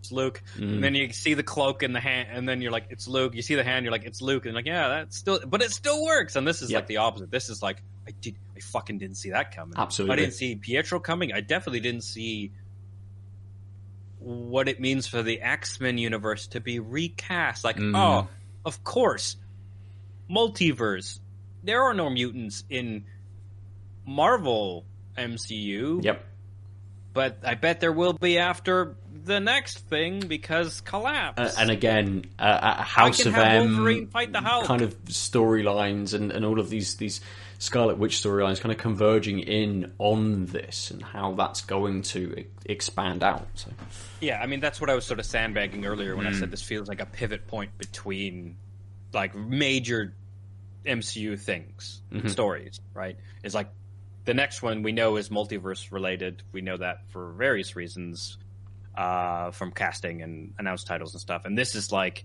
It's 0.00 0.12
Luke, 0.12 0.40
Mm. 0.56 0.74
and 0.74 0.84
then 0.84 0.94
you 0.94 1.12
see 1.12 1.34
the 1.34 1.42
cloak 1.42 1.82
in 1.82 1.92
the 1.92 1.98
hand, 1.98 2.28
and 2.30 2.48
then 2.48 2.60
you're 2.60 2.70
like, 2.70 2.86
"It's 2.90 3.08
Luke." 3.08 3.34
You 3.34 3.42
see 3.42 3.56
the 3.56 3.64
hand, 3.64 3.84
you're 3.84 3.90
like, 3.90 4.04
"It's 4.04 4.22
Luke," 4.22 4.46
and 4.46 4.54
like, 4.54 4.64
yeah, 4.66 4.86
that's 4.86 5.16
still, 5.16 5.40
but 5.44 5.62
it 5.62 5.72
still 5.72 6.04
works. 6.04 6.36
And 6.36 6.46
this 6.46 6.62
is 6.62 6.70
Yep. 6.70 6.82
like 6.82 6.86
the 6.86 6.98
opposite. 6.98 7.28
This 7.32 7.48
is 7.48 7.60
like, 7.60 7.82
I 8.06 8.12
did, 8.12 8.36
I 8.56 8.60
fucking 8.60 8.98
didn't 8.98 9.16
see 9.16 9.30
that 9.30 9.52
coming. 9.56 9.74
Absolutely. 9.76 10.12
I 10.12 10.16
didn't 10.16 10.34
see 10.34 10.54
Pietro 10.54 11.00
coming. 11.00 11.32
I 11.32 11.40
definitely 11.40 11.80
didn't 11.80 12.02
see 12.04 12.52
what 14.20 14.68
it 14.68 14.80
means 14.80 15.08
for 15.08 15.22
the 15.24 15.40
X 15.40 15.80
Men 15.80 15.98
universe 15.98 16.46
to 16.48 16.60
be 16.60 16.78
recast. 16.78 17.64
Like, 17.64 17.76
Mm. 17.76 17.96
oh, 17.96 18.28
of 18.64 18.84
course, 18.84 19.36
multiverse. 20.30 21.18
There 21.64 21.82
are 21.82 21.94
no 21.94 22.10
mutants 22.10 22.62
in 22.70 23.06
Marvel 24.06 24.84
MCU, 25.18 26.02
Yep. 26.02 26.24
but 27.12 27.38
I 27.44 27.54
bet 27.54 27.80
there 27.80 27.92
will 27.92 28.12
be 28.12 28.38
after 28.38 28.96
the 29.24 29.40
next 29.40 29.78
thing 29.88 30.20
because 30.20 30.80
collapse. 30.82 31.40
Uh, 31.40 31.52
and 31.58 31.70
again, 31.70 32.26
uh, 32.38 32.74
a 32.78 32.82
House 32.82 33.22
can 33.22 33.28
of 33.34 33.38
M 33.40 33.74
Wolverine 33.76 34.06
fight 34.06 34.32
the 34.32 34.40
Hulk. 34.40 34.66
kind 34.66 34.82
of 34.82 34.96
storylines 35.06 36.14
and, 36.14 36.30
and 36.30 36.44
all 36.44 36.60
of 36.60 36.70
these 36.70 36.96
these 36.96 37.20
Scarlet 37.58 37.96
Witch 37.98 38.22
storylines 38.22 38.60
kind 38.60 38.70
of 38.70 38.78
converging 38.78 39.40
in 39.40 39.92
on 39.98 40.44
this 40.46 40.90
and 40.90 41.02
how 41.02 41.32
that's 41.32 41.62
going 41.62 42.02
to 42.02 42.40
e- 42.40 42.46
expand 42.66 43.24
out. 43.24 43.48
So 43.54 43.70
Yeah, 44.20 44.40
I 44.40 44.46
mean 44.46 44.60
that's 44.60 44.80
what 44.80 44.90
I 44.90 44.94
was 44.94 45.04
sort 45.06 45.18
of 45.18 45.26
sandbagging 45.26 45.86
earlier 45.86 46.14
when 46.14 46.26
I 46.26 46.30
Mm. 46.30 46.38
said 46.38 46.50
this 46.50 46.62
feels 46.62 46.86
like 46.86 47.00
a 47.00 47.06
pivot 47.06 47.46
point 47.48 47.76
between 47.78 48.56
like 49.14 49.34
major 49.34 50.14
MCU 50.84 51.36
things, 51.38 52.02
Mm-hmm. 52.12 52.28
stories, 52.28 52.78
right? 52.94 53.16
It's 53.42 53.54
like 53.54 53.68
the 54.26 54.34
next 54.34 54.62
one 54.62 54.82
we 54.82 54.92
know 54.92 55.16
is 55.16 55.30
multiverse 55.30 55.90
related. 55.90 56.42
We 56.52 56.60
know 56.60 56.76
that 56.76 57.08
for 57.10 57.32
various 57.32 57.74
reasons, 57.76 58.36
uh, 58.96 59.50
from 59.52 59.72
casting 59.72 60.22
and 60.22 60.52
announced 60.58 60.86
titles 60.86 61.14
and 61.14 61.20
stuff. 61.20 61.44
And 61.44 61.56
this 61.56 61.74
is 61.74 61.90
like 61.92 62.24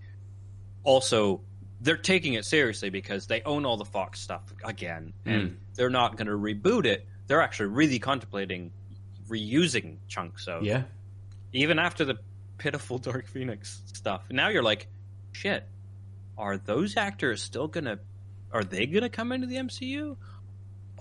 also 0.84 1.40
they're 1.80 1.96
taking 1.96 2.34
it 2.34 2.44
seriously 2.44 2.90
because 2.90 3.26
they 3.26 3.42
own 3.42 3.64
all 3.66 3.76
the 3.76 3.84
Fox 3.84 4.20
stuff 4.20 4.42
again, 4.64 5.12
and 5.24 5.50
Mm. 5.50 5.56
they're 5.74 5.90
not 5.90 6.16
going 6.16 6.28
to 6.28 6.32
reboot 6.34 6.84
it. 6.86 7.06
They're 7.26 7.40
actually 7.42 7.70
really 7.70 7.98
contemplating 7.98 8.70
reusing 9.28 9.96
chunks 10.08 10.46
of 10.46 10.62
yeah, 10.64 10.82
even 11.52 11.78
after 11.78 12.04
the 12.04 12.18
pitiful 12.58 12.98
Dark 13.08 13.26
Phoenix 13.28 13.80
stuff. 13.92 14.22
Now 14.30 14.48
you're 14.48 14.62
like, 14.62 14.86
shit, 15.32 15.66
are 16.38 16.56
those 16.58 16.96
actors 16.96 17.42
still 17.42 17.68
gonna? 17.68 17.98
Are 18.52 18.64
they 18.64 18.86
gonna 18.86 19.08
come 19.08 19.32
into 19.32 19.46
the 19.46 19.56
MCU? 19.56 20.16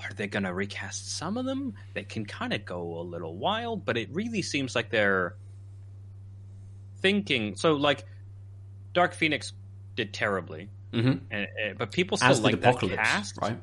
Are 0.03 0.13
they 0.13 0.27
gonna 0.27 0.53
recast 0.53 1.15
some 1.17 1.37
of 1.37 1.45
them? 1.45 1.73
They 1.93 2.03
can 2.03 2.25
kind 2.25 2.53
of 2.53 2.65
go 2.65 2.99
a 2.99 3.03
little 3.03 3.37
wild, 3.37 3.85
but 3.85 3.97
it 3.97 4.09
really 4.11 4.41
seems 4.41 4.75
like 4.75 4.89
they're 4.89 5.37
thinking. 7.01 7.55
So, 7.55 7.73
like, 7.73 8.05
Dark 8.93 9.13
Phoenix 9.13 9.53
did 9.95 10.13
terribly, 10.13 10.71
hmm 10.93 11.13
and, 11.31 11.47
uh, 11.65 11.73
but 11.77 11.91
people 11.91 12.17
still 12.17 12.31
as 12.31 12.41
like 12.41 12.61
that 12.61 12.79
cast, 12.79 13.37
right? 13.41 13.59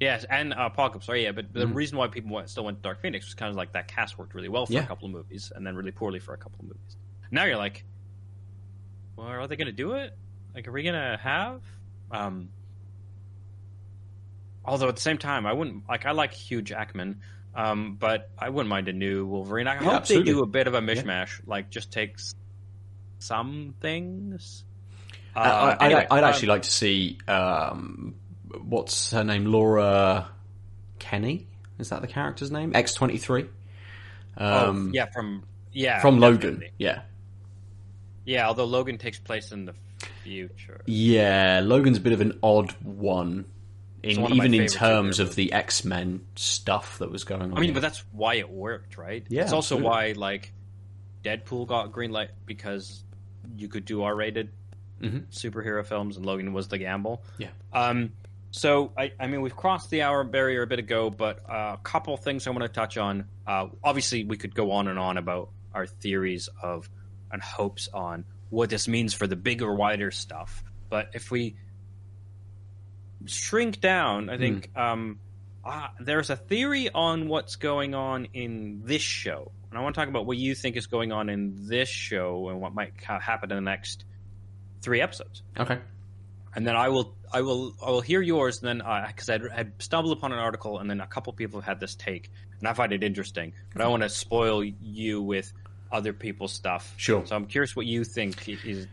Yes, 0.00 0.24
and 0.30 0.52
uh, 0.52 0.68
Apocalypse. 0.72 1.06
Sorry, 1.06 1.24
yeah, 1.24 1.32
but 1.32 1.52
the 1.52 1.66
Mhm. 1.66 1.74
reason 1.74 1.96
why 1.98 2.08
people 2.08 2.32
went, 2.32 2.50
still 2.50 2.64
went 2.64 2.78
to 2.78 2.82
Dark 2.82 3.00
Phoenix 3.00 3.26
was 3.26 3.34
kind 3.34 3.50
of 3.50 3.56
like 3.56 3.72
that 3.72 3.88
cast 3.88 4.18
worked 4.18 4.34
really 4.34 4.48
well 4.48 4.66
for 4.66 4.74
Yeah. 4.74 4.80
a 4.80 4.86
couple 4.86 5.06
of 5.06 5.12
movies, 5.12 5.52
and 5.54 5.66
then 5.66 5.76
really 5.76 5.92
poorly 5.92 6.18
for 6.18 6.34
a 6.34 6.38
couple 6.38 6.60
of 6.64 6.66
movies. 6.68 6.96
Now 7.30 7.44
you're 7.44 7.56
like, 7.56 7.86
well, 9.16 9.26
are 9.28 9.46
they 9.46 9.56
going 9.56 9.66
to 9.66 9.72
do 9.72 9.92
it? 9.92 10.12
Like, 10.54 10.68
are 10.68 10.72
we 10.72 10.82
going 10.82 10.94
to 10.94 11.18
have? 11.22 11.62
Um, 12.10 12.50
although 14.64 14.88
at 14.88 14.96
the 14.96 15.02
same 15.02 15.18
time, 15.18 15.46
I 15.46 15.52
wouldn't 15.52 15.88
like. 15.88 16.06
I 16.06 16.12
like 16.12 16.32
Hugh 16.32 16.62
Jackman, 16.62 17.20
um, 17.54 17.96
but 17.98 18.30
I 18.38 18.48
wouldn't 18.48 18.68
mind 18.68 18.88
a 18.88 18.92
new 18.92 19.26
Wolverine. 19.26 19.66
I 19.66 19.76
hope 19.76 19.92
absolutely. 19.92 20.32
they 20.32 20.38
do 20.38 20.42
a 20.42 20.46
bit 20.46 20.66
of 20.66 20.74
a 20.74 20.80
mishmash, 20.80 21.40
like 21.46 21.70
just 21.70 21.92
takes 21.92 22.34
some 23.18 23.74
things. 23.80 24.64
Uh, 25.34 25.76
I, 25.80 25.86
I'd, 25.86 25.94
I'd 25.94 26.10
um, 26.10 26.24
actually 26.24 26.48
like 26.48 26.62
to 26.62 26.70
see 26.70 27.18
um, 27.26 28.14
what's 28.62 29.12
her 29.12 29.24
name, 29.24 29.46
Laura 29.46 30.28
Kinney. 30.98 31.46
Is 31.78 31.88
that 31.88 32.00
the 32.02 32.06
character's 32.06 32.50
name? 32.50 32.72
X 32.74 32.94
twenty 32.94 33.18
three. 33.18 33.46
oh, 34.36 34.68
Um, 34.68 34.90
yeah, 34.94 35.06
from 35.06 35.44
yeah, 35.72 36.00
from 36.00 36.20
Logan. 36.20 36.62
Yeah, 36.78 37.02
Yeah, 38.24 38.46
although 38.46 38.66
Logan 38.66 38.98
takes 38.98 39.18
place 39.18 39.52
in 39.52 39.64
the 39.64 39.74
future. 40.22 40.82
yeah. 40.86 41.60
Logan's 41.64 41.96
a 41.96 42.00
bit 42.00 42.12
of 42.12 42.20
an 42.20 42.38
odd 42.42 42.70
one, 42.82 43.46
in, 44.02 44.20
one 44.20 44.32
of 44.32 44.38
my 44.38 44.44
even 44.46 44.60
in 44.60 44.66
terms 44.68 45.20
of 45.20 45.34
the 45.34 45.52
X 45.52 45.84
Men 45.84 46.24
stuff 46.36 46.98
that 46.98 47.10
was 47.10 47.24
going 47.24 47.42
on. 47.42 47.52
I 47.52 47.54
mean, 47.56 47.64
here. 47.64 47.74
but 47.74 47.80
that's 47.80 48.04
why 48.12 48.34
it 48.34 48.50
worked, 48.50 48.96
right? 48.98 49.24
Yeah, 49.28 49.42
It's 49.42 49.52
also 49.52 49.76
absolutely. 49.76 49.88
why 49.90 50.12
like 50.16 50.52
Deadpool 51.24 51.66
got 51.66 51.92
green 51.92 52.10
light 52.10 52.30
because 52.46 53.04
you 53.56 53.68
could 53.68 53.84
do 53.84 54.02
R-rated 54.02 54.50
Mhm. 55.00 55.26
superhero 55.32 55.84
films, 55.84 56.16
and 56.16 56.24
Logan 56.24 56.52
was 56.52 56.68
the 56.68 56.78
gamble. 56.78 57.22
Yeah. 57.38 57.48
Um. 57.72 58.12
So 58.52 58.92
I, 58.96 59.12
I 59.18 59.26
mean, 59.28 59.40
we've 59.40 59.56
crossed 59.56 59.88
the 59.90 60.02
hour 60.02 60.22
barrier 60.24 60.62
a 60.62 60.66
bit 60.66 60.78
ago, 60.78 61.08
but 61.10 61.38
uh, 61.48 61.74
a 61.74 61.80
couple 61.82 62.16
things 62.18 62.46
I 62.46 62.50
want 62.50 62.62
to 62.62 62.68
touch 62.68 62.96
on. 62.98 63.24
Uh, 63.46 63.68
obviously, 63.82 64.24
we 64.24 64.36
could 64.36 64.54
go 64.54 64.72
on 64.72 64.88
and 64.88 64.98
on 64.98 65.16
about 65.16 65.48
our 65.74 65.86
theories 65.86 66.48
of 66.62 66.88
and 67.30 67.40
hopes 67.42 67.88
on 67.94 68.24
what 68.50 68.68
this 68.68 68.86
means 68.86 69.14
for 69.14 69.26
the 69.26 69.36
bigger, 69.36 69.72
wider 69.74 70.10
stuff. 70.10 70.62
But 70.90 71.10
if 71.14 71.30
we 71.30 71.56
shrink 73.26 73.80
down, 73.80 74.30
I 74.30 74.38
think 74.38 74.70
um, 74.76 75.18
uh, 75.64 75.88
there's 76.00 76.30
a 76.30 76.36
theory 76.36 76.90
on 76.92 77.28
what's 77.28 77.56
going 77.56 77.94
on 77.94 78.28
in 78.32 78.82
this 78.84 79.02
show, 79.02 79.52
and 79.70 79.78
I 79.78 79.82
want 79.82 79.94
to 79.94 80.00
talk 80.00 80.08
about 80.08 80.26
what 80.26 80.36
you 80.36 80.54
think 80.54 80.76
is 80.76 80.86
going 80.86 81.12
on 81.12 81.28
in 81.28 81.68
this 81.68 81.88
show 81.88 82.48
and 82.48 82.60
what 82.60 82.74
might 82.74 82.92
ha- 83.04 83.20
happen 83.20 83.50
in 83.50 83.56
the 83.56 83.70
next 83.70 84.04
three 84.80 85.00
episodes 85.00 85.42
okay. 85.56 85.78
and 86.56 86.66
then 86.66 86.74
I 86.74 86.88
will 86.88 87.14
I 87.32 87.40
will 87.40 87.74
I 87.84 87.90
will 87.90 88.00
hear 88.00 88.20
yours. 88.20 88.62
And 88.62 88.80
then 88.80 89.06
because 89.06 89.30
I 89.30 89.36
I 89.54 89.66
stumbled 89.78 90.16
upon 90.16 90.32
an 90.32 90.38
article, 90.38 90.78
and 90.78 90.88
then 90.88 91.00
a 91.00 91.06
couple 91.06 91.32
people 91.32 91.60
have 91.60 91.66
had 91.66 91.80
this 91.80 91.94
take, 91.94 92.30
and 92.58 92.68
I 92.68 92.74
find 92.74 92.92
it 92.92 93.02
interesting. 93.02 93.54
But 93.72 93.82
I 93.82 93.88
want 93.88 94.02
to 94.02 94.08
spoil 94.08 94.62
you 94.64 95.22
with 95.22 95.52
other 95.90 96.12
people's 96.12 96.52
stuff. 96.52 96.92
Sure. 96.96 97.24
So 97.26 97.36
I'm 97.36 97.46
curious 97.46 97.74
what 97.74 97.86
you 97.86 98.04
think 98.04 98.48
is 98.48 98.86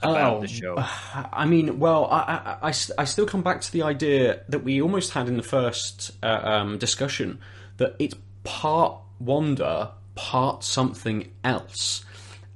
about 0.00 0.36
Oh, 0.36 0.40
the 0.40 0.48
show. 0.48 0.76
I 1.32 1.46
mean, 1.46 1.78
well, 1.78 2.06
I, 2.06 2.18
I, 2.62 2.68
I, 2.68 2.74
I 2.98 3.04
still 3.04 3.26
come 3.26 3.42
back 3.42 3.60
to 3.62 3.72
the 3.72 3.82
idea 3.82 4.42
that 4.48 4.60
we 4.60 4.80
almost 4.80 5.12
had 5.12 5.28
in 5.28 5.36
the 5.36 5.42
first 5.42 6.12
uh, 6.22 6.40
um, 6.42 6.78
discussion 6.78 7.40
that 7.78 7.96
it's 7.98 8.14
part 8.44 8.96
Wanda, 9.20 9.92
part 10.14 10.64
something 10.64 11.32
else. 11.44 12.04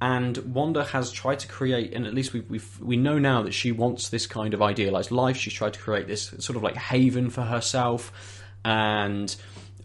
And 0.01 0.36
Wanda 0.52 0.82
has 0.85 1.12
tried 1.12 1.39
to 1.40 1.48
create, 1.48 1.94
and 1.94 2.06
at 2.06 2.14
least 2.14 2.32
we 2.32 2.40
we 2.40 2.60
we 2.81 2.97
know 2.97 3.20
now 3.20 3.43
that 3.43 3.55
she 3.55 3.70
wants 3.70 4.09
this 4.09 4.27
kind 4.27 4.52
of 4.52 4.60
idealized 4.60 5.12
life. 5.12 5.36
She's 5.36 5.52
tried 5.52 5.74
to 5.74 5.81
create 5.81 6.09
this 6.09 6.35
sort 6.40 6.56
of 6.56 6.62
like 6.64 6.77
haven 6.77 7.31
for 7.31 7.43
herself, 7.43 8.12
and 8.64 9.35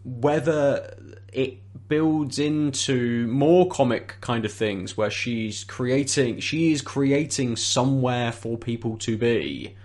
whether 0.04 0.97
it 1.32 1.58
builds 1.88 2.40
into 2.40 3.28
more 3.28 3.68
comic 3.70 4.16
kind 4.22 4.46
of 4.46 4.52
things 4.52 4.98
where 4.98 5.10
she's 5.10 5.64
creating 5.64 6.40
she 6.40 6.72
is 6.72 6.82
creating 6.82 7.56
somewhere 7.56 8.32
for 8.32 8.58
people 8.58 8.98
to 8.98 9.18
be. 9.18 9.76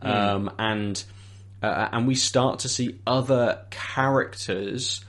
Um, 0.00 0.50
and 0.58 1.02
uh, 1.62 1.88
and 1.92 2.06
we 2.06 2.14
start 2.14 2.58
to 2.60 2.68
see 2.68 2.98
other 3.06 3.64
characters 3.70 5.04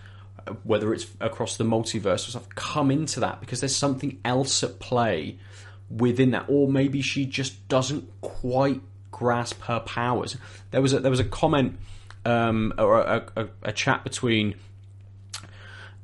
whether 0.63 0.93
it's 0.93 1.07
across 1.19 1.57
the 1.57 1.63
multiverse 1.63 2.27
or 2.27 2.31
stuff 2.31 2.47
come 2.49 2.91
into 2.91 3.19
that 3.21 3.39
because 3.39 3.59
there's 3.59 3.75
something 3.75 4.19
else 4.23 4.63
at 4.63 4.79
play 4.79 5.37
within 5.89 6.31
that. 6.31 6.45
Or 6.47 6.67
maybe 6.67 7.01
she 7.01 7.25
just 7.25 7.67
doesn't 7.67 8.09
quite 8.21 8.81
grasp 9.11 9.61
her 9.63 9.79
powers. 9.79 10.37
There 10.71 10.81
was 10.81 10.93
a 10.93 10.99
there 10.99 11.11
was 11.11 11.19
a 11.19 11.25
comment 11.25 11.79
um, 12.25 12.73
or 12.77 12.99
a, 12.99 13.25
a, 13.35 13.47
a 13.63 13.71
chat 13.71 14.03
between 14.03 14.55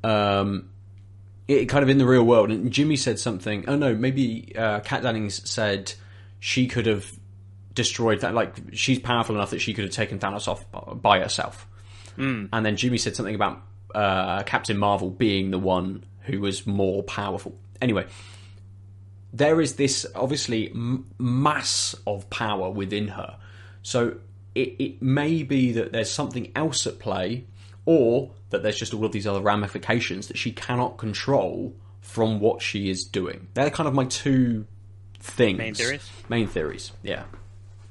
um, 0.02 0.70
it 1.48 1.66
kind 1.66 1.82
of 1.82 1.88
in 1.88 1.98
the 1.98 2.06
real 2.06 2.24
world. 2.24 2.50
And 2.50 2.70
Jimmy 2.70 2.96
said 2.96 3.18
something. 3.18 3.64
Oh 3.68 3.76
no, 3.76 3.94
maybe 3.94 4.52
uh, 4.56 4.80
Kat 4.80 5.02
Dennings 5.02 5.48
said 5.48 5.92
she 6.40 6.66
could 6.66 6.86
have 6.86 7.10
destroyed 7.74 8.20
that. 8.20 8.34
Like 8.34 8.56
she's 8.72 8.98
powerful 8.98 9.34
enough 9.34 9.50
that 9.50 9.60
she 9.60 9.74
could 9.74 9.84
have 9.84 9.92
taken 9.92 10.18
Thanos 10.18 10.48
off 10.48 10.64
by 11.00 11.20
herself. 11.20 11.66
And 12.52 12.66
then 12.66 12.76
Jimmy 12.76 12.98
said 12.98 13.16
something 13.16 13.34
about 13.34 13.62
uh, 13.94 14.42
Captain 14.42 14.76
Marvel 14.76 15.10
being 15.10 15.50
the 15.50 15.58
one 15.58 16.04
who 16.22 16.40
was 16.40 16.66
more 16.66 17.02
powerful. 17.02 17.58
Anyway, 17.80 18.06
there 19.32 19.60
is 19.60 19.76
this 19.76 20.06
obviously 20.14 20.70
m- 20.70 21.06
mass 21.18 21.94
of 22.06 22.28
power 22.30 22.70
within 22.70 23.08
her. 23.08 23.38
So 23.82 24.18
it, 24.54 24.76
it 24.78 25.02
may 25.02 25.42
be 25.42 25.72
that 25.72 25.92
there's 25.92 26.10
something 26.10 26.52
else 26.54 26.86
at 26.86 26.98
play, 26.98 27.46
or 27.84 28.30
that 28.50 28.62
there's 28.62 28.78
just 28.78 28.94
all 28.94 29.04
of 29.04 29.12
these 29.12 29.26
other 29.26 29.40
ramifications 29.40 30.28
that 30.28 30.36
she 30.36 30.52
cannot 30.52 30.98
control 30.98 31.74
from 32.00 32.40
what 32.40 32.62
she 32.62 32.90
is 32.90 33.04
doing. 33.04 33.48
They're 33.54 33.70
kind 33.70 33.88
of 33.88 33.94
my 33.94 34.04
two 34.04 34.66
things. 35.20 35.58
Main 35.58 35.74
theories? 35.74 36.10
Main 36.28 36.46
theories, 36.48 36.92
yeah. 37.02 37.24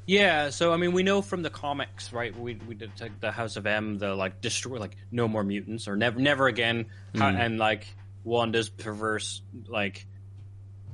Yeah, 0.05 0.49
so 0.49 0.73
I 0.73 0.77
mean, 0.77 0.91
we 0.91 1.03
know 1.03 1.21
from 1.21 1.41
the 1.41 1.49
comics, 1.49 2.11
right? 2.11 2.37
We 2.37 2.55
we 2.67 2.75
did 2.75 2.91
like, 2.99 3.19
the 3.21 3.31
House 3.31 3.55
of 3.55 3.65
M, 3.65 3.97
the 3.97 4.15
like 4.15 4.41
destroy, 4.41 4.77
like 4.77 4.97
no 5.11 5.27
more 5.27 5.43
mutants 5.43 5.87
or 5.87 5.95
never, 5.95 6.19
never 6.19 6.47
again, 6.47 6.87
How- 7.15 7.29
and 7.29 7.57
like 7.57 7.87
Wanda's 8.23 8.67
perverse, 8.67 9.41
like 9.67 10.05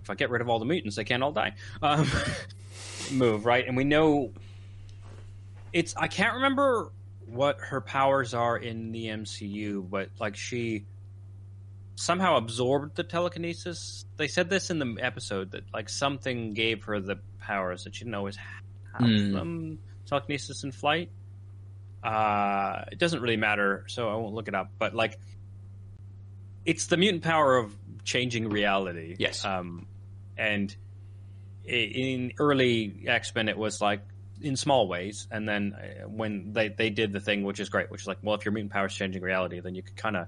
if 0.03 0.09
I 0.09 0.15
get 0.15 0.29
rid 0.29 0.41
of 0.41 0.49
all 0.49 0.59
the 0.59 0.65
mutants, 0.65 0.97
they 0.97 1.03
can't 1.03 1.23
all 1.23 1.31
die. 1.31 1.55
Um, 1.81 2.07
move 3.11 3.45
right, 3.45 3.65
and 3.67 3.75
we 3.75 3.85
know 3.85 4.33
it's. 5.73 5.95
I 5.95 6.07
can't 6.07 6.35
remember 6.35 6.91
what 7.27 7.57
her 7.59 7.81
powers 7.81 8.33
are 8.33 8.57
in 8.57 8.91
the 8.91 9.05
MCU, 9.07 9.87
but 9.89 10.09
like 10.19 10.35
she 10.35 10.85
somehow 11.95 12.37
absorbed 12.37 12.95
the 12.95 13.03
telekinesis. 13.03 14.05
They 14.17 14.27
said 14.27 14.49
this 14.49 14.69
in 14.69 14.79
the 14.79 14.97
episode 15.01 15.51
that 15.51 15.63
like 15.73 15.89
something 15.89 16.53
gave 16.53 16.83
her 16.85 16.99
the 16.99 17.19
powers 17.39 17.83
that 17.83 17.95
she 17.95 18.03
didn't 18.05 18.15
always 18.15 18.37
have 18.37 18.63
Hmm. 19.09 19.31
them. 19.33 19.79
Telekinesis 20.07 20.63
in 20.63 20.71
flight. 20.71 21.11
Uh, 22.03 22.85
it 22.91 22.97
doesn't 22.97 23.21
really 23.21 23.37
matter, 23.37 23.83
so 23.87 24.09
I 24.09 24.15
won't 24.15 24.33
look 24.33 24.47
it 24.47 24.55
up. 24.55 24.71
But 24.79 24.95
like, 24.95 25.19
it's 26.65 26.87
the 26.87 26.97
mutant 26.97 27.23
power 27.23 27.57
of 27.57 27.75
changing 28.03 28.49
reality. 28.49 29.15
Yes. 29.19 29.43
Um, 29.45 29.85
and 30.37 30.73
in 31.65 32.31
early 32.39 33.03
X 33.07 33.33
Men, 33.35 33.49
it 33.49 33.57
was 33.57 33.81
like 33.81 34.01
in 34.41 34.55
small 34.55 34.87
ways, 34.87 35.27
and 35.31 35.47
then 35.47 35.73
uh, 35.73 36.07
when 36.07 36.53
they 36.53 36.69
they 36.69 36.89
did 36.89 37.11
the 37.13 37.19
thing, 37.19 37.43
which 37.43 37.59
is 37.59 37.69
great, 37.69 37.89
which 37.91 38.01
is 38.01 38.07
like, 38.07 38.17
well, 38.21 38.35
if 38.35 38.45
your 38.45 38.51
mutant 38.51 38.71
power 38.71 38.85
is 38.87 38.93
changing 38.93 39.21
reality, 39.21 39.59
then 39.59 39.75
you 39.75 39.81
could 39.81 39.95
kind 39.95 40.15
of 40.17 40.27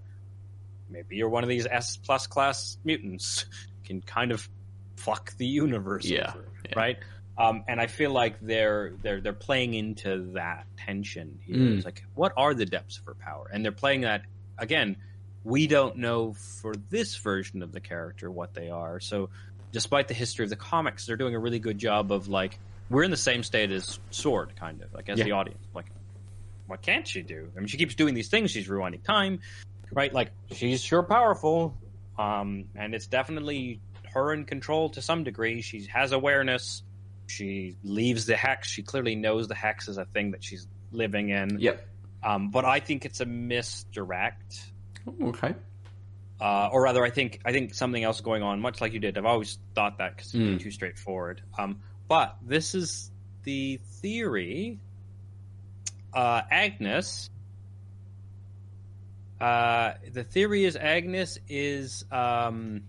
maybe 0.90 1.16
you're 1.16 1.30
one 1.30 1.44
of 1.44 1.50
these 1.50 1.68
S 1.70 1.98
plus 1.98 2.28
class 2.28 2.78
mutants 2.84 3.46
can 3.86 4.02
kind 4.02 4.32
of 4.32 4.48
fuck 4.96 5.36
the 5.38 5.46
universe 5.46 6.06
Yeah, 6.06 6.30
over, 6.36 6.46
yeah. 6.66 6.74
right? 6.76 6.98
Um, 7.38 7.64
and 7.70 7.80
I 7.80 7.88
feel 7.88 8.12
like 8.12 8.36
they're 8.42 8.94
they're 9.02 9.22
they're 9.22 9.34
playing 9.34 9.74
into 9.74 10.32
that 10.34 10.66
tension 10.78 11.40
here. 11.46 11.56
Mm. 11.56 11.78
It's 11.78 11.86
like, 11.86 12.04
what 12.14 12.34
are 12.36 12.54
the 12.54 12.66
depths 12.66 12.98
of 12.98 13.06
her 13.06 13.14
power? 13.16 13.50
And 13.52 13.64
they're 13.64 13.72
playing 13.72 14.02
that 14.02 14.24
again. 14.58 14.98
We 15.46 15.68
don't 15.68 15.98
know 15.98 16.34
for 16.34 16.74
this 16.90 17.16
version 17.16 17.64
of 17.64 17.72
the 17.72 17.80
character 17.80 18.30
what 18.30 18.54
they 18.54 18.70
are. 18.70 19.00
So, 19.00 19.30
despite 19.72 20.10
the 20.10 20.14
history 20.14 20.44
of 20.44 20.50
the 20.50 20.58
comics, 20.58 21.06
they're 21.06 21.16
doing 21.16 21.34
a 21.34 21.40
really 21.40 21.60
good 21.60 21.78
job 21.78 22.12
of 22.12 22.28
like 22.28 22.60
we're 22.90 23.04
in 23.04 23.12
the 23.12 23.18
same 23.18 23.44
state 23.44 23.72
as 23.72 24.00
Sword, 24.12 24.56
kind 24.56 24.82
of 24.82 24.94
like 24.94 25.10
as 25.10 25.20
Yeah. 25.20 25.26
the 25.26 25.32
audience. 25.34 25.64
Like, 25.74 25.86
what 26.68 26.82
can't 26.82 27.08
she 27.08 27.22
do? 27.22 27.52
I 27.56 27.60
mean, 27.60 27.68
she 27.68 27.78
keeps 27.78 27.96
doing 27.96 28.14
these 28.14 28.30
things. 28.30 28.52
She's 28.52 28.68
rewinding 28.68 29.04
time, 29.04 29.40
right? 29.92 30.14
Like, 30.14 30.32
she's 30.52 30.84
sure 30.84 31.04
powerful, 31.04 31.78
um, 32.18 32.66
and 32.76 32.94
it's 32.94 33.08
definitely 33.08 33.80
her 34.14 34.34
in 34.34 34.46
control 34.46 34.90
to 34.92 35.02
some 35.02 35.24
degree. 35.24 35.62
She 35.62 35.86
has 35.86 36.12
awareness. 36.12 36.84
She 37.28 37.76
leaves 37.84 38.26
the 38.26 38.36
hex. 38.36 38.68
She 38.70 38.82
clearly 38.82 39.16
knows 39.16 39.48
the 39.48 39.56
hex 39.56 39.88
is 39.88 39.98
a 39.98 40.06
thing 40.06 40.32
that 40.32 40.44
she's 40.44 40.68
living 40.92 41.30
in. 41.30 41.60
Yep. 41.60 41.88
Um, 42.24 42.50
but 42.50 42.66
I 42.66 42.80
think 42.80 43.06
it's 43.06 43.20
a 43.22 43.26
misdirect, 43.26 44.72
Okay. 45.22 45.54
uh, 46.42 46.70
or 46.72 46.82
rather, 46.84 47.04
I 47.06 47.10
think 47.12 47.40
I 47.46 47.52
think 47.52 47.74
something 47.74 48.04
else 48.04 48.20
going 48.22 48.44
on. 48.44 48.60
Much 48.60 48.82
like 48.82 48.94
you 48.94 49.00
did, 49.00 49.18
I've 49.18 49.26
always 49.26 49.60
thought 49.76 50.00
that 50.00 50.16
because 50.16 50.34
it's 50.34 50.44
Mm. 50.44 50.60
too 50.60 50.72
straightforward. 50.72 51.42
Um, 51.58 51.80
but 52.10 52.36
this 52.42 52.76
is 52.76 53.12
the 53.44 53.80
theory. 54.02 54.80
Uh, 56.14 56.42
Agnes. 56.52 57.30
Uh, 59.40 59.94
the 60.12 60.24
theory 60.24 60.66
is 60.66 60.76
Agnes 60.76 61.38
is 61.48 62.04
um, 62.12 62.82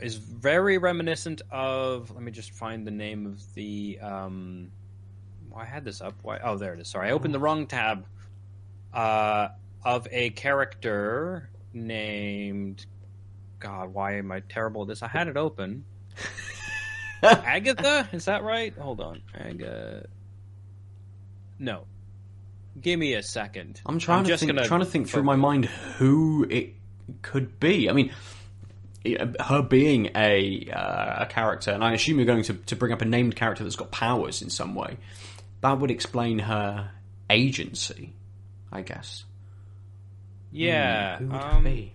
is 0.00 0.16
very 0.16 0.76
reminiscent 0.78 1.40
of. 1.50 2.10
Let 2.10 2.22
me 2.22 2.32
just 2.32 2.50
find 2.50 2.86
the 2.86 2.90
name 2.90 3.24
of 3.24 3.54
the. 3.54 3.98
Um, 4.02 4.72
well, 5.48 5.62
I 5.62 5.64
had 5.64 5.84
this 5.84 6.00
up. 6.00 6.14
Why? 6.22 6.40
Oh, 6.42 6.58
there 6.58 6.74
it 6.74 6.80
is. 6.80 6.88
Sorry, 6.88 7.08
I 7.08 7.12
opened 7.12 7.32
the 7.32 7.38
wrong 7.38 7.66
tab. 7.66 8.04
Uh, 8.92 9.48
of 9.84 10.08
a 10.10 10.30
character 10.30 11.48
named. 11.72 12.84
God, 13.60 13.94
why 13.94 14.16
am 14.16 14.32
I 14.32 14.40
terrible 14.40 14.82
at 14.82 14.88
this? 14.88 15.02
I 15.02 15.08
had 15.08 15.28
it 15.28 15.36
open. 15.36 15.84
Agatha, 17.22 18.08
is 18.12 18.24
that 18.26 18.42
right? 18.42 18.76
Hold 18.78 19.00
on, 19.00 19.22
Agatha. 19.34 20.06
No, 21.58 21.84
give 22.80 22.98
me 22.98 23.14
a 23.14 23.22
second. 23.22 23.80
I'm 23.84 23.98
trying 23.98 24.24
to 24.24 24.28
just 24.28 24.44
think, 24.44 24.58
trying 24.62 24.80
to 24.80 24.86
think 24.86 25.08
through 25.08 25.24
my 25.24 25.36
mind 25.36 25.66
who 25.66 26.46
it 26.48 26.74
could 27.22 27.60
be. 27.60 27.90
I 27.90 27.92
mean, 27.92 28.12
her 29.40 29.62
being 29.62 30.10
a 30.14 30.70
uh, 30.72 31.24
a 31.24 31.26
character, 31.26 31.70
and 31.70 31.84
I 31.84 31.92
assume 31.92 32.18
you're 32.18 32.26
going 32.26 32.44
to, 32.44 32.54
to 32.54 32.76
bring 32.76 32.92
up 32.92 33.02
a 33.02 33.04
named 33.04 33.36
character 33.36 33.64
that's 33.64 33.76
got 33.76 33.90
powers 33.90 34.42
in 34.42 34.50
some 34.50 34.74
way. 34.74 34.96
That 35.60 35.78
would 35.78 35.90
explain 35.90 36.38
her 36.38 36.90
agency, 37.28 38.12
I 38.72 38.82
guess. 38.82 39.24
Yeah, 40.52 41.18
Who 41.18 41.26
would 41.26 41.40
um, 41.40 41.66
it 41.66 41.70
be? 41.70 41.92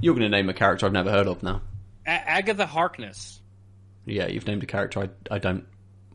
You're 0.00 0.14
going 0.14 0.30
to 0.30 0.36
name 0.36 0.48
a 0.48 0.54
character 0.54 0.86
I've 0.86 0.92
never 0.92 1.10
heard 1.10 1.26
of 1.26 1.42
now. 1.42 1.62
A- 2.06 2.10
Agatha 2.10 2.66
Harkness. 2.66 3.40
Yeah, 4.06 4.26
you've 4.28 4.46
named 4.46 4.62
a 4.62 4.66
character 4.66 5.00
I, 5.00 5.34
I 5.34 5.38
don't, 5.38 5.66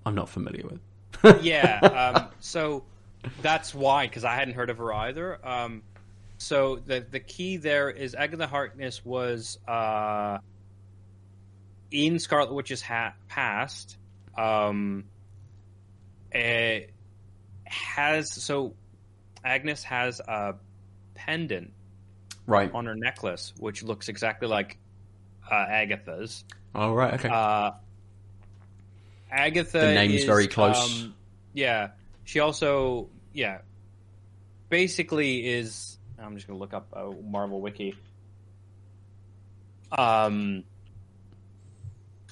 I'm 0.05 0.15
not 0.15 0.29
familiar 0.29 0.63
with. 0.67 1.41
yeah. 1.43 1.79
Um, 2.15 2.27
so 2.39 2.83
that's 3.41 3.73
why, 3.73 4.07
because 4.07 4.23
I 4.23 4.35
hadn't 4.35 4.55
heard 4.55 4.69
of 4.69 4.77
her 4.77 4.93
either. 4.93 5.45
Um, 5.45 5.83
so 6.37 6.75
the 6.75 7.05
the 7.09 7.21
key 7.21 7.57
there 7.57 7.89
is 7.89 8.15
Agatha 8.15 8.47
Harkness 8.47 9.05
was 9.05 9.57
uh, 9.67 10.39
in 11.91 12.19
Scarlet 12.19 12.53
Witch's 12.53 12.81
ha- 12.81 13.13
past. 13.29 13.97
Um, 14.37 15.05
eh, 16.33 16.87
has 17.65 18.33
so 18.33 18.73
Agnes 19.45 19.83
has 19.83 20.19
a 20.19 20.55
pendant 21.15 21.71
Right. 22.45 22.71
on 22.73 22.85
her 22.85 22.95
necklace, 22.95 23.53
which 23.57 23.83
looks 23.83 24.09
exactly 24.09 24.47
like 24.47 24.77
uh, 25.49 25.55
Agatha's. 25.55 26.43
Oh, 26.75 26.93
right. 26.93 27.13
Okay. 27.13 27.29
Uh, 27.29 27.71
Agatha. 29.31 29.79
The 29.79 29.93
name's 29.93 30.15
is, 30.15 30.25
very 30.25 30.47
close. 30.47 31.03
um, 31.03 31.13
yeah, 31.53 31.89
she 32.25 32.39
also 32.39 33.09
yeah, 33.33 33.59
basically 34.69 35.45
is. 35.47 35.97
I'm 36.19 36.35
just 36.35 36.47
gonna 36.47 36.59
look 36.59 36.73
up 36.73 36.87
a 36.93 37.11
Marvel 37.11 37.59
wiki. 37.61 37.95
um, 39.91 40.63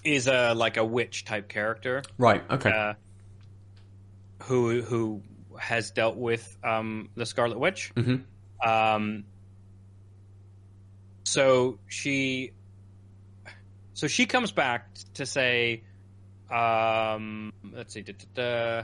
is 0.04 0.28
a 0.28 0.54
like 0.54 0.78
a 0.78 0.86
witch 0.86 1.26
type 1.26 1.48
character 1.48 2.02
Right. 2.18 2.44
Okay. 2.50 2.72
uh, 2.72 2.94
who 4.44 4.82
who 4.82 5.22
has 5.60 5.92
dealt 5.92 6.18
with 6.18 6.58
um, 6.64 7.10
the 7.16 7.26
Scarlet 7.26 7.60
Witch. 7.60 7.92
Mhm. 7.96 8.24
Um, 8.66 9.26
so 11.32 11.80
she, 11.88 12.52
so 13.94 14.08
she 14.08 14.26
comes 14.26 14.52
back 14.52 14.90
to 15.14 15.26
say, 15.26 15.84
um, 16.50 17.54
let's 17.74 17.94
see, 17.94 18.02
da, 18.02 18.12
da, 18.36 18.82
da. 18.82 18.84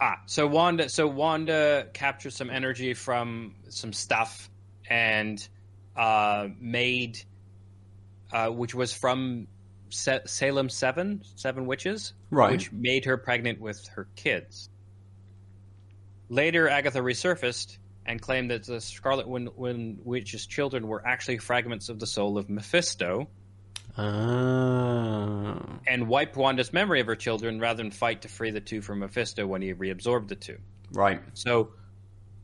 ah, 0.00 0.20
so 0.26 0.46
Wanda, 0.46 0.88
so 0.88 1.06
Wanda 1.06 1.88
captured 1.92 2.32
some 2.32 2.48
energy 2.48 2.94
from 2.94 3.54
some 3.68 3.92
stuff 3.92 4.48
and 4.88 5.46
uh, 5.96 6.48
made, 6.58 7.18
uh, 8.32 8.48
which 8.48 8.74
was 8.74 8.92
from 8.94 9.46
Sa- 9.90 10.20
Salem 10.24 10.70
Seven, 10.70 11.22
Seven 11.36 11.66
Witches, 11.66 12.14
Right. 12.30 12.52
which 12.52 12.72
made 12.72 13.04
her 13.04 13.18
pregnant 13.18 13.60
with 13.60 13.86
her 13.88 14.08
kids. 14.16 14.69
Later, 16.30 16.68
Agatha 16.68 17.00
resurfaced 17.00 17.76
and 18.06 18.22
claimed 18.22 18.50
that 18.52 18.64
the 18.64 18.80
Scarlet 18.80 19.28
Win- 19.28 19.50
Win- 19.56 19.98
Witch's 20.04 20.46
children 20.46 20.86
were 20.86 21.06
actually 21.06 21.38
fragments 21.38 21.88
of 21.90 21.98
the 21.98 22.06
soul 22.06 22.38
of 22.38 22.48
Mephisto, 22.48 23.28
Ah. 23.96 25.78
and 25.86 26.08
wiped 26.08 26.36
Wanda's 26.36 26.72
memory 26.72 27.00
of 27.00 27.06
her 27.06 27.16
children 27.16 27.58
rather 27.60 27.82
than 27.82 27.90
fight 27.90 28.22
to 28.22 28.28
free 28.28 28.50
the 28.50 28.60
two 28.60 28.80
from 28.80 29.00
Mephisto 29.00 29.46
when 29.46 29.60
he 29.62 29.74
reabsorbed 29.74 30.28
the 30.28 30.36
two. 30.36 30.58
right. 30.92 31.20
So, 31.34 31.72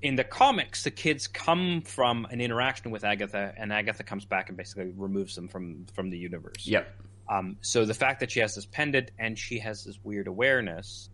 in 0.03 0.15
the 0.17 0.25
comics, 0.25 0.85
the 0.85 0.91
kids 0.91 1.27
come 1.27 1.81
from 1.83 2.27
an 2.31 2.41
interaction 2.41 2.91
with 2.91 3.03
Agatha, 3.05 3.55
and 3.57 3.73
Agatha 3.73 4.03
comes 4.05 4.25
back 4.25 4.49
and 4.49 4.57
basically 4.57 4.93
removes 4.97 5.35
them 5.35 5.49
from 5.49 5.87
from 5.95 6.11
the 6.11 6.19
universe. 6.19 6.67
Yep. 6.67 6.87
Um, 7.29 7.57
so 7.61 7.85
the 7.85 7.95
fact 7.95 8.21
that 8.21 8.31
she 8.31 8.39
has 8.41 8.55
this 8.55 8.67
pendant 8.67 9.11
and 9.19 9.37
she 9.39 9.59
has 9.61 9.85
this 9.85 9.99
weird 10.05 10.29
awareness, 10.29 11.09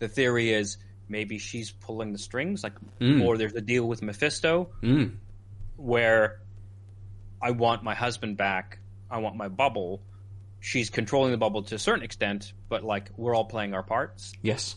the 0.00 0.08
theory 0.08 0.52
is 0.52 0.76
maybe 1.08 1.38
she's 1.38 1.70
pulling 1.70 2.12
the 2.12 2.18
strings, 2.18 2.62
like, 2.62 2.74
Mm. 3.00 3.24
or 3.24 3.36
there's 3.36 3.54
a 3.54 3.60
deal 3.60 3.86
with 3.86 4.02
Mephisto 4.02 4.70
Mm. 4.82 5.16
where 5.76 6.40
I 7.42 7.50
want 7.50 7.82
my 7.82 7.94
husband 7.94 8.36
back, 8.36 8.78
I 9.10 9.18
want 9.18 9.36
my 9.36 9.48
bubble. 9.48 10.00
She's 10.60 10.88
controlling 10.90 11.30
the 11.30 11.36
bubble 11.36 11.62
to 11.64 11.74
a 11.74 11.78
certain 11.78 12.02
extent, 12.04 12.52
but 12.68 12.82
like 12.82 13.10
we're 13.16 13.34
all 13.34 13.44
playing 13.44 13.74
our 13.74 13.82
parts. 13.82 14.32
Yes. 14.42 14.76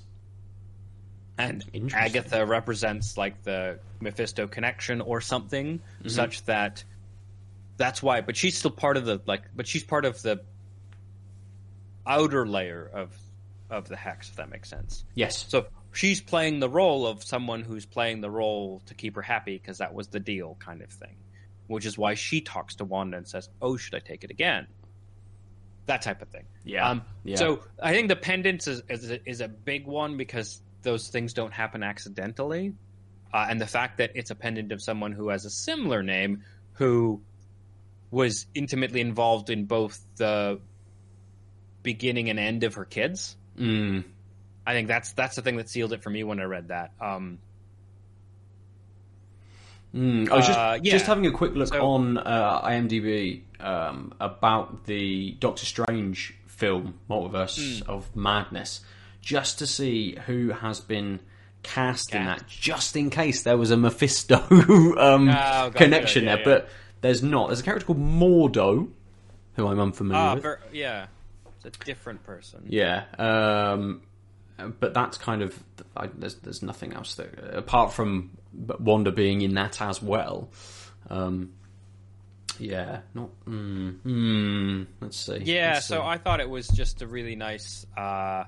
And 1.37 1.63
Agatha 1.93 2.45
represents 2.45 3.15
like 3.15 3.43
the 3.43 3.79
Mephisto 4.01 4.47
connection 4.47 5.01
or 5.01 5.21
something, 5.21 5.79
Mm-hmm. 5.99 6.09
such 6.09 6.43
that 6.45 6.83
that's 7.77 8.01
why. 8.03 8.21
But 8.21 8.35
she's 8.35 8.57
still 8.57 8.71
part 8.71 8.97
of 8.97 9.05
the 9.05 9.21
like. 9.27 9.43
But 9.55 9.67
she's 9.67 9.83
part 9.83 10.03
of 10.03 10.21
the 10.23 10.41
outer 12.05 12.45
layer 12.47 12.89
of 12.93 13.15
of 13.69 13.87
the 13.87 13.95
hex, 13.97 14.29
if 14.29 14.35
that 14.37 14.49
makes 14.49 14.69
sense. 14.69 15.03
Yes. 15.13 15.45
So 15.47 15.67
she's 15.97 16.21
playing 16.21 16.59
the 16.59 16.69
role 16.69 17.07
of 17.07 17.23
someone 17.23 17.63
who's 17.63 17.87
playing 17.87 18.21
the 18.21 18.29
role 18.29 18.83
to 18.85 18.93
keep 18.93 19.15
her 19.15 19.21
happy 19.23 19.57
because 19.57 19.79
that 19.79 19.95
was 19.95 20.07
the 20.09 20.19
deal, 20.19 20.55
kind 20.59 20.83
of 20.83 20.91
thing. 20.91 21.15
Which 21.65 21.87
is 21.87 21.97
why 21.97 22.13
she 22.13 22.41
talks 22.41 22.75
to 22.75 22.85
Wanda 22.85 23.17
and 23.17 23.27
says, 23.27 23.49
"Oh, 23.61 23.77
should 23.77 23.95
I 23.95 23.99
take 23.99 24.23
it 24.23 24.29
again?" 24.29 24.67
That 25.87 26.03
type 26.03 26.21
of 26.21 26.29
thing. 26.29 26.45
Yeah. 26.63 26.87
Um, 26.87 27.01
Yeah. 27.23 27.37
So 27.37 27.63
I 27.81 27.93
think 27.93 28.09
the 28.09 28.15
pendants 28.15 28.67
is, 28.67 28.83
is 28.89 29.09
a, 29.09 29.29
is 29.29 29.41
a 29.41 29.47
big 29.47 29.87
one 29.87 30.17
because 30.17 30.61
those 30.83 31.09
things 31.09 31.33
don't 31.33 31.51
happen 31.51 31.81
accidentally, 31.81 32.75
uh, 33.33 33.47
and 33.49 33.59
the 33.59 33.67
fact 33.67 33.97
that 33.97 34.11
it's 34.13 34.29
a 34.29 34.35
pendant 34.35 34.71
of 34.71 34.81
someone 34.81 35.13
who 35.13 35.29
has 35.29 35.45
a 35.45 35.49
similar 35.49 36.03
name 36.03 36.43
who 36.73 37.21
was 38.11 38.45
intimately 38.53 39.01
involved 39.01 39.49
in 39.49 39.65
both 39.65 39.99
the 40.17 40.61
beginning 41.81 42.29
and 42.29 42.39
end 42.39 42.63
of 42.63 42.75
her 42.75 42.85
kids. 42.85 43.35
Mm. 43.57 44.03
I 44.67 44.73
think 44.73 44.87
that's 44.87 45.13
that's 45.13 45.35
the 45.37 45.41
thing 45.41 45.55
that 45.57 45.69
sealed 45.69 45.93
it 45.93 46.03
for 46.03 46.09
me 46.11 46.23
when 46.23 46.39
I 46.39 46.43
read 46.43 46.67
that. 46.67 46.91
Um, 47.01 47.39
Mm. 49.95 50.29
I 50.29 50.35
was 50.35 50.45
just, 50.45 50.59
Uh, 50.59 50.77
yeah. 50.83 50.91
just 50.91 51.05
having 51.05 51.25
a 51.25 51.31
quick 51.31 51.55
look 51.55 51.69
So- 51.69 51.81
on 51.85 52.17
uh, 52.17 52.61
IMDb 52.63 53.41
um, 53.61 54.13
about 54.19 54.85
the 54.85 55.31
Doctor 55.39 55.65
Strange 55.65 56.35
film, 56.45 56.95
Multiverse 57.09 57.81
Hmm. 57.83 57.89
of 57.89 58.13
Madness, 58.15 58.81
just 59.21 59.57
to 59.59 59.65
see 59.65 60.17
who 60.27 60.49
has 60.49 60.79
been 60.81 61.21
cast 61.63 62.13
in 62.13 62.25
that, 62.25 62.43
just 62.47 62.95
in 62.95 63.09
case 63.09 63.43
there 63.43 63.57
was 63.57 63.71
a 63.71 63.77
Mephisto 63.77 64.35
um, 64.99 65.27
gotcha. 65.27 65.71
connection 65.77 66.25
Yeah, 66.25 66.35
there. 66.35 66.39
yeah. 66.39 66.43
But 66.59 66.69
there's 67.01 67.23
not. 67.23 67.47
There's 67.47 67.61
a 67.61 67.63
character 67.63 67.85
called 67.85 67.99
Mordo, 68.01 68.89
who 69.55 69.67
I'm 69.67 69.79
unfamiliar 69.79 70.19
ah, 70.21 70.35
with. 70.35 70.73
yeah, 70.73 71.07
it's 71.55 71.65
a 71.65 71.85
different 71.85 72.23
person. 72.23 72.65
Yeah, 72.67 73.05
um, 73.17 74.01
but 74.79 74.93
that's 74.93 75.17
kind 75.17 75.41
of 75.41 75.63
I, 75.95 76.07
there's 76.07 76.35
there's 76.35 76.61
nothing 76.61 76.93
else 76.93 77.15
that 77.15 77.55
apart 77.55 77.93
from 77.93 78.37
Wanda 78.53 79.11
being 79.11 79.41
in 79.41 79.53
that 79.55 79.81
as 79.81 80.01
well. 80.01 80.49
Um, 81.09 81.53
yeah, 82.59 83.01
not. 83.13 83.29
Mm, 83.45 83.99
mm, 84.01 84.87
let's 84.99 85.17
see. 85.17 85.37
Yeah, 85.43 85.73
let's 85.73 85.87
so 85.87 85.97
see. 85.97 86.01
I 86.01 86.17
thought 86.17 86.39
it 86.39 86.49
was 86.49 86.67
just 86.67 87.01
a 87.01 87.07
really 87.07 87.35
nice, 87.35 87.85
uh, 87.95 88.45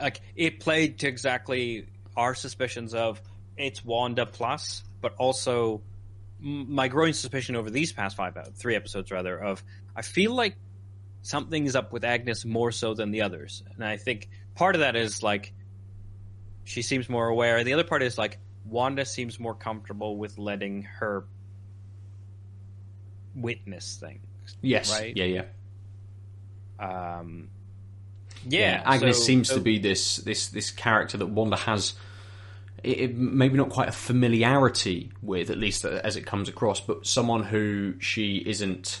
like 0.00 0.20
it 0.36 0.60
played 0.60 1.00
to 1.00 1.08
exactly 1.08 1.86
our 2.16 2.34
suspicions 2.34 2.94
of 2.94 3.20
it's 3.56 3.84
Wanda 3.84 4.26
plus, 4.26 4.82
but 5.00 5.14
also 5.16 5.82
my 6.40 6.88
growing 6.88 7.12
suspicion 7.12 7.56
over 7.56 7.68
these 7.68 7.92
past 7.92 8.16
five, 8.16 8.36
ep- 8.36 8.54
three 8.54 8.74
episodes 8.74 9.10
rather, 9.10 9.38
of 9.38 9.62
I 9.94 10.02
feel 10.02 10.34
like 10.34 10.56
something 11.22 11.66
is 11.66 11.76
up 11.76 11.92
with 11.92 12.04
Agnes 12.04 12.46
more 12.46 12.72
so 12.72 12.94
than 12.94 13.10
the 13.10 13.22
others, 13.22 13.62
and 13.74 13.84
I 13.84 13.98
think 13.98 14.28
part 14.60 14.74
of 14.76 14.80
that 14.80 14.94
is 14.94 15.22
like 15.22 15.52
she 16.64 16.82
seems 16.82 17.08
more 17.08 17.26
aware. 17.28 17.64
The 17.64 17.72
other 17.72 17.82
part 17.84 18.02
is 18.02 18.18
like 18.18 18.38
Wanda 18.66 19.04
seems 19.06 19.40
more 19.40 19.54
comfortable 19.54 20.16
with 20.18 20.36
letting 20.38 20.82
her 20.82 21.24
witness 23.34 23.96
things. 24.00 24.20
yes, 24.60 24.92
right? 24.92 25.16
yeah, 25.16 25.24
yeah. 26.78 27.18
Um, 27.18 27.48
yeah, 28.48 28.82
Agnes 28.84 29.18
so- 29.18 29.24
seems 29.24 29.48
so- 29.48 29.56
to 29.56 29.60
be 29.60 29.78
this 29.78 30.16
this 30.18 30.48
this 30.48 30.70
character 30.70 31.16
that 31.18 31.26
Wanda 31.26 31.56
has. 31.56 31.94
It, 32.82 33.00
it- 33.00 33.16
maybe 33.16 33.56
not 33.58 33.68
quite 33.70 33.88
a 33.88 33.92
familiarity 33.92 35.12
with, 35.22 35.50
at 35.50 35.58
least 35.58 35.84
as 35.84 36.16
it 36.16 36.24
comes 36.26 36.48
across, 36.48 36.80
but 36.80 37.06
someone 37.06 37.42
who 37.44 38.00
she 38.00 38.36
isn't 38.46 39.00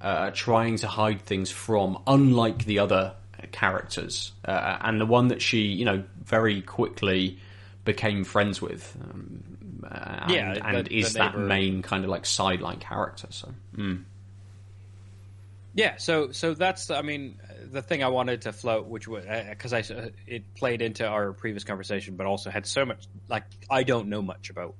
uh, 0.00 0.30
trying 0.34 0.76
to 0.78 0.88
hide 0.88 1.20
things 1.20 1.50
from, 1.50 1.98
unlike 2.06 2.64
the 2.64 2.78
other 2.80 3.14
characters, 3.52 4.32
uh, 4.44 4.78
and 4.80 5.00
the 5.00 5.06
one 5.06 5.28
that 5.28 5.40
she, 5.42 5.62
you 5.62 5.84
know, 5.84 6.04
very 6.24 6.62
quickly 6.62 7.38
became 7.84 8.24
friends 8.24 8.62
with. 8.62 8.96
Um, 9.02 9.84
uh, 9.90 10.26
Yeah, 10.30 10.52
and, 10.52 10.56
the- 10.56 10.66
and 10.66 10.88
is 10.88 11.12
that 11.14 11.38
main 11.38 11.82
kind 11.82 12.04
of 12.04 12.10
like 12.10 12.24
sideline 12.26 12.78
character. 12.78 13.26
So, 13.30 13.52
mm. 13.76 14.04
Yeah, 15.76 15.96
so 15.96 16.30
so 16.30 16.54
that's 16.54 16.90
I 16.90 17.02
mean 17.02 17.40
the 17.72 17.82
thing 17.82 18.04
I 18.04 18.08
wanted 18.08 18.42
to 18.42 18.52
float, 18.52 18.86
which 18.86 19.08
was 19.08 19.24
because 19.50 19.72
I 19.72 19.80
uh, 19.80 20.10
it 20.26 20.54
played 20.54 20.80
into 20.82 21.04
our 21.06 21.32
previous 21.32 21.64
conversation, 21.64 22.14
but 22.14 22.26
also 22.26 22.48
had 22.48 22.64
so 22.64 22.84
much 22.86 23.06
like 23.28 23.42
I 23.68 23.82
don't 23.82 24.08
know 24.08 24.22
much 24.22 24.50
about 24.50 24.76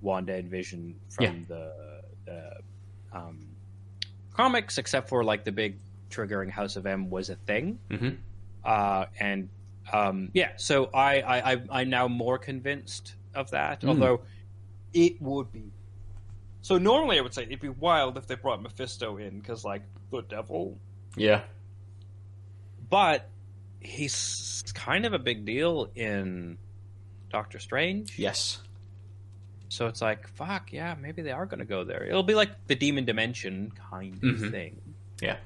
Wanda 0.00 0.34
and 0.34 0.50
Vision 0.50 0.96
from 1.10 1.24
Yeah. 1.24 1.32
the, 1.46 1.72
the 2.24 2.50
um, 3.12 3.48
comics, 4.32 4.78
except 4.78 5.10
for 5.10 5.22
like 5.24 5.44
the 5.44 5.52
big 5.52 5.76
triggering 6.10 6.50
House 6.50 6.76
of 6.76 6.86
M 6.86 7.08
was 7.10 7.30
a 7.30 7.36
thing, 7.36 7.78
Mhm. 7.90 8.18
uh, 8.64 9.06
and 9.18 9.48
um, 9.92 10.30
yeah, 10.34 10.52
so 10.56 10.86
I, 10.94 11.20
I 11.22 11.52
I 11.52 11.62
I'm 11.70 11.90
now 11.90 12.06
more 12.08 12.38
convinced 12.38 13.14
of 13.34 13.50
that, 13.52 13.84
although 13.84 14.20
it 14.92 15.20
would 15.22 15.50
be 15.52 15.70
so 16.62 16.76
normally 16.78 17.18
I 17.18 17.22
would 17.22 17.32
say 17.34 17.42
it'd 17.44 17.60
be 17.60 17.68
wild 17.70 18.16
if 18.18 18.26
they 18.26 18.34
brought 18.34 18.60
Mephisto 18.62 19.16
in 19.16 19.38
because 19.40 19.64
like 19.64 19.82
the 20.10 20.22
devil, 20.22 20.78
yeah, 21.16 21.42
but 22.88 23.28
he's 23.80 24.62
kind 24.74 25.06
of 25.06 25.12
a 25.14 25.18
big 25.18 25.44
deal 25.44 25.90
in 25.94 26.58
Doctor 27.30 27.58
Strange. 27.58 28.18
yes, 28.18 28.60
So 29.68 29.86
it's 29.86 30.02
like 30.02 30.28
fuck 30.28 30.72
yeah, 30.72 30.94
maybe 31.00 31.22
they 31.22 31.30
are 31.32 31.46
going 31.46 31.60
to 31.60 31.64
go 31.64 31.84
there. 31.84 32.04
It'll 32.04 32.22
be 32.22 32.34
like 32.34 32.66
the 32.66 32.74
Demon 32.74 33.04
Dimension 33.04 33.72
kind 33.90 34.14
of 34.14 34.20
Mhm. 34.40 34.50
thing. 34.50 34.80
yeah. 35.22 35.36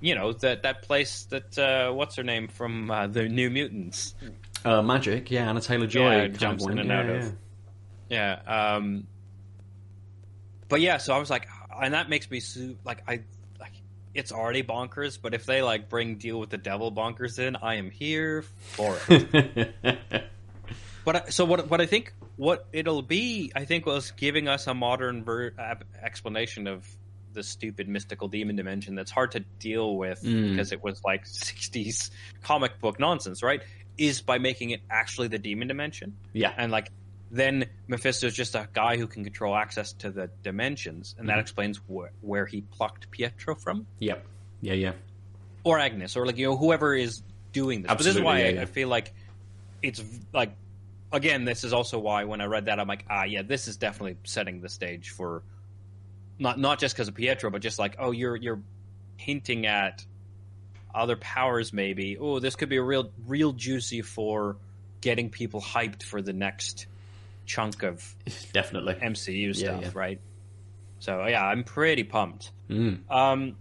You 0.00 0.14
know 0.14 0.32
that 0.34 0.62
that 0.64 0.82
place 0.82 1.24
that 1.30 1.58
uh, 1.58 1.92
what's 1.92 2.16
her 2.16 2.22
name 2.22 2.48
from 2.48 2.90
uh, 2.90 3.06
the 3.06 3.28
New 3.28 3.48
Mutants. 3.50 4.14
Uh, 4.64 4.82
Magik, 4.82 5.30
yeah. 5.30 5.48
Anya 5.48 5.60
Taylor-Joy 5.62 6.16
Yeah, 6.22 6.26
jumps 6.28 6.66
in 6.66 6.78
and 6.78 6.88
yeah, 6.88 6.98
out 6.98 7.08
of. 7.08 7.22
yeah. 8.08 8.38
Yeah. 8.46 8.74
Um, 8.76 9.06
but 10.68 10.80
yeah, 10.80 10.96
so 10.98 11.14
I 11.14 11.18
was 11.18 11.30
like, 11.30 11.46
and 11.80 11.94
that 11.94 12.08
makes 12.10 12.30
me 12.30 12.40
su- 12.40 12.76
like 12.84 13.02
I 13.08 13.20
like 13.60 13.72
it's 14.14 14.32
already 14.32 14.62
bonkers. 14.62 15.18
But 15.20 15.34
if 15.34 15.46
they 15.46 15.62
like 15.62 15.88
bring 15.88 16.16
deal 16.16 16.38
with 16.40 16.50
the 16.50 16.58
devil 16.58 16.90
bonkers 16.92 17.38
in, 17.38 17.56
I 17.56 17.76
am 17.76 17.90
here 17.90 18.42
for 18.58 18.96
it. 19.08 19.74
but 21.04 21.16
I- 21.16 21.28
so 21.30 21.44
what? 21.44 21.70
What 21.70 21.80
I 21.80 21.86
think 21.86 22.12
what 22.36 22.66
it'll 22.72 23.02
be, 23.02 23.50
I 23.54 23.64
think, 23.64 23.86
was 23.86 24.10
giving 24.10 24.46
us 24.48 24.66
a 24.66 24.74
modern 24.74 25.24
ver- 25.24 25.52
explanation 26.02 26.66
of 26.66 26.86
the 27.36 27.42
stupid 27.44 27.86
mystical 27.88 28.26
demon 28.26 28.56
dimension 28.56 28.96
that's 28.96 29.10
hard 29.12 29.30
to 29.32 29.40
deal 29.60 29.96
with 29.96 30.20
Mm. 30.22 30.50
because 30.50 30.72
it 30.72 30.82
was 30.82 31.00
like 31.04 31.24
60s 31.26 32.10
comic 32.42 32.80
book 32.80 32.98
nonsense, 32.98 33.42
right? 33.42 33.62
Is 33.96 34.20
by 34.22 34.38
making 34.38 34.70
it 34.70 34.80
actually 34.90 35.28
the 35.28 35.38
demon 35.38 35.68
dimension. 35.68 36.16
Yeah. 36.32 36.52
And 36.56 36.72
like, 36.72 36.90
then 37.30 37.66
Mephisto's 37.88 38.34
just 38.34 38.54
a 38.54 38.68
guy 38.72 38.96
who 38.96 39.06
can 39.06 39.22
control 39.24 39.54
access 39.54 39.92
to 39.94 40.10
the 40.10 40.30
dimensions, 40.42 41.14
and 41.18 41.28
that 41.28 41.36
Mhm. 41.38 41.40
explains 41.42 41.78
wh- 41.88 42.24
where 42.24 42.46
he 42.46 42.62
plucked 42.62 43.10
Pietro 43.10 43.54
from, 43.54 43.86
Yep. 44.00 44.26
Yeah. 44.60 44.72
Yeah. 44.74 44.92
or 45.64 45.78
Agnes, 45.78 46.16
or 46.16 46.24
like 46.26 46.36
you 46.38 46.46
know 46.46 46.56
whoever 46.56 46.94
is 46.94 47.22
doing 47.52 47.82
this. 47.82 47.88
but 47.88 47.98
this 47.98 48.06
is 48.16 48.20
why 48.20 48.40
yeah, 48.40 48.46
I, 48.46 48.48
yeah. 48.50 48.62
I 48.62 48.64
feel 48.66 48.88
like 48.88 49.12
it's 49.82 50.02
like 50.32 50.52
again, 51.12 51.44
this 51.44 51.64
is 51.64 51.72
also 51.72 51.98
why 51.98 52.24
when 52.24 52.40
I 52.40 52.44
read 52.46 52.66
that, 52.66 52.78
I'm 52.80 52.88
like, 52.88 53.04
ah, 53.08 53.24
yeah, 53.24 53.42
this 53.42 53.68
is 53.68 53.76
definitely 53.76 54.16
setting 54.24 54.60
the 54.60 54.68
stage 54.68 55.10
for 55.10 55.42
not 56.38 56.58
not 56.58 56.78
just 56.78 56.94
because 56.94 57.08
of 57.08 57.14
Pietro, 57.14 57.50
but 57.50 57.62
just 57.62 57.78
like, 57.78 57.96
oh, 57.98 58.10
you're 58.10 58.36
you're 58.36 58.60
hinting 59.16 59.66
at 59.66 60.04
other 60.94 61.16
powers, 61.16 61.72
maybe. 61.72 62.16
Oh, 62.18 62.38
this 62.38 62.56
could 62.56 62.68
be 62.68 62.76
a 62.76 62.82
real 62.82 63.10
real 63.26 63.52
juicy 63.52 64.02
for 64.02 64.56
getting 65.00 65.30
people 65.30 65.60
hyped 65.60 66.02
for 66.02 66.22
the 66.22 66.32
next 66.32 66.86
chunk 67.44 67.82
of 67.82 68.14
Definitely. 68.52 68.94
MCU 68.94 69.48
Yeah, 69.48 69.52
stuff, 69.52 69.82
yeah. 69.82 69.90
right? 69.94 70.20
So 70.98 71.26
yeah, 71.26 71.44
I'm 71.44 71.64
pretty 71.64 72.02
pumped. 72.04 72.50
Mm. 72.70 73.08
Um, 73.10 73.56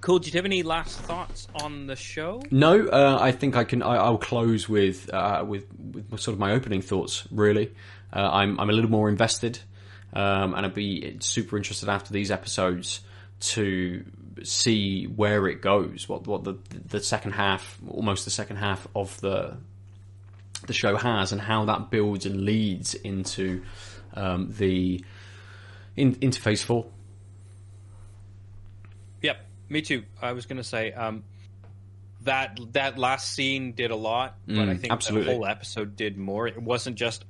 cool. 0.00 0.18
Do 0.18 0.30
you 0.30 0.36
have 0.38 0.44
any 0.46 0.62
last 0.62 0.98
thoughts 1.00 1.46
on 1.54 1.86
the 1.86 1.94
show? 1.94 2.42
No, 2.50 2.86
uh, 2.86 3.18
I 3.20 3.30
think 3.32 3.56
I 3.56 3.64
can. 3.64 3.82
I, 3.82 3.96
I'll 3.96 4.18
close 4.18 4.68
with, 4.68 5.12
uh, 5.12 5.44
with 5.46 5.66
with 5.92 6.18
sort 6.20 6.32
of 6.34 6.38
my 6.40 6.52
opening 6.52 6.80
thoughts. 6.82 7.28
Really, 7.30 7.72
uh, 8.12 8.28
I'm 8.32 8.58
I'm 8.58 8.70
a 8.70 8.72
little 8.72 8.90
more 8.90 9.08
invested, 9.08 9.60
um, 10.12 10.54
and 10.54 10.66
I'd 10.66 10.74
be 10.74 11.16
super 11.20 11.56
interested 11.56 11.88
after 11.88 12.12
these 12.12 12.30
episodes 12.30 13.00
to 13.40 14.04
see 14.44 15.04
where 15.04 15.46
it 15.48 15.60
goes. 15.62 16.08
What 16.08 16.26
what 16.26 16.44
the 16.44 16.54
the 16.88 17.00
second 17.00 17.32
half, 17.32 17.78
almost 17.88 18.24
the 18.24 18.30
second 18.30 18.56
half 18.56 18.86
of 18.94 19.20
the 19.20 19.56
the 20.66 20.72
show 20.72 20.96
has, 20.96 21.32
and 21.32 21.40
how 21.40 21.64
that 21.66 21.90
builds 21.90 22.24
and 22.26 22.42
leads 22.44 22.94
into 22.94 23.62
um, 24.14 24.54
the 24.58 25.04
in, 25.96 26.16
into 26.20 26.40
phase 26.40 26.62
four. 26.62 26.86
Yep, 29.22 29.44
me 29.68 29.82
too. 29.82 30.04
I 30.20 30.32
was 30.32 30.46
gonna 30.46 30.64
say 30.64 30.92
um, 30.92 31.24
that 32.22 32.58
that 32.72 32.98
last 32.98 33.32
scene 33.32 33.72
did 33.72 33.90
a 33.90 33.96
lot, 33.96 34.36
but 34.46 34.54
Mm, 34.54 34.68
I 34.68 34.76
think 34.76 34.92
absolutely. 34.92 35.28
the 35.28 35.34
whole 35.34 35.46
episode 35.46 35.96
did 35.96 36.16
more. 36.16 36.46
It 36.46 36.60
wasn't 36.60 36.96
just 36.96 37.24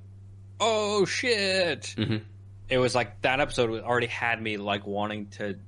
oh 0.60 1.04
shit. 1.04 1.94
Mhm. 1.96 2.22
It 2.72 2.78
was 2.78 2.94
like 2.94 3.20
that 3.20 3.38
episode 3.38 3.82
already 3.82 4.06
had 4.06 4.40
me 4.40 4.56
like 4.56 4.86
wanting 4.86 5.26
to. 5.32 5.58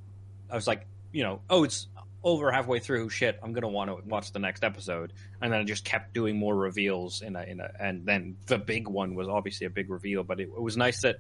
I 0.51 0.55
was 0.55 0.67
like, 0.67 0.87
you 1.13 1.23
know, 1.23 1.43
oh, 1.51 1.65
it's 1.65 1.87
over 2.23 2.51
halfway 2.51 2.79
through. 2.79 3.11
Shit, 3.11 3.39
I'm 3.43 3.53
gonna 3.53 3.69
want 3.69 3.91
to 3.91 4.09
watch 4.09 4.33
the 4.33 4.39
next 4.39 4.65
episode, 4.65 5.13
and 5.43 5.53
then 5.53 5.61
I 5.61 5.65
just 5.65 5.85
kept 5.85 6.15
doing 6.15 6.39
more 6.39 6.57
reveals 6.57 7.21
in 7.21 7.37
a 7.37 7.43
in 7.43 7.61
a, 7.61 7.71
and 7.79 8.07
then 8.07 8.39
the 8.47 8.57
big 8.57 8.89
one 8.89 9.15
was 9.15 9.29
obviously 9.29 9.67
a 9.67 9.71
big 9.71 9.91
reveal, 9.91 10.25
but 10.25 10.41
it, 10.41 10.45
it 10.45 10.61
was 10.63 10.79
nice 10.79 11.03
that 11.03 11.17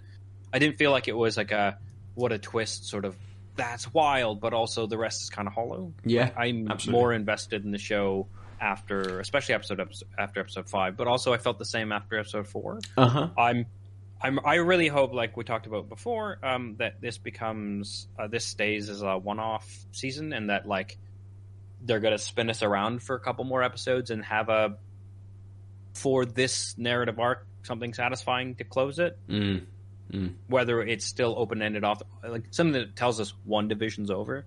I 0.54 0.58
didn't 0.58 0.78
feel 0.78 0.90
like 0.90 1.06
it 1.06 1.16
was 1.16 1.36
like 1.36 1.52
a 1.52 1.76
what 2.14 2.32
a 2.32 2.38
twist 2.38 2.88
sort 2.88 3.04
of 3.04 3.14
that's 3.54 3.92
wild, 3.92 4.40
but 4.40 4.54
also 4.54 4.86
the 4.86 4.96
rest 4.96 5.20
is 5.20 5.28
kind 5.28 5.46
of 5.46 5.52
hollow. 5.52 5.92
Yeah, 6.02 6.30
I'm 6.34 6.70
absolutely. 6.70 6.98
more 6.98 7.12
invested 7.12 7.62
in 7.62 7.72
the 7.72 7.78
show 7.78 8.26
after, 8.58 9.20
especially 9.20 9.54
episode, 9.54 9.80
episode 9.80 10.08
after 10.18 10.40
episode 10.40 10.70
five, 10.70 10.96
but 10.96 11.06
also 11.06 11.34
I 11.34 11.36
felt 11.36 11.58
the 11.58 11.66
same 11.66 11.92
after 11.92 12.18
episode 12.18 12.48
four. 12.48 12.80
Uh 12.96 13.06
huh. 13.06 13.28
I'm, 13.36 13.66
I'm, 14.24 14.40
I 14.44 14.54
really 14.56 14.88
hope, 14.88 15.12
like 15.12 15.36
we 15.36 15.44
talked 15.44 15.66
about 15.66 15.88
before, 15.88 16.38
um, 16.42 16.76
that 16.78 17.00
this 17.00 17.18
becomes, 17.18 18.08
uh, 18.18 18.26
this 18.26 18.44
stays 18.44 18.88
as 18.88 19.02
a 19.02 19.18
one-off 19.18 19.68
season, 19.92 20.32
and 20.32 20.48
that 20.50 20.66
like 20.66 20.96
they're 21.82 22.00
gonna 22.00 22.18
spin 22.18 22.48
us 22.48 22.62
around 22.62 23.02
for 23.02 23.14
a 23.14 23.20
couple 23.20 23.44
more 23.44 23.62
episodes 23.62 24.10
and 24.10 24.24
have 24.24 24.48
a 24.48 24.76
for 25.92 26.24
this 26.24 26.74
narrative 26.78 27.20
arc 27.20 27.46
something 27.62 27.92
satisfying 27.94 28.54
to 28.56 28.64
close 28.64 28.98
it 28.98 29.18
Mm. 30.12 30.34
whether 30.48 30.82
it's 30.82 31.04
still 31.04 31.34
open 31.36 31.62
ended 31.62 31.84
off 31.84 32.02
like 32.26 32.44
something 32.50 32.72
that 32.72 32.94
tells 32.96 33.20
us 33.20 33.32
WandaVision's 33.48 34.10
over. 34.10 34.44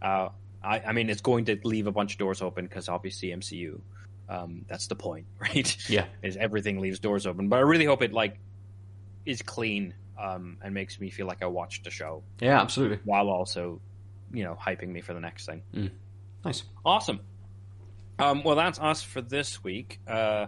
Uh, 0.00 0.28
I, 0.62 0.80
I 0.80 0.92
mean, 0.92 1.10
it's 1.10 1.20
going 1.20 1.46
to 1.46 1.58
leave 1.64 1.86
a 1.86 1.92
bunch 1.92 2.12
of 2.12 2.18
doors 2.18 2.40
open 2.42 2.64
because 2.66 2.88
obviously 2.88 3.28
MCU. 3.30 3.80
Um, 4.28 4.64
that's 4.68 4.86
the 4.86 4.94
point, 4.94 5.26
right? 5.38 5.76
Yeah. 5.88 6.06
is 6.22 6.36
everything 6.36 6.80
leaves 6.80 7.00
doors 7.00 7.26
open. 7.26 7.48
But 7.48 7.56
I 7.56 7.62
really 7.62 7.84
hope 7.84 8.02
it 8.02 8.12
like 8.12 8.38
is 9.26 9.42
clean 9.42 9.94
um, 10.20 10.58
and 10.62 10.74
makes 10.74 11.00
me 11.00 11.10
feel 11.10 11.26
like 11.26 11.42
I 11.42 11.46
watched 11.46 11.86
a 11.86 11.90
show 11.90 12.22
Yeah, 12.40 12.60
absolutely. 12.60 12.98
while 13.04 13.28
also, 13.28 13.80
you 14.32 14.44
know, 14.44 14.56
hyping 14.60 14.88
me 14.88 15.00
for 15.00 15.14
the 15.14 15.20
next 15.20 15.46
thing. 15.46 15.62
Nice. 16.44 16.64
Awesome. 16.84 17.20
Um, 18.18 18.44
well, 18.44 18.54
that's 18.56 18.78
us 18.78 19.02
for 19.02 19.20
this 19.20 19.64
week. 19.64 19.98
Uh, 20.06 20.46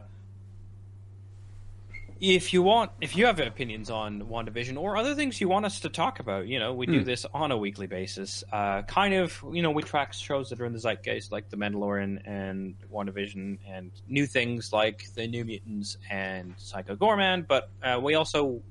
if 2.21 2.53
you 2.53 2.63
want, 2.63 2.93
if 3.01 3.15
you 3.17 3.27
have 3.27 3.41
opinions 3.41 3.91
on 3.91 4.23
WandaVision 4.23 4.79
or 4.81 4.97
other 4.97 5.15
things 5.15 5.41
you 5.41 5.49
want 5.49 5.67
us 5.67 5.81
to 5.81 5.89
talk 5.89 6.19
about, 6.19 6.47
you 6.47 6.59
know, 6.59 6.73
we 6.73 6.87
do 6.87 7.01
Hmm. 7.01 7.05
this 7.05 7.27
on 7.35 7.51
a 7.53 7.57
weekly 7.57 7.87
basis. 7.87 8.43
Uh, 8.51 8.83
kind 8.83 9.13
of, 9.15 9.43
you 9.53 9.63
know, 9.63 9.71
we 9.71 9.83
track 9.83 10.13
shows 10.15 10.51
that 10.51 10.61
are 10.61 10.65
in 10.65 10.73
the 10.73 10.79
zeitgeist, 10.79 11.31
like 11.31 11.51
The 11.51 11.57
Mandalorian 11.57 12.23
and 12.25 12.77
WandaVision, 12.93 13.59
and 13.69 13.91
new 14.09 14.27
things 14.27 14.73
like 14.73 15.13
The 15.15 15.27
New 15.27 15.45
Mutants 15.45 15.99
and 16.11 16.55
Psycho 16.57 16.97
Goreman. 16.97 17.47
But 17.47 17.71
uh, 17.83 18.01
we 18.03 18.15
also 18.15 18.63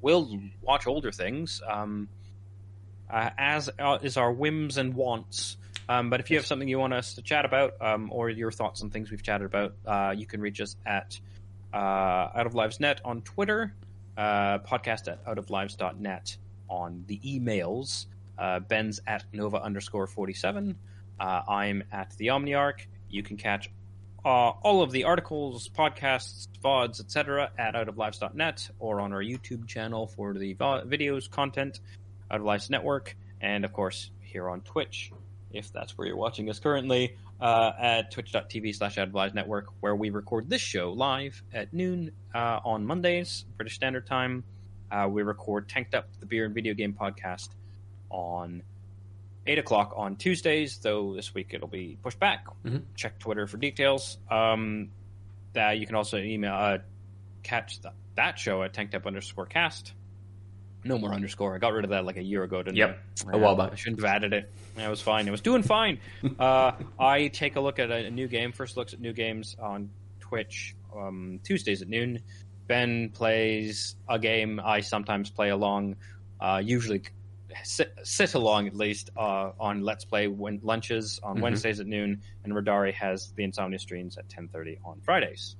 will 0.00 0.40
watch 0.60 0.86
older 0.86 1.10
things, 1.10 1.62
um, 1.66 2.08
uh, 3.10 3.30
as 3.38 3.70
uh, 3.78 3.98
is 4.02 4.16
our 4.16 4.30
whims 4.32 4.76
and 4.76 4.94
wants. 4.94 5.56
Um, 5.88 6.10
but 6.10 6.20
if 6.20 6.30
you 6.30 6.36
have 6.36 6.44
something 6.44 6.68
you 6.68 6.78
want 6.78 6.92
us 6.92 7.14
to 7.14 7.22
chat 7.22 7.46
about, 7.46 7.80
um, 7.80 8.12
or 8.12 8.28
your 8.28 8.50
thoughts 8.52 8.82
on 8.82 8.90
things 8.90 9.10
we've 9.10 9.22
chatted 9.22 9.46
about, 9.46 9.74
uh, 9.86 10.14
you 10.14 10.26
can 10.26 10.42
reach 10.42 10.60
us 10.60 10.76
at 10.84 11.18
Out 11.76 12.46
of 12.46 12.54
Lives 12.54 12.80
Net 12.80 13.00
on 13.04 13.22
Twitter, 13.22 13.74
uh, 14.16 14.58
podcast 14.58 15.08
at 15.08 15.24
outoflives.net 15.24 16.36
on 16.68 17.04
the 17.06 17.18
emails. 17.18 18.06
Uh, 18.38 18.60
Ben's 18.60 19.00
at 19.06 19.24
Nova 19.32 19.60
underscore 19.60 20.06
47. 20.06 20.76
Uh, 21.18 21.42
I'm 21.48 21.82
at 21.92 22.16
the 22.18 22.28
Omniarch. 22.28 22.86
You 23.10 23.22
can 23.22 23.36
catch 23.36 23.70
uh, 24.24 24.28
all 24.28 24.82
of 24.82 24.90
the 24.90 25.04
articles, 25.04 25.68
podcasts, 25.68 26.48
VODs, 26.62 27.00
etc. 27.00 27.50
at 27.58 27.74
outoflives.net 27.74 28.70
or 28.78 29.00
on 29.00 29.12
our 29.12 29.22
YouTube 29.22 29.66
channel 29.66 30.06
for 30.06 30.34
the 30.34 30.52
vo- 30.54 30.82
videos, 30.84 31.30
content, 31.30 31.80
Out 32.30 32.40
of 32.40 32.46
Lives 32.46 32.70
Network, 32.70 33.16
and 33.40 33.64
of 33.64 33.72
course 33.72 34.10
here 34.20 34.48
on 34.48 34.60
Twitch, 34.60 35.12
if 35.52 35.72
that's 35.72 35.96
where 35.96 36.06
you're 36.06 36.16
watching 36.16 36.50
us 36.50 36.58
currently, 36.58 37.16
uh, 37.40 37.72
at 37.78 38.10
twitch.tv 38.10 38.74
slash 38.74 38.98
Out 38.98 39.34
Network, 39.34 39.66
where 39.80 39.94
we 39.94 40.10
record 40.10 40.48
this 40.50 40.60
show 40.60 40.92
live 40.92 41.42
at 41.52 41.72
noon 41.72 42.10
uh, 42.34 42.60
on 42.64 42.84
Mondays, 42.86 43.44
British 43.56 43.74
Standard 43.74 44.06
Time. 44.06 44.44
Uh, 44.90 45.06
we 45.10 45.22
record 45.22 45.68
Tanked 45.68 45.94
Up, 45.94 46.08
the 46.20 46.26
beer 46.26 46.44
and 46.44 46.54
video 46.54 46.74
game 46.74 46.94
podcast, 46.98 47.50
on 48.10 48.62
8 49.46 49.58
o'clock 49.58 49.92
on 49.96 50.16
Tuesdays, 50.16 50.78
though 50.78 51.14
this 51.14 51.32
week 51.34 51.48
it'll 51.52 51.68
be 51.68 51.96
pushed 52.02 52.18
back. 52.18 52.46
Mhm. 52.64 52.82
Check 52.94 53.18
Twitter 53.18 53.46
for 53.46 53.56
details. 53.58 54.18
Um, 54.30 54.90
that 55.52 55.78
you 55.78 55.86
can 55.86 55.94
also 55.94 56.18
email, 56.18 56.52
uh, 56.54 56.78
catch 57.42 57.80
th- 57.80 57.94
that 58.16 58.38
show 58.38 58.62
at 58.62 58.72
tanked 58.74 58.94
up 58.94 59.06
underscore 59.06 59.46
cast. 59.46 59.94
No 60.88 60.98
more 60.98 61.12
underscore. 61.12 61.54
I 61.54 61.58
got 61.58 61.72
rid 61.74 61.84
of 61.84 61.90
that 61.90 62.04
like 62.04 62.16
a 62.16 62.22
year 62.22 62.42
ago, 62.42 62.62
didn't 62.62 62.76
Yep, 62.78 62.98
I? 63.28 63.36
a 63.36 63.38
while 63.38 63.54
back. 63.54 63.72
I 63.72 63.74
shouldn't 63.74 64.00
have 64.02 64.10
added 64.10 64.32
it. 64.32 64.50
It 64.76 64.88
was 64.88 65.00
fine. 65.02 65.28
It 65.28 65.30
was 65.30 65.42
doing 65.42 65.62
fine. 65.62 66.00
uh, 66.38 66.72
I 66.98 67.28
take 67.28 67.56
a 67.56 67.60
look 67.60 67.78
at 67.78 67.90
a, 67.90 68.10
new 68.10 68.26
game. 68.26 68.52
First 68.52 68.76
looks 68.76 68.94
at 68.94 69.00
new 69.00 69.12
games 69.12 69.54
on 69.60 69.90
Twitch 70.20 70.74
um, 70.96 71.40
Tuesdays 71.44 71.82
at 71.82 71.88
noon. 71.88 72.20
Ben 72.66 73.10
plays 73.10 73.96
a 74.08 74.18
game. 74.18 74.60
I 74.64 74.80
sometimes 74.80 75.30
play 75.30 75.50
along. 75.50 75.96
Uh, 76.40 76.60
usually 76.64 77.02
sit, 77.64 77.92
sit 78.02 78.34
along 78.34 78.66
at 78.66 78.74
least 78.76 79.10
uh, 79.16 79.52
on 79.58 79.82
Let's 79.82 80.04
Play 80.04 80.28
when, 80.28 80.60
lunches 80.62 81.18
on 81.22 81.38
Mhm. 81.38 81.42
Wednesdays 81.42 81.80
at 81.80 81.86
noon, 81.86 82.22
and 82.44 82.52
Radari 82.52 82.92
has 82.94 83.32
the 83.36 83.44
Insomnia 83.44 83.78
streams 83.78 84.16
at 84.18 84.28
ten 84.28 84.48
thirty 84.48 84.78
on 84.84 85.00
Fridays. 85.00 85.56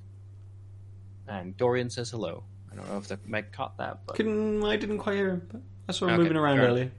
And 1.27 1.57
Dorian 1.57 1.91
says 1.91 2.11
hello. 2.11 2.45
I 2.73 2.77
don't 2.77 2.89
know 2.89 2.99
if 2.99 3.09
the 3.09 3.19
Meg 3.27 3.53
caught 3.53 3.77
that, 3.79 4.01
but 4.07 4.17
Couldn't, 4.17 4.63
I 4.65 4.77
didn't 4.77 4.99
quite 4.99 5.17
hear 5.17 5.31
him. 5.31 5.49
But 5.51 5.61
I 5.89 5.93
saw 5.93 6.07
him 6.07 6.15
Okay, 6.15 6.23
moving 6.23 6.37
around 6.37 6.59
fair 6.59 6.67
earlier, 6.69 6.91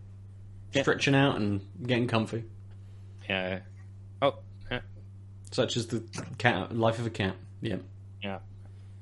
Yeah. 0.73 0.81
stretching 0.81 1.15
out 1.15 1.35
and 1.37 1.61
getting 1.85 2.07
comfy, 2.07 2.43
yeah. 3.29 3.59
Oh, 4.21 4.35
yeah, 4.71 4.79
such 5.51 5.77
as 5.77 5.87
the 5.87 6.03
cat 6.37 6.75
life 6.75 6.99
of 6.99 7.05
a 7.05 7.09
cat. 7.11 7.35
Yeah. 7.61 7.77
yeah, 8.23 8.39